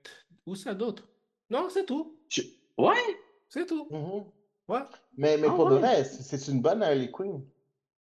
Où 0.46 0.54
ça 0.54 0.72
d'autre? 0.74 1.08
Non, 1.50 1.68
c'est 1.68 1.84
tout. 1.84 2.18
Je- 2.28 2.42
Ouais! 2.78 2.94
C'est 3.48 3.66
tout. 3.66 3.86
Mhm. 3.90 4.24
Ouais. 4.68 4.80
Mais, 5.16 5.36
mais 5.36 5.48
Ah 5.50 5.54
pour 5.54 5.68
de 5.68 5.74
ouais. 5.74 5.80
vrai, 5.80 6.04
c'est 6.04 6.38
c'est 6.38 6.50
une 6.52 6.60
bonne 6.62 6.82
Harley 6.82 7.10
Quinn. 7.10 7.44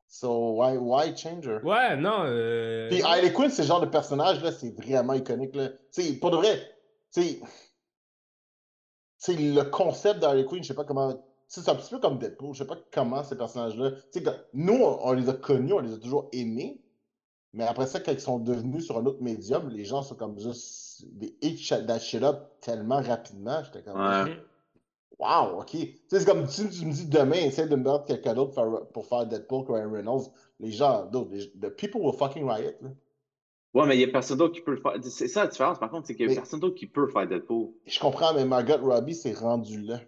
So, 0.06 0.60
why, 0.60 0.76
why 0.76 1.16
change 1.16 1.46
her? 1.48 1.64
Ouais, 1.64 1.96
non. 1.96 2.22
euh, 2.24 2.88
Puis 2.88 3.02
Harley 3.02 3.32
Quinn, 3.32 3.50
ce 3.50 3.62
genre 3.62 3.80
de 3.80 3.86
personnage-là, 3.86 4.52
c'est 4.52 4.70
vraiment 4.70 5.14
iconique. 5.14 5.54
Là. 5.56 5.70
T'sais, 5.90 6.14
pour 6.14 6.30
de 6.30 6.36
vrai, 6.36 6.60
t'sais, 7.10 7.40
t'sais, 9.32 9.34
le 9.36 9.62
concept 9.64 10.20
d'Harley 10.20 10.44
Quinn, 10.44 10.62
je 10.62 10.68
sais 10.68 10.74
pas 10.74 10.84
comment. 10.84 11.14
C'est 11.46 11.68
un 11.68 11.74
petit 11.74 11.90
peu 11.90 11.98
comme 12.00 12.18
Deadpool, 12.18 12.54
je 12.54 12.58
sais 12.60 12.66
pas 12.66 12.76
comment 12.92 13.22
ces 13.22 13.36
personnages-là. 13.36 13.90
Nous, 14.54 14.72
on, 14.74 14.98
on 15.08 15.12
les 15.12 15.28
a 15.28 15.34
connus, 15.34 15.72
on 15.72 15.80
les 15.80 15.92
a 15.94 15.98
toujours 15.98 16.28
aimés. 16.32 16.80
Mais 17.52 17.64
après 17.64 17.86
ça, 17.86 18.00
quand 18.00 18.10
ils 18.12 18.20
sont 18.20 18.38
devenus 18.40 18.84
sur 18.86 18.98
un 18.98 19.06
autre 19.06 19.22
médium, 19.22 19.68
les 19.68 19.84
gens 19.84 20.02
sont 20.02 20.16
comme 20.16 20.38
juste 20.40 21.06
des 21.12 21.36
hit 21.42 21.58
shit- 21.58 21.86
that 21.86 22.00
shit 22.00 22.22
up 22.22 22.48
tellement 22.60 23.00
rapidement. 23.00 23.62
J'étais 23.62 23.82
comme. 23.82 24.00
Ouais. 24.24 24.36
Wow, 25.20 25.60
ok. 25.60 25.70
Tu 25.70 25.86
sais, 26.08 26.18
c'est 26.20 26.24
comme 26.24 26.46
si 26.48 26.68
tu 26.70 26.84
me 26.86 26.92
dis 26.92 27.06
demain, 27.06 27.36
essaie 27.36 27.68
de 27.68 27.76
me 27.76 27.84
mettre 27.84 28.04
quelqu'un 28.06 28.34
d'autre 28.34 28.52
pour 28.52 28.64
faire- 28.64 28.86
pour 28.88 29.06
faire 29.06 29.26
Deadpool 29.26 29.64
Ryan 29.70 29.92
Reynolds. 29.92 30.24
Les 30.58 30.72
gens, 30.72 31.04
d'autres, 31.06 31.30
les- 31.30 31.50
the 31.60 31.68
people 31.68 32.00
will 32.00 32.14
fucking 32.16 32.48
riot. 32.50 32.72
Là. 32.80 32.88
Ouais, 33.74 33.86
mais 33.86 33.96
il 33.96 34.00
y 34.00 34.04
a 34.04 34.08
personne 34.08 34.38
d'autre 34.38 34.54
qui 34.54 34.60
peut 34.60 34.70
le 34.70 34.80
faire. 34.80 34.92
C'est 35.02 35.26
ça 35.28 35.42
la 35.42 35.46
différence, 35.48 35.78
par 35.80 35.90
contre, 35.90 36.06
c'est 36.06 36.14
qu'il 36.14 36.24
y 36.24 36.28
a 36.28 36.30
Mais- 36.30 36.36
personne 36.36 36.60
d'autre 36.60 36.76
qui 36.76 36.86
peut 36.86 37.08
faire 37.08 37.26
Deadpool. 37.26 37.70
Je 37.86 37.98
comprends, 37.98 38.32
mais 38.32 38.44
Margot 38.44 38.76
Robbie 38.78 39.14
s'est 39.16 39.32
rendue 39.34 39.80
là. 39.82 40.00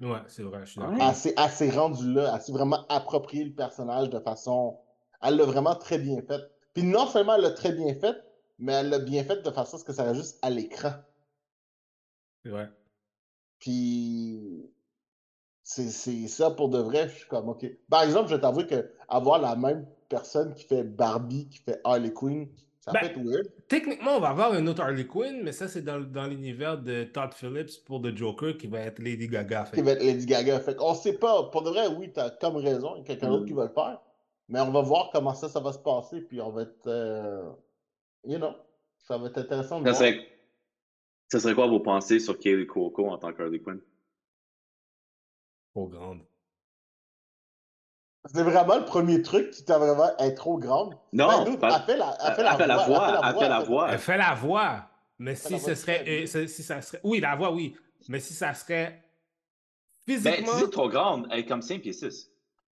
Ouais, 0.00 0.18
c'est 0.26 0.42
vrai, 0.42 0.60
je 0.64 0.72
suis 0.72 0.80
d'accord. 0.80 0.96
Elle 1.00 1.14
s'est, 1.14 1.34
elle 1.36 1.50
s'est 1.50 1.70
rendue 1.70 2.12
là. 2.12 2.32
Elle 2.34 2.40
s'est 2.42 2.50
vraiment 2.52 2.84
approprié 2.88 3.44
le 3.44 3.52
personnage 3.52 4.10
de 4.10 4.18
façon. 4.18 4.76
Elle 5.22 5.36
l'a 5.36 5.44
vraiment 5.44 5.76
très 5.76 5.98
bien 5.98 6.20
fait. 6.22 6.40
Puis 6.74 6.82
non 6.82 7.06
seulement 7.06 7.36
elle 7.36 7.42
l'a 7.42 7.52
très 7.52 7.70
bien 7.72 7.94
fait, 7.94 8.16
mais 8.58 8.72
elle 8.72 8.88
l'a 8.88 8.98
bien 8.98 9.22
fait 9.22 9.40
de 9.40 9.50
façon 9.52 9.76
à 9.76 9.80
ce 9.80 9.84
que 9.84 9.92
ça 9.92 10.02
reste 10.02 10.16
juste 10.16 10.38
à 10.42 10.50
l'écran. 10.50 10.90
C'est 12.42 12.50
vrai. 12.50 12.68
Puis 13.60 14.68
c'est, 15.62 15.88
c'est 15.90 16.26
ça 16.26 16.50
pour 16.50 16.68
de 16.68 16.78
vrai. 16.78 17.08
Je 17.08 17.14
suis 17.18 17.28
comme, 17.28 17.48
OK. 17.48 17.64
Par 17.88 18.02
exemple, 18.02 18.28
je 18.28 18.34
vais 18.34 18.40
t'avouer 18.40 18.66
que 18.66 18.90
avoir 19.08 19.38
la 19.40 19.54
même 19.54 19.86
personne 20.08 20.54
qui 20.54 20.64
fait 20.64 20.82
Barbie, 20.82 21.48
qui 21.48 21.58
fait 21.58 21.80
Harley 21.84 22.12
Quinn, 22.12 22.48
ça 22.84 22.92
Ben, 22.92 23.00
peut 23.00 23.06
être 23.06 23.18
weird. 23.24 23.48
Techniquement, 23.68 24.16
on 24.16 24.20
va 24.20 24.30
avoir 24.30 24.52
un 24.52 24.66
autre 24.66 24.82
Harley 24.82 25.06
Quinn, 25.06 25.42
mais 25.42 25.52
ça, 25.52 25.68
c'est 25.68 25.82
dans, 25.82 26.00
dans 26.00 26.26
l'univers 26.26 26.76
de 26.78 27.04
Todd 27.04 27.32
Phillips 27.32 27.84
pour 27.86 28.02
The 28.02 28.14
Joker 28.16 28.56
qui 28.58 28.66
va 28.66 28.80
être 28.80 28.98
Lady 28.98 29.28
Gaga. 29.28 29.64
fait 29.66 29.76
Qui 29.76 29.82
va 29.82 29.92
être 29.92 30.02
Lady 30.02 30.26
Gaga. 30.26 30.58
Fait 30.60 30.74
qu'on 30.76 30.92
sait 30.94 31.16
pas. 31.18 31.44
Pour 31.44 31.62
de 31.62 31.70
vrai, 31.70 31.86
oui, 31.88 32.12
t'as 32.12 32.30
comme 32.30 32.56
raison. 32.56 32.96
Il 32.96 32.98
y 32.98 33.02
a 33.02 33.04
quelqu'un 33.04 33.28
d'autre 33.28 33.44
Mm. 33.44 33.46
qui 33.46 33.52
va 33.54 33.64
le 33.66 33.72
faire. 33.72 34.00
Mais 34.48 34.60
on 34.60 34.70
va 34.72 34.82
voir 34.82 35.10
comment 35.12 35.32
ça, 35.32 35.48
ça 35.48 35.60
va 35.60 35.72
se 35.72 35.78
passer. 35.78 36.20
Puis 36.22 36.40
on 36.40 36.50
va 36.50 36.62
être. 36.62 36.86
euh, 36.88 37.48
You 38.24 38.38
know. 38.38 38.52
Ça 38.98 39.16
va 39.18 39.28
être 39.28 39.38
intéressant 39.38 39.80
de 39.80 39.86
Ça 39.86 39.90
voir. 39.92 39.96
serait... 39.98 40.28
ça 41.30 41.40
serait 41.40 41.54
quoi 41.54 41.66
vos 41.68 41.80
pensées 41.80 42.18
sur 42.20 42.38
Kaylee 42.38 42.66
Cuoco 42.66 43.08
en 43.08 43.18
tant 43.18 43.32
qu'Harley 43.32 43.58
Quinn? 43.60 43.80
Trop 45.74 45.86
grande. 45.88 46.20
C'est 48.26 48.42
vraiment 48.42 48.76
le 48.76 48.84
premier 48.84 49.20
truc 49.22 49.50
qui 49.50 49.64
t'a 49.64 49.78
vraiment 49.78 50.16
être 50.18 50.36
trop 50.36 50.56
grande. 50.58 50.94
Non, 51.12 51.44
Ben, 51.44 51.58
elle 51.74 51.82
fait 51.82 51.96
la, 51.96 52.16
elle 52.24 52.34
fait 52.34 52.40
elle 52.40 52.44
la 52.44 52.56
fait 52.56 52.66
la 52.66 52.76
voix. 52.76 53.20
elle 53.24 53.34
fait 53.38 53.48
la 53.48 53.60
voix. 53.60 53.88
Elle 53.92 53.98
fait 53.98 54.16
la 54.18 54.34
voix. 54.34 54.86
Mais 55.18 55.34
si 55.34 55.58
ce 55.58 55.74
serait, 55.74 56.04
euh, 56.06 56.46
si 56.46 56.62
ça. 56.62 56.78
Oui, 57.02 57.20
la 57.20 57.34
voix, 57.34 57.52
oui. 57.52 57.76
Mais 58.08 58.20
si 58.20 58.32
ça 58.34 58.54
serait 58.54 59.02
Ben, 60.06 60.14
physiquement. 60.18 60.52
tu 60.58 60.64
dis 60.64 60.70
trop 60.70 60.88
grande, 60.88 61.26
elle 61.30 61.40
est 61.40 61.46
comme 61.46 61.62
5 61.62 61.80
pieds 61.82 61.92
6. 61.92 62.28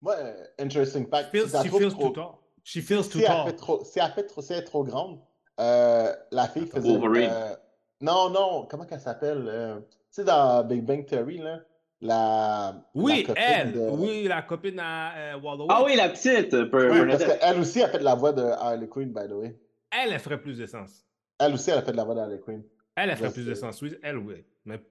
Ouais, 0.01 0.13
euh, 0.17 0.45
interesting 0.59 1.07
fact. 1.09 1.29
feels- 1.31 1.45
si 1.47 1.51
t'as 1.51 1.63
she 1.63 1.69
feels 1.71 1.89
trop- 1.91 2.09
too 2.09 2.13
tall. 2.13 2.31
She 2.63 2.81
feels 2.81 3.03
si 3.03 3.09
too 3.09 3.19
elle 3.19 3.25
tall. 3.27 3.45
fait 3.47 3.55
trop, 3.55 3.83
si 3.83 3.99
elle 3.99 4.11
fait 4.11 4.23
trop, 4.25 4.41
si 4.41 4.53
elle 4.53 4.59
est 4.59 4.63
trop 4.63 4.83
grande, 4.83 5.19
euh, 5.59 6.13
la 6.31 6.47
fille 6.47 6.67
faisait. 6.67 6.87
Wolverine. 6.91 7.29
euh, 7.31 7.55
non, 8.01 8.29
non, 8.29 8.67
comment 8.69 8.85
qu'elle 8.85 8.99
s'appelle? 8.99 9.45
euh, 9.47 9.79
tu 9.79 9.85
sais, 10.11 10.23
dans 10.23 10.63
Big 10.63 10.83
Bang 10.83 11.05
Theory, 11.05 11.37
là, 11.39 11.59
la. 12.01 12.89
Oui, 12.93 13.19
la 13.21 13.23
copine 13.27 13.43
elle. 13.45 13.71
de- 13.73 13.89
Oui, 13.91 14.23
la 14.27 14.41
copine 14.41 14.79
à 14.79 15.15
euh, 15.17 15.39
Walloway. 15.39 15.67
Ah 15.69 15.83
oui, 15.83 15.95
la 15.95 16.09
petite, 16.09 16.49
Per- 16.69 16.89
Oui, 16.91 17.07
parce 17.07 17.25
qu'elle 17.25 17.59
aussi 17.59 17.81
a 17.81 17.89
fait 17.89 17.99
la 17.99 18.15
voix 18.15 18.33
de 18.33 18.43
Harley 18.43 18.87
Quinn, 18.87 19.11
by 19.13 19.27
the 19.27 19.33
way. 19.33 19.59
Elle, 19.91 20.11
elle 20.13 20.19
ferait 20.19 20.41
plus 20.41 20.57
de 20.57 20.65
sens. 20.65 21.05
Elle 21.39 21.53
aussi, 21.53 21.69
elle 21.71 21.77
a 21.77 21.81
fait 21.81 21.93
la 21.93 22.03
voix 22.03 22.15
d'Harley 22.15 22.39
Quinn. 22.39 22.63
Elle, 22.95 23.09
elle 23.09 23.17
ferait 23.17 23.31
plus 23.31 23.45
de 23.45 23.53
sens. 23.55 23.81
Oui, 23.81 23.95
elle, 24.01 24.17
oui. 24.17 24.45
Mais, 24.65 24.81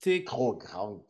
tu 0.00 0.24
Trop 0.24 0.54
grande. 0.54 1.02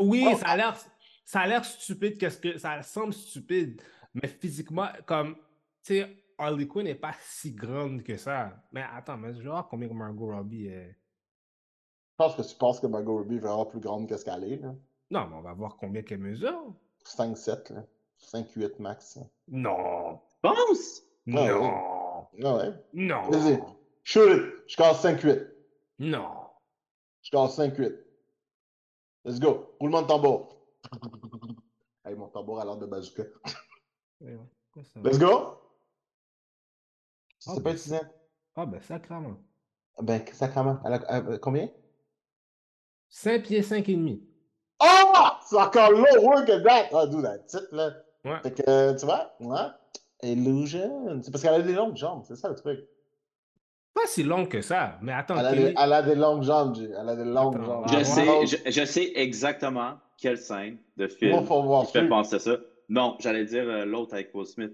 Oui, 0.00 0.26
Oh, 0.32 0.36
ça 0.36 0.46
a 0.48 0.56
l'air, 0.56 0.76
ça 1.24 1.40
a 1.40 1.46
l'air 1.46 1.64
stupide, 1.64 2.16
qu'est-ce 2.18 2.38
que 2.38 2.56
ça 2.56 2.80
semble 2.82 3.12
stupide, 3.12 3.80
mais 4.14 4.28
physiquement, 4.28 4.86
comme, 5.04 5.34
tu 5.82 5.96
sais, 5.98 6.16
Harley 6.38 6.66
Quinn 6.66 6.84
n'est 6.84 6.94
pas 6.94 7.14
si 7.20 7.52
grande 7.52 8.02
que 8.02 8.16
ça. 8.16 8.52
Mais 8.72 8.82
attends, 8.96 9.16
mais 9.16 9.32
je 9.34 9.38
vais 9.40 9.48
voir 9.48 9.68
combien 9.68 9.88
Margot 9.92 10.26
Robbie 10.34 10.66
est. 10.68 10.96
Je 12.14 12.24
pense 12.24 12.36
que 12.36 12.42
tu 12.42 12.56
penses 12.56 12.78
que 12.80 12.86
Margot 12.86 13.16
Robbie 13.18 13.36
est 13.36 13.40
vraiment 13.40 13.66
plus 13.66 13.80
grande 13.80 14.08
que 14.08 14.16
ce 14.16 14.24
qu'elle 14.24 14.44
est, 14.44 14.56
là. 14.58 14.72
Non, 15.10 15.26
mais 15.26 15.36
on 15.36 15.42
va 15.42 15.52
voir 15.52 15.76
combien 15.76 16.02
qu'elle 16.02 16.20
mesure. 16.20 16.72
5-7, 17.04 17.72
là. 17.74 17.84
5-8 18.20 18.78
max. 18.80 19.16
là. 19.16 19.22
Non, 19.48 20.20
Pense! 20.40 21.02
Ah 21.26 21.30
ouais. 21.30 21.50
non, 21.52 22.28
Ah 22.44 22.56
ouais. 22.56 22.72
non, 22.92 23.22
Vas-y. 23.30 23.60
Shoot 24.04 24.30
it. 24.30 24.42
Je 24.68 24.76
casse 24.76 25.02
5-8. 25.04 25.44
non. 25.98 26.28
Je 27.22 27.30
casse 27.30 27.58
5-8. 27.58 27.98
Let's 29.24 29.40
go. 29.40 29.74
Roulement 29.80 30.02
de 30.02 30.06
tambour. 30.06 30.66
Hey, 32.04 32.14
mon 32.14 32.28
tambour 32.28 32.60
a 32.60 32.64
l'air 32.64 32.76
de 32.76 32.86
bazooka. 32.86 33.24
Ça? 34.20 35.00
Let's 35.02 35.18
go. 35.18 35.28
Ah, 35.36 35.58
C'est 37.38 37.54
ben, 37.56 37.62
pas 37.62 37.70
utilisant. 37.72 38.00
Ah, 38.56 38.66
ben, 38.66 38.80
sacrément. 38.82 39.36
Ben, 40.00 40.22
a- 41.08 41.38
combien? 41.38 41.68
5 43.16 43.42
pieds 43.44 43.62
5 43.62 43.88
et 43.88 43.94
demi. 43.94 44.20
Oh! 44.82 44.86
C'est 45.46 45.56
encore 45.56 45.92
lower 45.92 46.44
que 46.44 46.62
that! 46.64 46.88
Ah, 46.92 47.06
d'où 47.06 47.20
la 47.22 47.38
titre, 47.38 47.68
là. 47.70 47.92
Ouais. 48.24 48.40
Fait 48.42 48.50
que, 48.50 48.98
tu 48.98 49.04
vois? 49.06 49.32
Ouais. 49.38 49.70
Illusion. 50.32 51.20
C'est 51.22 51.30
parce 51.30 51.42
qu'elle 51.42 51.54
a 51.54 51.62
des 51.62 51.74
longues 51.74 51.96
jambes, 51.96 52.24
c'est 52.26 52.34
ça 52.34 52.48
le 52.48 52.56
truc. 52.56 52.80
Pas 53.94 54.06
si 54.06 54.24
long 54.24 54.46
que 54.46 54.60
ça, 54.62 54.98
mais 55.00 55.12
attends, 55.12 55.36
Elle 55.38 55.46
a, 55.46 55.52
des, 55.54 55.74
elle 55.80 55.92
a 55.92 56.02
des 56.02 56.14
longues 56.16 56.42
jambes, 56.42 56.74
Jay. 56.74 56.90
Elle 56.98 57.08
a 57.08 57.14
des 57.14 57.24
longues 57.24 57.54
Attends, 57.56 57.86
jambes. 57.86 57.98
Je 58.00 58.02
sais, 58.04 58.46
je, 58.46 58.70
je 58.70 58.84
sais 58.84 59.12
exactement 59.14 59.98
quelle 60.18 60.38
scène 60.38 60.78
de 60.96 61.06
film 61.06 61.44
Moi, 61.44 61.82
qui 61.86 61.92
fait 61.92 61.98
Street. 62.00 62.08
penser 62.08 62.38
ça. 62.40 62.56
Non, 62.88 63.16
j'allais 63.20 63.44
dire 63.44 63.62
euh, 63.68 63.84
l'autre 63.84 64.14
avec 64.14 64.34
Will 64.34 64.46
Smith. 64.46 64.72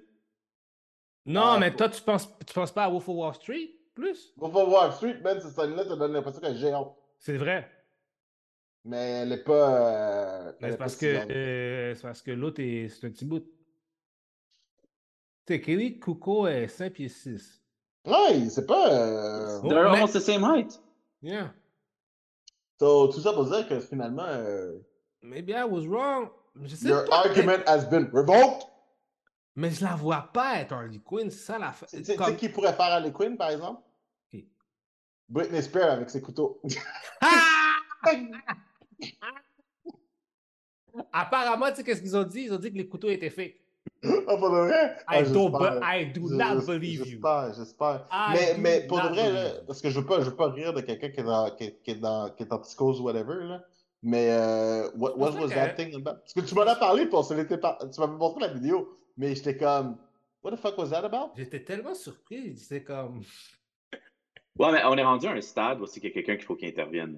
Non, 1.27 1.43
Ah, 1.45 1.59
mais 1.61 1.71
faut- 1.73 1.77
toi, 1.77 1.89
tu 1.91 2.01
penses, 2.01 2.27
tu 2.47 2.55
penses 2.55 2.73
pas 2.73 2.85
à 2.85 2.89
Wolf 2.89 3.07
of 3.09 3.15
Wall 3.17 3.35
Street 3.35 3.71
plus? 3.95 4.33
Faut 4.39 4.49
pas 4.49 4.65
voir 4.65 4.95
Street, 4.95 5.19
man, 5.23 5.39
cette 5.43 5.51
scène-là 5.53 5.85
te 5.85 5.93
donne 5.93 6.13
l'impression 6.15 6.41
qu'elle 6.41 6.55
est 6.55 6.59
géante. 6.59 6.97
C'est 7.19 7.37
vrai. 7.37 7.69
Mais 8.85 8.97
elle 9.23 9.33
est 9.33 9.45
pas. 9.45 10.49
euh, 10.49 10.53
est 10.61 10.71
c'est 10.71 10.77
parce 10.79 10.97
si 10.97 11.07
euh, 11.07 11.95
c'est 11.95 12.03
parce 12.03 12.23
que 12.23 12.31
l'autre 12.31 12.61
est 12.63 12.89
c'est 12.89 13.07
un 13.07 13.11
petit 13.11 13.25
bout. 13.27 13.41
Tu 15.47 15.55
sais, 15.55 15.61
Kelly 15.61 15.99
Kuko 16.01 16.47
est 16.47 16.69
5 16.69 16.93
pieds 16.93 17.09
6. 17.09 17.63
Ouais, 18.07 18.49
c'est 18.49 18.67
pas. 18.67 18.91
euh, 18.93 19.61
Oh, 19.63 19.69
They're 19.69 19.83
mais- 19.91 19.97
almost 19.99 20.15
the 20.15 20.21
same 20.21 20.45
height. 20.45 20.81
Yeah. 21.23 21.53
So, 22.79 23.09
tout 23.09 23.21
ça 23.21 23.33
pour 23.35 23.45
dire 23.45 23.69
que 23.69 23.81
finalement, 23.81 24.25
euh, 24.27 24.79
Maybe 25.23 25.51
I 25.51 25.65
was 25.65 25.87
wrong. 25.87 26.31
Je 26.63 26.75
sais 26.75 26.89
your 26.89 27.05
pas. 27.05 27.19
argument 27.27 27.63
has 27.67 27.85
been 27.85 28.09
revoked. 28.13 28.67
Mais 29.57 29.71
je 29.71 29.85
la 29.85 29.95
vois 29.97 30.31
pas 30.33 30.61
être 30.61 30.73
Harley 30.73 31.01
Quinn, 31.05 31.31
c'est 31.31 31.45
ça 31.45 31.59
la 31.59 31.73
fa- 31.73 31.87
Tu 31.87 32.03
sais- 32.03 32.17
comme- 32.17 32.37
qui 32.37 32.49
pourrait 32.49 32.73
faire 32.73 32.87
Harley 32.87 33.13
Quinn, 33.13 33.37
par 33.37 33.51
exemple? 33.51 33.83
Qui? 34.31 34.49
Britney 35.29 35.63
Spears 35.63 35.91
avec 35.91 36.09
ses 36.09 36.23
couteaux. 36.23 36.63
Ah! 37.21 37.77
Apparemment, 41.13 41.69
tu 41.71 41.77
sais 41.77 41.85
qu'est-ce 41.85 42.03
qu'ils 42.03 42.17
ont 42.17 42.25
dit? 42.25 42.43
Ils 42.43 42.53
ont 42.53 42.59
dit 42.59 42.73
que 42.73 42.77
les 42.77 42.89
couteaux 42.89 43.09
étaient 43.09 43.31
fake. 43.31 43.57
Ah, 44.03 44.37
pour 44.37 44.51
de 44.51 44.57
vrai? 44.67 44.97
Ah, 45.07 45.21
I, 45.21 45.31
don't, 45.33 45.53
j'espère. 45.53 45.81
be- 45.81 45.85
I 45.85 46.13
do 46.13 46.29
Je- 46.29 46.35
not 46.35 46.67
believe 46.67 46.99
you. 47.01 47.05
J'espère, 47.05 47.53
j'espère. 47.55 48.09
Mais, 48.33 48.57
mais 48.59 48.87
pour 48.87 49.01
de 49.01 49.09
vrai, 49.09 49.33
là, 49.33 49.51
parce 49.67 49.81
que 49.81 49.91
je 49.91 50.01
veux 50.01 50.07
pas, 50.07 50.21
je 50.21 50.31
veux 50.31 50.37
pas 50.37 50.49
rire 50.51 50.73
de 50.73 50.81
quelqu'un 50.81 51.11
qui 51.11 51.21
est 51.21 51.25
dans, 51.25 51.51
qui, 51.55 51.75
qui 51.85 51.91
est 51.93 51.95
dans, 51.97 52.31
qui 52.31 52.43
est 52.43 52.53
en 52.53 52.59
psychose 52.59 53.01
ou 53.01 53.05
whatever, 53.05 53.45
là. 53.45 53.63
Mais, 54.03 54.31
euh, 54.31 54.91
what, 54.97 55.17
was 55.17 55.33
que- 55.49 55.55
that 55.55 55.75
thing 55.75 55.95
about? 55.95 56.19
Parce 56.21 56.33
que 56.33 56.41
tu 56.41 56.55
m'en 56.55 56.63
as 56.63 56.77
parlé, 56.77 57.07
pour 57.07 57.27
tu 57.29 57.35
m'avais 57.35 58.13
montré 58.13 58.41
la 58.41 58.49
vidéo, 58.53 58.99
mais 59.17 59.35
j'étais 59.35 59.57
comme, 59.57 59.97
what 60.43 60.53
the 60.53 60.57
fuck 60.57 60.77
was 60.79 60.89
that 60.91 61.05
about? 61.05 61.33
J'étais 61.37 61.63
tellement 61.63 61.95
surpris. 61.95 62.57
C'est 62.59 62.83
comme. 62.83 63.23
Ouais, 64.59 64.73
mais 64.73 64.83
on 64.85 64.97
est 64.99 65.05
rendu 65.05 65.27
à 65.27 65.31
un 65.31 65.41
stade 65.41 65.81
où 65.81 65.87
c'est 65.87 66.01
qu'il 66.01 66.11
y 66.11 66.13
a 66.13 66.15
quelqu'un 66.15 66.37
qu'il 66.37 66.45
faut 66.45 66.55
qu'il 66.57 66.69
intervienne. 66.69 67.13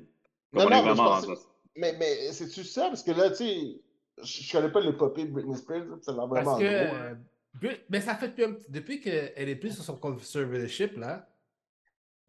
Non, 0.53 0.63
on 0.65 0.65
non, 0.65 0.67
est 0.67 0.71
mais 0.71 0.77
je 0.77 0.83
vraiment 0.83 1.05
pensais- 1.05 1.27
rendu 1.29 1.39
à- 1.41 1.52
Mais, 1.77 1.95
mais 1.99 2.33
c'est-tu 2.33 2.65
ça? 2.65 2.89
Parce 2.89 3.03
que 3.03 3.13
là, 3.13 3.31
tu 3.31 3.37
sais, 3.37 3.81
je 4.23 4.53
connais 4.53 4.71
pas 4.71 4.81
l'épopée 4.81 5.25
de 5.25 5.31
Britney 5.33 5.57
Spears, 5.57 5.85
ça 6.03 6.13
a 6.13 6.15
l'air 6.15 6.27
vraiment 6.27 6.51
Parce 6.57 6.63
que. 6.63 6.85
gros. 6.87 6.95
hein. 6.97 7.19
euh, 7.65 7.75
mais 7.89 8.01
ça 8.01 8.15
fait 8.15 8.29
depuis, 8.29 8.65
depuis 8.69 9.01
qu'elle 9.01 9.49
est 9.49 9.57
plus 9.57 9.73
sur 9.75 9.85
son 9.85 9.97
conservatorship, 9.97 10.97
là. 10.97 11.29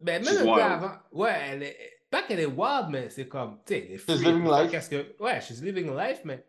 Ben, 0.00 0.22
même 0.22 0.32
She's 0.32 0.40
un 0.40 0.44
peu 0.44 0.62
avant. 0.62 0.92
Ouais, 1.12 1.32
elle 1.50 1.62
est. 1.62 1.76
Pas 2.10 2.22
qu'elle 2.22 2.40
est 2.40 2.46
wild, 2.46 2.88
mais 2.90 3.10
c'est 3.10 3.26
comme. 3.28 3.58
Tu 3.64 3.74
sais, 3.74 3.86
elle 3.86 3.94
est 3.94 3.98
free, 3.98 4.18
living 4.18 4.44
peut 4.44 4.50
faire 4.68 4.80
life. 4.80 4.88
que. 4.88 5.22
Ouais, 5.22 5.40
she's 5.40 5.62
living 5.62 5.96
life, 5.96 6.20
mais. 6.24 6.44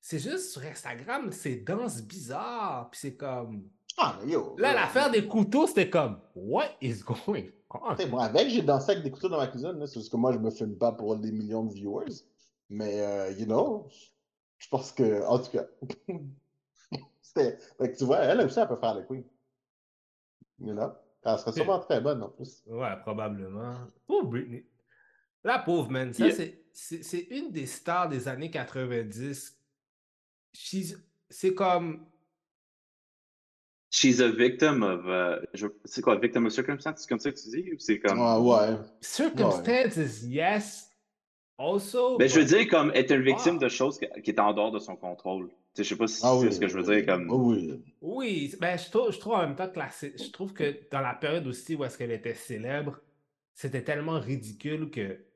C'est 0.00 0.18
juste 0.20 0.50
sur 0.52 0.62
Instagram, 0.62 1.30
c'est 1.32 1.56
danse 1.56 2.02
bizarre. 2.02 2.88
Puis 2.90 3.00
c'est 3.02 3.14
comme. 3.16 3.68
Ah, 3.96 4.18
mais 4.24 4.32
yo. 4.32 4.54
Là, 4.58 4.74
l'affaire 4.74 5.10
des 5.10 5.26
couteaux, 5.26 5.66
c'était 5.66 5.90
comme. 5.90 6.20
What 6.34 6.68
is 6.80 7.00
going 7.00 7.50
on? 7.70 8.06
Moi, 8.08 8.24
avec, 8.24 8.48
j'ai 8.48 8.62
dansé 8.62 8.92
avec 8.92 9.04
des 9.04 9.10
couteaux 9.10 9.28
dans 9.28 9.38
ma 9.38 9.48
cuisine. 9.48 9.74
C'est 9.86 10.00
juste 10.00 10.10
que 10.12 10.16
moi, 10.16 10.32
je 10.32 10.38
me 10.38 10.50
filme 10.50 10.76
pas 10.76 10.92
pour 10.92 11.16
des 11.16 11.32
millions 11.32 11.64
de 11.64 11.72
viewers. 11.72 12.06
Mais, 12.70 13.00
euh, 13.00 13.30
you 13.32 13.46
know, 13.46 13.88
je 14.58 14.68
pense 14.68 14.92
que, 14.92 15.24
en 15.26 15.38
tout 15.38 15.50
cas, 15.52 15.66
c'était. 17.22 17.56
Fait 17.78 17.92
que 17.92 17.96
tu 17.96 18.04
vois, 18.04 18.18
elle 18.18 18.40
aussi, 18.40 18.58
elle 18.58 18.68
peut 18.68 18.76
faire 18.76 18.94
le 18.94 19.02
queen. 19.04 19.24
You 20.60 20.74
know? 20.74 20.92
Elle 21.24 21.38
serait 21.38 21.52
sûrement 21.52 21.78
très 21.80 22.00
bonne 22.00 22.22
en 22.22 22.28
plus. 22.30 22.62
Ouais, 22.66 22.96
probablement. 23.02 23.74
Pauvre 24.06 24.28
Britney. 24.28 24.66
La 25.44 25.58
pauvre, 25.60 25.90
man. 25.90 26.12
Ça, 26.12 26.26
Yeah. 26.26 26.34
c'est- 26.34 26.64
c'est 26.72 27.02
c'est 27.02 27.20
une 27.30 27.50
des 27.52 27.66
stars 27.66 28.08
des 28.08 28.28
années 28.28 28.50
90. 28.50 29.56
She's- 30.54 30.96
C'est 31.30 31.54
comme. 31.54 32.06
She's 33.90 34.20
a 34.20 34.28
victim 34.30 34.82
of. 34.82 35.04
je- 35.54 35.66
c'est 35.84 36.02
quoi, 36.02 36.16
victim 36.18 36.46
of 36.46 36.52
circumstance? 36.52 37.00
C'est 37.00 37.08
comme 37.08 37.18
ça 37.18 37.30
que 37.32 37.38
tu 37.38 37.48
dis? 37.48 37.72
Ou 37.72 37.78
c'est 37.78 37.98
comme. 38.00 38.18
Ah, 38.20 38.40
ouais. 38.40 38.76
Circumstances, 39.00 40.22
yes. 40.24 40.87
Also. 41.58 42.18
Ben, 42.18 42.28
je 42.28 42.38
veux 42.40 42.44
dire, 42.44 42.68
comme 42.68 42.90
être 42.94 43.12
une 43.12 43.22
victime 43.22 43.56
Wow. 43.56 43.58
de 43.58 43.68
choses 43.68 43.98
qui 43.98 44.30
est 44.30 44.40
en 44.40 44.52
dehors 44.54 44.72
de 44.72 44.78
son 44.78 44.96
contrôle. 44.96 45.48
Tu 45.74 45.82
sais, 45.82 45.84
je 45.84 45.88
sais 45.90 45.96
pas 45.96 46.08
si 46.08 46.22
Ah 46.22 46.32
c'est 46.32 46.48
oui, 46.48 46.52
ce 46.52 46.60
que 46.60 46.68
je 46.68 46.78
veux 46.78 46.84
oui, 46.84 46.96
dire 46.96 47.06
comme. 47.06 47.30
oui, 47.30 47.84
oui. 48.00 48.54
Ben, 48.60 48.78
je, 48.78 48.90
trouve, 48.90 49.12
je 49.12 49.18
trouve 49.18 49.34
en 49.34 49.42
même 49.42 49.56
temps 49.56 49.68
que 49.70 49.78
la 49.78 49.88
je 49.90 50.30
trouve 50.30 50.52
que 50.54 50.88
dans 50.90 51.00
la 51.00 51.14
période 51.14 51.46
aussi 51.46 51.74
où 51.76 51.84
est-ce 51.84 51.98
qu'elle 51.98 52.12
était 52.12 52.34
célèbre, 52.34 53.00
c'était 53.54 53.84
tellement 53.84 54.20
ridicule 54.20 54.90
que 54.90 55.26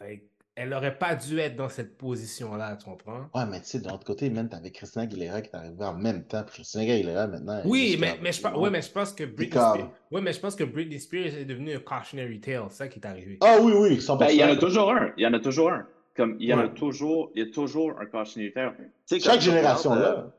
like, 0.00 0.31
elle 0.54 0.74
aurait 0.74 0.98
pas 0.98 1.14
dû 1.14 1.38
être 1.38 1.56
dans 1.56 1.68
cette 1.70 1.96
position-là, 1.96 2.76
tu 2.76 2.84
comprends? 2.84 3.28
Ouais, 3.34 3.46
mais 3.48 3.60
tu 3.60 3.66
sais, 3.68 3.80
de 3.80 3.88
l'autre 3.88 4.04
côté, 4.04 4.28
même, 4.28 4.48
t'avais 4.48 4.70
Christina 4.70 5.04
Aguilera 5.04 5.40
qui 5.40 5.48
est 5.50 5.56
arrivée 5.56 5.84
en 5.84 5.94
même 5.94 6.24
temps. 6.24 6.42
Puis 6.44 6.56
Christina 6.56 6.82
Aguilera, 6.84 7.26
maintenant. 7.26 7.62
Oui, 7.64 7.96
mais, 7.98 8.18
mais, 8.22 8.32
je, 8.32 8.42
pense- 8.42 8.56
ouais, 8.56 8.68
mais 8.70 8.82
je 8.82 8.90
pense 8.92 9.12
que 9.12 9.24
Britney 9.24 9.48
comme- 9.48 9.74
Spears, 9.74 9.90
ouais, 10.10 10.20
mais 10.20 10.32
je 10.32 10.40
pense 10.40 10.54
que 10.54 10.64
Britney 10.64 10.98
Spears 11.00 11.34
est 11.38 11.44
devenue 11.46 11.74
un 11.74 11.80
cautionary 11.80 12.40
tale, 12.40 12.64
c'est 12.68 12.76
ça 12.76 12.88
qui 12.88 12.98
est 12.98 13.06
arrivé. 13.06 13.38
Ah 13.40 13.56
oui, 13.62 13.72
oui, 13.74 13.96
100%. 14.00 14.18
Ben, 14.18 14.28
il 14.30 14.36
y 14.36 14.44
en 14.44 14.48
a 14.50 14.56
toujours 14.56 14.90
un. 14.92 15.12
Il 15.16 15.22
y 15.22 15.26
en 15.26 15.32
a 15.32 15.40
toujours 15.40 15.70
un. 15.72 15.86
Comme, 16.14 16.36
il 16.38 16.46
y 16.46 16.52
en 16.52 16.58
a 16.58 16.64
Ouais. 16.64 16.74
toujours, 16.74 17.30
il 17.34 17.42
y 17.46 17.48
a 17.48 17.50
toujours 17.50 17.98
un 17.98 18.04
cautionary 18.04 18.52
tale. 18.52 18.74
Tu 18.76 18.84
sais, 19.06 19.20
Chaque 19.20 19.32
comme 19.36 19.42
tu 19.42 19.48
regardes, 19.48 19.78
génération, 19.80 19.92
euh, 19.94 20.00
là. 20.00 20.34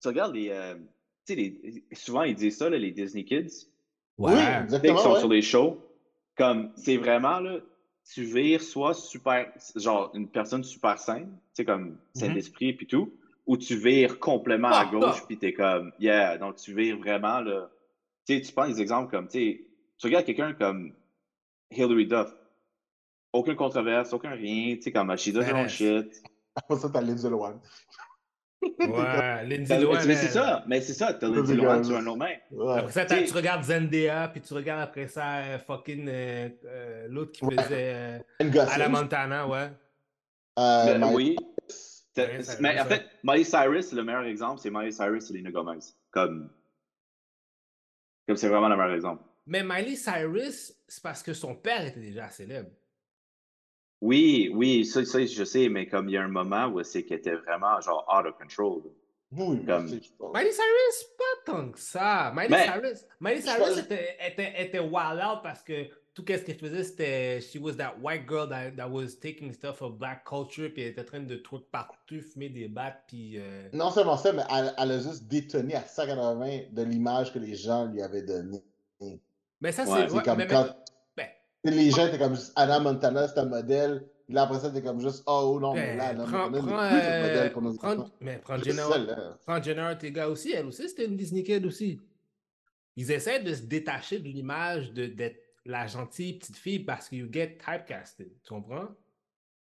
Tu 0.00 0.08
regardes 0.08 0.34
les. 0.34 0.48
euh, 0.50 0.74
tu 1.26 1.34
sais, 1.34 1.34
les- 1.34 1.84
souvent 1.92 2.22
ils 2.22 2.34
disent 2.34 2.56
ça, 2.56 2.70
là, 2.70 2.78
les 2.78 2.92
Disney 2.92 3.24
Kids. 3.24 3.66
Qui 4.18 4.24
exactement. 4.62 4.98
sont 4.98 5.12
ouais. 5.12 5.18
sur 5.20 5.28
les 5.28 5.42
shows. 5.42 5.84
Comme, 6.36 6.70
c'est 6.76 6.96
vraiment, 6.96 7.40
là, 7.40 7.58
tu 8.12 8.24
vires 8.24 8.62
soit 8.62 8.94
super, 8.94 9.52
genre, 9.76 10.10
une 10.14 10.28
personne 10.28 10.64
super 10.64 10.98
saine, 10.98 11.28
tu 11.28 11.38
sais, 11.54 11.64
comme, 11.64 11.98
Mhm. 12.16 12.34
d'esprit 12.34 12.72
puis 12.72 12.86
tout, 12.86 13.12
ou 13.46 13.56
tu 13.56 13.76
vires 13.76 14.18
complètement 14.18 14.68
à 14.68 14.80
Ah, 14.80 14.84
gauche 14.86 15.18
ah. 15.22 15.24
puis 15.26 15.38
t'es 15.38 15.52
comme, 15.52 15.92
yeah, 15.98 16.38
donc 16.38 16.56
tu 16.56 16.74
vires 16.74 16.98
vraiment, 16.98 17.40
là. 17.40 17.70
Tu 18.26 18.34
sais, 18.36 18.40
tu 18.42 18.52
prends 18.52 18.66
des 18.68 18.80
exemples 18.80 19.10
comme, 19.10 19.28
tu 19.28 19.38
sais, 19.38 19.64
tu 19.98 20.06
regardes 20.06 20.24
quelqu'un 20.26 20.52
comme 20.54 20.92
Hillary 21.70 22.06
Duff. 22.06 22.34
Aucune 23.32 23.56
controverse, 23.56 24.12
aucun 24.12 24.30
rien, 24.30 24.76
tu 24.76 24.82
sais, 24.82 24.92
comme, 24.92 25.14
she 25.16 25.28
does 25.32 25.44
her 25.44 25.54
own 25.54 25.68
shit. 25.68 26.22
Après 26.56 26.76
ça, 26.80 26.88
t'as 26.88 27.00
Lindsay 27.02 27.28
Lohan. 27.28 27.60
Ouais, 28.60 29.44
Lindsay 29.46 29.76
Ben, 29.76 29.82
Lohan. 29.82 29.98
mais 30.06 30.14
c'est 30.16 30.28
ça, 30.28 30.64
mais 30.66 30.80
c'est 30.80 30.92
ça, 30.94 31.14
t'as 31.14 31.28
Lindsay 31.28 31.54
Lohan 31.54 31.84
sur 31.84 31.96
un 31.96 32.06
autre 32.06 32.16
main? 32.18 32.34
Ouais. 32.50 32.78
Après 32.78 32.92
ça, 32.92 33.04
tu 33.04 33.32
regardes 33.32 33.62
Zendaya, 33.64 34.28
puis 34.28 34.40
tu 34.40 34.52
regardes 34.54 34.80
après 34.82 35.06
ça 35.06 35.36
euh, 35.38 35.58
fucking 35.58 36.08
euh, 36.08 36.48
euh, 36.64 37.06
l'autre 37.08 37.32
qui 37.32 37.44
Ouais. 37.44 37.56
faisait 37.62 37.92
euh, 37.94 38.18
à 38.68 38.78
la 38.78 38.88
Montana, 38.88 39.46
ouais. 39.46 39.68
Euh, 40.58 40.84
Mais 40.86 40.94
Miley 40.98 41.14
oui. 41.14 41.36
T'as- 42.14 42.26
Miley 42.26 42.42
Cyrus, 42.42 42.60
Mais 42.60 42.80
en 42.80 42.84
fait, 42.86 43.06
Miley 43.22 43.44
Cyrus, 43.44 43.92
le 43.92 44.02
meilleur 44.02 44.24
exemple, 44.24 44.60
c'est 44.60 44.70
Miley 44.70 44.90
Cyrus 44.90 45.24
et 45.24 45.26
Selena 45.28 45.50
Gomez. 45.52 45.78
Comme. 46.10 46.50
Comme 48.26 48.36
c'est 48.36 48.48
vraiment 48.48 48.68
le 48.68 48.76
meilleur 48.76 48.94
exemple. 48.94 49.22
Mais 49.46 49.62
Miley 49.62 49.94
Cyrus, 49.94 50.74
c'est 50.88 51.02
parce 51.02 51.22
que 51.22 51.32
son 51.32 51.54
père 51.54 51.86
était 51.86 52.00
déjà 52.00 52.28
célèbre. 52.28 52.70
Oui, 54.00 54.50
oui, 54.54 54.84
ça, 54.84 55.04
ça, 55.04 55.24
je 55.24 55.44
sais, 55.44 55.68
mais 55.68 55.86
comme 55.86 56.08
il 56.08 56.12
y 56.12 56.16
a 56.16 56.22
un 56.22 56.28
moment 56.28 56.66
où 56.66 56.82
c'est 56.84 57.02
qu'elle 57.04 57.18
était 57.18 57.34
vraiment 57.34 57.80
genre 57.80 58.06
out 58.08 58.26
of 58.26 58.38
control. 58.38 58.82
Oui, 59.32 59.58
mais 59.60 59.66
Comme- 59.66 59.84
Miley 59.86 60.52
Cyrus, 60.52 61.04
pas 61.18 61.52
tant 61.52 61.68
que 61.70 61.78
ça. 61.80 62.32
Miley 62.34 62.48
Mais- 62.48 62.64
Cyrus, 62.64 63.04
Miley 63.20 63.36
Je 63.36 63.42
Cyrus 63.42 63.58
pense- 63.58 63.78
était, 63.78 64.16
était, 64.26 64.54
était 64.64 64.78
wild 64.78 65.20
out 65.22 65.40
parce 65.42 65.62
que 65.62 65.84
tout 66.14 66.24
ce 66.26 66.36
qu'elle 66.38 66.56
faisait, 66.58 66.82
c'était 66.82 67.40
she 67.40 67.56
was 67.60 67.74
that 67.74 67.96
white 68.00 68.22
girl 68.28 68.48
that, 68.48 68.70
that 68.76 68.88
was 68.88 69.16
taking 69.20 69.52
stuff 69.52 69.82
of 69.82 69.98
black 69.98 70.24
culture, 70.24 70.70
puis 70.72 70.82
elle 70.84 70.88
était 70.92 71.02
en 71.02 71.04
train 71.04 71.20
de 71.20 71.36
tout 71.36 71.60
partout, 71.70 72.20
fumer 72.22 72.48
des 72.48 72.68
battes, 72.68 73.02
puis. 73.06 73.34
euh, 73.36 73.68
Non 73.72 73.90
seulement 73.90 74.16
ça, 74.16 74.32
mais 74.32 74.42
elle, 74.50 74.72
elle 74.78 74.92
a 74.92 74.98
juste 74.98 75.24
détonné 75.28 75.74
à 75.74 75.82
180 75.82 76.60
de 76.72 76.82
l'image 76.84 77.32
que 77.32 77.38
les 77.38 77.54
gens 77.54 77.84
lui 77.86 78.00
avaient 78.00 78.22
donnée. 78.22 78.62
Mais 79.60 79.72
ça, 79.72 79.82
Ouais, 79.84 80.06
c'est. 80.08 80.14
Ouais, 80.14 80.22
comme 80.22 80.38
mais- 80.38 80.46
quand 80.46 80.68
les 81.70 81.90
gens 81.90 82.06
étaient 82.06 82.18
comme 82.18 82.34
juste 82.34 82.52
Anna 82.56 82.80
Montana, 82.80 83.28
c'est 83.28 83.38
un 83.38 83.44
modèle. 83.46 84.04
Là, 84.30 84.42
après 84.42 84.58
ça, 84.60 84.70
t'es 84.70 84.82
comme 84.82 85.00
juste, 85.00 85.22
oh 85.26 85.58
non, 85.60 85.72
mais 85.74 85.96
là, 85.96 86.12
ben, 86.12 86.20
Anna 86.20 86.24
prends, 86.30 86.50
Montana 86.50 86.66
prends, 86.72 86.88
plus 86.88 86.98
euh, 87.06 87.22
modèle 87.22 87.52
pour 87.52 87.62
nos 87.62 87.74
prends- 87.74 87.92
enfants. 87.92 88.10
mais 88.20 88.38
prends 88.38 88.58
Jenna, 88.58 88.82
prends 89.46 89.62
Jenna 89.62 89.90
Ortega 89.90 90.28
aussi, 90.28 90.52
elle 90.52 90.66
aussi, 90.66 90.86
c'était 90.88 91.06
une 91.06 91.16
Disney 91.16 91.42
Kid 91.42 91.64
aussi. 91.64 91.98
Ils 92.96 93.10
essaient 93.10 93.40
de 93.42 93.54
se 93.54 93.62
détacher 93.62 94.18
de 94.18 94.24
l'image 94.28 94.92
de- 94.92 95.06
d'être 95.06 95.40
la 95.64 95.86
gentille 95.86 96.34
petite 96.38 96.56
fille 96.56 96.80
parce 96.80 97.08
que 97.08 97.16
you 97.16 97.28
get 97.32 97.56
typecasted. 97.58 98.28
Tu 98.44 98.48
comprends? 98.52 98.88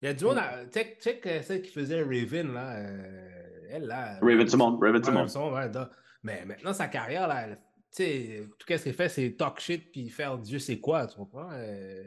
Il 0.02 0.08
y 0.08 0.10
a 0.10 0.14
du 0.14 0.26
monde, 0.26 0.38
à- 0.40 0.66
check, 0.74 1.00
check 1.02 1.26
euh, 1.28 1.42
celle 1.42 1.62
qui 1.62 1.72
faisait 1.72 2.02
Raven, 2.02 2.54
là. 2.54 2.76
euh, 2.80 3.68
elle, 3.70 3.84
là. 3.88 4.18
Raven 4.22 4.48
Simone, 4.48 4.78
Raven. 4.82 5.54
Ouais, 5.54 5.70
da- 5.70 5.90
Mais 6.24 6.44
maintenant, 6.46 6.74
sa 6.74 6.88
carrière, 6.88 7.28
là, 7.28 7.44
elle- 7.48 7.60
sais, 7.92 8.44
tout 8.58 8.58
ce 8.62 8.66
qu'elle 8.84 8.94
fait, 8.94 9.10
c'est 9.10 9.32
talk 9.32 9.60
shit 9.60 9.92
puis 9.92 10.10
faire 10.10 10.38
Dieu 10.38 10.60
sait 10.60 10.80
quoi, 10.80 11.08
tu 11.08 11.18
comprends? 11.18 11.50
Euh, 11.54 12.04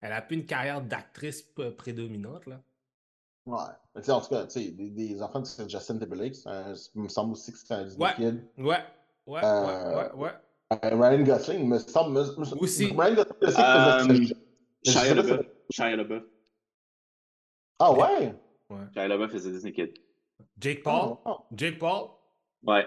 elle 0.00 0.12
a 0.12 0.22
plus 0.22 0.36
une 0.36 0.46
carrière 0.46 0.80
d'actrice 0.82 1.42
prédominante, 1.76 2.46
là. 2.46 2.60
Ouais. 3.46 3.58
Mais 3.94 4.00
tu 4.00 4.06
sais, 4.06 4.12
en 4.12 4.20
tout 4.20 4.28
cas, 4.28 4.44
tu 4.46 4.50
sais, 4.60 4.70
des, 4.70 4.90
des 4.90 5.22
enfants 5.22 5.40
de 5.40 5.68
Justin 5.68 5.98
Timberlake, 5.98 6.34
c'est 6.34 6.48
un- 6.48 6.74
il 6.94 7.02
me 7.02 7.08
semble 7.08 7.32
aussi 7.32 7.52
que 7.52 7.58
c'est 7.58 7.72
un 7.74 7.84
Disney 7.84 8.04
Ouais. 8.04 8.14
Kid. 8.16 8.42
Ouais, 8.58 8.78
ouais, 9.26 9.40
Euh, 9.44 9.96
ouais, 9.96 10.12
ouais, 10.12 10.12
ouais. 10.22 10.30
Euh, 10.72 10.96
Ryan 10.96 11.22
Gosling, 11.24 11.68
me 11.68 11.78
semble. 11.78 12.12
Me, 12.18 12.24
me- 12.40 12.62
Aussi. 12.62 12.86
Ryan 12.86 13.14
Gosling, 13.14 13.36
je 13.40 13.46
sais 13.46 13.52
sais 14.84 14.90
Shia 14.90 15.14
LaBeouf. 15.14 15.46
Shia 15.70 15.96
LaBeouf. 15.96 16.22
Ah 17.78 17.92
ouais? 17.92 18.34
Shia 18.94 19.08
LaBeouf 19.08 19.30
faisait 19.30 19.50
Disney 19.52 19.72
Kid. 19.72 19.94
Jake 20.58 20.82
Paul? 20.82 21.16
Oh, 21.16 21.20
oh. 21.26 21.38
Jake 21.54 21.78
Paul? 21.78 22.08
Ouais. 22.62 22.86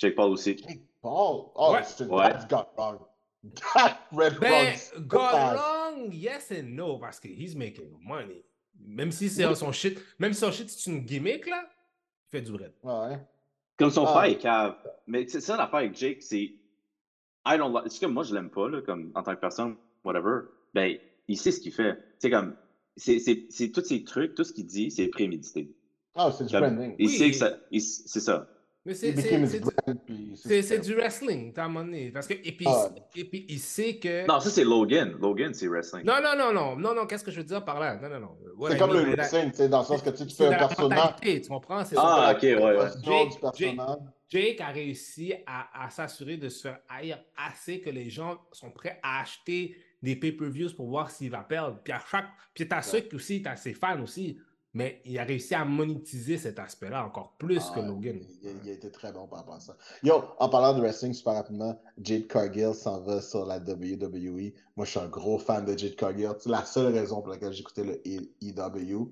Jake 0.00 0.14
Paul 0.16 0.30
aussi. 0.32 0.56
Jake 0.56 0.80
Paul? 1.02 1.50
Oh, 1.54 1.72
Ouais. 1.74 1.82
c'est 1.84 2.06
Ouais. 2.06 2.30
that's 2.30 2.46
got 2.48 2.68
wrong. 2.76 2.98
That 3.74 3.98
red 4.12 4.38
Ben, 4.40 4.74
wrong. 4.94 5.06
got 5.08 5.54
wrong, 5.56 6.12
yes 6.12 6.50
and 6.52 6.74
no, 6.74 6.98
parce 6.98 7.20
que 7.20 7.28
he's 7.28 7.54
making 7.54 7.90
money. 8.02 8.42
Même 8.82 9.12
si 9.12 9.28
c'est 9.28 9.54
son 9.54 9.72
shit, 9.72 9.98
même 10.18 10.32
si 10.32 10.40
son 10.40 10.50
shit 10.52 10.68
c'est 10.70 10.90
une 10.90 11.00
gimmick, 11.04 11.46
là, 11.46 11.64
il 11.68 12.30
fait 12.30 12.42
du 12.42 12.52
bread. 12.52 12.72
Ouais. 12.82 13.18
Comme 13.78 13.90
son 13.90 14.04
Ah. 14.06 14.12
frère 14.12 14.24
est 14.24 14.38
cave. 14.38 14.76
Mais 15.06 15.26
c'est 15.28 15.40
ça 15.40 15.56
l'affaire 15.56 15.80
avec 15.80 15.94
Jake, 15.96 16.22
c'est. 16.22 16.54
I 17.46 17.56
don't 17.56 17.72
like. 17.72 17.90
C'est 17.90 18.00
comme 18.00 18.12
moi, 18.14 18.24
je 18.24 18.34
l'aime 18.34 18.50
pas, 18.50 18.68
là, 18.68 18.80
comme 18.82 19.10
en 19.14 19.22
tant 19.22 19.34
que 19.34 19.40
personne, 19.40 19.76
whatever. 20.04 20.42
Ben, 20.74 20.98
il 21.28 21.38
sait 21.38 21.50
ce 21.52 21.60
qu'il 21.60 21.72
fait. 21.72 21.98
C'est 22.18 22.30
comme. 22.30 22.56
C'est, 22.96 23.18
c'est, 23.18 23.46
c'est 23.50 23.70
tous 23.70 23.84
ces 23.84 24.04
trucs, 24.04 24.34
tout 24.34 24.44
ce 24.44 24.52
qu'il 24.52 24.66
dit, 24.66 24.90
c'est 24.90 25.08
prémédité. 25.08 25.74
Ah, 26.14 26.30
c'est 26.32 26.44
du 26.44 26.52
branding. 26.58 26.94
Il 26.98 27.06
Oui. 27.06 27.16
sait 27.16 27.30
que 27.30 27.36
ça. 27.36 27.56
c'est 27.70 28.20
ça. 28.20 28.46
Mais 30.46 30.62
c'est 30.62 30.78
du 30.80 30.94
wrestling, 30.94 31.52
moment 31.56 31.84
donné. 31.84 32.10
Parce 32.10 32.26
que, 32.26 32.34
et, 32.34 32.52
puis, 32.52 32.66
Ah. 32.68 32.88
et 33.16 33.24
puis, 33.24 33.46
il 33.48 33.58
sait 33.58 33.96
que. 33.96 34.26
Non, 34.26 34.40
ça, 34.40 34.50
c'est 34.50 34.64
Logan. 34.64 35.14
Logan, 35.20 35.52
c'est 35.54 35.68
wrestling. 35.68 36.04
non, 36.04 36.14
non, 36.22 36.36
non, 36.36 36.52
non, 36.52 36.76
non, 36.76 36.94
non, 36.94 37.06
qu'est-ce 37.06 37.24
que 37.24 37.30
je 37.30 37.38
veux 37.38 37.44
dire 37.44 37.64
par 37.64 37.78
là? 37.80 37.96
Non, 37.96 38.08
non, 38.08 38.20
non. 38.20 38.36
C'est 38.68 38.78
comme 38.78 38.92
le 38.92 39.00
wrestling, 39.12 39.50
tu 39.50 39.56
sais, 39.58 39.68
dans 39.68 39.80
le 39.80 39.84
sens 39.84 40.02
que 40.02 40.10
tu 40.10 40.24
fais 40.28 40.46
un 40.46 40.50
la 40.50 40.58
personnage. 40.58 41.14
tu 41.22 41.40
comprends? 41.48 41.84
C'est 41.84 41.96
Ah, 41.98 42.30
ça. 42.30 42.32
ok, 42.36 42.42
ouais, 42.42 42.56
ouais. 42.78 42.88
Jake- 43.04 43.40
personnage. 43.40 43.96
Jake 44.28 44.60
a 44.60 44.68
réussi 44.68 45.34
à, 45.46 45.84
à 45.86 45.90
s'assurer 45.90 46.36
de 46.36 46.48
se 46.48 46.62
faire 46.68 46.78
haïr 46.88 47.18
assez 47.36 47.80
que 47.80 47.90
les 47.90 48.08
gens 48.10 48.38
sont 48.52 48.70
prêts 48.70 49.00
à 49.02 49.20
acheter 49.22 49.76
des 50.02 50.14
pay-per-views 50.16 50.70
pour 50.76 50.86
voir 50.88 51.10
s'il 51.10 51.30
va 51.30 51.40
perdre. 51.40 51.78
Puis 51.82 51.92
à 51.92 52.00
chaque. 52.10 52.26
Puis 52.54 52.66
t'as 52.68 52.80
ceux 52.82 53.00
qui 53.00 53.16
aussi, 53.16 53.42
t'as 53.42 53.56
ses 53.56 53.74
fans 53.74 54.00
aussi. 54.02 54.38
Mais 54.72 55.02
il 55.04 55.18
a 55.18 55.24
réussi 55.24 55.54
à 55.54 55.64
monétiser 55.64 56.38
cet 56.38 56.60
aspect-là 56.60 57.04
encore 57.04 57.34
plus 57.38 57.58
que 57.70 57.80
Ah, 57.80 57.86
Logan. 57.86 58.20
Il, 58.42 58.50
il 58.62 58.70
a 58.70 58.72
été 58.72 58.90
très 58.92 59.12
bon 59.12 59.26
par 59.26 59.40
rapport 59.40 59.56
à 59.56 59.60
ça. 59.60 59.76
Yo, 60.04 60.22
en 60.38 60.48
parlant 60.48 60.74
de 60.74 60.80
wrestling, 60.80 61.12
super 61.12 61.34
rapidement, 61.34 61.80
Jade 62.00 62.28
Cargill 62.28 62.72
s'en 62.74 63.00
va 63.00 63.20
sur 63.20 63.44
la 63.46 63.58
WWE. 63.58 64.52
Moi, 64.76 64.86
je 64.86 64.90
suis 64.90 65.00
un 65.00 65.08
gros 65.08 65.38
fan 65.38 65.64
de 65.64 65.76
Jade 65.76 65.96
Cargill. 65.96 66.30
C'est 66.38 66.50
la 66.50 66.64
seule 66.64 66.92
raison 66.94 67.20
pour 67.20 67.30
laquelle 67.32 67.52
j'écoutais 67.52 67.82
le 67.82 68.00
EW. 68.06 69.10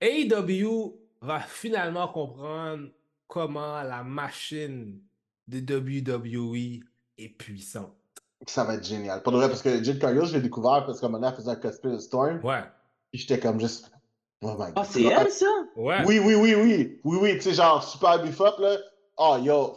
AEW 0.00 0.98
va 1.20 1.40
finalement 1.40 2.08
comprendre 2.08 2.88
comment 3.28 3.80
la 3.82 4.02
machine 4.02 5.00
de 5.46 5.60
WWE 5.60 6.84
est 7.18 7.28
puissante. 7.28 7.94
Ça 8.46 8.64
va 8.64 8.74
être 8.74 8.84
génial. 8.84 9.22
Pour 9.22 9.32
de 9.32 9.38
vrai, 9.38 9.48
parce 9.48 9.62
que 9.62 9.82
Jade 9.82 10.00
Cargill, 10.00 10.24
je 10.24 10.34
l'ai 10.34 10.42
découvert 10.42 10.84
parce 10.84 11.00
moment 11.00 11.18
donné, 11.18 11.28
elle 11.30 11.36
faisait 11.36 11.50
un 11.50 11.56
cosplay 11.56 11.92
de 11.92 11.98
Storm. 11.98 12.44
Ouais. 12.44 12.62
Puis 13.12 13.20
j'étais 13.20 13.38
comme 13.38 13.60
juste. 13.60 13.90
Oh 14.44 14.52
my 14.58 14.66
god. 14.66 14.72
Ah, 14.76 14.84
c'est 14.84 15.02
elle, 15.04 15.30
ça? 15.30 15.46
Ouais. 15.76 16.04
Oui, 16.06 16.18
oui, 16.18 16.34
oui, 16.34 16.54
oui. 16.54 17.00
Oui, 17.04 17.18
oui, 17.20 17.34
tu 17.36 17.40
sais, 17.42 17.54
genre 17.54 17.82
super 17.82 18.22
beef 18.22 18.40
up, 18.40 18.54
là. 18.58 18.76
Oh, 19.16 19.36
yo. 19.42 19.76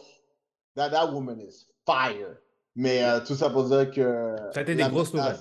That, 0.76 0.89
that 0.91 1.11
woman 1.11 1.39
is 1.41 1.65
fire. 1.85 2.38
Mais 2.76 3.03
euh, 3.03 3.19
tout 3.26 3.35
ça 3.35 3.49
pour 3.49 3.64
dire 3.64 3.89
que. 3.91 4.35
Ça 4.53 4.60
a 4.60 4.64
été 4.64 4.76
des 4.76 4.84
grosses 4.89 5.14
nouvelles. 5.14 5.38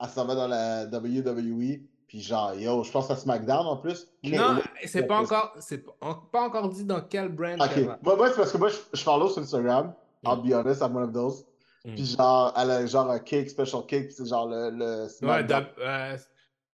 Elle 0.00 0.08
s'en 0.08 0.24
va 0.24 0.34
dans 0.34 0.48
la 0.48 0.86
WWE. 0.86 1.80
Puis 2.08 2.20
genre, 2.20 2.54
yo, 2.54 2.82
je 2.82 2.90
pense 2.90 3.10
à 3.10 3.16
SmackDown 3.16 3.66
en 3.66 3.76
plus. 3.76 4.08
Non, 4.24 4.58
c'est 4.84 5.06
pas 5.06 5.18
encore, 5.18 5.54
c'est 5.60 5.84
pas 5.84 6.22
pas 6.32 6.42
encore 6.42 6.68
dit 6.68 6.84
dans 6.84 7.00
quel 7.00 7.28
brand. 7.28 7.60
Ok. 7.60 7.70
elle 7.76 7.86
va. 7.86 7.98
Moi, 8.02 8.16
moi 8.16 8.28
c'est 8.30 8.36
parce 8.36 8.52
que 8.52 8.58
moi, 8.58 8.68
je, 8.68 8.76
je 8.92 9.02
follow 9.02 9.28
sur 9.28 9.42
Instagram. 9.42 9.94
I'll 10.26 10.38
Mm. 10.38 10.48
be 10.48 10.52
honest, 10.54 10.80
I'm 10.82 10.96
one 10.96 11.04
of 11.04 11.12
those. 11.12 11.44
Mm. 11.84 11.94
Puis 11.94 12.06
genre, 12.16 12.52
elle 12.56 12.70
a 12.70 12.86
genre 12.86 13.10
un 13.10 13.18
cake, 13.18 13.50
special 13.50 13.84
cake, 13.86 14.10
c'est 14.10 14.26
genre 14.26 14.48
le, 14.48 14.70
le 14.70 15.02
Ouais, 15.04 15.08
SmackDown. 15.08 15.66
euh, 15.80 16.16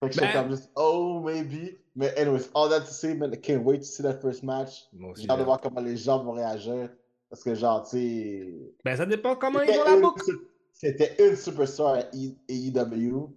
Fait 0.00 0.08
que 0.08 0.14
j'étais 0.14 0.26
Ben- 0.32 0.42
comme 0.42 0.50
juste, 0.50 0.70
oh, 0.76 1.20
maybe. 1.24 1.76
Mais 1.96 2.16
anyways, 2.16 2.48
all 2.54 2.68
that 2.70 2.82
to 2.82 2.92
say, 2.92 3.14
man, 3.14 3.32
I 3.34 3.40
can't 3.40 3.64
wait 3.64 3.78
to 3.78 3.84
see 3.84 4.02
that 4.02 4.20
first 4.20 4.42
match. 4.44 4.86
J'ai 5.16 5.28
hâte 5.28 5.36
de 5.36 5.40
là. 5.40 5.44
voir 5.44 5.60
comment 5.60 5.80
les 5.80 5.96
gens 5.96 6.22
vont 6.22 6.32
réagir. 6.32 6.90
Parce 7.28 7.42
que 7.42 7.54
genre, 7.54 7.82
tu 7.82 7.90
sais... 7.98 8.54
Ben, 8.84 8.96
ça 8.96 9.04
dépend 9.04 9.34
comment 9.36 9.60
ils 9.62 9.76
vont 9.76 9.84
la 9.84 10.00
boucle. 10.00 10.22
C'était 10.72 11.16
une 11.18 11.34
superstar 11.36 11.94
à 11.96 12.00
AEW. 12.48 13.28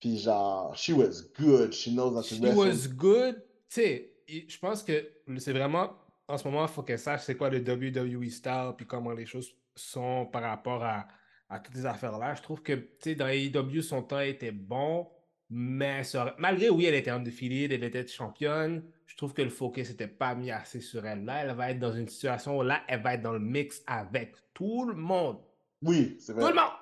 Puis 0.00 0.18
genre, 0.18 0.74
she 0.74 0.90
was 0.90 1.22
good. 1.38 1.72
She 1.72 1.88
knows 1.90 2.14
to 2.14 2.22
She 2.22 2.40
wrestle. 2.40 2.58
was 2.58 2.88
good. 2.88 3.34
Tu 3.68 3.80
sais, 3.80 4.12
je 4.26 4.58
pense 4.58 4.82
que 4.82 5.06
c'est 5.38 5.52
vraiment, 5.52 5.90
en 6.26 6.38
ce 6.38 6.44
moment, 6.48 6.62
il 6.62 6.68
faut 6.72 6.82
qu'elle 6.82 6.98
sache 6.98 7.22
c'est 7.24 7.36
quoi 7.36 7.50
le 7.50 7.58
WWE 7.58 8.28
style, 8.30 8.72
puis 8.76 8.86
comment 8.86 9.12
les 9.12 9.26
choses 9.26 9.50
sont 9.74 10.26
par 10.26 10.42
rapport 10.42 10.82
à, 10.82 11.06
à 11.48 11.60
toutes 11.60 11.76
ces 11.76 11.86
affaires-là. 11.86 12.34
Je 12.34 12.42
trouve 12.42 12.62
que, 12.62 12.72
tu 12.72 12.88
sais, 13.00 13.14
dans 13.14 13.28
AEW, 13.28 13.82
son 13.82 14.02
temps 14.02 14.20
était 14.20 14.50
bon, 14.52 15.06
mais 15.50 16.04
ça 16.04 16.34
malgré, 16.38 16.70
oui, 16.70 16.86
elle 16.86 16.94
était 16.94 17.10
en 17.10 17.20
défilé, 17.20 17.64
elle 17.64 17.84
était 17.84 18.06
championne, 18.06 18.82
je 19.06 19.16
trouve 19.16 19.32
que 19.32 19.42
le 19.42 19.50
focus 19.50 19.90
n'était 19.90 20.08
pas 20.08 20.34
mis 20.34 20.50
assez 20.50 20.80
sur 20.80 21.06
elle. 21.06 21.24
Là, 21.24 21.44
elle 21.44 21.54
va 21.56 21.70
être 21.70 21.78
dans 21.78 21.92
une 21.92 22.08
situation 22.08 22.58
où 22.58 22.62
là, 22.62 22.82
elle 22.88 23.02
va 23.02 23.14
être 23.14 23.22
dans 23.22 23.32
le 23.32 23.38
mix 23.38 23.82
avec 23.86 24.34
tout 24.52 24.84
le 24.84 24.94
monde. 24.94 25.38
Oui, 25.82 26.16
c'est 26.20 26.34
Tout 26.34 26.40
vrai. 26.40 26.50
le 26.50 26.56
monde! 26.56 26.72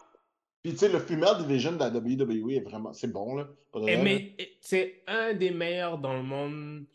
Puis 0.63 0.73
tu 0.73 0.79
sais, 0.79 0.89
le 0.89 0.99
female 0.99 1.39
division 1.39 1.73
de 1.73 1.79
la 1.79 1.91
WWE 1.91 2.53
est 2.53 2.61
vraiment. 2.61 2.93
C'est 2.93 3.13
bon, 3.13 3.37
là. 3.37 3.49
Et 3.87 3.97
là. 3.97 4.03
mais 4.03 4.35
et 4.39 4.57
c'est 4.61 5.03
un 5.07 5.35
des 5.35 5.51
meilleurs 5.51 5.99
dans 5.99 6.15
le 6.15 6.23
monde. 6.23 6.87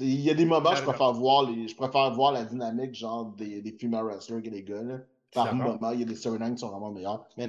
Il 0.00 0.20
y 0.20 0.30
a 0.30 0.34
des 0.34 0.46
moments, 0.46 0.74
je 0.74 0.82
préfère 0.82 1.12
voir 1.12 1.50
les, 1.50 1.68
je 1.68 1.76
préfère 1.76 2.12
voir 2.14 2.32
la 2.32 2.44
dynamique 2.44 2.94
genre 2.94 3.26
des, 3.26 3.60
des 3.60 3.72
female 3.72 4.04
wrestlers 4.04 4.42
que 4.42 4.48
des 4.48 4.62
gars. 4.62 4.82
Là. 4.82 5.00
Par 5.32 5.54
moment, 5.54 5.90
il 5.90 6.00
y 6.00 6.02
a 6.02 6.06
des 6.06 6.14
storylines 6.14 6.54
qui 6.54 6.60
sont 6.60 6.70
vraiment 6.70 6.90
meilleurs. 6.90 7.26
Mais. 7.36 7.48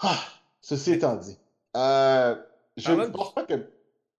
Ah, 0.00 0.18
ceci 0.60 0.92
étant 0.92 1.16
dit, 1.16 1.38
euh, 1.76 2.36
je 2.76 2.92
ne 2.92 3.06
pense 3.06 3.34
pas 3.34 3.44
que, 3.44 3.54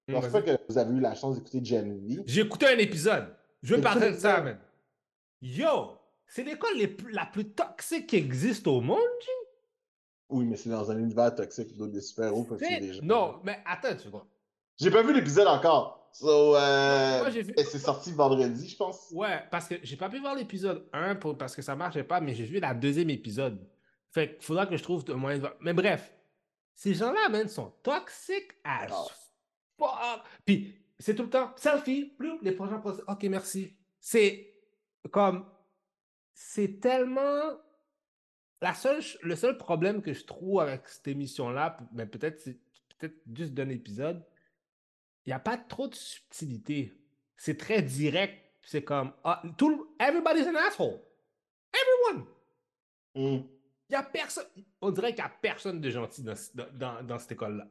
je 0.07 0.13
pense 0.13 0.25
Hum, 0.25 0.31
pas 0.31 0.41
que 0.41 0.51
vous 0.69 0.77
avez 0.77 0.93
eu 0.95 0.99
la 0.99 1.15
chance 1.15 1.35
d'écouter 1.35 1.63
Gen 1.63 2.05
V. 2.07 2.23
J'ai 2.25 2.41
écouté 2.41 2.67
un 2.67 2.77
épisode. 2.77 3.33
Je 3.63 3.75
veux 3.75 3.81
parler 3.81 4.11
de 4.11 4.17
ça, 4.17 4.41
man. 4.41 4.57
Yo, 5.41 5.97
c'est 6.27 6.43
l'école 6.43 6.71
la 7.11 7.25
plus 7.25 7.45
toxique 7.49 8.07
qui 8.07 8.15
existe 8.17 8.67
au 8.67 8.81
monde, 8.81 8.97
G. 9.21 9.27
Oui, 10.29 10.45
mais 10.45 10.55
c'est 10.55 10.69
dans 10.69 10.89
un 10.89 10.97
univers 10.97 11.33
toxique 11.35 11.69
où 11.77 11.87
des 11.87 12.01
super-héros 12.01 12.43
peuvent 12.45 12.57
tuer 12.59 12.79
des 12.79 12.93
gens. 12.93 13.01
Non, 13.03 13.39
mais 13.43 13.59
attends 13.65 13.91
une 13.91 13.99
seconde. 13.99 14.23
J'ai 14.79 14.89
pas 14.91 15.03
vu 15.03 15.13
l'épisode 15.13 15.47
encore. 15.47 16.09
So, 16.13 16.55
euh, 16.57 17.23
vu- 17.29 17.53
et 17.55 17.63
c'est 17.63 17.79
sorti 17.79 18.11
vendredi, 18.11 18.67
je 18.67 18.75
pense. 18.75 19.09
Ouais, 19.11 19.43
parce 19.49 19.67
que 19.67 19.75
j'ai 19.83 19.95
pas 19.95 20.09
pu 20.09 20.19
voir 20.19 20.35
l'épisode 20.35 20.85
1 20.91 21.15
pour, 21.15 21.37
parce 21.37 21.55
que 21.55 21.61
ça 21.61 21.75
marchait 21.75 22.03
pas, 22.03 22.19
mais 22.19 22.33
j'ai 22.33 22.45
vu 22.45 22.59
la 22.59 22.73
deuxième 22.73 23.09
épisode. 23.09 23.59
Fait 24.09 24.33
qu'il 24.35 24.43
faudra 24.43 24.65
que 24.65 24.75
je 24.75 24.83
trouve 24.83 25.05
un 25.09 25.13
moyen 25.15 25.37
de 25.37 25.41
voir. 25.41 25.53
Mais 25.61 25.73
bref, 25.73 26.13
ces 26.81 26.95
gens-là, 26.95 27.29
man, 27.29 27.47
sont 27.47 27.69
toxiques 27.83 28.53
as 28.63 28.87
Ah. 28.91 29.05
fuck. 29.77 30.25
Puis, 30.45 30.75
c'est 30.97 31.13
tout 31.13 31.23
le 31.23 31.29
temps 31.29 31.53
selfie, 31.55 32.05
plus 32.17 32.39
les 32.41 32.53
prochains 32.53 32.79
procès. 32.79 33.03
Ok, 33.07 33.23
merci. 33.25 33.77
C'est 33.99 34.51
comme. 35.11 35.45
C'est 36.33 36.79
tellement. 36.79 37.43
La 38.61 38.73
seule, 38.73 39.03
le 39.21 39.35
seul 39.35 39.57
problème 39.59 40.01
que 40.01 40.11
je 40.13 40.23
trouve 40.23 40.59
avec 40.61 40.87
cette 40.87 41.07
émission-là, 41.07 41.71
p- 41.71 41.83
mais 41.93 42.07
peut-être 42.07 42.39
c'est 42.39 42.59
peut-être 42.97 43.21
juste 43.35 43.53
d'un 43.53 43.69
épisode, 43.69 44.25
il 45.25 45.29
n'y 45.29 45.33
a 45.33 45.39
pas 45.39 45.57
trop 45.57 45.87
de 45.87 45.93
subtilité. 45.95 46.93
C'est 47.37 47.57
très 47.57 47.83
direct. 47.83 48.39
C'est 48.63 48.83
comme. 48.83 49.13
Ah, 49.23 49.43
tout 49.55 49.95
everybody's 49.99 50.47
an 50.47 50.55
asshole. 50.55 50.99
Everyone. 51.73 52.25
Hmm. 53.13 53.47
Il 53.91 53.95
y 53.95 53.97
a 53.97 54.03
personne. 54.03 54.45
On 54.81 54.89
dirait 54.89 55.13
qu'il 55.13 55.23
n'y 55.23 55.29
a 55.29 55.33
personne 55.41 55.81
de 55.81 55.89
gentil 55.89 56.23
dans, 56.23 56.35
ce- 56.35 56.49
dans, 56.73 57.03
dans- 57.03 57.19
cette 57.19 57.33
école-là. 57.33 57.67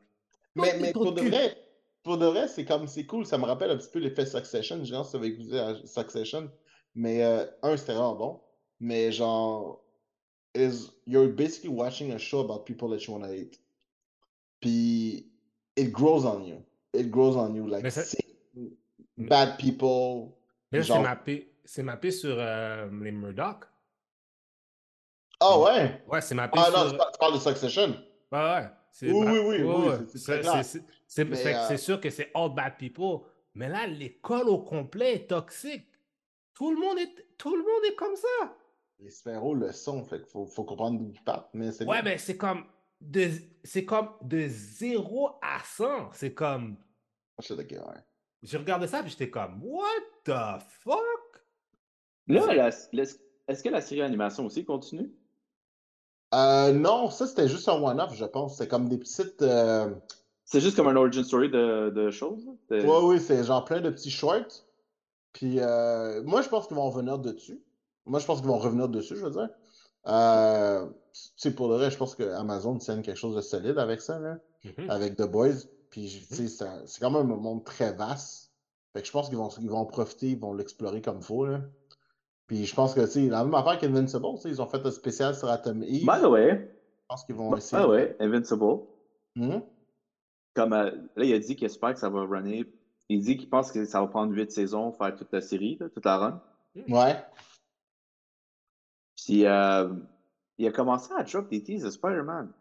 Mais, 0.55 0.77
mais 0.79 0.93
pour 0.93 1.13
de 1.15 1.23
vrai, 1.23 1.57
pour 2.03 2.19
de 2.19 2.27
vrai, 2.27 2.47
c'est 2.47 2.65
comme, 2.67 2.87
c'est 2.87 3.07
cool. 3.07 3.25
Ça 3.25 3.39
me 3.39 3.45
rappelle 3.45 3.71
un 3.71 3.77
petit 3.79 3.89
peu 3.91 3.99
l'effet 4.01 4.27
Succession. 4.27 4.85
Je 4.85 4.93
pense 4.93 5.07
que 5.09 5.13
ça 5.13 5.19
va 5.19 5.27
écouter 5.27 5.59
à 5.59 5.75
Succession. 5.87 6.51
Mais 6.95 7.25
euh, 7.25 7.47
un, 7.63 7.77
c'était 7.77 7.93
vraiment 7.95 8.15
bon. 8.17 8.41
Mais 8.81 9.11
genre, 9.13 9.83
is 10.55 10.91
you're 11.07 11.29
basically 11.29 11.71
watching 11.71 12.13
a 12.13 12.19
show 12.19 12.41
about 12.41 12.65
people 12.65 12.91
that 12.91 13.05
you 13.07 13.15
want 13.15 13.23
to 13.27 13.33
hate. 13.33 13.59
Puis, 14.61 15.27
it 15.77 15.91
grows 15.91 16.27
on 16.27 16.45
you. 16.45 16.63
It 16.93 17.11
grows 17.11 17.37
on 17.37 17.55
you. 17.55 17.67
Like, 17.67 17.91
ça- 17.91 18.03
bad 19.17 19.57
people. 19.59 20.33
Mais 20.73 20.79
là, 20.79 20.85
genre- 20.85 20.97
c'est 20.99 21.03
mappé, 21.03 21.53
c'est 21.65 21.83
mappé 21.83 22.11
sur 22.11 22.37
euh, 22.39 22.89
les 23.03 23.13
Murdoch. 23.13 23.65
Ah 25.41 25.59
ouais? 25.59 26.03
Ouais, 26.07 26.21
c'est 26.21 26.35
mappé 26.35 26.59
Ah 26.61 26.67
sur. 26.71 26.85
non, 26.85 26.91
tu 26.91 26.97
par- 26.97 27.13
tu 27.13 27.19
parles 27.19 27.35
de 27.35 27.39
Succession. 27.39 27.89
Ouais, 28.33 28.39
ouais. 28.39 28.67
c'est 28.93 29.11
Oui, 29.11 29.25
ma- 29.25 29.33
oui, 29.33 29.39
oui, 29.39 29.63
ouais, 29.63 29.63
oui, 29.63 29.89
ouais. 29.89 29.97
c'est- 30.15 31.73
euh, 31.73 31.77
sûr 31.77 32.01
que 32.01 32.11
c'est 32.11 32.31
all 32.35 32.55
bad 32.55 32.77
people. 32.77 33.21
Mais 33.55 33.69
là, 33.69 33.87
l'école 33.87 34.49
au 34.49 34.59
complet 34.59 35.15
est 35.15 35.27
toxique. 35.29 35.87
Tout 36.55 36.73
le 36.73 36.79
monde 36.79 36.99
est, 36.99 37.37
tout 37.39 37.57
le 37.57 37.63
monde 37.63 37.85
est 37.91 37.95
comme 37.95 38.15
ça. 38.17 38.55
Les 38.99 39.11
super-héros 39.11 39.55
le 39.55 39.73
sont. 39.73 40.05
Fait 40.05 40.19
qu'il 40.19 40.29
faut, 40.29 40.47
faut 40.47 40.65
comprendre 40.65 40.99
d'où 40.99 41.11
ils 41.15 41.25
partent. 41.25 41.49
Mais 41.55 41.69
Ouais, 41.83 42.03
bien. 42.03 42.03
mais 42.03 42.19
c'est 42.19 42.37
comme 42.37 42.65
de, 43.01 43.31
c'est 43.65 43.85
comme 43.87 44.11
de 44.23 44.47
0 44.47 45.31
à 45.41 45.59
100. 45.65 46.11
C'est 46.13 46.35
comme, 46.35 46.77
Je 47.39 47.47
suis 47.47 47.57
d'accord, 47.57 47.89
ouais. 47.89 48.01
je 48.43 48.59
regardais 48.59 48.87
ça 48.89 49.01
puis 49.01 49.11
j'étais 49.11 49.31
comme, 49.31 49.59
what 49.63 49.87
the 50.25 50.61
fuck? 50.83 50.99
Là, 52.27 52.69
est-ce 52.69 53.63
que 53.65 53.69
la 53.71 53.81
série 53.81 54.03
animation 54.03 54.45
aussi 54.45 54.65
continue? 54.65 55.11
Euh, 56.35 56.73
non, 56.73 57.11
ça 57.11 57.27
c'était 57.27 57.49
juste 57.49 57.69
un 57.69 57.81
one-off, 57.83 58.15
je 58.15 58.25
pense. 58.25 58.57
C'est 58.57 58.69
comme 58.69 58.89
des 58.89 58.99
petites. 58.99 59.43
euh, 59.43 59.95
C'est 60.45 60.61
juste 60.61 60.77
comme 60.77 60.89
un 60.89 60.97
origin 60.97 61.25
story 61.25 61.51
de, 61.51 61.91
de 61.91 62.11
choses? 62.11 62.45
de- 62.69 62.81
Ouais, 62.83 63.01
oui, 63.03 63.21
c'est 63.21 63.43
genre 63.45 63.65
plein 63.65 63.81
de 63.81 63.91
petits 63.91 64.11
shorts. 64.11 64.65
Puis 65.33 65.61
euh, 65.61 66.23
moi, 66.25 66.43
je 66.43 66.49
pense 66.49 66.67
qu'ils 66.67 66.77
vont 66.77 66.91
revenir 66.91 67.19
dessus. 67.19 67.63
Moi, 68.07 68.19
je 68.21 68.27
pense 68.27 68.39
qu'ils 68.41 68.49
vont 68.49 68.59
revenir 68.59 68.89
dessus, 68.89 69.17
je 69.17 69.25
veux 69.25 69.31
dire. 69.31 69.49
Euh, 70.07 70.87
tu 71.13 71.31
sais, 71.37 71.55
pour 71.55 71.69
le 71.69 71.77
reste, 71.77 71.93
je 71.93 71.99
pense 71.99 72.15
que 72.15 72.23
Amazon 72.33 72.79
tienne 72.79 73.03
quelque 73.03 73.17
chose 73.17 73.37
de 73.37 73.41
solide 73.41 73.79
avec 73.79 74.01
ça, 74.01 74.19
là, 74.19 74.39
Mhm. 74.65 74.91
avec 74.91 75.17
The 75.17 75.23
Boys. 75.25 75.55
Puis, 75.91 76.27
tu 76.29 76.35
sais, 76.35 76.49
c'est 76.49 76.87
c'est 76.87 77.01
quand 77.01 77.11
même 77.11 77.31
un 77.33 77.37
monde 77.37 77.65
très 77.65 77.93
vaste. 77.93 78.53
Fait 78.95 79.01
que 79.03 79.07
je 79.07 79.13
pense 79.13 79.29
qu'ils 79.29 79.39
vont, 79.39 79.49
ils 79.61 79.71
vont 79.71 79.79
en 79.79 79.87
profiter, 79.87 80.31
ils 80.31 80.39
vont 80.41 80.53
l'explorer 80.55 81.03
comme 81.03 81.19
il 81.19 81.25
faut, 81.25 81.47
là. 81.47 81.61
Puis 82.51 82.67
je 82.67 82.75
pense 82.75 82.95
que, 82.95 83.01
tu 83.03 83.07
sais, 83.13 83.29
la 83.29 83.45
même 83.45 83.55
affaire 83.55 83.79
qu'Invincible, 83.79 84.27
ils 84.47 84.61
ont 84.61 84.67
fait 84.67 84.85
un 84.85 84.91
spécial 84.91 85.37
sur 85.37 85.49
Atom 85.49 85.85
Eve. 85.85 86.01
By 86.05 86.21
the 86.21 86.27
way, 86.27 86.69
Je 87.03 87.07
pense 87.07 87.25
qu'ils 87.25 87.37
vont 87.37 87.57
essayer. 87.57 87.81
ah 87.81 87.87
de- 87.87 87.93
ouais, 87.93 88.17
Invincible. 88.19 88.81
Mhm. 89.37 89.63
Comme 90.57 90.73
euh, 90.73 90.91
là, 91.15 91.25
il 91.25 91.33
a 91.33 91.39
dit 91.39 91.55
qu'il 91.55 91.67
espère 91.67 91.95
que 91.95 92.01
ça 92.01 92.09
va 92.09 92.25
runner. 92.27 92.65
Il 93.09 93.23
dit 93.23 93.37
qu'il 93.37 93.49
pense 93.49 93.71
que 93.71 93.85
ça 93.85 94.01
va 94.01 94.09
prendre 94.09 94.33
huit 94.35 94.51
saisons, 94.51 94.91
faire 94.91 95.15
toute 95.15 95.31
la 95.33 95.41
série, 95.41 95.77
là, 95.79 95.89
toute 95.91 96.05
la 96.05 96.19
run. 96.19 96.43
Ouais. 96.89 97.25
Puis 99.17 99.47
euh, 99.47 99.95
il 100.59 100.67
a 100.67 100.73
commencé 100.73 101.13
à 101.17 101.23
drop 101.23 101.49
des 101.51 101.63
teases 101.63 101.85
de 101.85 101.91
Spider-Man. 101.91 102.53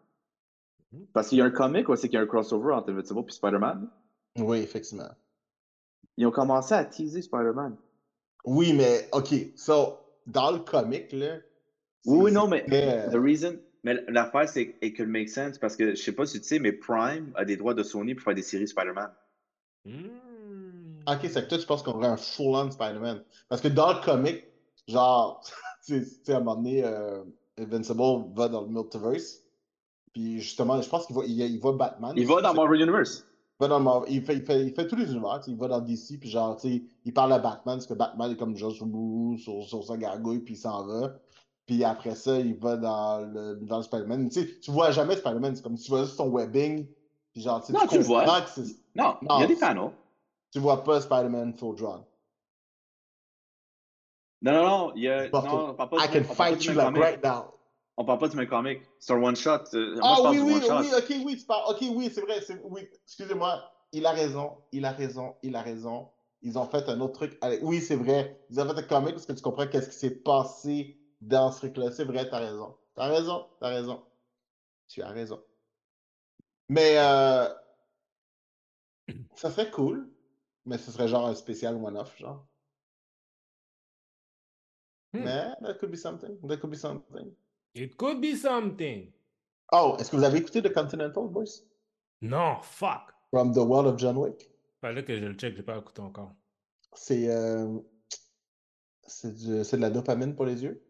Mhm. 0.92 1.06
Parce 1.12 1.30
qu'il 1.30 1.38
y 1.38 1.40
a 1.40 1.46
un 1.46 1.50
comic 1.50 1.86
c'est 1.96 2.08
qu'il 2.08 2.14
y 2.14 2.16
a 2.16 2.20
un 2.20 2.26
crossover 2.26 2.74
entre 2.74 2.90
Invincible 2.92 3.24
et 3.26 3.32
Spider-Man. 3.32 3.90
Oui, 4.38 4.58
effectivement. 4.58 5.10
Ils 6.16 6.28
ont 6.28 6.30
commencé 6.30 6.74
à 6.74 6.84
teaser 6.84 7.22
Spider-Man. 7.22 7.76
Oui, 8.44 8.72
mais 8.72 9.08
OK. 9.12 9.34
So, 9.56 9.98
dans 10.26 10.50
le 10.50 10.58
comic, 10.58 11.12
là. 11.12 11.36
Oui, 12.06 12.32
non, 12.32 12.48
mais 12.48 12.64
euh, 12.72 13.10
the 13.10 13.16
reason. 13.16 13.58
Mais 13.82 13.94
l'affaire, 14.08 14.48
c'est 14.48 14.76
it 14.82 14.96
could 14.96 15.08
make 15.08 15.28
sense 15.28 15.58
parce 15.58 15.76
que 15.76 15.94
je 15.94 16.02
sais 16.02 16.12
pas 16.12 16.26
si 16.26 16.40
tu 16.40 16.46
sais, 16.46 16.58
mais 16.58 16.72
Prime 16.72 17.32
a 17.34 17.44
des 17.44 17.56
droits 17.56 17.74
de 17.74 17.82
Sony 17.82 18.14
pour 18.14 18.24
faire 18.24 18.34
des 18.34 18.42
séries 18.42 18.68
Spider-Man. 18.68 19.10
Mm. 19.86 20.08
Ok, 21.06 21.20
c'est 21.22 21.42
que 21.44 21.48
toi, 21.48 21.58
tu 21.58 21.66
penses 21.66 21.82
qu'on 21.82 21.92
aurait 21.92 22.08
un 22.08 22.16
full-on 22.16 22.70
Spider-Man. 22.70 23.22
Parce 23.48 23.62
que 23.62 23.68
dans 23.68 23.94
le 23.94 24.04
comic, 24.04 24.44
genre, 24.86 25.42
tu 25.86 25.98
sais, 25.98 26.04
tu 26.04 26.24
sais, 26.24 26.32
à 26.32 26.36
un 26.36 26.40
moment 26.40 26.56
donné, 26.56 26.84
euh, 26.84 27.22
Invincible 27.58 28.34
va 28.34 28.48
dans 28.48 28.62
le 28.62 28.68
multiverse. 28.68 29.42
Puis 30.12 30.40
justement, 30.40 30.80
je 30.80 30.88
pense 30.88 31.06
qu'il 31.06 31.16
va, 31.16 31.22
il, 31.24 31.40
il 31.40 31.60
va 31.60 31.72
Batman. 31.72 32.12
Il 32.16 32.26
va 32.26 32.42
dans 32.42 32.54
Marvel 32.54 32.82
Universe. 32.82 33.26
Il 33.60 33.64
va 33.64 33.68
dans 33.68 33.80
Mar- 33.80 34.04
il, 34.08 34.22
fait, 34.22 34.36
il, 34.36 34.42
fait, 34.42 34.62
il 34.66 34.72
fait 34.72 34.86
tous 34.86 34.96
les 34.96 35.12
univers. 35.12 35.38
tu 35.44 35.50
Il 35.50 35.56
va 35.58 35.68
dans 35.68 35.80
DC, 35.82 36.18
puis 36.18 36.30
genre, 36.30 36.56
tu 36.56 36.68
sais, 36.78 36.82
il 37.04 37.12
parle 37.12 37.30
à 37.34 37.38
Batman, 37.38 37.76
parce 37.76 37.86
que 37.86 37.92
Batman 37.92 38.32
est 38.32 38.36
comme 38.36 38.56
genre 38.56 38.72
sur, 38.72 38.86
sur, 39.36 39.62
sur 39.64 39.84
sa 39.84 39.98
gargouille, 39.98 40.38
puis 40.40 40.54
il 40.54 40.56
s'en 40.56 40.86
va. 40.86 41.12
Puis 41.66 41.84
après 41.84 42.14
ça, 42.14 42.38
il 42.38 42.54
va 42.54 42.78
dans 42.78 43.20
le, 43.20 43.56
dans 43.56 43.82
Spider-Man. 43.82 44.30
Tu 44.30 44.40
sais, 44.40 44.60
tu 44.60 44.70
vois 44.70 44.92
jamais 44.92 45.14
Spider-Man, 45.14 45.54
c'est 45.56 45.62
comme 45.62 45.76
si 45.76 45.84
tu 45.84 45.90
vois 45.90 46.04
juste 46.04 46.16
son 46.16 46.30
webbing. 46.30 46.86
Puis 47.32 47.42
genre, 47.42 47.62
tu 47.62 47.72
Non, 47.72 47.80
tu 47.86 47.98
le 47.98 48.04
vois. 48.04 48.24
Non, 48.24 48.32
Non, 48.96 49.18
il 49.36 49.40
y 49.40 49.44
a 49.44 49.46
des 49.46 49.56
panneaux. 49.56 49.92
tu 50.50 50.58
vois 50.58 50.82
pas 50.82 51.02
Spider-Man 51.02 51.52
full 51.52 51.76
drawn. 51.76 52.02
Non, 54.42 54.52
non, 54.52 54.62
non, 54.64 54.92
il 54.96 55.02
y 55.02 55.08
a. 55.08 55.24
Non, 55.28 55.30
on 55.70 55.74
parle 55.74 55.90
pas 55.90 55.96
I 56.04 56.08
du 56.08 56.12
can 56.14 56.30
on 56.30 56.34
fight 56.34 56.64
you 56.64 56.72
like 56.72 56.96
right 56.96 57.22
now. 57.22 57.52
On 57.96 58.04
parle 58.04 58.18
pas 58.18 58.28
du 58.28 58.36
même 58.36 58.48
comic. 58.48 58.80
C'est 58.98 59.12
un 59.12 59.22
one-shot. 59.22 59.64
euh, 59.74 59.96
Moi, 59.96 60.00
Ah 60.02 60.16
parle 60.22 60.36
oui, 60.36 60.36
du 60.38 60.42
oui, 60.44 60.52
one-shot. 60.54 60.80
oui, 60.80 60.88
ok, 60.96 61.26
oui, 61.26 61.36
tu 61.38 61.44
parles. 61.46 61.64
Ok, 61.74 61.78
oui, 61.94 62.10
c'est 62.12 62.20
vrai, 62.22 62.40
c'est, 62.40 62.60
oui, 62.64 62.88
excusez-moi, 63.04 63.62
il 63.92 64.06
a 64.06 64.12
raison, 64.12 64.58
il 64.72 64.84
a 64.84 64.92
raison, 64.92 65.36
il 65.42 65.54
a 65.56 65.62
raison. 65.62 66.08
Ils 66.42 66.56
ont 66.58 66.64
fait 66.66 66.88
un 66.88 67.00
autre 67.00 67.12
truc. 67.14 67.36
avec- 67.42 67.60
Oui, 67.62 67.80
c'est 67.82 67.96
vrai, 67.96 68.40
ils 68.48 68.58
ont 68.60 68.66
fait 68.72 68.78
un 68.78 68.82
comic 68.84 69.12
parce 69.12 69.26
que 69.26 69.32
tu 69.32 69.42
comprends 69.42 69.66
qu'est-ce 69.66 69.90
qui 69.90 69.96
s'est 69.96 70.14
passé 70.22 70.96
dans 71.20 71.52
ce 71.52 71.58
truc-là. 71.58 71.90
C'est 71.90 72.04
vrai, 72.04 72.28
t'as 72.30 72.38
raison. 72.38 72.76
T'as 72.94 73.08
raison, 73.08 73.46
t'as 73.60 73.68
raison. 73.68 74.02
Tu 74.88 75.02
as 75.02 75.10
raison. 75.10 75.42
Mais, 76.70 76.96
euh, 76.96 77.48
ça 79.34 79.50
serait 79.50 79.70
cool, 79.70 80.08
mais 80.64 80.78
ce 80.78 80.90
serait 80.90 81.08
genre 81.08 81.26
un 81.26 81.34
spécial 81.34 81.74
one-off, 81.76 82.16
genre. 82.16 82.46
Hmm. 85.12 85.24
Mais, 85.24 85.48
that 85.60 85.74
could 85.78 85.90
be 85.90 85.96
something, 85.96 86.38
that 86.48 86.58
could 86.58 86.70
be 86.70 86.76
something. 86.76 87.34
It 87.74 87.96
could 87.96 88.20
be 88.20 88.34
something. 88.36 89.12
Oh, 89.72 89.96
est-ce 89.98 90.10
que 90.10 90.16
vous 90.16 90.24
avez 90.24 90.38
écouté 90.38 90.60
The 90.62 90.72
Continental, 90.72 91.28
boys? 91.28 91.62
Non, 92.22 92.56
fuck. 92.62 93.14
From 93.30 93.52
the 93.52 93.58
World 93.58 93.86
of 93.86 93.98
John 93.98 94.16
Wick? 94.16 94.50
Fallait 94.80 95.04
que 95.04 95.16
je 95.16 95.24
le 95.24 95.34
check, 95.34 95.54
j'ai 95.56 95.62
pas 95.62 95.78
écouté 95.78 96.02
encore. 96.02 96.32
C'est 96.94 97.28
euh, 97.28 97.78
c'est 99.06 99.36
de 99.36 99.80
la 99.80 99.90
dopamine 99.90 100.34
pour 100.34 100.46
les 100.46 100.62
yeux. 100.62 100.82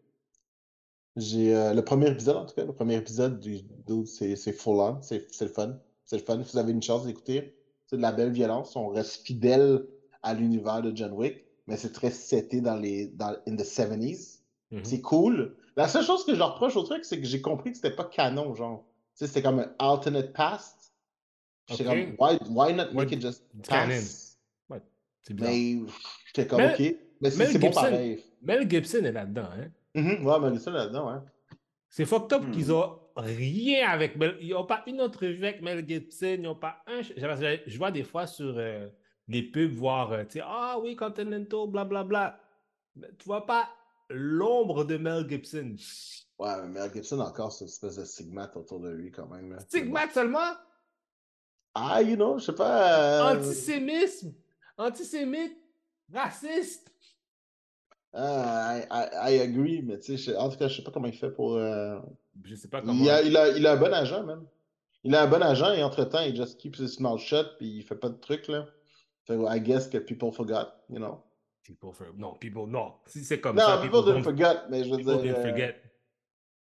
J'ai 1.17 1.55
euh, 1.55 1.73
le 1.73 1.83
premier 1.83 2.09
épisode, 2.09 2.37
en 2.37 2.45
tout 2.45 2.55
cas, 2.55 2.65
le 2.65 2.73
premier 2.73 2.95
épisode 2.95 3.39
du 3.39 3.59
c'est 4.05 4.53
full 4.53 4.79
on, 4.79 5.01
c'est 5.01 5.27
le 5.41 5.47
fun. 5.47 5.77
C'est 6.05 6.17
le 6.17 6.23
fun. 6.23 6.41
Si 6.43 6.53
vous 6.53 6.57
avez 6.57 6.71
une 6.71 6.81
chance 6.81 7.05
d'écouter, 7.05 7.55
c'est 7.85 7.97
de 7.97 8.01
la 8.01 8.11
belle 8.11 8.31
violence. 8.31 8.75
On 8.75 8.87
reste 8.87 9.25
fidèle 9.25 9.85
à 10.23 10.33
l'univers 10.33 10.81
de 10.81 10.95
John 10.95 11.11
Wick, 11.13 11.43
mais 11.67 11.77
c'est 11.77 11.91
très 11.91 12.11
seté 12.11 12.61
dans 12.61 12.77
les 12.77 13.07
dans 13.07 13.35
in 13.47 13.55
the 13.55 13.65
70s. 13.65 14.39
Mhm. 14.71 14.85
C'est 14.85 15.01
cool. 15.01 15.55
La 15.75 15.87
seule 15.87 16.03
chose 16.03 16.25
que 16.25 16.33
je 16.33 16.39
leur 16.39 16.53
reproche 16.53 16.75
au 16.75 16.83
truc, 16.83 17.05
c'est 17.05 17.19
que 17.19 17.25
j'ai 17.25 17.41
compris 17.41 17.71
que 17.71 17.77
c'était 17.77 17.95
pas 17.95 18.03
canon, 18.05 18.53
genre. 18.55 18.83
Tu 19.15 19.19
sais, 19.19 19.27
c'était 19.27 19.41
comme 19.41 19.59
un 19.59 19.73
alternate 19.79 20.33
past. 20.33 20.93
J'étais 21.69 21.83
comme, 21.85 22.15
why, 22.19 22.37
why 22.49 22.73
not 22.73 22.91
make 22.93 23.09
Ouais, 23.09 23.15
it 23.15 23.21
just 23.21 23.43
canon? 23.63 23.87
pass? 23.89 24.27
C'est 25.23 25.35
bizarre. 25.35 25.51
Mais 25.51 25.77
j'étais 26.27 26.47
comme, 26.47 26.61
Mel- 26.61 26.73
ok. 26.73 26.95
Mais 27.21 27.29
c'est 27.29 27.37
Mel 27.37 27.47
c'est 27.51 27.59
bon 27.59 27.67
Gibson- 27.67 27.81
pareil. 27.81 28.23
Mel 28.41 28.69
Gibson 28.69 29.03
est 29.05 29.11
là-dedans, 29.11 29.49
hein. 29.55 29.67
Mhm, 29.93 30.25
Ouais, 30.25 30.39
mais 30.49 30.57
ça 30.59 30.71
là-dedans, 30.71 31.07
hein. 31.09 31.23
C'est 31.89 32.05
fucked 32.05 32.33
up 32.33 32.43
Hmm. 32.47 32.51
qu'ils 32.51 32.73
ont 32.73 32.97
rien 33.15 33.89
avec 33.89 34.15
Mel. 34.15 34.37
Ils 34.41 34.49
n'ont 34.51 34.65
pas 34.65 34.81
une 34.87 34.99
entrevue 35.01 35.45
avec 35.45 35.61
Mel 35.61 35.87
Gibson. 35.87 36.35
Ils 36.37 36.41
n'ont 36.41 36.55
pas 36.55 36.77
un. 36.87 37.01
Je, 37.01 37.77
vois 37.77 37.91
des 37.91 38.03
fois 38.03 38.25
sur 38.27 38.55
euh, 38.57 38.87
les 39.27 39.43
pubs 39.43 39.73
voir, 39.73 40.11
euh, 40.11 40.23
tu 40.23 40.39
sais, 40.39 40.41
ah 40.43 40.77
oui, 40.81 40.95
Continental, 40.95 41.67
blablabla. 41.67 42.39
Mais 42.95 43.09
tu 43.19 43.25
vois 43.25 43.45
pas 43.45 43.69
l'ombre 44.13 44.83
de 44.85 44.97
Mel 44.97 45.27
Gibson. 45.29 45.75
Ouais, 46.39 46.55
mais 46.63 46.67
Mel 46.79 46.93
Gibson 46.93 47.19
encore, 47.19 47.51
c'est 47.51 47.65
une 47.65 47.69
espèce 47.69 47.95
de 47.97 48.05
stigmate 48.05 48.55
autour 48.57 48.79
de 48.79 48.89
lui 48.89 49.11
quand 49.11 49.27
même. 49.27 49.51
là. 49.53 49.59
Stigmate 49.59 50.11
seulement? 50.13 50.53
Ah, 51.75 52.01
you 52.01 52.15
know, 52.15 52.37
je 52.39 52.45
sais 52.45 52.53
pas. 52.55 53.31
euh, 53.31 53.37
Antisémisme. 53.37 54.33
Antisémite. 54.77 55.57
Raciste. 56.13 56.91
ah, 58.13 58.79
I, 58.79 58.85
I, 58.91 59.35
I 59.35 59.39
agree, 59.41 59.81
mais 59.81 59.97
tu 59.99 60.17
sais, 60.17 60.35
en 60.35 60.49
tout 60.49 60.57
cas, 60.57 60.67
je 60.67 60.77
sais 60.77 60.83
pas 60.83 60.91
comment 60.91 61.07
il 61.07 61.17
fait 61.17 61.31
pour. 61.31 61.55
euh, 61.55 61.99
Je 62.43 62.55
sais 62.55 62.67
pas 62.67 62.81
comment. 62.81 62.93
Il 63.01 63.09
a, 63.09 63.21
il, 63.21 63.37
a, 63.37 63.47
il 63.49 63.65
a 63.65 63.73
un 63.73 63.77
bon 63.77 63.93
agent, 63.93 64.23
même. 64.25 64.45
Il 65.03 65.15
a 65.15 65.23
un 65.23 65.27
bon 65.27 65.41
agent 65.41 65.71
et 65.73 65.81
entre-temps, 65.83 66.21
il 66.21 66.35
just 66.35 66.59
keeps 66.59 66.79
his 66.79 66.97
mouth 67.01 67.19
shut 67.19 67.47
puis 67.57 67.77
il 67.77 67.83
fait 67.83 67.95
pas 67.95 68.09
de 68.09 68.17
trucs, 68.17 68.47
là. 68.47 68.67
Fait 69.25 69.37
I 69.37 69.61
guess 69.61 69.87
que 69.87 69.97
people 69.99 70.31
forgot, 70.31 70.67
you 70.89 70.97
know. 70.97 71.23
People 71.63 71.93
for- 71.93 72.13
Non, 72.17 72.35
people, 72.35 72.67
non. 72.67 72.95
Si 73.05 73.23
c'est 73.23 73.39
comme 73.39 73.55
Non, 73.55 73.63
ça, 73.65 73.77
people 73.81 74.03
didn't 74.03 74.19
don't- 74.19 74.23
forget, 74.23 74.55
mais 74.69 74.83
je 74.83 74.89
veux 74.89 74.97
people 74.97 75.21
dire. 75.21 75.33
didn't 75.35 75.35
euh, 75.45 75.49
forget. 75.49 75.81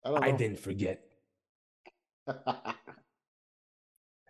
I 0.05 0.09
don't 0.09 0.23
I 0.25 0.33
didn't 0.33 0.57
forget. 0.57 1.03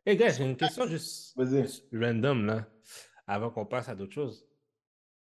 Hey 0.06 0.16
guys, 0.16 0.36
j'ai 0.38 0.46
une 0.46 0.56
question 0.56 0.88
juste, 0.88 1.36
juste 1.38 1.86
random 1.92 2.46
là, 2.46 2.66
avant 3.28 3.50
qu'on 3.50 3.66
passe 3.66 3.90
à 3.90 3.96
d'autres 3.96 4.14
choses. 4.14 4.48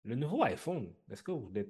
Le 0.03 0.13
nouveau 0.13 0.43
iPhone, 0.43 0.93
est-ce 1.09 1.23
que 1.23 1.31
vous 1.31 1.47
voulez, 1.47 1.67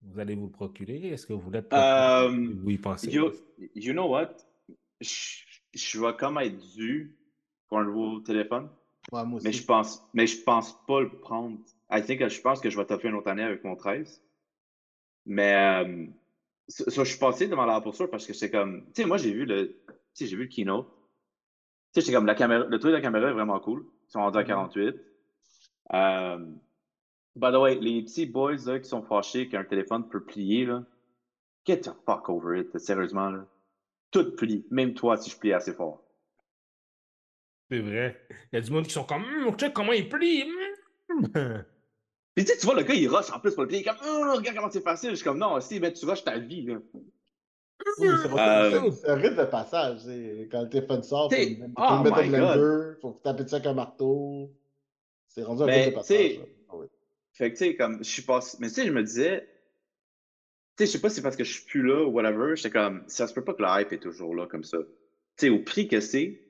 vous 0.00 0.18
allez 0.18 0.34
vous 0.34 0.46
le 0.46 0.52
procurer? 0.52 1.08
Est-ce 1.08 1.26
que 1.26 1.34
vous 1.34 1.40
voulez 1.42 1.60
Euh, 1.74 2.28
vous 2.30 2.70
y 2.70 2.78
pensez? 2.78 3.10
You, 3.10 3.30
you 3.74 3.92
know 3.92 4.08
what? 4.08 4.36
Je, 5.02 5.42
je 5.74 6.00
vais 6.00 6.16
comme 6.16 6.38
être 6.38 6.56
dû 6.74 7.18
pour 7.68 7.78
un 7.80 7.84
nouveau 7.84 8.20
téléphone, 8.20 8.70
Ouais, 9.12 9.22
moi 9.26 9.38
mais 9.42 9.50
aussi. 9.50 9.58
je 9.60 9.66
pense, 9.66 10.02
mais 10.14 10.26
je 10.26 10.40
pense 10.42 10.74
pas 10.86 11.02
le 11.02 11.10
prendre. 11.10 11.58
I 11.90 12.02
think, 12.02 12.26
je 12.28 12.40
pense 12.40 12.60
que 12.60 12.68
je 12.70 12.76
vais 12.76 12.84
taper 12.84 13.08
une 13.08 13.14
autre 13.14 13.28
année 13.30 13.42
avec 13.44 13.62
mon 13.64 13.76
13. 13.76 14.22
Mais 15.26 15.54
euh, 15.54 16.06
ça, 16.68 16.90
ça, 16.90 17.04
je 17.04 17.10
suis 17.10 17.18
passé 17.18 17.48
devant 17.48 17.64
la 17.66 17.80
posture 17.80 18.10
parce 18.10 18.26
que 18.26 18.32
c'est 18.32 18.50
comme, 18.50 18.84
tu 18.94 19.02
sais, 19.02 19.08
moi 19.08 19.16
j'ai 19.18 19.32
vu 19.32 19.44
le, 19.44 19.68
tu 19.68 19.74
sais, 20.14 20.26
j'ai 20.26 20.36
vu 20.36 20.44
le 20.44 20.48
keynote. 20.48 20.88
Tu 21.94 22.00
sais, 22.00 22.06
c'est 22.06 22.12
comme 22.12 22.26
la 22.26 22.34
caméra, 22.34 22.64
le 22.64 22.78
truc 22.78 22.90
de 22.90 22.96
la 22.96 23.02
caméra 23.02 23.28
est 23.28 23.32
vraiment 23.32 23.58
cool. 23.60 23.84
Ils 24.08 24.12
sont 24.12 24.20
rendus 24.20 24.38
à 24.38 24.42
Mhm. 24.42 24.46
48. 24.48 24.96
Euh, 25.94 26.38
by 27.36 27.52
the 27.52 27.56
way, 27.56 27.74
les 27.76 28.02
petits 28.02 28.26
boys 28.26 28.56
là, 28.66 28.78
qui 28.80 28.88
sont 28.88 29.02
fâchés 29.02 29.48
qu'un 29.48 29.64
téléphone 29.64 30.08
peut 30.08 30.24
plier, 30.24 30.66
là, 30.66 30.84
get 31.64 31.80
the 31.82 31.90
fuck 32.04 32.28
over 32.28 32.60
it, 32.60 32.76
sérieusement. 32.78 33.30
Là. 33.30 33.46
Tout 34.10 34.34
plie, 34.36 34.66
même 34.70 34.94
toi 34.94 35.16
si 35.16 35.30
je 35.30 35.36
plie 35.38 35.52
assez 35.52 35.72
fort. 35.72 36.02
C'est 37.70 37.80
vrai. 37.80 38.26
Il 38.52 38.56
y 38.56 38.58
a 38.58 38.60
du 38.60 38.70
monde 38.70 38.84
qui 38.86 38.92
sont 38.92 39.04
comme, 39.04 39.24
Hum, 39.24 39.56
check 39.56 39.72
comment 39.72 39.92
il 39.92 40.08
plie. 40.08 40.44
Puis 42.36 42.44
tu 42.44 42.52
sais, 42.52 42.58
tu 42.58 42.66
vois, 42.66 42.74
le 42.76 42.82
gars, 42.82 42.94
il 42.94 43.08
rush 43.08 43.30
en 43.32 43.40
plus 43.40 43.54
pour 43.54 43.62
le 43.62 43.68
plier. 43.68 43.80
Il 43.80 43.88
est 43.88 43.90
comme, 43.90 44.06
Hum, 44.06 44.28
regarde 44.36 44.56
comment 44.56 44.70
c'est 44.70 44.82
facile. 44.84 45.10
Je 45.10 45.14
suis 45.16 45.24
comme, 45.24 45.38
non, 45.38 45.58
si, 45.60 45.80
ben, 45.80 45.90
tu 45.90 46.04
rushes 46.04 46.22
ta 46.22 46.38
vie. 46.38 46.62
Là. 46.66 46.74
Oui, 47.98 48.08
mais 48.08 48.16
c'est 48.22 48.28
pas- 48.28 48.64
Euh, 48.66 48.90
c'est- 48.90 49.08
un 49.08 49.14
rythme 49.14 49.36
de 49.36 49.44
passage. 49.44 50.00
Quand 50.50 50.62
le 50.62 50.68
téléphone 50.68 51.02
sort, 51.02 51.32
faut 51.32 51.36
le 51.38 51.44
oh 51.76 51.82
faut 51.88 52.04
le 52.04 52.10
mettre 52.10 52.18
au 52.18 52.28
blender, 52.28 52.98
faut 53.00 53.20
taper 53.24 53.44
dessus 53.44 53.54
avec 53.54 53.66
un 53.66 53.74
marteau. 53.74 54.50
C'est 55.28 55.42
rendu 55.44 55.62
un 55.62 55.66
Mais, 55.66 55.76
rythme 55.76 55.90
de 55.90 55.94
passage. 55.94 56.40
Ah 56.68 56.76
ouais. 56.76 56.86
Fait 57.32 57.52
que, 57.52 57.56
tu 57.56 57.64
sais, 57.64 57.76
comme, 57.76 57.98
je 58.04 58.10
suis 58.10 58.22
passé. 58.22 58.58
Mais, 58.60 58.68
tu 58.68 58.74
sais, 58.74 58.86
je 58.86 58.92
me 58.92 59.02
disais, 59.02 59.48
tu 60.76 60.84
sais, 60.84 60.86
je 60.86 60.90
sais 60.92 61.00
pas 61.00 61.08
si 61.08 61.16
c'est 61.16 61.22
parce 61.22 61.36
que 61.36 61.44
je 61.44 61.52
suis 61.54 61.64
plus 61.64 61.82
là 61.86 62.04
ou 62.04 62.10
whatever. 62.10 62.54
J'étais 62.54 62.70
comme, 62.70 63.02
ça 63.06 63.26
se 63.26 63.32
peut 63.32 63.44
pas 63.44 63.54
que 63.54 63.62
la 63.62 63.80
hype 63.80 63.92
est 63.92 63.98
toujours 63.98 64.34
là 64.34 64.46
comme 64.46 64.64
ça. 64.64 64.78
Tu 64.78 65.46
sais, 65.46 65.48
au 65.48 65.60
prix 65.60 65.88
que 65.88 66.00
c'est, 66.00 66.42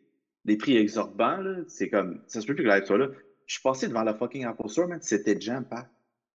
des 0.45 0.57
prix 0.57 0.77
exorbitants, 0.77 1.39
là, 1.43 1.59
c'est 1.69 1.91
comme, 1.91 2.23
ça 2.27 2.41
se 2.41 2.47
peut 2.47 2.55
plus 2.57 2.65
que 2.65 2.69
la 2.69 2.79
hype 2.79 2.87
soit 2.87 2.99
là. 2.99 3.09
Je 3.47 3.55
suis 3.55 3.63
passé 3.63 3.89
devant 3.89 4.03
la 4.03 4.15
fucking 4.15 4.45
Apple 4.45 4.69
Store, 4.69 4.89
man, 4.89 5.01
c'était 5.01 5.41
jam 5.41 5.65
pack. 5.65 5.89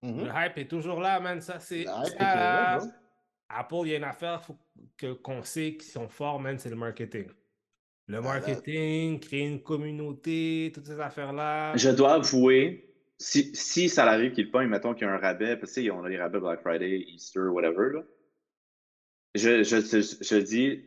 Mhm. 0.03 0.25
Le 0.25 0.29
hype 0.33 0.57
est 0.57 0.67
toujours 0.69 1.01
là, 1.01 1.19
man. 1.19 1.41
Ça, 1.41 1.59
c'est. 1.59 1.85
Apple, 3.51 3.75
il 3.85 3.87
y 3.89 3.93
a 3.95 3.97
une 3.97 4.03
affaire 4.03 4.43
faut 4.43 4.55
que- 4.95 5.13
qu'on 5.13 5.41
sait 5.43 5.73
qu'ils 5.73 5.89
sont 5.91 6.07
forts, 6.07 6.39
man, 6.39 6.57
c'est 6.59 6.69
le 6.69 6.75
marketing. 6.75 7.25
Le 8.07 8.15
là- 8.15 8.21
marketing, 8.21 9.19
créer 9.19 9.47
une 9.47 9.61
communauté, 9.63 10.71
toutes 10.73 10.85
ces 10.85 10.99
affaires-là. 10.99 11.75
Je 11.75 11.89
dois 11.89 12.13
avouer, 12.13 12.93
si, 13.17 13.53
si 13.55 13.89
ça 13.89 14.05
arrive 14.05 14.31
qu'il 14.33 14.51
pogne, 14.51 14.67
mettons 14.67 14.93
qu'il 14.93 15.07
y 15.07 15.09
a 15.09 15.13
un 15.13 15.17
rabais, 15.17 15.57
parce 15.57 15.73
que 15.73 15.79
tu 15.79 15.85
sais, 15.87 15.91
on 15.91 16.03
a 16.03 16.09
les 16.09 16.17
rabais 16.19 16.39
Black 16.39 16.61
Friday, 16.61 16.99
Easter, 17.07 17.39
whatever, 17.51 17.93
là. 17.95 18.03
Je, 19.35 19.63
je, 19.63 19.77
je, 19.81 19.99
je 20.23 20.35
dis, 20.37 20.85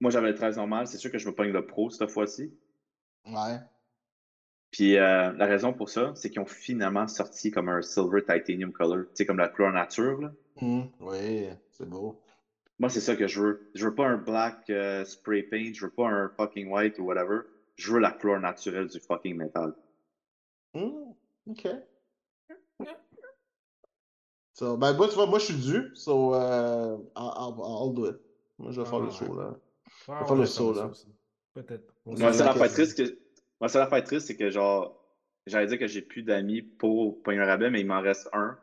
moi 0.00 0.10
j'avais 0.10 0.28
le 0.28 0.34
13 0.34 0.56
normal, 0.56 0.86
c'est 0.86 0.96
sûr 0.98 1.10
que 1.10 1.18
je 1.18 1.26
me 1.28 1.34
pogne 1.34 1.52
le 1.52 1.66
pro 1.66 1.90
cette 1.90 2.10
fois-ci. 2.10 2.52
Ouais. 3.26 3.58
Puis 4.74 4.96
euh, 4.96 5.30
la 5.34 5.46
raison 5.46 5.72
pour 5.72 5.88
ça, 5.88 6.10
c'est 6.16 6.30
qu'ils 6.30 6.40
ont 6.40 6.46
finalement 6.46 7.06
sorti 7.06 7.52
comme 7.52 7.68
un 7.68 7.80
silver 7.80 8.22
titanium 8.24 8.72
color, 8.72 9.04
tu 9.04 9.10
sais, 9.14 9.24
comme 9.24 9.38
la 9.38 9.46
couleur 9.46 9.70
nature, 9.70 10.20
là. 10.20 10.32
Mhm. 10.60 10.88
Oui, 10.98 11.48
c'est 11.70 11.88
beau. 11.88 12.20
Moi, 12.80 12.88
c'est 12.88 13.00
ça 13.00 13.14
que 13.14 13.28
je 13.28 13.40
veux. 13.40 13.70
Je 13.76 13.84
veux 13.86 13.94
pas 13.94 14.06
un 14.08 14.16
black 14.16 14.68
euh, 14.70 15.04
spray 15.04 15.44
paint, 15.44 15.70
je 15.72 15.84
veux 15.84 15.92
pas 15.92 16.08
un 16.08 16.28
fucking 16.36 16.72
white 16.72 16.98
ou 16.98 17.04
whatever. 17.04 17.42
Je 17.76 17.92
veux 17.92 18.00
la 18.00 18.10
couleur 18.10 18.40
naturelle 18.40 18.88
du 18.88 18.98
fucking 18.98 19.36
métal. 19.36 19.74
Mhm. 20.74 21.14
Ok. 21.50 21.68
So, 24.54 24.76
ben, 24.76 24.96
moi, 24.96 25.06
tu 25.06 25.14
vois, 25.14 25.26
moi, 25.26 25.38
je 25.38 25.44
suis 25.44 25.54
dû. 25.54 25.92
So, 25.94 26.34
euh, 26.34 26.96
I'll, 27.14 27.94
do 27.94 28.08
it. 28.08 28.16
Moi, 28.58 28.72
je 28.72 28.80
vais 28.80 28.86
Ah, 28.88 28.90
faire 28.90 28.98
le 28.98 29.10
saut, 29.12 29.36
là. 29.36 29.50
Ouais, 29.50 30.14
va 30.14 30.20
ouais, 30.20 30.26
faire 30.26 30.36
le 30.36 30.46
saut, 30.46 30.72
là. 30.72 30.90
Peut-être. 31.54 31.94
C'est 32.16 32.38
la 32.38 32.54
triste 32.54 32.96
que. 32.96 33.23
Moi, 33.60 33.68
c'est 33.68 33.78
la 33.78 33.86
fête 33.86 34.04
triste, 34.04 34.26
c'est 34.26 34.36
que 34.36 34.50
genre, 34.50 35.00
j'allais 35.46 35.66
dire 35.66 35.78
que 35.78 35.86
j'ai 35.86 36.02
plus 36.02 36.22
d'amis 36.22 36.62
pour 36.62 37.22
pogner 37.22 37.40
un 37.40 37.46
rabais, 37.46 37.70
mais 37.70 37.80
il 37.80 37.86
m'en 37.86 38.00
reste 38.00 38.28
un. 38.32 38.58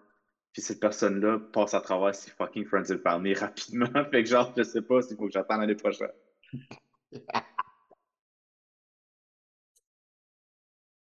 Puis 0.53 0.61
cette 0.61 0.79
personne-là 0.79 1.39
passe 1.53 1.73
à 1.73 1.81
travers 1.81 2.13
ses 2.13 2.31
fucking 2.31 2.65
friends 2.65 2.91
and 2.91 2.99
family 3.03 3.33
rapidement. 3.35 3.87
fait 4.11 4.23
que 4.23 4.29
genre, 4.29 4.53
je 4.55 4.63
sais 4.63 4.81
pas 4.81 5.01
s'il 5.01 5.17
faut 5.17 5.25
que 5.25 5.31
j'attende 5.31 5.61
l'année 5.61 5.75
prochaine. 5.75 6.11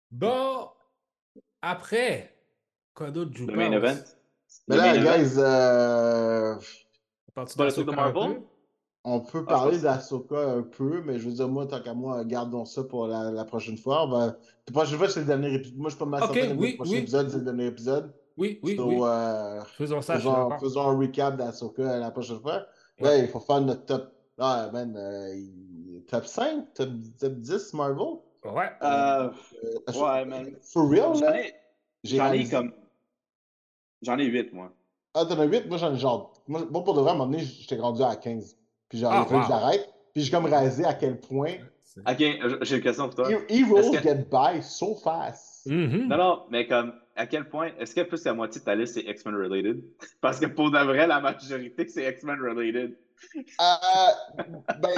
Bon, 0.08 0.70
après, 1.60 2.34
quoi 2.94 3.10
d'autre 3.10 3.32
je 3.34 3.42
vous 3.42 3.48
Le 3.48 3.56
main 3.56 3.70
event? 3.72 4.02
Mais 4.68 4.76
là, 4.76 4.96
guys, 4.96 5.34
euh, 5.36 6.54
pas 7.34 7.44
le 7.44 7.72
truc 7.72 7.86
de 7.86 7.92
Marvel? 7.92 8.40
On 9.08 9.20
peut 9.20 9.38
Ah, 9.38 9.40
je 9.40 9.54
parler 9.54 9.78
d'Asoka 9.78 10.36
un 10.38 10.62
peu, 10.62 11.00
mais 11.02 11.18
je 11.18 11.28
veux 11.28 11.34
dire, 11.34 11.48
moi, 11.48 11.66
tant 11.66 11.80
qu'à 11.80 11.94
moi, 11.94 12.24
gardons 12.24 12.64
ça 12.64 12.84
pour 12.84 13.06
la, 13.06 13.30
la 13.30 13.44
prochaine 13.44 13.78
fois. 13.78 14.04
On 14.04 14.08
va... 14.08 14.26
La 14.66 14.72
prochaine 14.72 14.98
fois, 14.98 15.08
c'est 15.08 15.20
le 15.20 15.26
dernier 15.26 15.54
épisode. 15.54 15.76
Moi, 15.78 15.90
je 15.90 15.94
suis 15.96 15.98
pas 16.04 16.10
mal 16.10 16.22
Ok, 16.24 16.34
certain 16.34 16.54
que 16.54 16.60
oui, 16.60 16.70
le 16.72 16.76
prochain 16.76 16.90
oui. 16.92 16.98
épisode, 16.98 17.30
c'est 17.30 17.38
le 17.38 17.44
dernier 17.44 17.66
épisode. 17.66 18.12
Oui, 18.36 18.60
oui, 18.62 18.76
So, 18.76 18.86
oui. 18.88 18.96
euh, 19.02 19.62
Faisons 19.78 20.02
ça, 20.02 20.14
je 20.16 20.20
suis 20.20 20.28
faisons, 20.28 20.58
faisons 20.58 20.80
un 20.90 20.98
recap 20.98 21.36
d'Asoka 21.36 21.98
la 21.98 22.10
prochaine 22.10 22.40
fois. 22.40 22.66
Ouais. 23.00 23.08
Ouais, 23.08 23.20
il 23.20 23.28
faut 23.28 23.40
faire 23.40 23.60
notre 23.62 23.84
top. 23.86 24.12
Ah, 24.38 24.68
man, 24.72 24.94
euh, 24.96 26.00
top 26.08 26.26
5, 26.26 26.74
top, 26.74 26.90
top 27.18 27.32
10 27.34 27.72
Marvel. 27.74 28.06
Ouais. 28.44 28.70
Euh, 28.82 29.30
Euh, 29.88 29.92
ouais, 29.94 30.24
man. 30.26 30.50
For 30.62 30.88
real, 30.90 31.14
J'en 32.04 32.24
là, 32.24 32.36
ai, 32.36 32.40
ai 32.40 32.48
comme. 32.48 32.72
J'en 34.02 34.18
ai 34.18 34.24
8, 34.26 34.52
moi. 34.52 34.72
Ah, 35.14 35.24
t'en 35.24 35.38
as 35.40 35.44
8, 35.44 35.66
moi 35.68 35.78
j'en 35.78 35.94
ai 35.94 35.98
genre. 35.98 36.34
Moi, 36.46 36.66
moi, 36.70 36.84
pour 36.84 36.94
de 36.94 37.00
vrai, 37.00 37.10
à 37.10 37.14
un 37.14 37.16
moment 37.16 37.30
donné, 37.30 37.42
j'étais 37.44 37.78
rendu 37.78 38.02
à 38.02 38.14
15. 38.16 38.56
Puis 38.88 38.98
genre, 38.98 39.12
Ah, 39.12 39.26
wow. 39.28 39.42
j'arrête. 39.48 39.88
Puis 40.14 40.22
j'ai 40.24 40.30
comme 40.30 40.46
réalisé 40.46 40.84
à 40.84 40.94
quel 40.94 41.18
point 41.20 41.54
Ok, 42.06 42.16
j'ai 42.62 42.76
une 42.76 42.82
question 42.82 43.06
pour 43.06 43.14
toi. 43.14 43.30
he- 43.30 43.58
Heroes 43.60 43.90
que- 43.90 44.02
get 44.02 44.26
by 44.30 44.62
so 44.62 44.94
fast. 44.96 45.66
Mhm. 45.66 46.08
Non, 46.08 46.16
non, 46.18 46.42
mais 46.50 46.66
comme, 46.66 46.92
à 47.16 47.26
quel 47.26 47.48
point, 47.48 47.70
est-ce 47.78 47.94
que 47.94 48.02
plus 48.02 48.22
la 48.24 48.34
moitié 48.34 48.60
de 48.60 48.64
ta 48.66 48.74
liste 48.74 48.94
c'est 48.94 49.00
X-Men 49.10 49.34
related? 49.34 49.82
Parce 50.20 50.38
que 50.38 50.46
pour 50.46 50.70
de 50.70 50.78
vrai, 50.78 51.06
la 51.06 51.20
majorité 51.20 51.88
c'est 51.88 52.08
X-Men 52.10 52.38
related. 52.40 52.96
Euh, 53.36 54.74
ben, 54.78 54.90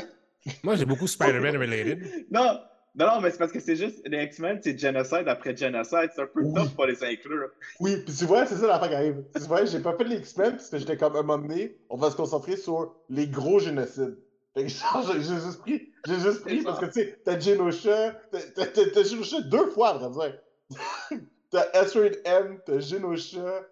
Moi, 0.64 0.74
j'ai 0.76 0.84
beaucoup 0.86 1.06
Spider-Man 1.06 1.56
related. 1.56 2.26
Non, 2.32 2.58
Non, 2.98 3.06
non, 3.06 3.20
mais 3.20 3.30
c'est 3.30 3.38
parce 3.38 3.52
que 3.52 3.60
c'est 3.60 3.76
juste, 3.76 4.00
les 4.06 4.24
X-Men, 4.24 4.58
c'est 4.62 4.76
génocide 4.78 5.28
après 5.28 5.56
génocide. 5.56 6.10
C'est 6.14 6.22
un 6.22 6.26
peu 6.26 6.42
Oui. 6.42 6.52
tough 6.54 6.74
pour 6.74 6.86
les 6.86 7.02
inclure. 7.04 7.48
Oui, 7.80 7.96
puis 8.04 8.14
tu 8.14 8.24
vois, 8.24 8.44
c'est 8.44 8.56
ça 8.56 8.66
l'affaire 8.66 8.88
qui 8.88 8.94
arrive. 8.96 9.24
Tu 9.36 9.42
vois, 9.42 9.64
j'ai 9.64 9.78
pas 9.80 9.96
fait 9.96 10.04
les 10.04 10.16
X-Men 10.16 10.52
parce 10.52 10.68
que 10.70 10.78
j'étais 10.78 10.96
comme 10.96 11.14
un 11.16 11.22
moment 11.22 11.38
donné, 11.38 11.76
on 11.90 11.96
va 11.96 12.10
se 12.10 12.16
concentrer 12.16 12.56
sur 12.56 12.94
les 13.08 13.28
gros 13.28 13.60
génocides. 13.60 14.18
Fait 14.54 14.64
que 14.64 14.68
j'ai 15.12 15.20
juste 15.22 15.60
pris, 15.60 15.92
j'ai 16.06 16.18
juste 16.18 16.40
pris 16.42 16.62
parce 16.62 16.80
que 16.80 16.86
tu 16.86 16.92
sais, 16.92 17.18
t'as 17.24 17.38
Genosha, 17.38 18.14
t'as- 18.32 19.04
Genosha 19.04 19.42
deux 19.42 19.66
fois, 19.70 19.90
à 19.90 20.08
vrai 20.08 20.40
dire. 20.70 21.18
t'as 21.50 21.66
Asteroid 21.74 22.16
M, 22.24 22.58
t'as 22.66 22.80
Genosha. 22.80 23.62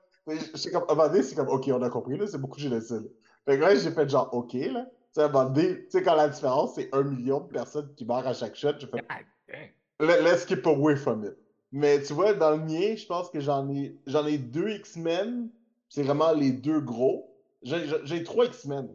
C'est 0.55 0.71
comme, 0.71 0.85
à 0.89 0.93
un 0.93 0.95
moment 0.95 1.09
donné, 1.09 1.23
c'est 1.23 1.35
comme, 1.35 1.49
ok, 1.49 1.69
on 1.69 1.83
a 1.83 1.89
compris, 1.91 2.17
là, 2.19 2.27
c'est 2.27 2.39
beaucoup 2.39 2.57
de 2.57 2.63
génocide. 2.63 3.11
Fait 3.45 3.57
que 3.57 3.61
là, 3.63 3.75
j'ai 3.77 3.91
fait 3.91 4.09
genre, 4.09 4.29
ok, 4.33 4.53
là. 4.55 4.87
Tu 5.17 5.23
sais, 5.23 5.29
à 5.29 5.31
un 5.31 5.33
moment 5.33 5.49
donné, 5.49 5.79
tu 5.85 5.87
sais, 5.93 6.03
quand 6.03 6.15
la 6.15 6.29
différence, 6.29 6.75
c'est 6.75 6.91
un 6.93 7.03
million 7.03 7.41
de 7.41 7.47
personnes 7.49 7.89
qui 7.97 8.05
meurent 8.05 8.27
à 8.27 8.35
chaque 8.35 8.55
shot, 8.55 8.73
damn. 8.93 9.01
Let- 9.99 10.21
Let's 10.23 10.45
keep 10.45 10.67
away 10.67 10.95
from 10.95 11.25
it. 11.25 11.33
Mais 11.73 12.03
tu 12.03 12.13
vois, 12.13 12.35
dans 12.35 12.51
le 12.51 12.59
mien, 12.59 12.95
je 12.97 13.07
pense 13.07 13.31
que 13.31 13.41
j'en 13.41 13.67
ai 13.73 13.97
j'en 14.07 14.27
ai 14.27 14.37
deux 14.37 14.69
X-Men. 14.69 15.49
C'est 15.89 16.03
vraiment 16.03 16.33
les 16.35 16.51
deux 16.53 16.81
gros. 16.81 17.35
J'ai 17.63 17.87
j'ai- 17.89 17.97
j'ai 18.05 18.25
trois 18.25 18.45
X-Men. 18.45 18.95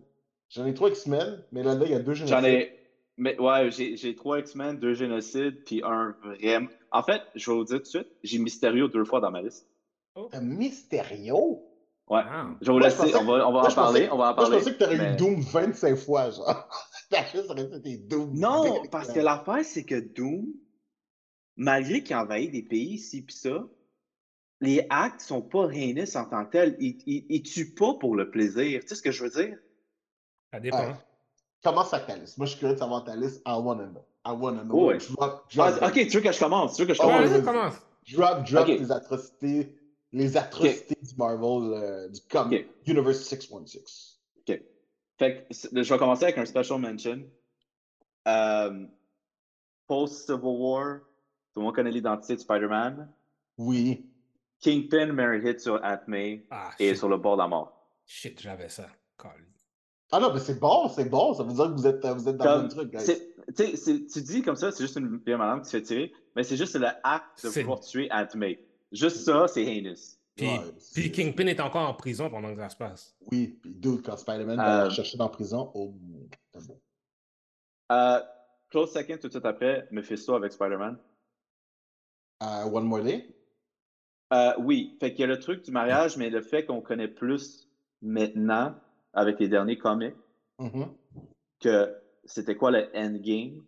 J'en 0.50 0.68
ai 0.68 0.76
trois 0.76 0.90
X-Men, 0.90 1.44
mais 1.52 1.64
là-dedans, 1.64 1.86
il 1.86 1.92
y 1.92 1.96
a 1.96 2.00
deux 2.00 2.14
génocides. 2.14 2.38
J'en 2.38 2.46
ai. 2.46 2.78
Mais 3.18 3.40
ouais, 3.40 3.72
j'ai 3.72 3.98
j'ai 3.98 4.14
trois 4.16 4.38
X-Men, 4.42 4.78
deux 4.78 4.94
génocides, 4.94 5.64
puis 5.66 5.82
un 5.84 6.16
vraiment. 6.24 6.68
En 6.92 7.02
fait, 7.02 7.24
je 7.34 7.50
vais 7.50 7.58
vous 7.58 7.64
dire 7.64 7.78
tout 7.78 7.82
de 7.84 7.88
suite, 7.88 8.08
j'ai 8.22 8.38
Mysterio 8.38 8.88
deux 8.90 9.06
fois 9.06 9.22
dans 9.22 9.32
ma 9.32 9.42
liste. 9.42 9.68
Un 10.34 10.42
Mysterio? 10.42 11.64
Ouais. 12.12 12.24
Wow. 12.24 12.58
Je 12.62 12.68
vais 12.68 12.74
vous 12.74 12.80
laisser, 12.80 13.16
on 13.16 13.24
va, 13.24 13.34
on 13.48 13.52
va 13.54 13.62
moi, 13.62 13.72
en 13.72 13.74
parler, 13.74 14.10
on 14.12 14.18
va 14.18 14.32
en 14.32 14.36
Moi, 14.36 14.46
je 14.46 14.50
parler. 14.50 14.58
pensais 14.58 14.74
que 14.74 14.78
t'aurais 14.80 14.98
mais- 14.98 15.14
eu 15.14 15.16
Doom 15.16 15.40
25 15.42 15.96
fois, 15.96 16.30
genre. 16.30 16.68
T'as 17.10 17.26
juste 17.32 17.50
resté 17.50 17.82
tes 17.82 17.98
Doom. 17.98 18.34
Non, 18.38 18.84
parce 18.92 19.12
que 19.14 19.20
l'affaire, 19.22 19.64
c'est 19.64 19.84
que 19.86 19.96
Doom, 20.00 20.48
malgré 21.56 22.04
qu'il 22.04 22.16
envahit 22.16 22.52
des 22.52 22.64
pays 22.64 22.96
ici 22.96 23.22
pis 23.22 23.36
ça, 23.36 23.64
les 24.60 24.86
actes 24.90 25.22
sont 25.22 25.42
pas 25.42 25.68
heinous 25.72 26.16
en 26.18 26.26
tant 26.26 26.46
que 26.46 26.52
tels. 26.52 26.76
Ils, 26.80 26.98
ils, 27.06 27.26
ils 27.30 27.44
tuent 27.44 27.74
pas 27.74 27.94
pour 27.96 28.16
le 28.16 28.30
plaisir. 28.30 28.82
Tu 28.82 28.88
sais 28.90 28.96
ce 28.96 29.02
que 29.02 29.12
je 29.12 29.24
veux 29.24 29.30
dire? 29.30 29.58
Ça 30.54 30.60
dépend. 30.60 30.80
Ouais. 30.88 30.96
Commence 31.64 31.94
avec 31.94 32.08
ta 32.08 32.16
liste. 32.18 32.38
Moi, 32.38 32.46
je 32.46 32.52
suis 32.52 32.60
curieux 32.60 32.76
de 32.76 32.80
savoir 32.80 33.04
ta 33.06 33.16
liste. 33.16 33.42
I 33.48 33.54
wanna 33.58 33.88
know. 33.88 34.06
I 34.26 34.32
wanna 34.32 34.64
know. 34.64 34.76
Oh, 34.80 34.88
ouais. 34.90 34.98
Drop, 34.98 35.46
Ah, 35.58 35.72
drop, 35.72 35.84
ok, 35.90 35.94
tu 36.08 36.18
veux 36.18 36.22
que 36.22 36.32
je 36.32 36.40
commence? 36.40 36.76
Tu 36.76 36.82
veux 36.82 36.88
que 36.88 36.94
je 36.94 37.02
Ah, 37.02 37.08
Ouais, 37.08 37.14
commence? 37.14 37.30
ouais, 37.32 37.40
vas-y, 37.40 37.42
vas-y. 37.42 37.56
commence. 37.56 37.82
Drop, 38.14 38.44
drop 38.52 38.62
Ok. 38.64 38.80
les 38.80 38.92
atrocités, 38.92 39.76
les 40.14 40.38
atrocités 40.38 40.98
du 41.02 41.16
Marvel, 41.18 41.74
euh, 41.74 42.10
du 42.10 42.20
com 42.30 42.48
Ok. 42.52 42.66
Universe 42.86 43.24
616. 43.24 44.18
Fait 45.18 45.48
que 45.50 45.84
je 45.84 45.94
vais 45.94 46.00
commencer 46.00 46.24
avec 46.24 46.38
un 46.40 46.46
special 46.46 46.80
mention. 46.80 47.22
Euh, 48.28 48.86
Post-Civil 49.88 50.40
War, 50.42 51.00
tout 51.54 51.60
le 51.60 51.62
monde 51.66 51.76
connaît 51.76 51.92
l'identité 51.92 52.36
de 52.36 52.40
Spider-Man. 52.40 53.08
Oui. 53.58 54.10
Kingpin 54.60 55.14
meurt 55.14 55.44
hit 55.44 55.60
sur 55.60 55.80
May 56.08 56.44
Ah, 56.50 56.72
et 56.80 56.90
shit, 56.90 56.98
sur 56.98 57.08
le 57.10 57.18
bord 57.18 57.36
de 57.38 57.42
la 57.44 57.48
mort. 57.48 57.72
shit 58.06 58.42
j'avais 58.42 58.70
ça. 58.70 58.88
Ah 60.14 60.20
non, 60.20 60.34
mais 60.34 60.40
c'est 60.40 60.60
bon, 60.60 60.90
c'est 60.90 61.06
bon. 61.06 61.34
Ça 61.34 61.44
veut 61.44 61.54
dire 61.54 61.66
que 61.68 61.72
vous 61.74 61.88
êtes, 61.88 62.06
vous 62.06 62.28
êtes 62.28 62.38
dans 62.38 62.64
le 62.64 62.68
Comme, 62.68 62.76
même 62.76 62.90
truc, 62.90 64.08
tu 64.12 64.22
dis 64.24 64.42
comme 64.42 64.58
ça, 64.58 64.72
c'est 64.72 64.84
juste 64.84 64.98
une 64.98 65.18
vieille 65.26 65.38
madame 65.38 65.62
qui 65.62 65.70
se 65.70 65.78
fait 65.78 65.84
tirer, 65.84 66.14
mais 66.36 66.44
c'est 66.44 66.58
juste 66.58 66.76
le 66.76 66.88
acte 67.04 67.46
de 67.46 67.50
pouvoir 67.50 67.80
tuer 67.80 68.10
May. 68.36 68.60
Juste 68.92 69.18
ça, 69.18 69.48
c'est 69.48 69.64
heinous. 69.64 70.18
Puis, 70.36 70.48
Ouais, 70.48 70.60
puis 70.94 71.04
c'est- 71.04 71.12
Kingpin 71.12 71.48
est 71.48 71.60
encore 71.60 71.88
en 71.90 71.94
prison 71.94 72.30
pendant 72.30 72.54
que 72.54 72.60
ça 72.62 72.70
se 72.70 72.76
passe. 72.76 73.16
Oui, 73.32 73.60
puis 73.62 73.74
dude, 73.74 74.02
quand 74.04 74.18
Spider-Man 74.18 74.58
va 74.58 74.64
Euh, 74.64 74.78
la 74.80 74.86
rechercher 74.86 75.18
dans 75.18 75.26
la 75.26 75.30
prison, 75.32 75.72
oh, 75.74 75.94
c'est 76.54 76.68
bon. 76.68 76.80
Euh, 77.92 78.22
close 78.70 78.92
second 78.94 79.18
tout 79.18 79.28
de 79.28 79.34
suite 79.34 79.46
après, 79.46 79.88
Mephisto 79.92 80.34
avec 80.34 80.52
Spider-Man. 80.54 80.98
Euh, 82.44 82.64
One 82.66 82.86
More 82.86 83.04
Day? 83.04 83.28
Euh, 84.34 84.54
oui, 84.60 84.96
fait 85.00 85.12
qu'il 85.12 85.20
y 85.22 85.24
a 85.24 85.28
le 85.28 85.40
truc 85.40 85.64
du 85.64 85.72
mariage, 85.72 86.16
mais 86.18 86.30
le 86.30 86.42
fait 86.42 86.66
qu'on 86.66 86.82
connaît 86.82 87.10
plus 87.10 87.68
maintenant, 88.02 88.74
avec 89.14 89.40
les 89.40 89.50
derniers 89.50 89.78
comics, 89.78 90.16
Mhm. 90.58 90.88
que 91.60 91.94
c'était 92.26 92.56
quoi 92.56 92.72
le 92.72 92.90
endgame? 92.96 93.64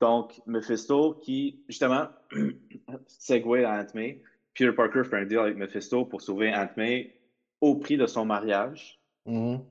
Donc, 0.00 0.40
Mephisto 0.46 1.14
qui, 1.14 1.64
justement, 1.68 2.08
segue 3.06 3.64
à 3.64 3.80
Aunt 3.80 3.94
May, 3.94 4.22
Peter 4.54 4.72
Parker 4.72 5.02
fait 5.04 5.16
un 5.16 5.24
deal 5.24 5.38
avec 5.38 5.56
Mephisto 5.56 6.04
pour 6.04 6.22
sauver 6.22 6.52
Aunt 6.54 6.70
May 6.76 7.16
au 7.60 7.76
prix 7.76 7.96
de 7.96 8.06
son 8.06 8.24
mariage. 8.24 9.00
Mhm. 9.26 9.64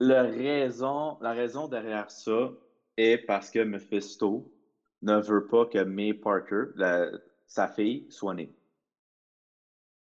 La 0.00 0.22
raison, 0.22 1.18
la 1.20 1.32
raison 1.32 1.66
derrière 1.66 2.10
ça 2.10 2.52
est 2.96 3.18
parce 3.18 3.50
que 3.50 3.58
Mephisto 3.60 4.52
ne 5.02 5.16
veut 5.20 5.46
pas 5.46 5.66
que 5.66 5.82
May 5.82 6.14
Parker, 6.14 6.66
la- 6.76 7.10
sa 7.46 7.66
fille, 7.66 8.06
soit 8.10 8.34
née. 8.34 8.54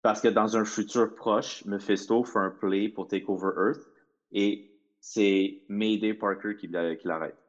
Parce 0.04 0.22
que 0.22 0.28
dans 0.28 0.58
un 0.58 0.66
futur 0.66 1.16
proche, 1.16 1.64
Mephisto 1.66 2.24
fait 2.24 2.40
un 2.40 2.52
play 2.52 2.90
pour 2.90 3.08
Take 3.08 3.26
Over 3.28 3.52
Earth 3.58 3.88
et 4.32 4.72
c'est 5.00 5.64
Mayday 5.68 6.14
Parker 6.14 6.56
qui 6.56 6.68
l'arrête. 6.68 7.41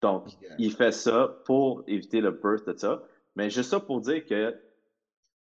Donc, 0.00 0.26
Yeah. 0.40 0.54
il 0.58 0.72
fait 0.72 0.92
ça 0.92 1.28
pour 1.44 1.82
éviter 1.86 2.20
le 2.20 2.30
birth 2.30 2.66
de 2.66 2.76
ça. 2.76 3.02
Mais 3.36 3.50
juste 3.50 3.70
ça 3.70 3.80
pour 3.80 4.00
dire 4.00 4.24
que 4.24 4.56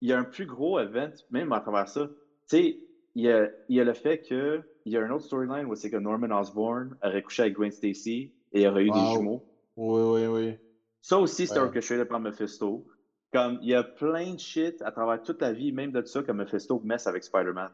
il 0.02 0.10
y 0.10 0.14
a 0.14 0.20
un 0.20 0.24
plus 0.24 0.46
gros 0.46 0.80
event, 0.80 1.12
même 1.30 1.52
à 1.52 1.62
travers 1.62 1.88
ça. 1.88 2.08
Tu 2.08 2.14
sais, 2.58 2.80
il 3.16 3.24
y 3.24 3.32
a, 3.32 3.50
il 3.70 3.76
y 3.78 3.80
a 3.80 3.84
le 3.84 3.94
fait 3.94 4.22
que 4.22 4.62
il 4.86 4.94
y 4.94 4.98
a 4.98 5.02
un 5.02 5.10
autre 5.10 5.26
storyline 5.26 5.66
où 5.66 5.76
c'est 5.76 5.90
que 5.90 5.96
Norman 5.98 6.38
Osborn 6.38 6.96
aurait 7.02 7.22
couché 7.22 7.44
avec 7.44 7.54
Gwen 7.56 7.72
Stacy 7.72 8.32
et 8.52 8.62
il 8.62 8.68
aurait 8.68 8.84
eu 8.84 8.92
des 8.92 9.12
jumeaux. 9.14 9.44
Oui, 9.78 10.02
oui, 10.02 10.28
oui. 10.28 10.58
Ça 11.02 11.18
aussi, 11.18 11.48
c'était 11.48 11.60
Ouais. 11.60 11.66
orchestré 11.68 12.06
par 12.06 12.20
Mephisto. 12.20 12.86
Comme, 13.34 13.58
il 13.62 13.70
y 13.70 13.74
a 13.74 13.84
plein 13.84 14.34
de 14.34 14.40
shit 14.40 14.82
à 14.82 14.92
travers 14.92 15.22
toute 15.22 15.42
la 15.42 15.52
vie, 15.52 15.72
même 15.72 15.92
de 15.92 16.04
ça, 16.06 16.24
que 16.24 16.32
Mephisto 16.32 16.80
messe 16.84 17.08
avec 17.08 17.24
Spider-Man. 17.24 17.72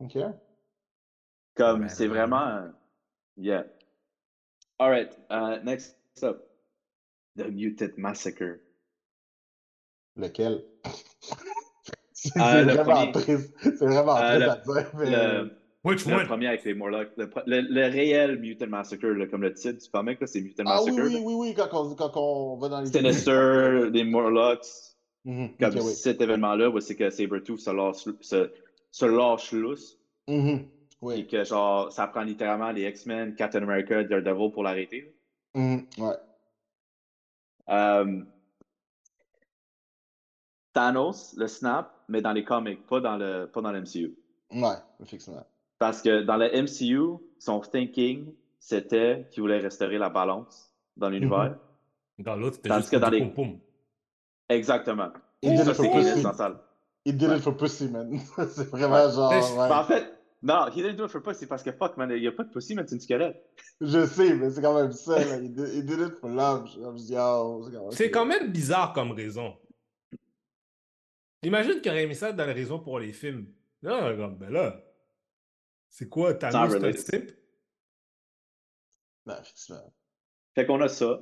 OK. 0.00 0.18
Comme, 1.54 1.82
Ouais, 1.82 1.88
c'est 1.88 2.06
vraiment... 2.06 2.70
euh, 3.38 3.62
Yeah. 4.78 4.84
Alright, 4.86 5.12
uh, 5.30 5.58
next 5.64 5.94
up. 6.22 6.44
The 7.36 7.50
Mutant 7.50 7.96
Massacre. 7.98 8.60
Lequel? 10.16 10.62
c'est 12.12 12.36
Euh, 12.40 12.64
le 12.64 12.72
vraiment 12.74 13.12
premier. 13.12 13.12
triste. 13.12 13.54
C'est 13.62 13.86
vraiment 13.86 14.16
Euh, 14.16 14.36
triste 14.36 14.66
le- 14.66 14.72
à 14.76 14.82
dire, 14.82 14.90
mais... 14.96 15.10
Le, 15.10 15.50
Which 15.84 16.04
le 16.06 16.14
one? 16.16 16.26
premier 16.26 16.48
avec 16.48 16.64
les 16.64 16.74
Morlocks. 16.74 17.12
Le, 17.16 17.30
le- 17.46 17.60
le 17.60 17.82
réel 17.88 18.38
Mutant 18.40 18.66
Massacre, 18.66 19.06
là, 19.06 19.26
comme 19.28 19.42
le 19.42 19.54
titre 19.54 19.80
du 19.84 19.90
comic, 19.90 20.18
c'est 20.26 20.40
Mutant 20.40 20.64
Ah 20.66 20.82
oui, 20.82 20.90
Massacre. 20.90 21.06
oui, 21.06 21.14
là. 21.14 21.20
oui, 21.22 21.34
oui, 21.34 21.54
quand 21.54 21.68
on, 21.72 21.94
quand 21.94 22.16
on 22.16 22.56
va 22.58 22.68
dans 22.68 22.80
les... 22.80 22.86
Sinister, 22.86 23.90
les 23.92 24.04
Morlocks. 24.04 24.66
Mhm, 25.24 25.56
Comme 25.58 25.76
ok, 25.76 25.82
oui. 25.84 25.92
cet 25.92 26.20
événement-là, 26.20 26.70
où 26.70 26.80
c'est 26.80 26.96
que 26.96 27.10
Sabretooth 27.10 27.60
se 27.60 27.70
lâche, 27.70 28.04
se, 28.20 28.50
se 28.90 29.04
lâche 29.06 29.52
lousse. 29.52 29.98
Mhm, 30.26 30.48
Et 30.48 30.68
Oui. 31.00 31.26
que 31.28 31.44
genre, 31.44 31.92
ça 31.92 32.06
prend 32.08 32.22
littéralement 32.22 32.70
les 32.72 32.88
X-Men, 32.88 33.34
Captain 33.36 33.62
America, 33.62 34.02
Daredevil 34.04 34.50
pour 34.52 34.62
l'arrêter. 34.64 35.14
Mhm, 35.54 35.86
Ouais. 35.98 36.16
Euh, 37.70 38.22
Thanos, 40.72 41.34
le 41.36 41.46
snap, 41.48 41.92
mais 42.08 42.20
dans 42.22 42.32
les 42.32 42.44
comics, 42.44 42.86
pas 42.86 43.00
dans 43.00 43.16
le, 43.16 43.46
pas 43.46 43.60
dans 43.60 43.72
le 43.72 43.80
MCU. 43.80 44.14
Ouais, 44.52 44.76
effectivement. 45.02 45.44
Parce 45.78 46.02
que 46.02 46.22
dans 46.22 46.36
le 46.36 46.48
MCU, 46.62 47.18
son 47.38 47.60
thinking, 47.60 48.32
c'était 48.58 49.28
qu'il 49.30 49.42
voulait 49.42 49.58
restaurer 49.58 49.98
la 49.98 50.08
balance 50.10 50.72
dans 50.96 51.08
l'univers. 51.08 51.56
Dans 52.18 52.36
l'autre, 52.36 52.56
c'était 52.56 52.74
juste 52.74 52.90
que 52.90 52.96
dans 52.96 53.10
les- 53.10 53.20
pom-pom. 53.20 53.58
Exactement. 54.48 55.10
Il 55.42 55.50
did 55.50 55.64
ça, 55.64 55.70
it 55.70 55.76
for 55.76 55.90
pussy. 55.92 56.22
Did 57.06 57.22
it 57.36 57.38
for 57.40 57.56
pussy, 57.56 57.88
man. 57.88 58.18
c'est 58.48 58.68
vraiment 58.70 59.06
Ouais. 59.06 59.12
genre... 59.12 59.30
Ouais. 59.30 59.68
Mais 59.68 59.74
en 59.74 59.84
fait, 59.84 60.17
non, 60.42 60.66
he 60.70 60.76
didn't 60.82 60.96
do 60.96 61.04
it 61.04 61.10
for 61.10 61.22
pussy 61.22 61.46
parce 61.46 61.62
que 61.62 61.72
fuck, 61.72 61.96
man, 61.96 62.10
il 62.10 62.20
n'y 62.20 62.26
a 62.26 62.32
pas 62.32 62.44
de 62.44 62.50
pussy, 62.52 62.74
mais 62.74 62.84
c'est 62.86 62.94
une 62.94 63.00
squelette. 63.00 63.36
Je 63.80 64.06
sais, 64.06 64.34
mais 64.34 64.50
c'est 64.50 64.62
quand 64.62 64.74
même 64.80 64.92
ça, 64.92 65.18
là. 65.24 65.38
He 65.38 65.48
did, 65.48 65.68
he 65.74 65.82
did 65.82 65.98
it 66.00 66.14
for 66.20 66.28
love. 66.30 66.64
Dis, 66.96 67.14
oh, 67.16 67.62
c'est 67.64 67.72
quand 67.72 67.82
même... 67.82 67.92
C'est 67.92 68.10
quand 68.10 68.26
même 68.26 68.52
bizarre 68.52 68.92
comme 68.92 69.12
raison. 69.12 69.56
Imagine 71.42 71.80
qu'il 71.80 71.90
aurait 71.92 72.06
mis 72.06 72.16
ça 72.16 72.32
dans 72.32 72.46
les 72.46 72.52
raisons 72.52 72.80
pour 72.80 72.98
les 72.98 73.12
films. 73.12 73.52
Là, 73.82 74.14
comme, 74.16 74.36
ben 74.38 74.50
là, 74.50 74.84
c'est 75.88 76.08
quoi, 76.08 76.34
Thanos, 76.34 76.72
c'est 76.72 76.84
un 76.84 76.92
simp? 76.92 77.30
Non, 79.26 79.34
effectivement. 79.40 79.94
Fait 80.54 80.66
qu'on 80.66 80.80
a 80.80 80.88
ça. 80.88 81.20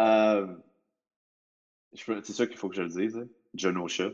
Euh, 0.00 0.56
c'est 1.94 2.32
sûr 2.32 2.48
qu'il 2.48 2.58
faut 2.58 2.68
que 2.68 2.76
je 2.76 2.82
le 2.82 2.88
dise. 2.88 3.16
hein. 3.16 3.28
Genosha. 3.54 4.10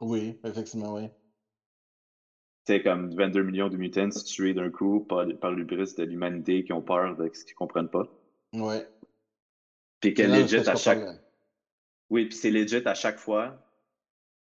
Oui, 0.00 0.38
effectivement, 0.44 0.94
oui. 0.94 1.08
C'est 2.66 2.82
comme 2.82 3.14
22 3.14 3.42
millions 3.42 3.68
de 3.68 3.76
mutants 3.76 4.08
tués 4.08 4.54
d'un 4.54 4.70
coup 4.70 5.00
par, 5.00 5.26
par 5.40 5.50
l'ubris 5.52 5.94
de 5.96 6.04
l'humanité 6.04 6.64
qui 6.64 6.72
ont 6.72 6.80
peur 6.80 7.14
de 7.16 7.30
ce 7.32 7.44
qu'ils 7.44 7.54
comprennent 7.54 7.90
pas. 7.90 8.08
Ouais. 8.54 8.88
Puis 10.00 10.14
que 10.14 10.22
C'est 10.22 10.28
là 10.28 10.40
legit 10.40 10.68
à 10.68 10.76
chaque. 10.76 11.02
Oui, 12.08 12.26
puis 12.26 12.36
c'est 12.36 12.50
legit 12.50 12.82
à 12.86 12.94
chaque 12.94 13.18
fois. 13.18 13.58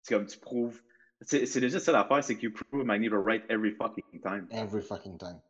C'est 0.03 0.13
comme 0.13 0.25
tu 0.25 0.37
prouves. 0.37 0.81
C'est 1.21 1.45
c'est 1.45 1.59
legit 1.59 1.79
ça 1.79 1.91
l'affaire, 1.91 2.23
c'est 2.23 2.37
que 2.37 2.43
you 2.43 2.53
prove 2.53 2.85
Magneto 2.85 3.21
right 3.21 3.43
every 3.49 3.71
fucking 3.71 4.21
time. 4.21 4.47
Every 4.51 4.81
fucking 4.81 5.17
time. 5.17 5.41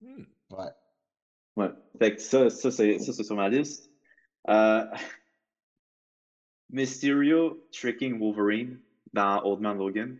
Hmm. 0.00 0.24
Ouais. 0.50 0.70
Ouais. 1.56 1.70
Fait 1.98 2.14
que 2.14 2.20
ça, 2.20 2.50
ça 2.50 2.70
c'est 2.70 2.98
ça, 3.00 3.12
c'est 3.12 3.24
sur 3.24 3.36
ma 3.36 3.48
liste. 3.48 3.90
Euh, 4.48 4.84
Mysterio 6.70 7.66
tricking 7.72 8.18
Wolverine 8.20 8.80
dans 9.12 9.42
Old 9.44 9.60
Man 9.60 9.76
Logan. 9.76 10.18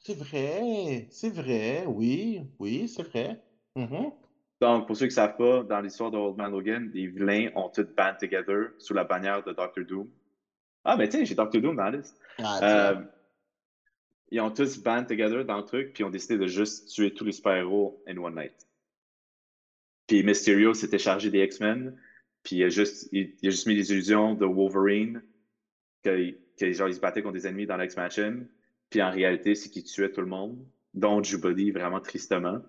C'est 0.00 0.16
vrai, 0.16 1.06
c'est 1.10 1.28
vrai, 1.28 1.84
oui, 1.86 2.40
oui, 2.58 2.88
c'est 2.88 3.02
vrai. 3.02 3.38
Mhm. 3.76 4.10
Donc, 4.60 4.86
pour 4.86 4.96
ceux 4.96 5.06
qui 5.06 5.12
ne 5.12 5.14
savent 5.14 5.36
pas, 5.36 5.62
dans 5.62 5.80
l'histoire 5.80 6.10
de 6.10 6.16
Old 6.16 6.36
Man 6.36 6.50
Logan, 6.50 6.90
les 6.92 7.06
vilains 7.06 7.50
ont 7.54 7.68
tous 7.68 7.86
band 7.96 8.14
together 8.18 8.70
sous 8.78 8.94
la 8.94 9.04
bannière 9.04 9.42
de 9.44 9.52
Doctor 9.52 9.84
Doom. 9.84 10.08
Ah, 10.84 10.96
mais 10.96 11.08
tiens, 11.08 11.24
j'ai 11.24 11.34
Doctor 11.34 11.60
Doom 11.60 11.76
dans 11.76 11.84
la 11.84 11.98
liste. 11.98 12.18
Ah. 12.38 12.92
Euh, 12.92 13.02
ils 14.30 14.40
ont 14.40 14.50
tous 14.50 14.78
band 14.78 15.04
together 15.04 15.44
dans 15.44 15.58
le 15.58 15.64
truc, 15.64 15.92
puis 15.92 16.02
ils 16.02 16.06
ont 16.06 16.10
décidé 16.10 16.38
de 16.38 16.46
juste 16.46 16.88
tuer 16.88 17.12
tous 17.12 17.24
les 17.24 17.32
super-héros 17.32 18.02
in 18.06 18.16
one 18.16 18.34
night. 18.34 18.66
Puis 20.06 20.22
Mysterio 20.22 20.72
s'était 20.72 20.98
chargé 20.98 21.30
des 21.30 21.44
X-Men, 21.44 21.94
puis 22.42 22.56
il 22.56 22.64
a, 22.64 22.68
juste, 22.70 23.08
il, 23.12 23.34
il 23.42 23.48
a 23.48 23.50
juste 23.50 23.66
mis 23.66 23.74
des 23.74 23.92
illusions 23.92 24.34
de 24.34 24.46
Wolverine, 24.46 25.22
que, 26.02 26.34
que 26.58 26.72
genre, 26.72 26.88
il 26.88 26.94
se 26.94 27.00
battait 27.00 27.22
contre 27.22 27.34
des 27.34 27.46
ennemis 27.46 27.66
dans 27.66 27.76
l'X-Mansion, 27.76 28.46
puis 28.90 29.02
en 29.02 29.10
réalité, 29.10 29.54
c'est 29.54 29.70
qu'il 29.70 29.84
tuait 29.84 30.10
tout 30.12 30.20
le 30.20 30.26
monde, 30.26 30.58
dont 30.94 31.22
Jubilee, 31.22 31.70
vraiment 31.70 32.00
tristement. 32.00 32.60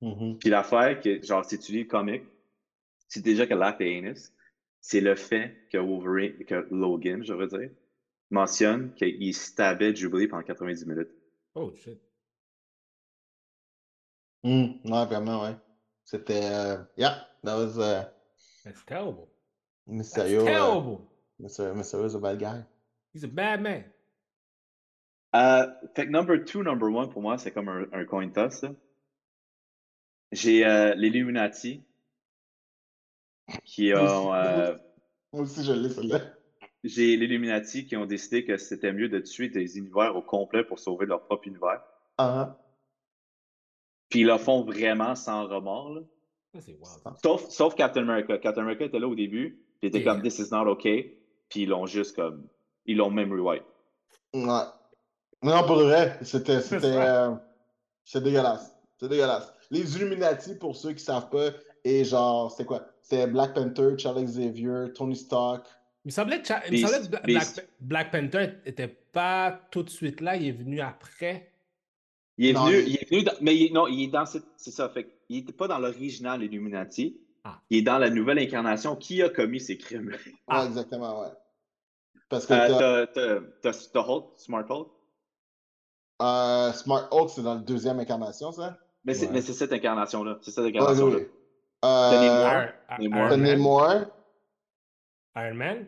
Mhm. 0.00 0.38
Puis 0.38 0.50
l'affaire, 0.50 1.00
que, 1.00 1.22
genre, 1.22 1.44
si 1.44 1.58
tu 1.58 1.72
lis 1.72 1.82
le 1.84 1.88
comic, 1.88 2.22
c'est 3.08 3.22
déjà 3.22 3.46
que 3.46 3.54
l'acte 3.54 3.80
est 3.80 3.96
heinous, 3.98 4.30
c'est 4.80 5.00
le 5.00 5.14
fait 5.14 5.56
que 5.72 5.78
Wolverine, 5.78 6.44
que 6.44 6.66
Logan, 6.70 7.24
je 7.24 7.32
veux 7.32 7.46
dire, 7.46 7.70
mentionne 8.30 8.92
qu'il 8.94 9.34
stabait 9.34 9.94
Jubilee 9.94 10.28
pendant 10.28 10.42
90 10.42 10.86
minutes. 10.86 11.10
Oh 11.54 11.72
shit. 11.74 11.98
Mm, 14.44 14.66
ouais, 14.84 15.06
vraiment, 15.06 15.42
ouais. 15.42 15.56
C'était. 16.04 16.44
euh, 16.44 16.76
yeah, 16.96 17.26
that 17.44 17.56
was 17.56 17.76
uh, 17.78 18.04
That's 18.64 18.84
terrible. 18.86 19.28
That's 19.86 19.96
Mysterio. 20.16 20.42
uh, 20.42 20.46
terrible. 20.46 21.00
Mysterio, 21.40 21.74
Mysterio's 21.74 22.14
a 22.14 22.18
bad 22.20 22.38
guy. 22.38 22.62
He's 23.12 23.24
a 23.24 23.28
bad 23.28 23.60
man. 23.62 23.84
Euh, 25.36 25.66
fait 25.94 26.06
que 26.06 26.10
number 26.10 26.44
two, 26.44 26.62
number 26.62 26.88
one, 26.88 27.10
pour 27.10 27.20
moi, 27.22 27.36
c'est 27.38 27.50
comme 27.52 27.68
un, 27.68 27.86
un 27.92 28.04
coin 28.04 28.28
toss. 28.30 28.64
J'ai 30.32 30.64
euh, 30.66 30.94
l'Illuminati 30.94 31.82
qui 33.64 33.92
ont. 33.94 34.34
euh, 34.34 34.76
Moi 35.32 35.42
aussi, 35.42 35.64
je 35.64 35.72
l'ai, 35.72 35.90
celle-là. 35.90 36.20
J'ai 36.84 37.16
l'Illuminati 37.16 37.84
qui 37.86 37.96
ont 37.96 38.06
décidé 38.06 38.44
que 38.44 38.56
c'était 38.56 38.92
mieux 38.92 39.08
de 39.08 39.18
tuer 39.20 39.48
des 39.48 39.78
univers 39.78 40.16
au 40.16 40.22
complet 40.22 40.64
pour 40.64 40.78
sauver 40.78 41.06
leur 41.06 41.22
propre 41.24 41.46
univers. 41.48 41.82
Ah, 42.16 42.56
Puis 44.08 44.20
ils 44.20 44.26
le 44.26 44.38
font 44.38 44.62
vraiment 44.62 45.14
sans 45.14 45.46
remords. 45.46 45.94
là. 45.94 46.00
Ça, 46.54 46.60
c'est 46.62 46.72
wild. 46.72 47.16
Sauf, 47.22 47.48
sauf 47.50 47.74
Captain 47.74 48.02
America. 48.02 48.38
Captain 48.38 48.62
America 48.62 48.84
était 48.86 48.98
là 48.98 49.08
au 49.08 49.14
début, 49.14 49.50
puis 49.80 49.82
il 49.82 49.88
était 49.88 50.00
Yeah. 50.00 50.14
comme 50.14 50.22
This 50.22 50.38
is 50.38 50.50
not 50.50 50.66
okay. 50.66 51.18
Puis 51.50 51.62
ils 51.62 51.68
l'ont 51.68 51.86
juste 51.86 52.16
comme. 52.16 52.46
Ils 52.86 52.96
l'ont 52.96 53.10
même 53.10 53.32
rewipe. 53.32 53.64
Ouais. 54.32 54.62
Non, 55.42 55.64
pour 55.66 55.76
le 55.76 55.84
vrai, 55.84 56.18
c'était. 56.22 56.58
Euh, 56.72 57.34
c'est 58.04 58.22
dégueulasse. 58.22 58.74
C'est 58.98 59.08
dégueulasse. 59.08 59.52
Les 59.70 59.96
Illuminati, 59.96 60.54
pour 60.56 60.74
ceux 60.76 60.92
qui 60.92 61.02
savent 61.04 61.28
pas, 61.30 61.50
et 61.84 62.04
genre, 62.04 62.50
c'était 62.50 62.64
quoi? 62.64 62.86
C'était 63.02 63.26
Black 63.26 63.54
Panther, 63.54 63.96
Charles 63.98 64.24
Xavier, 64.24 64.92
Tony 64.94 65.14
Stark. 65.16 65.66
Il 66.04 66.08
me 66.08 66.12
semblait 66.12 66.40
que, 66.40 66.46
Cha- 66.48 66.62
il 66.70 66.82
me 66.82 66.86
semblait. 66.88 67.20
Black, 67.24 67.46
Black 67.80 68.10
Panther 68.10 68.48
était 68.64 68.88
pas 68.88 69.60
tout 69.70 69.82
de 69.82 69.90
suite 69.90 70.20
là, 70.20 70.36
il 70.36 70.48
est 70.48 70.52
venu 70.52 70.80
après. 70.80 71.52
Il 72.38 72.46
est 72.48 72.52
Non, 72.54 72.64
venu, 72.66 72.78
il- 72.78 72.88
il 72.88 72.94
est 72.96 73.10
venu 73.10 73.22
dans- 73.24 73.32
mais 73.40 73.56
il, 73.56 73.72
non, 73.72 73.86
il 73.88 74.04
est 74.04 74.08
dans 74.08 74.24
cette, 74.26 74.44
c'est 74.56 74.70
ça, 74.70 74.88
fait 74.88 75.08
il 75.28 75.38
était 75.38 75.52
pas 75.52 75.68
dans 75.68 75.78
l'original 75.78 76.42
Illuminati. 76.42 77.20
Ah. 77.44 77.60
Il 77.70 77.78
est 77.78 77.82
dans 77.82 77.98
la 77.98 78.10
nouvelle 78.10 78.38
incarnation 78.38 78.96
qui 78.96 79.22
a 79.22 79.28
commis 79.28 79.60
ces 79.60 79.76
crimes. 79.76 80.12
Ah. 80.46 80.60
Ouais, 80.62 80.66
exactement, 80.68 81.20
ouais. 81.20 81.28
Parce 82.28 82.46
que 82.46 82.52
Euh, 82.54 83.06
t'as 83.62 84.00
Hulk, 84.00 84.24
Smart 84.36 84.64
Hulk, 84.68 84.88
euh, 86.22 86.72
Smart 86.72 87.08
Hulk, 87.10 87.30
c'est 87.30 87.42
dans 87.42 87.54
la 87.54 87.60
deuxième 87.60 87.98
incarnation, 88.00 88.52
ça? 88.52 88.76
mais 89.04 89.14
c'est, 89.14 89.28
Ouais. 89.30 89.40
cette 89.40 89.72
incarnation-là, 89.72 90.38
c'est 90.42 90.50
cette 90.50 90.64
Ouais, 90.64 90.70
incarnation-là. 90.70 91.16
oui. 91.16 91.26
Euh, 91.84 92.10
Tenez-moi. 92.10 92.64
Iron, 92.90 93.02
Namor. 93.02 93.18
Iron 93.20 93.28
Tony 93.30 93.42
Man. 93.50 93.58
Moore. 93.58 94.04
Iron 95.36 95.54
Man? 95.54 95.86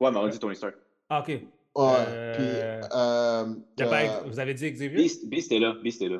Ouais, 0.00 0.10
mais 0.10 0.18
on 0.18 0.28
dit 0.28 0.38
Tony 0.38 0.56
Stark. 0.56 0.74
Ah, 1.08 1.20
ok. 1.20 1.28
Ouais. 1.28 1.42
Euh, 1.76 2.34
Puis, 2.36 2.44
euh, 2.46 2.80
a 2.90 4.20
vous 4.26 4.38
avez 4.38 4.54
dit 4.54 4.70
Xavier? 4.70 4.96
Beast, 4.96 5.28
Beast 5.28 5.50
est 5.52 5.58
là, 5.58 5.74
Beast 5.82 6.02
est 6.02 6.08
là. 6.08 6.18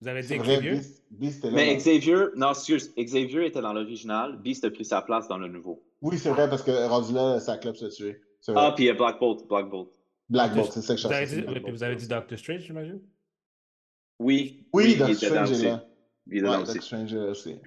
Vous 0.00 0.08
avez 0.08 0.22
dit 0.22 0.36
vrai, 0.36 0.54
Xavier? 0.56 0.70
Beast, 0.72 1.02
Beast 1.10 1.44
est 1.44 1.50
là. 1.50 1.54
Mais 1.54 1.66
là. 1.66 1.74
Xavier, 1.76 2.16
non, 2.36 2.50
excuse, 2.50 2.92
Xavier 2.98 3.46
était 3.46 3.60
dans 3.62 3.72
l'original, 3.72 4.36
Beast 4.42 4.64
a 4.64 4.70
pris 4.70 4.84
sa 4.84 5.00
place 5.00 5.28
dans 5.28 5.38
le 5.38 5.48
nouveau. 5.48 5.82
Oui, 6.02 6.18
c'est 6.18 6.30
vrai, 6.30 6.50
parce 6.50 6.62
que 6.62 6.86
rendu 6.88 7.12
là, 7.14 7.40
sa 7.40 7.56
club 7.56 7.76
se 7.76 7.86
tuer. 7.86 8.20
C'est 8.40 8.52
vrai. 8.52 8.62
Ah, 8.66 8.72
puis 8.74 8.84
il 8.84 8.86
y 8.88 8.90
a 8.90 8.94
Black 8.94 9.18
Bolt, 9.18 9.46
Black 9.48 9.70
Bolt. 9.70 9.88
Black 10.28 10.54
Bolt, 10.54 10.72
c'est 10.72 10.82
ça 10.82 10.94
que 10.94 11.00
je 11.00 11.06
Vous 11.06 11.12
avez 11.12 11.26
cherchais. 11.26 11.46
oui, 11.64 11.70
vous 11.70 11.82
avez 11.82 11.96
dit 11.96 12.08
Doctor 12.08 12.38
Strange, 12.38 12.60
j'imagine? 12.62 13.00
Oui, 14.18 14.66
Oui, 14.72 14.92
il 14.92 14.98
Doctor 14.98 15.14
Strange 15.16 15.50
est 15.50 15.54
aussi. 15.54 15.64
là. 15.64 15.86
Il 16.26 16.38
est 16.38 16.40
Ouais, 16.42 16.48
dedans 16.48 16.58
Doctor. 16.64 16.82
Strange 16.82 17.12
est 17.14 17.16
là 17.18 17.26
aussi. 17.30 17.58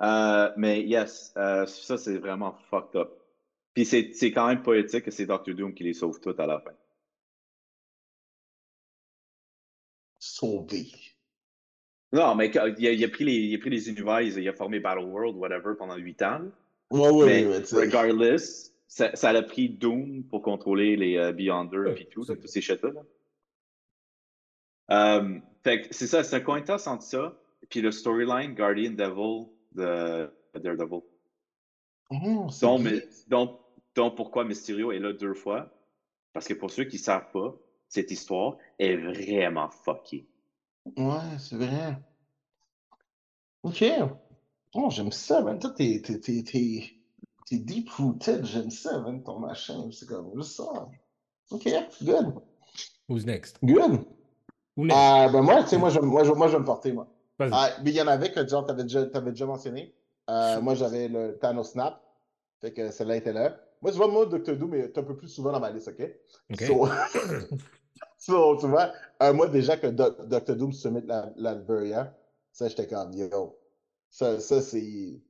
Euh, 0.00 0.52
mais 0.56 0.82
yes, 0.82 1.32
euh, 1.36 1.64
ça 1.66 1.96
c'est 1.96 2.18
vraiment 2.18 2.54
fucked 2.70 2.96
up. 2.96 3.10
Puis 3.74 3.84
c'est 3.86 4.12
c'est 4.12 4.32
quand 4.32 4.48
même 4.48 4.62
poétique 4.62 5.04
que 5.04 5.10
c'est 5.10 5.26
Doctor 5.26 5.54
Doom 5.54 5.74
qui 5.74 5.84
les 5.84 5.94
sauve 5.94 6.20
toutes 6.20 6.40
à 6.40 6.46
la 6.46 6.60
fin. 6.60 6.72
Sauvé. 10.18 10.86
Non, 12.12 12.34
mais 12.34 12.48
il 12.48 12.58
a, 12.58 12.68
il 12.68 13.04
a 13.04 13.08
pris 13.08 13.24
les, 13.24 13.32
il 13.34 13.54
a 13.54 13.58
pris 13.58 13.70
les 13.70 13.88
univers, 13.88 14.20
il 14.20 14.48
a, 14.48 14.52
formé 14.52 14.80
Battle 14.80 15.04
World, 15.04 15.36
whatever, 15.36 15.74
pendant 15.78 15.96
huit 15.96 16.20
ans. 16.22 16.40
là. 16.40 16.50
Ouais, 16.90 17.08
ouais, 17.10 17.26
mais 17.26 17.46
ouais, 17.46 17.62
regardless, 17.72 18.71
ça, 18.94 19.14
ça 19.14 19.30
a 19.30 19.42
pris 19.42 19.70
Doom 19.70 20.24
pour 20.24 20.42
contrôler 20.42 20.96
les 20.96 21.32
Beyonders 21.32 21.80
Ouais, 21.86 21.94
puis 21.94 22.06
tout, 22.08 22.24
tous 22.24 22.46
ces 22.46 22.60
shit-là. 22.60 22.90
là. 22.90 23.02
Euh, 24.90 25.38
fait 25.64 25.88
c'est 25.90 26.06
ça, 26.06 26.22
c'est 26.22 26.36
un 26.36 26.40
coin 26.40 26.60
toss 26.60 26.86
entre 26.86 27.02
ça, 27.02 27.40
puis 27.70 27.80
le 27.80 27.90
storyline 27.90 28.54
Guardian 28.54 28.90
Devil 28.90 29.46
de 29.72 30.30
Daredevil. 30.54 31.00
Oh, 32.10 32.48
Donc, 32.60 32.80
mais- 32.82 33.08
donc, 33.28 33.58
donc 33.94 34.14
pourquoi 34.16 34.44
Mysterio 34.44 34.92
est 34.92 34.98
là 34.98 35.14
deux 35.14 35.32
fois? 35.32 35.72
Parce 36.34 36.46
que 36.46 36.52
pour 36.54 36.70
ceux 36.70 36.84
qui 36.84 36.98
savent 36.98 37.30
pas, 37.32 37.56
cette 37.88 38.10
histoire 38.10 38.58
est 38.78 38.96
vraiment 38.96 39.70
fuckée. 39.70 40.26
Ouais, 40.96 41.38
c'est 41.38 41.56
vrai. 41.56 41.96
Ok. 43.62 43.84
Oh, 44.74 44.90
j'aime 44.90 45.12
ça, 45.12 45.40
man. 45.42 45.58
Toi, 45.58 45.70
t'es, 45.70 46.02
t'es, 47.46 47.56
t'es 47.56 47.62
deep-rooted. 47.62 48.44
J'aime 48.44 48.70
ça, 48.70 48.98
man, 49.00 49.22
ton 49.22 49.38
machin. 49.38 49.90
C'est 49.92 50.06
comme 50.06 50.30
juste 50.36 50.56
ça. 50.56 50.88
Ok, 51.50 51.68
good. 52.02 52.34
Who's 53.08 53.26
next? 53.26 53.58
Good. 53.62 54.04
Who 54.76 54.86
next? 54.86 54.96
Euh, 54.96 55.28
ben 55.28 55.42
moi, 55.42 55.62
tu 55.62 55.68
sais, 55.70 55.78
moi, 55.78 55.90
je, 55.90 56.00
moi, 56.00 56.24
je, 56.24 56.32
moi, 56.32 56.48
je 56.48 56.52
vais 56.52 56.60
me 56.60 56.64
porter, 56.64 56.92
moi. 56.92 57.08
Ah, 57.38 57.70
mais 57.82 57.90
il 57.90 57.96
y 57.96 58.02
en 58.02 58.06
avait 58.06 58.30
que, 58.30 58.46
genre, 58.46 58.64
t'avais 58.64 58.84
déjà, 58.84 59.04
t'avais 59.06 59.30
déjà 59.30 59.46
mentionné. 59.46 59.94
Euh, 60.30 60.60
moi, 60.60 60.74
j'avais 60.74 61.08
le 61.08 61.38
Thanos 61.38 61.72
Snap. 61.72 62.00
Fait 62.60 62.72
que 62.72 62.90
celle-là 62.90 63.16
était 63.16 63.32
là. 63.32 63.56
Moi, 63.80 63.90
tu 63.90 63.96
vois, 63.96 64.08
moi, 64.08 64.26
Dr. 64.26 64.56
Doom 64.56 64.74
est 64.74 64.96
un 64.96 65.02
peu 65.02 65.16
plus 65.16 65.28
souvent 65.28 65.50
dans 65.50 65.58
ma 65.58 65.70
liste, 65.70 65.88
OK? 65.88 66.08
Ok. 66.52 66.62
So, 66.62 66.86
so, 68.18 68.56
tu 68.58 68.66
vois, 68.68 68.92
euh, 69.22 69.32
moi, 69.32 69.48
déjà 69.48 69.76
que 69.76 69.88
Dr. 69.88 70.56
Doom 70.56 70.72
se 70.72 70.88
met 70.88 71.02
la, 71.04 71.32
la 71.36 71.56
ça, 72.52 72.68
j'étais 72.68 72.86
comme, 72.86 73.12
yo, 73.12 73.58
ça, 74.10 74.38
ça 74.38 74.60
c'est 74.60 75.20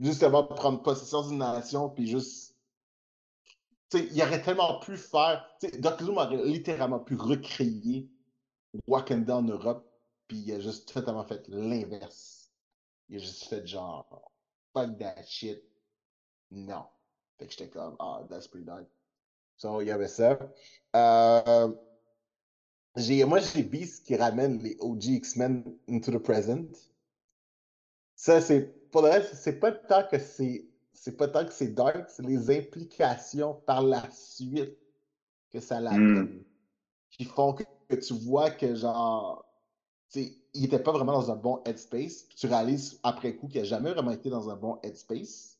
justement 0.00 0.44
prendre 0.44 0.82
possession 0.82 1.28
d'une 1.28 1.38
nation, 1.38 1.88
puis 1.90 2.06
juste, 2.06 2.56
tu 3.90 3.98
sais, 3.98 4.08
il 4.12 4.22
aurait 4.22 4.42
tellement 4.42 4.80
pu 4.80 4.96
faire, 4.96 5.46
Dr. 5.78 6.04
Doom 6.04 6.18
aurait 6.18 6.44
littéralement 6.44 7.00
pu 7.00 7.16
recréer 7.16 8.08
Wakanda 8.86 9.36
en 9.36 9.42
Europe, 9.42 9.88
puis 10.28 10.38
il 10.38 10.52
a 10.52 10.60
juste 10.60 10.92
totalement 10.92 11.24
fait 11.24 11.46
l'inverse. 11.48 12.50
Il 13.08 13.16
a 13.16 13.18
juste 13.18 13.44
fait 13.44 13.66
genre, 13.66 14.32
fuck 14.72 14.98
that 14.98 15.22
shit, 15.24 15.62
non. 16.50 16.84
Fait 17.38 17.46
que 17.46 17.52
j'étais 17.52 17.68
comme, 17.68 17.96
ah, 17.98 18.24
that's 18.28 18.48
pretty 18.48 18.64
dark. 18.64 18.86
So, 19.56 19.80
il 19.80 19.88
y 19.88 19.90
avait 19.90 20.08
ça. 20.08 20.38
Euh, 20.96 21.68
moi, 23.26 23.40
j'ai 23.40 23.62
Beast 23.62 24.06
qui 24.06 24.16
ramène 24.16 24.62
les 24.62 24.76
OG 24.80 25.04
X-Men 25.04 25.64
into 25.88 26.12
the 26.12 26.18
present. 26.18 26.90
Ça, 28.16 28.40
c'est, 28.40 28.74
pour 28.94 29.02
le 29.02 29.08
reste, 29.08 29.34
c'est 29.34 29.58
pas 29.58 29.72
tant 29.72 30.04
que 30.04 30.20
c'est, 30.20 30.68
c'est 30.92 31.16
pas 31.16 31.26
tant 31.26 31.44
que 31.44 31.52
c'est 31.52 31.74
dark, 31.74 32.08
c'est 32.08 32.24
les 32.24 32.56
implications 32.56 33.54
par 33.66 33.82
la 33.82 34.08
suite 34.12 34.78
que 35.52 35.58
ça 35.58 35.80
l'amène. 35.80 36.44
Qui 37.10 37.24
font 37.24 37.54
que, 37.54 37.64
que 37.88 37.96
tu 37.96 38.14
vois 38.14 38.52
que, 38.52 38.76
genre, 38.76 39.44
tu 40.10 40.22
sais, 40.22 40.36
il 40.54 40.66
était 40.66 40.78
pas 40.78 40.92
vraiment 40.92 41.14
dans 41.14 41.32
un 41.32 41.34
bon 41.34 41.60
headspace. 41.64 42.22
Puis 42.28 42.36
tu 42.36 42.46
réalises 42.46 43.00
après 43.02 43.34
coup 43.34 43.48
qu'il 43.48 43.62
a 43.62 43.64
jamais 43.64 43.90
vraiment 43.90 44.12
été 44.12 44.30
dans 44.30 44.48
un 44.48 44.54
bon 44.54 44.78
headspace. 44.84 45.58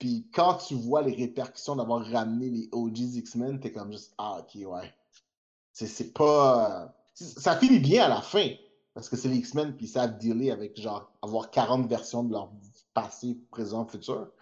Puis 0.00 0.28
quand 0.34 0.54
tu 0.54 0.74
vois 0.74 1.02
les 1.02 1.14
répercussions 1.14 1.76
d'avoir 1.76 2.04
ramené 2.04 2.50
les 2.50 2.68
OGs 2.72 3.14
X-Men, 3.14 3.60
t'es 3.60 3.70
comme 3.70 3.92
juste, 3.92 4.12
ah, 4.18 4.40
ok, 4.40 4.68
ouais. 4.68 4.92
C'est, 5.72 5.86
c'est 5.86 6.12
pas. 6.12 6.96
Ça 7.14 7.56
finit 7.56 7.78
bien 7.78 8.06
à 8.06 8.08
la 8.08 8.22
fin. 8.22 8.56
Parce 8.94 9.08
que 9.08 9.16
c'est 9.16 9.28
les 9.28 9.36
X-Men, 9.36 9.76
puis 9.76 9.86
ils 9.86 9.90
savent 9.90 10.18
dealer 10.18 10.50
avec, 10.50 10.78
genre, 10.80 11.12
avoir 11.22 11.50
40 11.50 11.88
versions 11.88 12.24
de 12.24 12.32
leur 12.32 12.50
passé, 12.94 13.38
présent, 13.50 13.86
futur. 13.86 14.32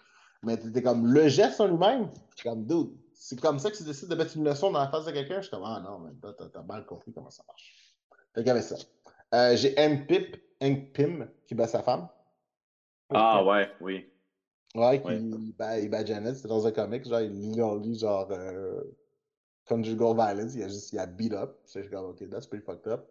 Mais 0.42 0.56
t'étais 0.56 0.82
comme, 0.82 1.06
le 1.06 1.28
geste 1.28 1.60
en 1.60 1.66
lui-même, 1.66 2.10
comme, 2.42 2.64
dude, 2.66 2.90
c'est 3.12 3.40
comme 3.40 3.58
ça 3.58 3.70
que 3.70 3.76
tu 3.76 3.82
décides 3.82 4.08
de 4.08 4.14
mettre 4.14 4.36
une 4.36 4.44
leçon 4.44 4.70
dans 4.70 4.78
la 4.78 4.88
face 4.88 5.04
de 5.04 5.10
quelqu'un? 5.10 5.36
Je 5.36 5.42
suis 5.42 5.50
comme, 5.50 5.64
ah 5.64 5.80
non, 5.84 5.98
mais 5.98 6.12
t'as, 6.22 6.48
t'as 6.48 6.62
mal 6.62 6.86
compris 6.86 7.12
comment 7.12 7.30
ça 7.30 7.42
marche. 7.46 7.96
Fait 8.34 8.48
avait 8.48 8.62
ça. 8.62 8.76
Euh, 9.34 9.56
j'ai 9.56 9.78
M. 9.78 10.06
Pip, 10.06 10.36
Hank 10.62 10.92
Pym, 10.92 11.28
qui 11.46 11.54
bat 11.54 11.66
sa 11.66 11.82
femme. 11.82 12.08
Ah 13.10 13.44
ouais, 13.44 13.68
oui. 13.80 14.08
Ouais, 14.74 15.00
qui 15.00 15.06
Ouais. 15.06 15.20
bat, 15.58 15.78
il 15.78 15.90
bat 15.90 16.04
Janet, 16.04 16.36
c'est 16.36 16.48
dans 16.48 16.66
un 16.66 16.72
comic, 16.72 17.06
genre, 17.06 17.20
il 17.20 17.32
lit 17.32 17.98
genre 17.98 18.28
euh, 18.30 18.82
conjugal 19.66 20.14
violence, 20.14 20.54
il 20.54 20.62
a 20.62 20.68
juste, 20.68 20.92
il 20.92 20.98
a 20.98 21.06
beat 21.06 21.32
up. 21.32 21.58
C'est 21.64 21.80
je 21.80 21.88
suis 21.88 21.94
comme, 21.94 22.06
ok, 22.06 22.28
that's 22.30 22.46
pretty 22.46 22.64
fucked 22.64 22.86
up. 22.86 23.06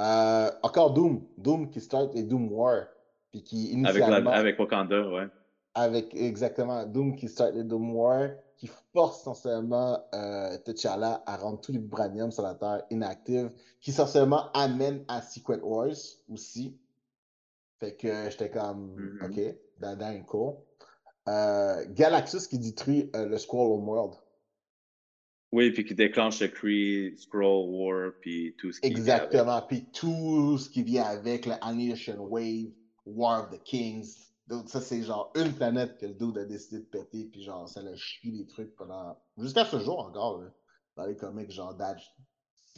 Euh, 0.00 0.50
encore 0.62 0.94
Doom, 0.94 1.22
Doom 1.36 1.70
qui 1.70 1.80
start 1.80 2.14
les 2.14 2.22
Doom 2.22 2.50
War, 2.52 2.86
puis 3.30 3.42
qui 3.42 3.66
Avec, 3.84 3.84
la, 3.84 3.90
initialement, 3.90 4.30
avec 4.30 4.58
Wakanda, 4.58 5.08
ouais. 5.10 5.28
avec 5.74 6.14
exactement 6.14 6.84
Doom 6.86 7.16
qui 7.16 7.28
start 7.28 7.52
les 7.54 7.64
Doom 7.64 7.94
War, 7.94 8.30
qui 8.56 8.70
force 8.94 9.20
essentiellement 9.20 9.98
euh, 10.14 10.56
T'Challa 10.64 11.22
à 11.26 11.36
rendre 11.36 11.60
tous 11.60 11.72
les 11.72 11.78
vibraniums 11.78 12.30
sur 12.30 12.42
la 12.42 12.54
Terre 12.54 12.82
inactifs, 12.90 13.50
qui 13.80 13.90
essentiellement 13.90 14.50
amène 14.52 15.04
à 15.08 15.20
Secret 15.22 15.60
Wars 15.62 15.94
aussi. 16.32 16.76
Fait 17.78 17.94
que 17.94 18.30
j'étais 18.30 18.50
comme, 18.50 18.94
Mhm. 18.96 19.18
ok, 19.24 19.56
that 19.80 19.96
ain't 20.02 20.24
cool. 20.26 20.54
Euh, 21.28 21.84
Galactus 21.90 22.46
qui 22.46 22.58
détruit 22.58 23.10
euh, 23.14 23.26
le 23.26 23.38
Squall 23.38 23.70
Homeworld. 23.72 24.14
Oui, 25.52 25.72
puis 25.72 25.84
qui 25.84 25.94
déclenche 25.94 26.40
le 26.40 26.48
Kree, 26.48 27.14
Scroll 27.18 27.68
War, 27.70 28.12
puis 28.20 28.54
tout 28.56 28.70
ce 28.70 28.80
qui 28.80 28.88
vient 28.94 28.96
avec. 29.14 29.24
Exactement. 29.24 29.62
Puis 29.62 29.86
tout 29.92 30.58
ce 30.58 30.70
qui 30.70 30.82
vient 30.84 31.04
avec, 31.04 31.46
le 31.46 31.54
Annihilation 31.60 32.18
Wave, 32.24 32.70
War 33.04 33.42
of 33.44 33.50
the 33.50 33.62
Kings. 33.64 34.06
Donc, 34.46 34.68
ça, 34.68 34.80
c'est 34.80 35.02
genre 35.02 35.32
une 35.36 35.52
planète 35.52 35.98
que 35.98 36.06
le 36.06 36.14
dude 36.14 36.38
a 36.38 36.44
décidé 36.44 36.78
de 36.80 36.84
péter, 36.84 37.28
puis 37.32 37.42
genre, 37.42 37.68
ça 37.68 37.82
l'a 37.82 37.96
chié 37.96 38.30
des 38.32 38.46
trucs 38.46 38.74
pendant. 38.76 39.16
Jusqu'à 39.38 39.64
ce 39.64 39.78
jour 39.80 39.98
encore, 40.00 40.40
là, 40.40 40.48
dans 40.96 41.06
les 41.06 41.16
comics, 41.16 41.50
genre, 41.50 41.74
Dodge, 41.74 42.02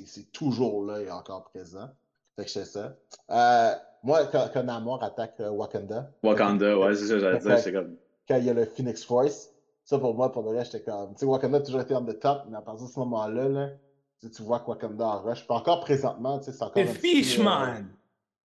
c'est- 0.07 0.33
toujours 0.33 0.85
là 0.85 1.01
et 1.01 1.11
encore 1.11 1.45
présent. 1.45 1.89
Fait 2.37 2.45
que 2.45 2.51
c'est 2.51 2.65
ça. 2.65 2.97
Euh, 3.31 3.75
moi, 4.03 4.27
quand, 4.27 4.49
quand 4.53 4.63
Namor 4.65 5.03
attaque 5.05 5.35
euh, 5.41 5.51
Wakanda, 5.51 6.11
Wakanda, 6.23 6.79
ouais, 6.79 6.95
c'est 6.95 7.07
ça, 7.07 7.19
j'allais 7.19 7.39
dire, 7.39 7.59
c'est 7.59 7.73
comme. 7.73 7.97
quand 8.27 8.37
il 8.37 8.45
y 8.45 8.51
a 8.51 8.55
le 8.55 8.65
Phoenix 8.65 9.05
Force, 9.05 9.52
ça 9.85 9.99
pour 9.99 10.15
moi, 10.15 10.31
pour 10.31 10.43
le 10.43 10.57
reste, 10.57 10.73
j'étais 10.73 10.91
comme. 10.91 11.15
Tu 11.15 11.21
sais, 11.21 11.27
Wakanda 11.27 11.59
a 11.59 11.61
toujours 11.61 11.81
été 11.81 11.95
on 11.95 12.05
the 12.05 12.19
top, 12.19 12.45
mais 12.49 12.57
à 12.57 12.63
partir 12.63 12.87
de 12.87 12.93
ce 12.93 12.99
moment-là, 13.01 13.49
là, 13.49 13.71
tu, 14.21 14.43
vois 14.43 14.61
que 14.61 14.71
Wakanda 14.71 15.07
en 15.07 15.23
rush. 15.23 15.41
Puis 15.47 15.57
encore 15.57 15.81
présentement, 15.81 16.39
tu 16.39 16.47
sais, 16.47 16.53
c'est 16.53 16.63
encore. 16.63 16.83
Le 16.83 16.89
euh, 16.89 16.95
Fishman! 16.95 17.85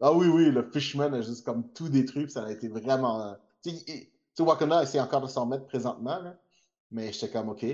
Ah 0.01 0.13
oui, 0.13 0.29
oui, 0.29 0.51
le 0.51 0.63
Fishman 0.71 1.13
a 1.15 1.23
juste 1.23 1.45
comme 1.45 1.69
tout 1.73 1.89
détruit, 1.89 2.25
puis 2.25 2.33
ça 2.33 2.45
a 2.45 2.51
été 2.51 2.69
vraiment. 2.69 3.35
Tu 3.63 3.71
sais, 3.71 4.09
Wakanda 4.39 4.83
essaie 4.83 5.01
encore 5.01 5.23
de 5.23 5.27
s'en 5.27 5.47
mettre 5.47 5.67
présentement, 5.67 6.21
là, 6.23 6.37
mais 6.91 7.13
j'étais 7.13 7.31
comme, 7.31 7.49
ok. 7.49 7.65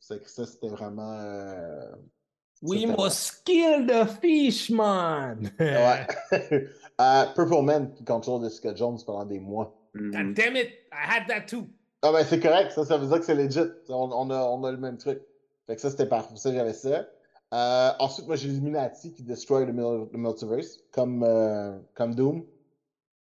C'est 0.00 0.20
que 0.20 0.28
ça, 0.28 0.46
c'était 0.46 0.68
vraiment. 0.68 1.12
euh, 1.12 1.92
We 2.62 2.86
must 2.86 3.44
kill 3.44 3.86
the 3.86 4.06
Fishman! 4.20 5.50
Ouais. 5.58 6.06
Euh, 7.00 7.24
Purple 7.34 7.62
Man 7.62 7.92
qui 7.94 8.04
contrôle 8.04 8.42
Jessica 8.44 8.74
Jones 8.74 8.98
pendant 9.04 9.24
des 9.24 9.40
mois. 9.40 9.74
God 9.94 10.12
mhm. 10.12 10.34
damn 10.34 10.56
it! 10.56 10.68
I 10.92 11.04
had 11.08 11.26
that 11.26 11.46
too! 11.48 11.66
Ah 12.02 12.10
ben 12.12 12.24
c'est 12.24 12.40
correct, 12.40 12.72
ça, 12.72 12.84
ça 12.84 12.96
veut 12.98 13.06
dire 13.06 13.18
que 13.20 13.24
c'est 13.24 13.34
legit. 13.34 13.60
On, 13.88 14.10
on 14.12 14.30
a, 14.30 14.42
on 14.44 14.64
a 14.64 14.72
le 14.72 14.76
même 14.78 14.98
truc. 14.98 15.20
Fait 15.66 15.76
que 15.76 15.80
ça, 15.80 15.90
c'était 15.90 16.06
parfait. 16.06 16.34
Ça, 16.36 16.52
j'avais 16.52 16.72
ça. 16.72 17.06
Euh, 17.54 17.90
ensuite, 18.00 18.26
moi, 18.26 18.34
j'ai 18.36 18.48
l'Illuminati 18.48 19.12
qui 19.12 19.22
destroy 19.22 19.64
le, 19.66 19.72
mul- 19.72 20.08
le 20.10 20.18
multiverse, 20.18 20.80
comme, 20.90 21.22
euh, 21.22 21.78
comme 21.94 22.14
Doom. 22.14 22.44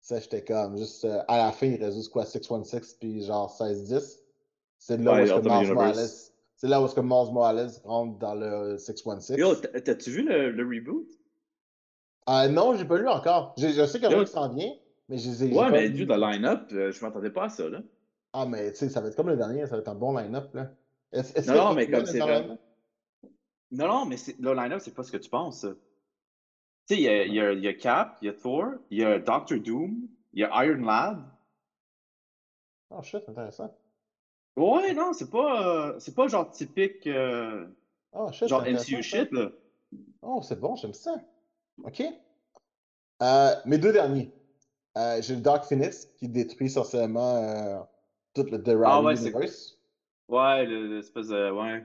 Ça, 0.00 0.20
j'étais 0.20 0.44
comme, 0.44 0.76
juste, 0.76 1.04
euh, 1.04 1.22
à 1.28 1.38
la 1.38 1.52
fin, 1.52 1.66
il 1.66 1.82
reste 1.82 1.96
juste 1.96 2.10
quoi, 2.12 2.24
616 2.26 2.94
puis 3.00 3.24
genre 3.24 3.48
1610. 3.48 4.22
C'est 4.78 4.98
là 4.98 5.12
où 5.12 5.16
est-ce 5.24 5.32
que 5.34 5.40
Miles. 5.40 5.72
Morales, 5.74 6.08
c'est 6.56 6.68
là 6.68 6.82
où 6.82 6.84
est-ce 6.86 6.94
que 6.94 7.00
Miles 7.00 7.32
Morales 7.32 7.70
rentre 7.84 8.18
dans 8.18 8.34
le 8.34 8.76
616. 8.78 9.38
Yo, 9.38 9.54
t'as- 9.54 9.80
t'as-tu 9.80 10.10
vu 10.10 10.22
le, 10.22 10.50
le 10.50 10.64
reboot? 10.64 11.08
Euh, 12.28 12.48
non, 12.48 12.76
j'ai 12.76 12.84
pas 12.84 12.98
lu 12.98 13.08
encore. 13.08 13.54
Je 13.56 13.86
sais 13.86 13.98
qu'il 14.00 14.10
y 14.10 14.14
en 14.14 14.20
a 14.20 14.24
qui 14.24 14.32
s'en 14.32 14.48
vient, 14.52 14.72
mais 15.08 15.18
je 15.18 15.28
les 15.30 15.44
ai 15.44 15.48
j'ai 15.52 15.58
Ouais, 15.58 15.70
mais 15.70 15.88
vu 15.88 16.04
le 16.04 16.14
line-up, 16.16 16.66
je 16.70 17.04
m'attendais 17.04 17.30
pas 17.30 17.44
à 17.44 17.48
ça, 17.48 17.68
là. 17.68 17.78
Ah, 18.38 18.44
mais 18.44 18.70
tu 18.72 18.76
sais, 18.76 18.90
ça 18.90 19.00
va 19.00 19.08
être 19.08 19.16
comme 19.16 19.30
le 19.30 19.36
dernier, 19.38 19.66
ça 19.66 19.76
va 19.76 19.78
être 19.78 19.88
un 19.88 19.94
bon 19.94 20.14
line-up, 20.14 20.52
là. 20.52 20.70
Est-ce 21.10 21.38
est-ce 21.38 21.50
Non, 21.50 21.68
non, 21.68 21.74
mais 21.74 21.88
comme 21.88 22.02
est 22.02 22.06
c'est? 22.06 22.18
Non, 23.70 23.88
non, 23.88 24.04
mais 24.04 24.18
c'est- 24.18 24.38
le 24.38 24.52
line-up, 24.52 24.80
c'est 24.82 24.94
pas 24.94 25.04
ce 25.04 25.10
que 25.10 25.16
tu 25.16 25.30
penses. 25.30 25.62
Tu 26.86 26.96
sais, 26.96 27.00
il 27.00 27.00
y 27.00 27.08
a, 27.08 27.24
y, 27.26 27.40
a, 27.40 27.52
il 27.52 27.64
y 27.64 27.68
a 27.68 27.72
Cap, 27.72 28.18
il 28.20 28.26
y 28.26 28.28
a 28.28 28.34
Thor, 28.34 28.72
il 28.90 28.98
y 28.98 29.04
a 29.04 29.18
Doctor 29.18 29.58
Doom, 29.58 30.06
il 30.34 30.40
y 30.40 30.44
a 30.44 30.64
Iron 30.66 30.84
Lad. 30.84 31.24
Oh 32.90 33.00
shit, 33.02 33.26
intéressant. 33.26 33.74
Ouais, 34.56 34.92
non, 34.92 35.14
c'est 35.14 35.30
pas, 35.30 35.94
euh, 35.94 35.98
c'est 35.98 36.14
pas 36.14 36.28
genre 36.28 36.50
typique, 36.50 37.06
euh, 37.06 37.66
Oh 38.12 38.30
shit, 38.32 38.48
genre 38.48 38.66
MCU 38.66 39.02
shit, 39.02 39.32
là. 39.32 39.50
Oh, 40.20 40.42
c'est 40.42 40.60
bon, 40.60 40.76
j'aime 40.76 40.92
ça. 40.92 41.14
OK. 41.82 42.02
Euh, 43.22 43.54
mes 43.64 43.78
deux 43.78 43.94
derniers. 43.94 44.30
Euh, 44.98 45.22
j'ai 45.22 45.34
le 45.36 45.40
Dark 45.40 45.64
Phoenix 45.64 46.06
qui 46.16 46.28
détruit 46.28 46.66
essentiellement 46.66 47.36
euh, 47.36 47.78
tout 48.44 48.50
le 48.50 48.62
The 48.62 48.76
Ah 48.84 49.02
ouais, 49.02 49.16
Universe. 49.16 49.78
Ouais, 50.28 50.66
le- 50.66 50.96
l'espèce 50.96 51.28
de, 51.28 51.50
ouais. 51.50 51.84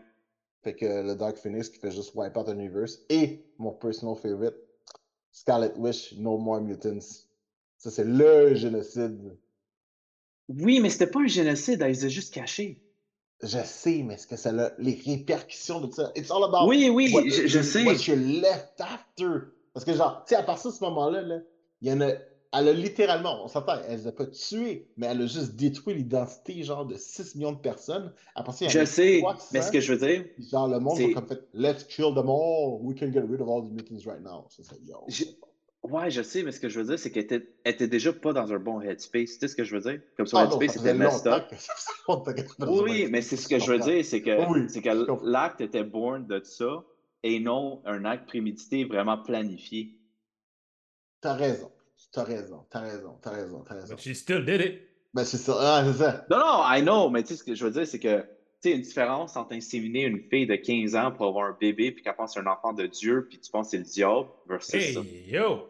Fait 0.64 0.76
que 0.76 0.86
le 0.86 1.16
Dark 1.16 1.38
Phoenix 1.38 1.70
qui 1.70 1.80
fait 1.80 1.92
juste 1.92 2.14
wipe 2.16 2.36
out 2.38 2.48
un 2.50 2.54
universe. 2.60 3.00
Et 3.10 3.44
mon 3.58 3.72
personal 3.72 4.16
favorite, 4.16 4.56
Scarlet 5.32 5.74
Witch, 5.78 6.14
No 6.18 6.38
More 6.38 6.62
Mutants. 6.62 7.26
Ça, 7.78 7.90
c'est 7.90 8.04
le 8.04 8.54
génocide. 8.56 9.38
Oui, 10.50 10.80
mais 10.80 10.90
c'était 10.90 11.08
pas 11.08 11.22
un 11.22 11.28
génocide, 11.28 11.82
elle 11.82 11.92
les 11.92 12.06
a 12.06 12.10
juste 12.10 12.34
cachés. 12.34 12.84
Je 13.42 13.58
sais, 13.64 14.04
mais 14.04 14.16
est-ce 14.16 14.28
que 14.28 14.36
ça 14.36 14.50
a 14.50 14.72
les 14.78 15.02
répercussions 15.04 15.82
de 15.82 15.92
ça? 15.92 16.12
It's 16.16 16.30
all 16.30 16.44
about 16.44 16.68
Oui, 16.68 16.90
oui, 16.94 17.12
what, 17.12 17.24
je, 17.26 17.48
je 17.48 17.62
sais. 17.62 17.84
what 17.86 17.96
you're 18.08 18.18
left 18.42 18.80
after. 18.80 19.48
Parce 19.74 19.84
que, 19.86 19.94
genre, 19.94 20.24
tu 20.28 20.36
sais, 20.36 20.36
à 20.36 20.44
partir 20.44 20.70
de 20.70 20.76
ce 20.76 20.84
moment-là, 20.84 21.22
là, 21.24 21.40
il 21.82 21.88
y 21.90 21.92
en 21.94 22.02
a. 22.02 22.12
Elle 22.54 22.68
a 22.68 22.74
littéralement, 22.74 23.46
on 23.46 23.48
s'entend, 23.48 23.78
elle 23.88 23.98
les 23.98 24.08
a 24.08 24.12
pas 24.12 24.26
tués, 24.26 24.90
mais 24.98 25.08
elle 25.08 25.22
a 25.22 25.26
juste 25.26 25.56
détruit 25.56 25.96
l'identité, 25.96 26.64
genre, 26.64 26.86
de 26.86 26.96
6 26.96 27.36
millions 27.36 27.54
de 27.54 27.60
personnes. 27.60 28.14
À 28.36 28.44
partir 28.44 28.70
Je 28.70 28.84
sais, 28.84 29.24
mais 29.54 29.62
ça, 29.62 29.68
ce 29.68 29.72
que 29.72 29.80
je 29.80 29.94
veux 29.94 30.06
dire, 30.06 30.26
genre, 30.52 30.68
le 30.68 30.80
monde 30.80 31.00
comme 31.14 31.28
fait, 31.28 31.48
let's 31.54 31.86
kill 31.86 32.14
them 32.14 32.30
all, 32.30 32.80
we 32.82 32.98
can 33.00 33.12
get 33.14 33.22
rid 33.22 33.40
of 33.40 33.48
all 33.48 33.62
the 33.62 33.72
mutants 33.72 34.06
right 34.06 34.22
now. 34.22 34.48
Ça, 34.50 34.76
yo. 34.84 35.06
Ouais, 35.84 36.12
je 36.12 36.22
sais, 36.22 36.44
mais 36.44 36.52
ce 36.52 36.60
que 36.60 36.70
je 36.70 36.80
veux 36.80 36.86
dire, 36.86 37.00
c'est 37.00 37.10
qu'elle 37.10 37.48
était, 37.66 37.88
déjà 37.88 38.14
pas 38.14 38.34
dans 38.34 38.54
un 38.54 38.60
bon 38.60 38.82
headspace. 38.82 39.32
Tu 39.32 39.40
sais 39.40 39.48
ce 39.48 39.56
que 39.56 39.64
je 39.64 39.76
veux 39.76 39.82
dire? 39.82 40.02
Comme 40.16 40.28
son 40.28 40.38
Ah 40.38 40.42
ça 40.42 40.58
headspace 40.58 40.76
était 40.76 40.94
messed 40.94 41.28
up. 41.28 41.46
ça 41.58 42.68
Oui, 42.68 43.08
mais 43.10 43.22
c'est 43.22 43.38
ce 43.38 43.48
que 43.48 43.58
je 43.58 43.72
veux 43.72 43.80
dire, 43.80 44.06
c'est 44.06 44.22
que, 44.22 44.48
Oui, 44.48 44.68
que 44.68 45.26
l'acte 45.26 45.62
était 45.62 45.84
born 45.84 46.28
de 46.28 46.40
ça 46.44 46.84
et 47.24 47.40
non 47.40 47.82
un 47.86 48.06
acte 48.06 48.28
prémédité 48.28 48.86
vraiment 48.86 49.18
planifié. 49.18 49.96
T'as 51.22 51.34
raison, 51.34 51.72
t'as 52.12 52.24
raison, 52.24 52.66
t'as 52.70 52.80
raison, 52.82 53.18
t'as 53.22 53.32
raison, 53.32 53.64
t'as 53.64 53.76
raison. 53.76 53.96
But 53.96 54.02
she 54.02 54.14
still 54.16 54.44
did 54.46 54.62
it. 54.62 54.82
Ben, 55.14 55.26
c'est 55.26 55.38
ça, 55.38 55.56
ah, 55.60 55.84
c'est 55.86 55.98
ça. 55.98 56.26
Non, 56.30 56.38
non, 56.40 56.64
I 56.66 56.82
know, 56.82 57.10
mais 57.10 57.24
tu 57.24 57.30
sais, 57.30 57.36
ce 57.36 57.44
que 57.44 57.54
je 57.56 57.66
veux 57.66 57.72
dire, 57.72 57.86
c'est 57.86 58.00
que, 58.00 58.22
tu 58.22 58.70
sais, 58.70 58.72
une 58.72 58.82
différence 58.82 59.36
entre 59.36 59.54
inséminer 59.54 60.04
une 60.04 60.22
fille 60.30 60.48
de 60.48 60.56
15 60.56 60.96
ans 60.96 61.12
pour 61.12 61.28
avoir 61.28 61.48
un 61.48 61.58
bébé 61.60 61.92
puis 61.92 62.02
qu'elle 62.04 62.16
pense 62.16 62.34
que 62.34 62.40
c'est 62.42 62.48
un 62.48 62.50
enfant 62.52 62.72
de 62.74 62.86
Dieu 62.88 63.28
puis 63.28 63.40
tu 63.40 63.52
penses 63.52 63.68
que 63.68 63.72
c'est 63.72 63.78
le 63.80 63.84
diable 63.84 64.30
versus 64.48 64.74
Hey, 64.74 64.94
ça. 64.94 65.02
yo! 65.02 65.68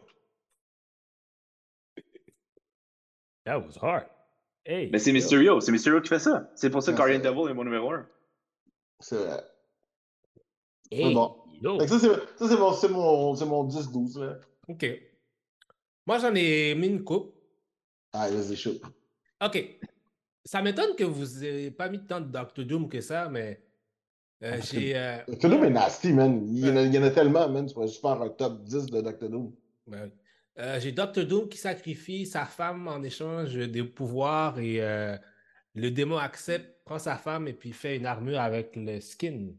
That 3.44 3.58
was 3.58 3.76
hard. 3.80 4.06
Hey, 4.64 4.88
Mais 4.92 4.98
c'est 5.00 5.10
yo. 5.10 5.14
Mysterio, 5.14 5.60
c'est 5.60 5.72
Mysterio 5.72 6.00
qui 6.00 6.08
fait 6.08 6.20
ça. 6.20 6.48
C'est 6.54 6.70
pour 6.70 6.82
ça 6.82 6.92
que 6.92 6.96
Guardian 6.96 7.18
Devil 7.18 7.50
est 7.50 7.54
mon 7.54 7.64
numéro 7.64 7.90
1. 7.92 8.06
C'est 9.00 9.16
vrai. 9.16 9.42
Hey, 10.92 11.12
bon. 11.12 11.34
yo. 11.60 11.80
Ça, 11.80 11.98
c'est 11.98 12.06
ça, 12.38 12.48
c'est 12.48 12.56
mon, 12.56 12.72
c'est 12.74 12.88
mon, 12.88 13.34
mon 13.46 13.68
10-12, 13.68 14.20
là. 14.20 14.38
OK. 14.68 14.86
Moi, 16.06 16.18
j'en 16.18 16.34
ai 16.34 16.74
mis 16.74 16.88
une 16.88 17.04
coupe. 17.04 17.34
Ah, 18.12 18.28
vas-y, 18.28 18.56
chaud. 18.56 18.74
OK. 19.44 19.78
Ça 20.44 20.60
m'étonne 20.62 20.96
que 20.96 21.04
vous 21.04 21.40
n'ayez 21.40 21.70
pas 21.70 21.88
mis 21.88 22.04
tant 22.04 22.20
de 22.20 22.26
Doctor 22.26 22.64
Doom 22.64 22.88
que 22.88 23.00
ça, 23.00 23.28
mais 23.28 23.62
euh, 24.42 24.58
que 24.58 24.66
j'ai. 24.66 24.96
euh, 24.96 25.18
Doctor 25.28 25.50
Doom 25.50 25.64
est 25.64 25.70
nasty, 25.70 26.12
man. 26.12 26.44
Il 26.48 26.66
y, 26.66 26.70
en 26.70 26.76
a, 26.76 26.82
il 26.82 26.92
y 26.94 26.98
en 26.98 27.02
a 27.04 27.10
tellement, 27.10 27.48
man. 27.48 27.66
Tu 27.66 27.74
pourrais 27.74 27.86
juste 27.86 28.00
faire 28.00 28.20
un 28.20 28.28
top 28.28 28.64
10 28.64 28.86
de 28.86 29.00
Doctor 29.00 29.28
Doom. 29.28 29.54
ben 29.86 30.04
oui. 30.04 30.10
Euh, 30.58 30.78
j'ai 30.80 30.92
Doctor 30.92 31.24
Doom 31.24 31.48
qui 31.48 31.56
sacrifie 31.58 32.26
sa 32.26 32.44
femme 32.44 32.86
en 32.88 33.02
échange 33.02 33.54
des 33.54 33.84
pouvoirs 33.84 34.58
et 34.58 34.82
euh, 34.82 35.16
le 35.74 35.90
démon 35.90 36.18
accepte, 36.18 36.84
prend 36.84 36.98
sa 36.98 37.16
femme 37.16 37.48
et 37.48 37.54
puis 37.54 37.72
fait 37.72 37.96
une 37.96 38.04
armure 38.04 38.38
avec 38.40 38.76
le 38.76 39.00
skin 39.00 39.52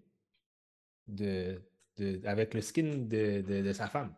de, 1.08 1.62
de- 1.98 2.22
avec 2.26 2.54
le 2.54 2.62
skin 2.62 3.06
de, 3.08 3.42
de- 3.42 3.62
de 3.64 3.74
sa 3.74 3.88
femme. 3.88 4.14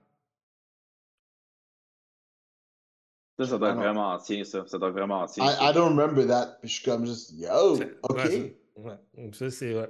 Ça, 3.38 3.46
ça 3.46 3.58
doit 3.58 3.70
être 3.72 3.76
vraiment 3.76 4.14
ancien, 4.14 4.44
ça. 4.44 4.66
Ça 4.66 4.78
doit 4.78 4.90
être 4.90 4.96
vraiment 4.96 5.20
ancien. 5.22 5.44
I, 5.44 5.50
ça. 5.50 5.72
I 5.72 5.74
don't 5.74 5.90
remember 5.98 6.26
that. 6.28 6.58
Puis 6.62 6.70
je 6.70 6.76
suis 6.76 6.86
comme 6.86 7.06
juste, 7.06 7.32
yo, 7.34 7.76
C'est- 7.76 7.98
ok. 8.02 8.56
ouais. 8.78 8.96
Donc 9.18 9.36
ça, 9.36 9.50
c'est 9.52 9.76
ouais. 9.76 9.90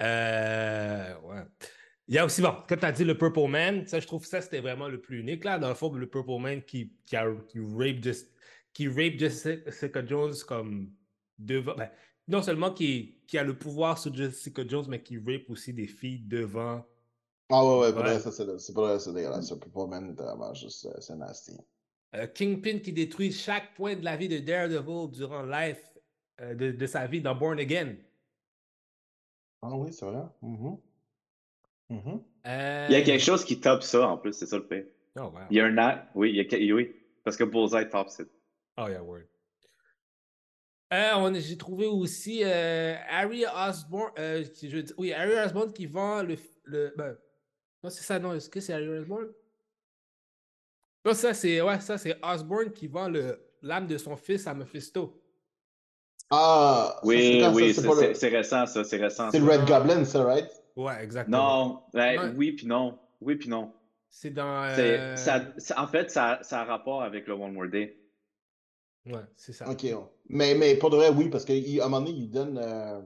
Euh, 0.00 1.14
ouais. 1.24 1.42
Il 2.08 2.14
y 2.14 2.18
a 2.18 2.24
aussi, 2.24 2.42
bon, 2.42 2.54
quand 2.68 2.76
tu 2.76 2.84
as 2.84 2.92
dit 2.92 3.04
le 3.04 3.16
Purple 3.16 3.48
Man, 3.48 3.86
ça, 3.86 4.00
je 4.00 4.06
trouve 4.06 4.22
que 4.22 4.28
ça, 4.28 4.40
c'était 4.40 4.60
vraiment 4.60 4.88
le 4.88 5.00
plus 5.00 5.20
unique, 5.20 5.44
là. 5.44 5.58
Dans 5.58 5.68
le 5.68 5.74
fond, 5.74 5.92
le 5.92 6.06
Purple 6.08 6.40
Man 6.40 6.62
qui, 6.62 6.92
qui, 7.06 7.16
a, 7.16 7.26
qui 7.48 7.58
rape, 7.60 8.02
just, 8.02 8.28
qui 8.72 8.88
rape 8.88 9.18
Jessica 9.18 10.04
Jones 10.04 10.34
comme 10.46 10.92
devant. 11.38 11.74
Ben, 11.76 11.90
non 12.28 12.42
seulement 12.42 12.72
qui, 12.72 13.20
qui 13.26 13.38
a 13.38 13.44
le 13.44 13.56
pouvoir 13.56 13.98
sur 13.98 14.12
Jessica 14.14 14.62
Jones, 14.66 14.86
mais 14.88 15.02
qui 15.02 15.18
rape 15.18 15.48
aussi 15.48 15.72
des 15.72 15.86
filles 15.86 16.20
devant. 16.26 16.84
Ah 17.50 17.64
ouais, 17.64 17.92
ouais, 17.92 18.02
ouais. 18.02 18.18
ça, 18.18 18.32
c'est 18.32 18.74
pas 18.74 18.98
c'est 18.98 19.12
dégueulasse. 19.12 19.50
Le 19.50 19.58
Purple 19.58 19.88
Man 19.90 20.14
vraiment 20.14 20.54
juste, 20.54 20.86
euh, 20.86 21.00
c'est 21.00 21.16
nasty. 21.16 21.52
Euh, 22.14 22.26
Kingpin 22.26 22.78
qui 22.78 22.92
détruit 22.92 23.32
chaque 23.32 23.74
point 23.74 23.96
de 23.96 24.04
la 24.04 24.16
vie 24.16 24.28
de 24.28 24.38
Daredevil 24.38 25.10
durant 25.10 25.42
life 25.42 25.82
euh, 26.40 26.54
de, 26.54 26.70
de, 26.72 26.86
sa 26.86 27.06
vie 27.06 27.22
dans 27.22 27.34
Born 27.34 27.58
Again. 27.58 27.94
Ah 29.62 29.74
oui, 29.74 29.92
c'est 29.92 30.04
vrai. 30.04 30.24
Mm-hmm. 30.42 30.78
Mm-hmm. 31.90 32.22
Euh... 32.46 32.86
Il 32.90 32.92
y 32.92 32.96
a 32.96 33.02
quelque 33.02 33.22
chose 33.22 33.44
qui 33.44 33.60
top 33.60 33.82
ça 33.82 34.08
en 34.08 34.18
plus, 34.18 34.34
c'est 34.34 34.46
ça 34.46 34.58
le 34.58 34.64
fait. 34.64 34.92
Oh, 35.16 35.22
wow. 35.22 35.32
Il 35.50 35.56
y 35.56 35.60
a 35.60 35.66
un 35.66 36.08
oui, 36.14 36.30
il 36.30 36.36
y 36.36 36.70
a, 36.70 36.74
oui, 36.74 36.94
parce 37.24 37.36
que 37.36 37.44
Bullseye 37.44 37.88
top 37.88 38.08
it. 38.18 38.28
Oh 38.78 38.88
yeah, 38.88 39.02
word. 39.02 39.22
Euh, 40.92 41.40
J'ai 41.40 41.56
trouvé 41.56 41.86
aussi 41.86 42.42
euh, 42.44 42.94
Harry 43.08 43.44
Osborne. 43.46 44.12
Euh, 44.18 44.44
je, 44.62 44.92
oui, 44.98 45.12
Harry 45.12 45.34
Osborne 45.34 45.72
qui 45.72 45.86
vend 45.86 46.22
le. 46.22 46.36
le 46.64 46.92
ben, 46.96 47.16
non, 47.82 47.90
c'est 47.90 48.02
ça, 48.02 48.18
non. 48.18 48.34
Est-ce 48.34 48.50
que 48.50 48.60
c'est 48.60 48.72
Harry 48.72 48.88
Osborne? 48.88 49.28
Non, 51.04 51.14
ça, 51.14 51.34
c'est 51.34 51.60
ouais, 51.60 51.80
ça, 51.80 51.98
c'est 51.98 52.16
Osborne 52.22 52.70
qui 52.70 52.86
vend 52.86 53.10
l'âme 53.62 53.86
de 53.86 53.98
son 53.98 54.16
fils 54.16 54.46
à 54.46 54.54
Mephisto. 54.54 55.18
Ah, 56.30 56.98
oui, 57.02 57.44
oui, 57.52 57.74
c'est 57.74 58.28
récent, 58.28 58.66
ça, 58.66 58.84
c'est 58.84 58.96
récent. 58.96 59.30
C'est 59.30 59.38
le 59.38 59.46
Red 59.46 59.66
Goblin, 59.66 60.04
ça, 60.04 60.24
right? 60.24 60.48
Ouais, 60.76 61.02
exactement. 61.02 61.66
Non, 61.66 61.82
ben, 61.92 62.34
oui, 62.36 62.52
puis 62.52 62.66
non. 62.66 62.98
Oui, 63.20 63.36
puis 63.36 63.48
non. 63.48 63.72
C'est 64.08 64.30
dans. 64.30 64.64
Euh... 64.78 65.16
Ça, 65.16 65.42
en 65.76 65.86
fait, 65.86 66.10
ça, 66.10 66.38
ça 66.42 66.60
a 66.60 66.64
rapport 66.64 67.02
avec 67.02 67.26
le 67.26 67.34
One 67.34 67.52
More 67.52 67.68
Day. 67.68 67.98
Ouais, 69.06 69.20
c'est 69.36 69.52
ça. 69.52 69.68
Ok, 69.68 69.84
mais, 70.28 70.54
mais 70.54 70.76
pour 70.76 70.90
de 70.90 70.96
vrai, 70.96 71.10
oui, 71.10 71.28
parce 71.28 71.44
qu'à 71.44 71.54
un 71.54 71.88
moment 71.88 72.00
donné, 72.00 72.16
il 72.16 72.30
donne 72.30 72.58
euh, 72.62 73.00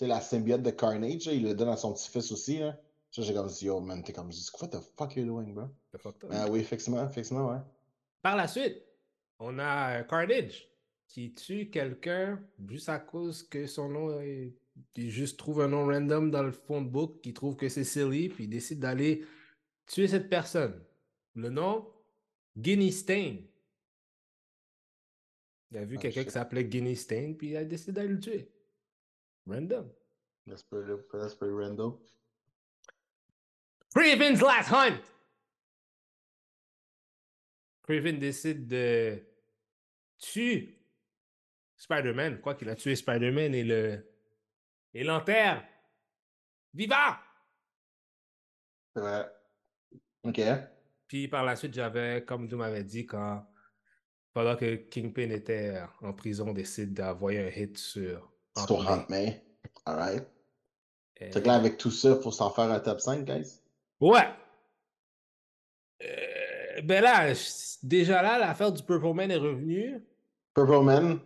la 0.00 0.20
symbiote 0.20 0.62
de 0.62 0.70
Carnage, 0.70 1.26
il 1.26 1.44
le 1.44 1.54
donne 1.54 1.68
à 1.68 1.76
son 1.76 1.92
petit-fils 1.92 2.32
aussi. 2.32 2.58
Là. 2.58 2.76
Ça, 3.10 3.22
j'ai 3.22 3.32
comme 3.32 3.46
dit, 3.46 3.66
yo, 3.66 3.80
man, 3.80 4.02
t'es 4.02 4.12
comme, 4.12 4.30
what 4.60 4.68
the 4.68 4.80
fuck 4.96 5.16
you 5.16 5.24
doing, 5.24 5.54
bro? 5.54 5.68
Ah 6.30 6.46
oui, 6.50 6.60
effectivement, 6.60 7.04
effectivement, 7.06 7.50
ouais. 7.50 7.60
Par 8.22 8.36
la 8.36 8.46
suite, 8.46 8.82
on 9.38 9.58
a 9.58 10.02
Carnage 10.04 10.68
qui 11.06 11.32
tue 11.32 11.70
quelqu'un 11.70 12.40
juste 12.66 12.88
à 12.88 12.98
cause 12.98 13.42
que 13.42 13.66
son 13.66 13.88
nom 13.88 14.20
est. 14.20 14.54
Il 14.94 15.10
juste 15.10 15.38
trouve 15.38 15.62
un 15.62 15.68
nom 15.68 15.86
random 15.86 16.30
dans 16.30 16.44
le 16.44 16.52
fond 16.52 16.82
de 16.82 16.88
book, 16.88 17.20
qui 17.20 17.34
trouve 17.34 17.56
que 17.56 17.68
c'est 17.68 17.84
silly, 17.84 18.28
puis 18.28 18.44
il 18.44 18.50
décide 18.50 18.78
d'aller 18.78 19.24
tuer 19.86 20.06
cette 20.06 20.28
personne. 20.28 20.80
Le 21.34 21.50
nom, 21.50 21.90
Guinea 22.56 22.92
Stain. 22.92 23.38
Il 25.72 25.78
a 25.78 25.84
vu 25.84 25.96
ah, 25.98 26.02
quelqu'un 26.02 26.24
qui 26.24 26.30
s'appelait 26.30 26.64
Guinea 26.64 26.94
Stain, 26.94 27.34
puis 27.36 27.50
il 27.50 27.56
a 27.56 27.64
décidé 27.64 27.92
d'aller 27.92 28.08
le 28.08 28.20
tuer. 28.20 28.52
Random. 29.48 29.90
That's 30.46 30.62
pretty, 30.62 30.92
that's 31.12 31.34
pretty 31.34 31.52
random. 31.52 31.98
Craven's 33.94 34.40
Last 34.40 34.70
Hunt! 34.70 35.00
Craven 37.88 38.18
décide 38.18 38.66
de 38.66 39.18
tuer 40.18 40.78
Spider-Man. 41.78 42.38
Quoi 42.42 42.54
qu'il 42.54 42.68
a 42.68 42.74
tué 42.74 42.94
Spider-Man 42.94 43.54
et 43.54 43.64
le. 43.64 44.06
et 44.92 45.04
l'enterre. 45.04 45.64
Vivant! 46.74 47.14
C'est 48.94 49.00
vrai. 49.00 49.32
OK. 50.22 50.40
Puis 51.06 51.28
par 51.28 51.44
la 51.44 51.56
suite, 51.56 51.72
j'avais, 51.72 52.22
comme 52.26 52.46
tu 52.46 52.56
m'avais 52.56 52.84
dit, 52.84 53.06
quand 53.06 53.46
pendant 54.34 54.56
que 54.56 54.74
Kingpin 54.74 55.30
était 55.30 55.80
en 56.02 56.12
prison, 56.12 56.52
décide 56.52 56.92
d'envoyer 56.92 57.38
un 57.38 57.48
hit 57.48 57.78
sur. 57.78 58.30
Sur 58.66 59.08
May. 59.08 59.42
Alright. 59.86 60.28
C'est 61.18 61.42
que 61.42 61.46
là, 61.46 61.54
avec 61.54 61.78
tout 61.78 61.90
ça, 61.90 62.10
il 62.10 62.22
faut 62.22 62.32
s'en 62.32 62.50
faire 62.50 62.70
un 62.70 62.80
top 62.80 63.00
5, 63.00 63.24
guys? 63.24 63.62
Ouais. 63.98 64.28
Euh, 66.78 66.82
ben 66.82 67.02
là, 67.02 67.32
déjà 67.82 68.22
là, 68.22 68.38
l'affaire 68.38 68.72
du 68.72 68.82
Purple 68.82 69.14
Man 69.14 69.30
est 69.30 69.36
revenue. 69.36 70.02
Purple 70.54 70.82
Man, 70.82 71.18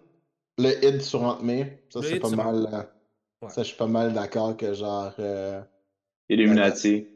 le 0.58 0.84
hit 0.84 1.02
sur 1.02 1.22
Aunt 1.22 1.42
May, 1.42 1.82
ça 1.90 2.00
c'est 2.02 2.20
pas 2.20 2.30
mal. 2.30 2.68
Euh, 2.72 3.48
ça, 3.48 3.62
je 3.62 3.68
suis 3.68 3.76
pas 3.76 3.86
mal 3.86 4.12
d'accord 4.12 4.56
que 4.56 4.72
genre. 4.72 5.12
Euh, 5.18 5.62
Illuminati. 6.28 7.08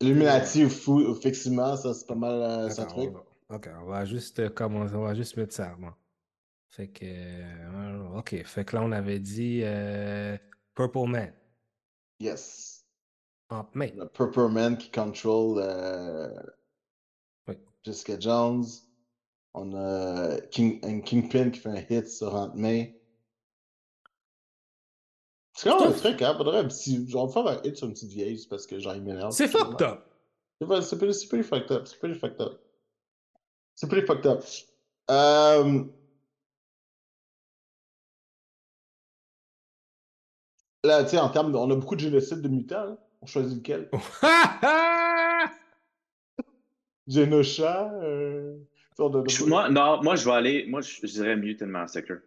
Illuminati 0.00 0.64
ou 0.64 0.70
fou, 0.70 1.10
effectivement, 1.10 1.76
ça 1.76 1.94
c'est 1.94 2.06
pas 2.06 2.14
mal 2.14 2.42
euh, 2.42 2.70
ce 2.70 2.82
truc. 2.82 3.12
ok, 3.48 3.68
on 3.82 3.86
va 3.86 4.04
juste 4.04 4.54
commencer, 4.54 4.94
on 4.94 5.04
va 5.04 5.14
juste 5.14 5.36
mettre 5.36 5.54
ça. 5.54 5.74
Bon. 5.78 5.92
Fait 6.68 6.88
que. 6.88 8.16
ok, 8.16 8.44
fait 8.44 8.64
que 8.64 8.76
là 8.76 8.82
on 8.84 8.92
avait 8.92 9.18
dit 9.18 9.62
Purple 10.74 11.08
Man. 11.08 11.32
Yes. 12.20 12.84
Aunt 13.48 13.66
May. 13.74 13.92
Le 13.96 14.06
Purple 14.06 14.48
Man 14.48 14.76
qui 14.76 14.90
contrôle. 14.90 15.60
Jessica 17.82 18.18
Jones. 18.18 18.64
On 19.54 19.74
a 19.74 20.40
King, 20.52 20.80
un 20.84 21.00
Kingpin 21.00 21.50
qui 21.50 21.60
fait 21.60 21.68
un 21.70 21.84
hit 21.88 22.08
sur 22.08 22.34
Aunt 22.34 22.54
May. 22.54 22.96
C'est 25.54 25.68
quand 25.68 25.80
même 25.80 25.92
un 25.92 25.96
truc, 25.96 26.22
hein. 26.22 26.34
Faudrait, 26.36 26.70
si, 26.70 27.06
je 27.08 27.18
vais 27.18 27.32
faire 27.32 27.46
un 27.46 27.60
hit 27.64 27.76
sur 27.76 27.86
une 27.86 27.92
petite 27.92 28.12
vieille, 28.12 28.46
parce 28.48 28.66
que 28.66 28.78
genre, 28.78 28.94
il 28.94 29.02
m'énerve. 29.02 29.32
C'est 29.32 29.48
fucked 29.48 29.82
up. 29.82 30.06
C'est 30.60 30.96
pretty, 30.96 31.42
fucked 31.42 31.72
up. 31.72 31.86
C'est 31.86 31.98
pretty 31.98 32.18
fucked 32.18 32.40
up. 32.40 32.60
C'est 33.74 33.88
pretty 33.88 34.06
fucked 34.06 34.26
up. 34.26 34.44
Euh... 35.10 35.84
Là, 40.84 41.04
tu 41.04 41.10
sais, 41.10 41.18
en 41.18 41.28
termes 41.28 41.52
de... 41.52 41.56
On 41.56 41.70
a 41.70 41.74
beaucoup 41.74 41.96
de 41.96 42.00
génocides 42.00 42.40
de 42.40 42.48
mutants. 42.48 42.84
Là. 42.84 42.96
On 43.20 43.26
choisit 43.26 43.58
lequel? 43.58 43.90
Genosha? 47.06 47.92
Euh 48.02 48.56
moi, 49.46 49.68
non, 49.70 50.02
moi, 50.02 50.16
je 50.16 50.24
vais 50.24 50.32
aller. 50.32 50.66
Moi, 50.68 50.80
je, 50.80 51.06
dirais 51.06 51.36
Mutant 51.36 51.66
Massacre. 51.66 52.20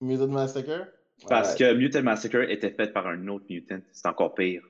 Mutant 0.00 0.28
Massacre? 0.28 0.88
Parce 1.28 1.54
que 1.54 1.74
Mutant 1.74 2.02
Massacre 2.02 2.42
était 2.50 2.70
fait 2.70 2.92
par 2.92 3.06
un 3.06 3.28
autre 3.28 3.46
mutant. 3.48 3.80
C'est 3.92 4.06
encore 4.06 4.34
pire. 4.34 4.62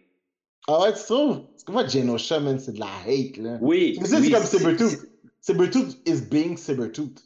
Ah 0.66 0.83
ouais, 0.83 0.95
tu 0.95 1.03
trouves? 1.03 1.47
Parce 1.51 1.65
que 1.65 1.73
moi, 1.73 1.87
Genosha, 1.87 2.41
man, 2.41 2.59
c'est 2.59 2.73
de 2.73 2.81
la 2.81 2.89
hate, 3.07 3.37
là. 3.37 3.59
Oui. 3.61 3.99
C'est 4.05 4.19
oui, 4.19 4.31
comme 4.31 4.45
Sabertooth. 4.45 5.09
Sabertooth 5.41 5.99
is 6.07 6.23
being 6.23 6.57
Sabertooth. 6.57 7.23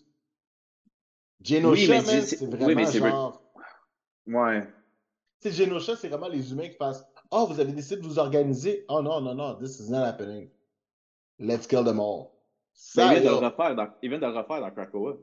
Genosha, 1.42 2.00
oui, 2.00 2.22
c'est 2.22 2.44
vraiment 2.44 2.66
oui, 2.66 2.74
mais 2.74 2.90
genre... 2.90 3.40
Ouais. 4.26 4.66
Tu 5.40 5.50
sais, 5.50 5.64
Genosha, 5.64 5.94
c'est 5.94 6.08
vraiment 6.08 6.28
les 6.28 6.50
humains 6.50 6.68
qui 6.68 6.76
passent 6.76 7.04
Oh, 7.30 7.46
vous 7.46 7.60
avez 7.60 7.72
décidé 7.72 8.00
de 8.00 8.06
vous 8.06 8.18
organiser. 8.18 8.84
Oh 8.88 9.02
non, 9.02 9.20
non, 9.20 9.34
non, 9.34 9.54
this 9.54 9.78
is 9.78 9.90
not 9.90 10.02
happening. 10.02 10.48
Let's 11.38 11.66
kill 11.66 11.84
them 11.84 12.00
all. 12.00 12.30
Ça, 12.72 13.14
il, 13.14 13.20
vient 13.20 13.32
de 13.32 13.40
le 13.40 13.46
refaire 13.46 13.74
dans, 13.74 13.88
il 14.02 14.08
vient 14.08 14.18
de 14.18 14.26
le 14.26 14.32
refaire 14.32 14.60
dans 14.60 14.70
Krakoa. 14.70 15.16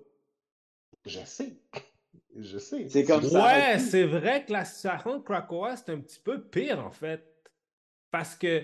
Je 1.05 1.19
sais. 1.25 1.57
Je 2.35 2.57
sais. 2.57 2.89
C'est 2.89 3.05
comme 3.05 3.23
ça. 3.23 3.45
Ouais, 3.45 3.79
c'est 3.79 4.03
vrai 4.03 4.43
que 4.43 4.51
la 4.51 4.65
situation 4.65 5.19
de 5.19 5.23
Krakoa, 5.23 5.77
c'est 5.77 5.91
un 5.91 5.99
petit 5.99 6.19
peu 6.19 6.41
pire, 6.41 6.85
en 6.85 6.91
fait. 6.91 7.23
Parce 8.11 8.35
que. 8.35 8.63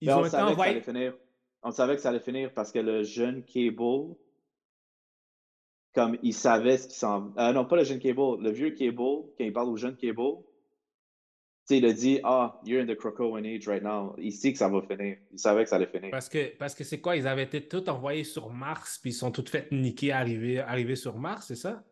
Ils 0.00 0.10
ont 0.10 0.22
on 0.22 0.24
été 0.24 0.36
envoyés. 0.36 0.80
Finir. 0.80 1.14
On 1.62 1.70
savait 1.70 1.96
que 1.96 2.02
ça 2.02 2.10
allait 2.10 2.20
finir 2.20 2.52
parce 2.52 2.72
que 2.72 2.78
le 2.78 3.02
jeune 3.02 3.42
Cable, 3.44 4.16
comme 5.94 6.18
il 6.22 6.34
savait 6.34 6.78
ce 6.78 6.88
qui 6.88 6.94
s'en. 6.94 7.32
Euh, 7.38 7.52
non, 7.52 7.64
pas 7.64 7.76
le 7.76 7.84
jeune 7.84 7.98
Cable, 7.98 8.42
le 8.42 8.50
vieux 8.50 8.70
Cable, 8.70 8.96
quand 8.96 9.44
il 9.44 9.52
parle 9.52 9.68
au 9.68 9.76
jeune 9.76 9.96
Cable, 9.96 10.42
sais, 11.66 11.78
il 11.78 11.86
a 11.86 11.92
dit 11.92 12.20
Ah, 12.24 12.60
you're 12.64 12.82
in 12.82 12.86
the 12.86 12.96
Krakoan 12.96 13.44
age 13.44 13.66
right 13.66 13.82
now. 13.82 14.14
Il 14.18 14.32
sait 14.32 14.52
que 14.52 14.58
ça 14.58 14.68
va 14.68 14.82
finir. 14.82 15.16
Il 15.32 15.38
savait 15.38 15.64
que 15.64 15.70
ça 15.70 15.76
allait 15.76 15.86
finir. 15.86 16.10
Parce 16.10 16.28
que 16.28 16.56
parce 16.56 16.74
que 16.74 16.84
c'est 16.84 17.00
quoi? 17.00 17.16
Ils 17.16 17.26
avaient 17.26 17.44
été 17.44 17.66
tous 17.66 17.88
envoyés 17.88 18.24
sur 18.24 18.50
Mars, 18.50 18.98
puis 18.98 19.10
ils 19.10 19.14
sont 19.14 19.30
tous 19.30 19.50
fait 19.50 19.70
niquer 19.72 20.12
arriver, 20.12 20.60
arriver 20.60 20.96
sur 20.96 21.16
Mars, 21.16 21.46
c'est 21.46 21.56
ça? 21.56 21.82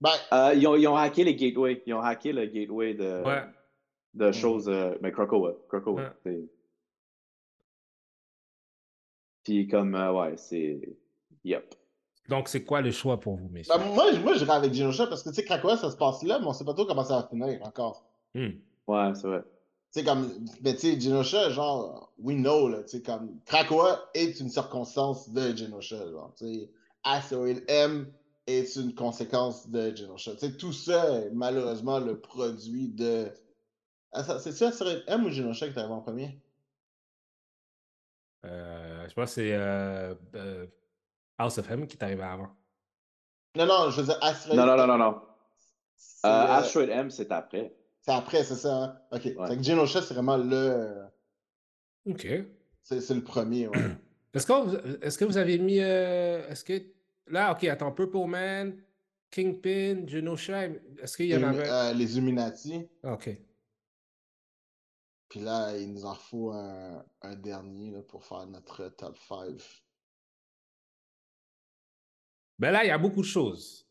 Ben... 0.00 0.10
Euh, 0.32 0.54
ils, 0.54 0.66
ont, 0.66 0.76
ils, 0.76 0.86
ont, 0.88 0.96
hacké 0.96 1.24
les 1.24 1.34
gateways. 1.36 1.82
Ils 1.86 1.94
ont 1.94 2.00
hacké 2.00 2.32
le 2.32 2.46
gateway 2.46 2.94
de, 2.94 3.22
de 4.14 4.32
choses. 4.32 4.68
Euh, 4.68 4.94
mais 5.00 5.12
Krakoa. 5.12 5.54
Krakoa. 5.68 6.14
Puis 9.42 9.68
comme, 9.68 9.94
euh, 9.94 10.12
ouais, 10.12 10.36
c'est. 10.36 10.80
Yep. 11.44 11.74
Donc, 12.28 12.48
c'est 12.48 12.64
quoi 12.64 12.80
le 12.80 12.90
choix 12.90 13.20
pour 13.20 13.36
vous, 13.36 13.48
messieurs? 13.48 13.72
Ben, 13.78 13.84
moi, 13.94 14.12
moi, 14.18 14.34
je 14.34 14.40
dirais 14.40 14.56
avec 14.56 14.74
Genosha 14.74 15.06
parce 15.06 15.22
que, 15.22 15.28
tu 15.28 15.36
sais, 15.36 15.44
Krakoa, 15.44 15.76
ça 15.76 15.90
se 15.90 15.96
passe 15.96 16.24
là, 16.24 16.40
mais 16.40 16.46
on 16.46 16.52
sait 16.52 16.64
pas 16.64 16.74
trop 16.74 16.84
comment 16.84 17.04
ça 17.04 17.20
va 17.20 17.28
finir 17.28 17.60
encore. 17.62 18.05
Hmm. 18.36 18.50
Ouais, 18.86 19.14
c'est 19.14 19.26
vrai. 19.26 19.42
Tu 19.42 20.00
sais, 20.00 20.04
comme, 20.04 20.30
mais 20.62 20.74
tu 20.74 20.80
sais, 20.80 21.00
Genosha, 21.00 21.48
genre, 21.50 22.12
we 22.18 22.36
know, 22.36 22.68
là, 22.68 22.82
tu 22.82 22.98
sais, 22.98 23.02
comme, 23.02 23.40
Krakoa 23.46 24.10
est 24.12 24.38
une 24.40 24.50
circonstance 24.50 25.30
de 25.30 25.56
Genosha, 25.56 26.10
genre, 26.10 26.34
tu 26.36 26.44
sais, 26.44 26.70
Asteroid 27.02 27.62
M 27.68 28.12
est 28.46 28.76
une 28.76 28.94
conséquence 28.94 29.70
de 29.70 29.96
Genosha. 29.96 30.32
Tu 30.32 30.40
sais, 30.40 30.56
tout 30.56 30.72
ça 30.72 31.20
est 31.20 31.30
malheureusement 31.30 31.98
le 31.98 32.20
produit 32.20 32.88
de. 32.88 33.32
Ah, 34.12 34.22
c'est 34.38 34.52
ça, 34.52 34.68
Asteroid 34.68 35.02
M 35.06 35.24
ou 35.24 35.30
Genosha 35.30 35.68
qui 35.68 35.74
est 35.74 35.78
arrivé 35.78 35.94
en 35.94 36.00
premier? 36.00 36.38
Euh, 38.44 39.08
je 39.08 39.14
pense 39.14 39.30
que 39.30 39.34
c'est 39.34 39.54
euh, 39.54 40.14
euh, 40.34 40.66
House 41.38 41.58
of 41.58 41.70
M 41.70 41.86
qui 41.86 41.96
est 41.96 42.02
arrivé 42.02 42.22
avant. 42.22 42.54
Non, 43.56 43.66
non, 43.66 43.90
je 43.90 44.00
veux 44.00 44.06
dire 44.06 44.18
Asteroid. 44.20 44.56
Non, 44.56 44.66
non, 44.66 44.76
non, 44.76 44.86
non, 44.86 44.98
non. 44.98 45.22
Asteroid 46.22 46.90
M, 46.90 47.10
c'est 47.10 47.32
après. 47.32 47.75
C'est 48.06 48.14
après, 48.14 48.44
c'est 48.44 48.54
ça. 48.56 48.74
hein? 48.84 49.00
Ok. 49.10 49.24
Ouais. 49.36 49.48
Fait 49.48 49.56
que 49.56 49.62
Genosha, 49.62 50.00
c'est 50.02 50.14
vraiment 50.14 50.36
le. 50.36 50.54
euh, 50.54 51.04
OK. 52.06 52.26
C'est 52.82 53.00
c'est 53.00 53.14
le 53.14 53.24
premier, 53.24 53.68
ouais. 53.68 53.78
Est-ce 54.34 54.46
que, 54.46 55.04
est 55.04 55.16
que 55.18 55.24
vous 55.24 55.38
avez 55.38 55.58
mis. 55.58 55.80
euh, 55.80 56.46
est-ce 56.48 56.62
que. 56.64 56.80
Là, 57.28 57.52
OK, 57.52 57.64
attends. 57.64 57.90
Purple 57.90 58.26
Man, 58.26 58.76
Kingpin, 59.30 60.06
Genosha. 60.06 60.64
Est-ce 61.02 61.16
qu'il 61.16 61.26
y 61.26 61.36
en 61.36 61.42
avait? 61.42 61.68
euh, 61.68 61.92
les 61.94 62.16
Illuminati. 62.18 62.86
OK. 63.02 63.30
Puis 65.28 65.40
là, 65.40 65.76
il 65.76 65.92
nous 65.92 66.04
en 66.04 66.14
faut 66.14 66.52
un, 66.52 67.02
un 67.22 67.34
dernier 67.34 67.90
là, 67.90 68.02
pour 68.02 68.24
faire 68.24 68.46
notre 68.46 68.88
top 68.90 69.16
5. 69.26 69.60
Ben 72.58 72.70
là, 72.70 72.84
il 72.84 72.88
y 72.88 72.90
a 72.90 72.98
beaucoup 72.98 73.22
de 73.22 73.26
choses. 73.26 73.88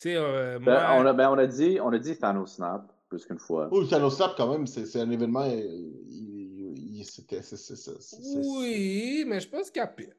Tu 0.00 0.08
sais, 0.08 0.16
euh, 0.16 0.58
moi. 0.58 0.74
Ben, 0.74 0.92
on, 1.02 1.06
a, 1.06 1.12
ben, 1.12 1.30
on, 1.30 1.38
a 1.38 1.46
dit, 1.46 1.78
on 1.80 1.92
a 1.92 1.98
dit 1.98 2.18
Thanos 2.18 2.54
Snap 2.56 2.92
plus 3.16 3.26
qu'une 3.26 3.38
fois. 3.38 3.68
Oh, 3.72 3.84
Snap, 4.10 4.34
quand 4.36 4.50
même, 4.52 4.66
c'est 4.66 4.86
c'est 4.86 5.00
un 5.00 5.10
événement. 5.10 5.44
il- 5.46 6.74
il- 6.98 7.04
c'était- 7.04 7.42
c'est- 7.42 7.56
c'est- 7.56 7.76
c'est- 7.76 8.00
c'est- 8.00 8.22
c'est- 8.22 8.38
Oui, 8.38 9.24
mais 9.26 9.40
je 9.40 9.48
pense 9.48 9.70
qu'il 9.70 9.80
y 9.80 9.82
a 9.82 9.86
pire. 9.86 10.14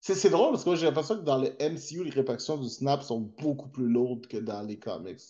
C'est 0.00 0.14
c'est 0.14 0.30
drôle 0.30 0.50
parce 0.50 0.64
que 0.64 0.68
moi, 0.70 0.76
j'ai 0.76 0.86
l'impression 0.86 1.16
que 1.16 1.22
dans 1.24 1.38
le 1.38 1.48
MCU, 1.60 2.04
les 2.04 2.10
répercussions 2.10 2.56
du 2.58 2.68
Snap 2.68 3.02
sont 3.02 3.20
beaucoup 3.20 3.68
plus 3.68 3.88
lourdes 3.88 4.26
que 4.26 4.36
dans 4.36 4.62
les 4.62 4.78
comics. 4.78 5.20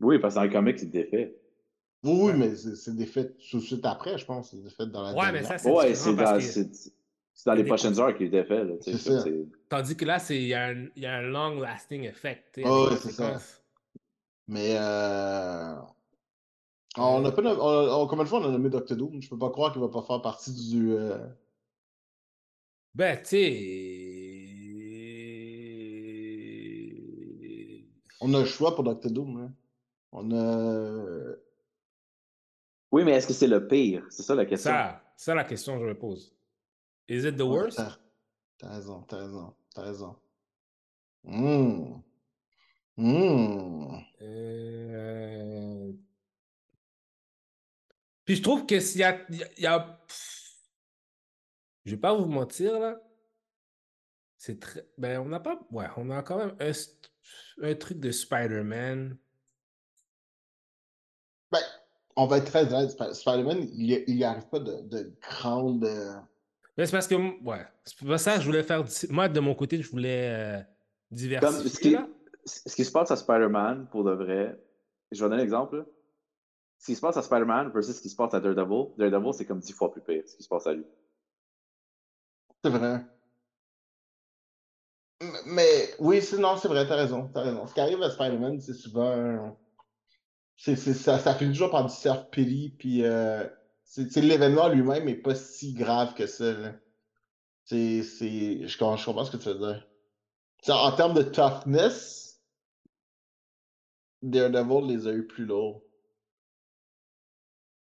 Oui, 0.00 0.18
parce 0.18 0.34
que 0.34 0.40
dans 0.40 0.44
les 0.44 0.50
comics, 0.52 0.78
il 0.82 0.90
défait. 0.90 1.36
Oui, 2.02 2.12
oui, 2.12 2.22
Ouais. 2.26 2.36
mais 2.36 2.54
c'est 2.56 2.76
c'est 2.76 2.94
des 2.94 3.06
faits 3.06 3.38
tout 3.50 3.58
de 3.58 3.62
suite 3.62 3.84
après, 3.86 4.18
je 4.18 4.26
pense. 4.26 4.50
C'est 4.50 4.62
des 4.62 4.68
faits 4.70 4.90
dans 4.90 5.02
la 5.02 5.14
Ouais, 5.14 5.32
mais 5.32 5.42
ça, 5.42 5.56
c'est 5.56 5.70
Ouais, 5.70 5.94
c'est 5.94 6.14
dans, 6.14 6.34
que- 6.36 6.40
c'est- 6.42 6.92
c'est 7.32 7.54
les 7.54 7.64
prochaines 7.64 7.98
heures 7.98 8.14
qu'il 8.16 8.30
défait. 8.30 8.64
Là, 8.64 8.74
C'est 8.82 8.98
ça, 8.98 9.18
ça. 9.18 9.22
c'est- 9.24 9.46
Tandis 9.70 9.96
que 9.96 10.04
là, 10.04 10.18
c'est- 10.18 10.36
il 10.36 10.48
y, 10.48 10.54
a 10.54 10.66
un- 10.66 10.86
il 10.96 11.02
y 11.02 11.06
a 11.06 11.14
un 11.14 11.22
long-lasting 11.22 12.02
effect. 12.04 12.58
Ouais, 12.58 12.90
les 12.90 12.96
c'est 12.96 13.12
ça. 13.12 13.40
Mais 14.46 14.76
euh... 14.78 15.74
on 16.96 17.24
a 17.24 17.32
pas 17.32 17.42
nommé- 17.42 17.60
on- 17.60 18.02
on- 18.02 18.06
combien 18.06 18.24
de 18.24 18.28
fois 18.28 18.40
on 18.40 18.44
a 18.48 18.50
nommé 18.50 18.70
Doctor 18.70 18.96
Doom? 18.96 19.20
Je 19.22 19.28
peux 19.28 19.38
pas 19.38 19.50
croire 19.50 19.72
qu'il 19.72 19.80
va 19.80 19.88
pas 19.88 20.02
faire 20.02 20.22
partie 20.22 20.52
du. 20.70 20.92
euh, 20.92 21.18
Ben, 22.94 23.16
tu 23.22 23.24
sais. 26.94 27.84
On 28.20 28.32
a 28.34 28.40
le 28.40 28.44
choix 28.46 28.74
pour 28.74 28.84
Doctor 28.84 29.10
Doom. 29.10 29.36
Hein. 29.40 29.52
On 30.12 30.30
a. 30.32 31.34
Oui, 32.92 33.02
mais 33.04 33.12
est-ce 33.12 33.26
que 33.26 33.32
c'est 33.32 33.48
le 33.48 33.66
pire? 33.66 34.04
C'est 34.10 34.22
ça 34.22 34.34
la 34.36 34.46
question. 34.46 34.70
Ça, 34.70 35.02
ça 35.16 35.34
la 35.34 35.44
question 35.44 35.74
que 35.76 35.82
je 35.84 35.88
me 35.88 35.98
pose. 35.98 36.32
Is 37.08 37.26
it 37.26 37.36
the 37.36 37.42
worst? 37.42 37.76
T'as 37.76 37.96
t'as 38.58 38.68
raison, 38.76 39.02
t'as 39.02 39.18
raison, 39.18 39.54
t'as 39.74 39.82
raison. 39.82 40.16
Hum. 41.26 42.00
Hum. 42.96 44.00
Euh, 44.22 45.33
Puis 48.24 48.36
je 48.36 48.42
trouve 48.42 48.66
que 48.66 48.80
s'il 48.80 49.00
y 49.00 49.04
a, 49.04 49.20
y 49.30 49.66
pff, 50.06 50.52
Je 51.84 51.90
vais 51.94 52.00
pas 52.00 52.14
vous 52.14 52.26
mentir, 52.26 52.78
là. 52.78 53.00
C'est 54.38 54.60
très. 54.60 54.86
Ben, 54.98 55.20
on 55.20 55.26
n'a 55.26 55.40
pas. 55.40 55.58
Ouais, 55.70 55.86
on 55.96 56.10
a 56.10 56.22
quand 56.22 56.36
même 56.38 56.54
un, 57.62 57.74
truc 57.74 57.98
de 58.00 58.10
Spider-Man. 58.10 59.16
Ben, 61.52 61.60
on 62.16 62.26
va 62.26 62.38
être 62.38 62.46
très 62.46 62.72
honnête, 62.72 62.90
Sp- 62.90 63.12
Spider-Man, 63.14 63.68
il 63.72 63.90
y- 63.90 64.04
il 64.06 64.16
y 64.16 64.24
arrive 64.24 64.46
pas 64.48 64.58
de, 64.60 64.82
de 64.82 65.14
grandes. 65.20 65.84
euh, 65.84 66.14
Mais 66.76 66.86
c'est 66.86 66.92
parce 66.92 67.06
que. 67.06 67.14
Ouais. 67.42 67.66
C'est 67.84 67.98
pour 67.98 68.18
ça 68.18 68.34
que 68.36 68.40
je 68.40 68.46
voulais 68.46 68.62
faire. 68.62 68.84
Moi, 69.10 69.28
de 69.28 69.40
mon 69.40 69.54
côté, 69.54 69.80
je 69.82 69.90
voulais 69.90 70.30
euh, 70.30 70.56
Comme 70.58 70.66
ce 71.10 71.14
diversifier. 71.16 71.80
qui, 71.80 71.90
là. 71.90 72.08
ce 72.46 72.74
qui 72.74 72.84
se 72.84 72.92
passe 72.92 73.10
à 73.10 73.16
Spider-Man, 73.16 73.88
pour 73.90 74.04
de 74.04 74.12
vrai, 74.12 74.58
je 75.10 75.22
vais 75.22 75.28
donner 75.30 75.42
un 75.42 75.44
exemple. 75.44 75.76
là. 75.78 75.84
Ce 76.84 76.90
qui 76.90 76.96
se 76.96 77.00
passe 77.00 77.16
à 77.16 77.22
Spider-Man 77.22 77.70
versus 77.72 77.96
ce 77.96 78.02
qui 78.02 78.10
se 78.10 78.14
passe 78.14 78.34
à 78.34 78.40
Daredevil, 78.40 78.92
Daredevil, 78.98 79.32
c'est 79.32 79.46
comme 79.46 79.60
dix 79.60 79.72
fois 79.72 79.90
plus 79.90 80.02
pire, 80.02 80.22
ce 80.26 80.36
qui 80.36 80.42
se 80.42 80.48
passe 80.50 80.66
à 80.66 80.74
lui. 80.74 80.84
C'est 82.62 82.68
vrai. 82.68 83.06
Mais 85.46 85.94
oui, 85.98 86.20
c'est 86.20 86.36
non, 86.36 86.58
c'est 86.58 86.68
vrai, 86.68 86.86
t'as 86.86 86.96
raison, 86.96 87.30
raison. 87.34 87.66
Ce 87.66 87.72
qui 87.72 87.80
arrive 87.80 88.02
à 88.02 88.10
Spider-Man, 88.10 88.60
c'est 88.60 88.74
souvent. 88.74 89.56
Ça, 90.58 90.76
ça 91.18 91.34
finit 91.34 91.52
toujours 91.52 91.70
par 91.70 91.86
du 91.86 91.90
self-pity, 91.90 92.74
puis 92.78 93.02
euh, 93.02 93.48
c'est, 93.84 94.14
l'événement 94.16 94.68
lui-même 94.68 95.08
est 95.08 95.14
pas 95.14 95.34
si 95.34 95.72
grave 95.72 96.12
que 96.12 96.26
ça. 96.26 96.52
C'est, 97.64 98.02
c'est, 98.02 98.68
je, 98.68 98.76
comprends, 98.76 99.24
ce 99.24 99.34
que 99.34 99.38
tu 99.38 99.48
veux 99.48 99.58
dire. 99.58 99.88
En 100.68 100.92
termes 100.92 101.14
de 101.14 101.22
toughness, 101.22 102.42
Daredevil 104.20 104.86
les 104.86 105.06
a 105.06 105.12
eu 105.12 105.26
plus 105.26 105.46
lourds. 105.46 105.80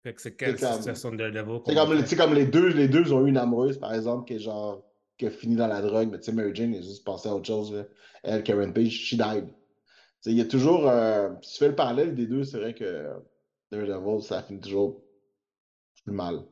Fait 0.04 0.12
que 0.14 0.20
c'est 0.20 0.36
quelle 0.36 0.58
C'est 0.58 0.66
comme- 0.66 0.76
situation 0.76 1.10
de 1.12 1.16
Daredevil 1.16 2.06
C'est 2.06 2.16
comme, 2.16 2.34
les 2.34 2.44
deux, 2.46 2.68
les 2.68 2.88
deux 2.88 3.10
ont 3.12 3.24
eu 3.24 3.30
une 3.30 3.38
amoureuse, 3.38 3.78
par 3.78 3.94
exemple, 3.94 4.26
qui 4.28 4.34
est 4.34 4.38
genre, 4.38 4.84
qui 5.16 5.26
a 5.26 5.30
fini 5.30 5.56
dans 5.56 5.66
la 5.66 5.80
drogue, 5.80 6.10
mais 6.12 6.18
tu 6.18 6.24
sais, 6.24 6.32
Mary 6.32 6.54
Jane 6.54 6.74
est 6.74 6.82
juste 6.82 7.04
passée 7.06 7.28
à 7.30 7.34
autre 7.34 7.46
chose, 7.46 7.72
là. 7.72 7.84
Elle, 8.22 8.42
Karen 8.42 8.72
Page, 8.74 8.90
she 8.90 9.14
died. 9.14 9.46
Tu 9.46 9.52
sais, 10.20 10.30
il 10.32 10.36
y 10.36 10.40
a 10.42 10.44
toujours, 10.44 10.88
euh, 10.88 11.30
si 11.42 11.54
tu 11.54 11.58
fais 11.58 11.68
le 11.68 11.74
parallèle 11.74 12.14
des 12.14 12.26
deux, 12.26 12.44
c'est 12.44 12.58
vrai 12.58 12.74
que 12.74 13.12
Daredevil, 13.72 14.22
ça 14.22 14.42
finit 14.42 14.60
toujours 14.60 15.02
plus 16.04 16.12
mal. 16.12 16.44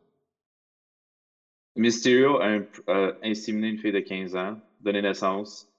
Mysterio 1.77 2.39
a 2.41 2.47
un- 2.49 2.67
a 2.87 3.13
inséminé 3.23 3.69
une 3.69 3.79
fille 3.79 3.93
de 3.93 4.01
15 4.01 4.35
ans, 4.37 4.59
donné 4.81 5.01
naissance, 5.03 5.71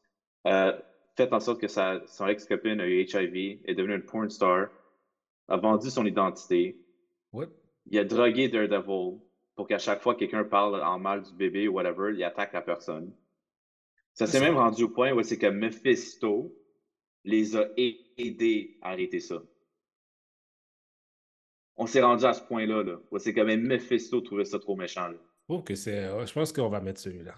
euh, 0.48 0.74
fait 1.16 1.32
en 1.34 1.40
sorte 1.40 1.60
que 1.62 1.68
sa, 1.68 2.02
son 2.08 2.28
ex-copine 2.28 2.80
a 2.82 2.88
eu 2.88 3.02
HIV, 3.04 3.62
est 3.66 3.76
devenue 3.76 3.96
une 3.96 4.04
porn 4.04 4.30
star, 4.30 4.70
a 5.48 5.58
vendu 5.58 5.90
son 5.90 6.06
identité, 6.06 6.78
What? 7.32 7.48
Il 7.88 7.98
a 8.00 8.04
drogué 8.04 8.48
Daredevil 8.50 9.20
pour 9.56 9.68
qu'à 9.68 9.78
chaque 9.78 10.02
fois 10.02 10.14
que 10.16 10.20
quelqu'un 10.20 10.44
parle 10.44 10.82
en 10.82 11.00
mal 11.00 11.22
du 11.24 11.34
bébé 11.34 11.68
ou 11.68 11.74
whatever, 11.74 12.14
il 12.16 12.24
attaque 12.24 12.54
la 12.54 12.62
personne. 12.62 13.14
Ça 14.14 14.28
s'est 14.28 14.40
même 14.40 14.58
rendu 14.58 14.84
au 14.84 14.90
point 14.90 15.12
où 15.12 15.22
c'est 15.24 15.38
que 15.38 15.48
Mephisto 15.48 16.56
les 17.24 17.56
a 17.56 17.68
aidés 17.78 18.78
à 18.82 18.92
arrêter 18.92 19.20
ça. 19.20 19.42
On 21.76 21.88
s'est 21.88 22.02
rendu 22.02 22.24
à 22.26 22.34
ce 22.34 22.42
point-là, 22.42 22.84
là, 22.84 23.00
où 23.12 23.18
c'est 23.18 23.34
que 23.34 23.42
même 23.42 23.62
Mephisto 23.66 24.22
trouvait 24.22 24.46
ça 24.46 24.60
trop 24.60 24.76
méchant. 24.76 25.08
là. 25.08 25.62
Que 25.66 25.76
c'est. 25.76 26.06
euh, 26.06 26.26
Je 26.26 26.34
pense 26.34 26.52
qu'on 26.54 26.70
va 26.70 26.80
mettre 26.80 27.00
celui-là. 27.00 27.36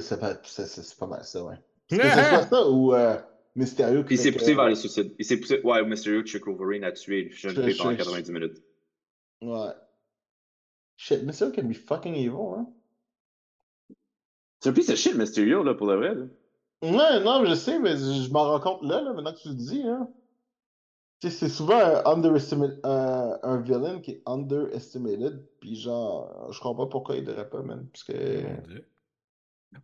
C'est- 0.00 0.18
pas, 0.20 0.34
c'est- 0.44 0.66
c'est- 0.66 0.82
c'est 0.82 0.98
pas 0.98 1.06
mal 1.06 1.24
ça, 1.24 1.44
ouais. 1.44 1.56
C'est 1.90 1.98
ça 2.50 2.68
ou 2.68 2.92
euh, 2.94 3.16
Mysterio 3.54 4.04
qui 4.04 4.14
il 4.14 4.18
s'est 4.18 4.32
poussé 4.32 4.54
vers 4.54 4.68
le 4.68 4.74
suicide. 4.74 5.14
Il 5.18 5.24
s'est 5.24 5.38
poussé. 5.38 5.60
Ouais, 5.62 5.82
Mysterio 5.84 6.24
Chick 6.24 6.44
Wolverine 6.46 6.84
a 6.84 6.92
tué 6.92 7.20
une 7.20 7.30
jeune 7.30 7.54
pendant 7.54 7.92
je- 7.92 7.96
90 7.96 8.30
minutes. 8.32 8.62
Ouais. 9.42 9.72
Shit, 10.96 11.22
Mysterio 11.22 11.54
can 11.54 11.68
be 11.68 11.74
fucking 11.74 12.14
evil, 12.14 12.54
hein. 12.56 12.66
C'est 14.60 14.70
un 14.70 14.72
piece 14.72 14.88
of 14.88 14.96
shit, 14.96 15.14
Mysterio, 15.16 15.62
là, 15.62 15.74
pour 15.74 15.86
le 15.86 15.96
vrai. 15.96 16.14
Là. 16.14 16.24
Ouais, 16.82 17.24
non, 17.24 17.44
je 17.44 17.54
sais, 17.54 17.78
mais 17.78 17.96
je 17.96 18.30
m'en 18.32 18.44
rends 18.44 18.60
compte 18.60 18.82
là, 18.82 19.00
là, 19.00 19.12
maintenant 19.12 19.32
que 19.32 19.40
tu 19.40 19.48
le 19.48 19.54
dis, 19.54 19.82
hein. 19.86 20.08
Tu 21.20 21.30
sais, 21.30 21.36
c'est 21.36 21.48
souvent 21.48 21.78
un, 21.78 22.04
underestimate, 22.04 22.78
un, 22.84 23.38
un 23.42 23.60
villain 23.60 24.00
qui 24.00 24.12
est 24.12 24.22
underestimated, 24.26 25.44
puis 25.60 25.74
genre, 25.76 26.52
je 26.52 26.60
comprends 26.60 26.86
pas 26.86 26.90
pourquoi 26.90 27.16
il 27.16 27.24
devrait 27.24 27.48
pas, 27.48 27.62
man, 27.62 27.88
parce 27.92 28.04
que... 28.04 28.42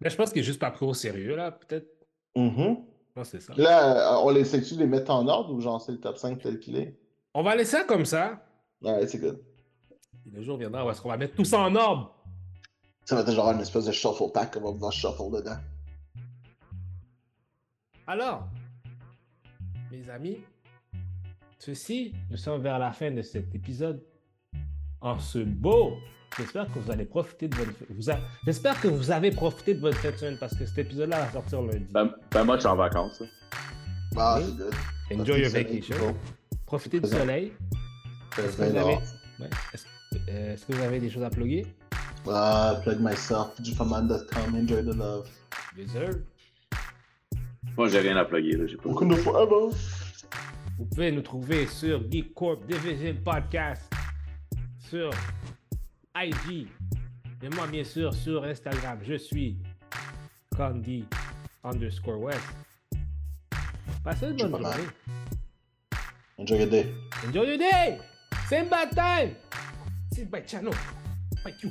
Mais 0.01 0.11
je 0.11 0.17
pense 0.17 0.31
qu'il 0.31 0.41
est 0.41 0.45
juste 0.45 0.61
pas 0.61 0.71
pris 0.71 0.87
au 0.87 0.95
sérieux, 0.95 1.37
là, 1.37 1.53
peut-être. 1.53 1.89
Je 2.37 3.21
pense 3.21 3.31
que 3.31 3.39
c'est 3.39 3.47
ça. 3.47 3.55
Là, 3.57 4.15
euh, 4.15 4.23
on 4.25 4.31
les 4.31 4.45
sait-tu 4.45 4.75
les 4.75 4.87
mettre 4.87 5.13
en 5.13 5.29
ordre 5.29 5.53
ou 5.55 5.61
genre 5.61 5.81
c'est 5.81 5.93
le 5.93 6.01
top 6.01 6.17
5 6.17 6.41
tel 6.41 6.59
qu'il 6.59 6.77
est? 6.77 6.99
On 7.33 7.43
va 7.43 7.55
laisser 7.55 7.77
ça 7.79 7.85
comme 7.85 8.05
ça. 8.05 8.45
Ouais, 8.85 9.07
c'est 9.07 9.19
good. 9.19 9.41
Et 10.27 10.31
le 10.31 10.43
jour 10.43 10.57
viendra 10.59 10.85
où 10.87 10.91
est-ce 10.91 11.01
qu'on 11.01 11.09
va 11.09 11.17
mettre 11.17 11.35
tout 11.35 11.45
ça 11.45 11.59
en 11.61 11.75
ordre? 11.75 12.15
Ça 13.05 13.15
va 13.17 13.23
être 13.23 13.33
genre 13.33 13.51
une 13.51 13.61
espèce 13.61 13.85
de 13.87 13.93
shuffle 13.93 14.31
pack 14.33 14.55
qu'on 14.55 14.61
va 14.61 14.73
pouvoir 14.73 14.93
shuffle 14.93 15.31
dedans. 15.33 15.57
Alors, 18.07 18.47
mes 19.91 20.09
amis, 20.11 20.39
ceci, 21.59 22.15
nous 22.31 22.37
sommes 22.37 22.63
vers 22.63 22.79
la 22.79 22.93
fin 22.93 23.11
de 23.11 23.23
cet 23.23 23.55
épisode. 23.55 24.03
En 25.01 25.19
ce 25.19 25.39
beau, 25.39 25.93
j'espère 26.37 26.67
que 26.73 26.79
vous 26.79 26.91
allez 26.91 27.05
profiter 27.05 27.49
de 27.49 27.55
votre. 27.57 27.73
Vous 27.91 28.11
a- 28.11 28.19
J'espère 28.47 28.81
que 28.81 28.89
vous 28.89 29.11
avez 29.11 29.31
profité 29.31 29.75
de 29.75 29.81
votre 29.81 29.99
fête 29.99 30.19
semaine 30.19 30.39
parce 30.39 30.57
que 30.57 30.65
cet 30.65 30.79
épisode-là 30.79 31.25
va 31.27 31.33
sortir 31.33 31.61
lundi. 31.63 31.87
Ben, 31.91 32.11
ben 32.31 32.45
moi, 32.45 32.57
je 32.57 32.61
suis 32.61 32.69
en 32.69 32.77
vacances. 32.77 33.21
là. 33.21 33.27
Ah, 34.17 34.39
Oui. 34.39 34.47
c'est 35.09 35.15
good. 35.17 35.21
Enjoy 35.21 35.41
your 35.43 35.51
vacation. 35.51 36.17
Profitez 36.67 37.01
du 37.01 37.09
soleil. 37.09 37.53
Est-ce 38.39 38.57
que, 38.57 38.63
avez... 38.63 38.79
ouais. 38.81 39.51
Est-ce... 39.73 39.87
euh, 40.29 40.57
que 40.57 40.73
vous 40.73 40.83
avez 40.83 41.01
des 41.01 41.11
choses 41.11 41.23
à 41.23 41.31
plugger? 41.31 41.67
Ah, 42.27 42.81
plug 42.83 43.01
myself, 43.01 43.53
jufaman.com, 43.63 44.55
enjoy 44.55 44.83
the 44.83 44.95
love. 44.97 45.29
Deserve. 45.77 46.21
Moi, 47.77 47.89
j'ai 47.89 48.01
rien 48.01 48.17
à 48.17 48.25
plugger. 48.25 48.57
Là, 48.57 48.67
j'ai 48.67 48.77
pas... 48.77 48.89
Beaucoup 48.89 49.05
de 49.05 49.15
forever. 49.17 49.75
Vous 50.79 50.85
pouvez 50.87 51.13
nous 51.13 51.23
trouver 51.23 51.67
sur 51.67 52.11
Geek 52.11 52.35
Corp 52.35 52.65
Division 52.67 53.15
Podcast, 53.25 53.83
sur 54.79 55.11
IG, 56.17 56.69
Et 57.43 57.49
moi, 57.51 57.67
bien 57.67 57.85
sûr, 57.85 58.15
sur 58.15 58.45
Instagram, 58.45 58.99
je 59.03 59.15
suis 59.15 59.59
Candy 60.57 61.05
underscore 61.63 62.21
West. 62.21 62.41
Passez 64.03 64.27
une 64.27 64.37
bonne 64.37 64.63
journée. 64.63 64.89
Enjoy 66.39 66.59
your 66.59 66.69
day. 66.69 66.87
Enjoy 67.27 67.47
your 67.47 67.59
day! 67.59 67.99
Same 68.49 68.69
bad 68.69 68.95
time! 68.95 69.35
C'est 70.13 70.31
by 70.31 70.43
channel. 70.47 70.75
Bye 71.43 71.55
you. 71.63 71.71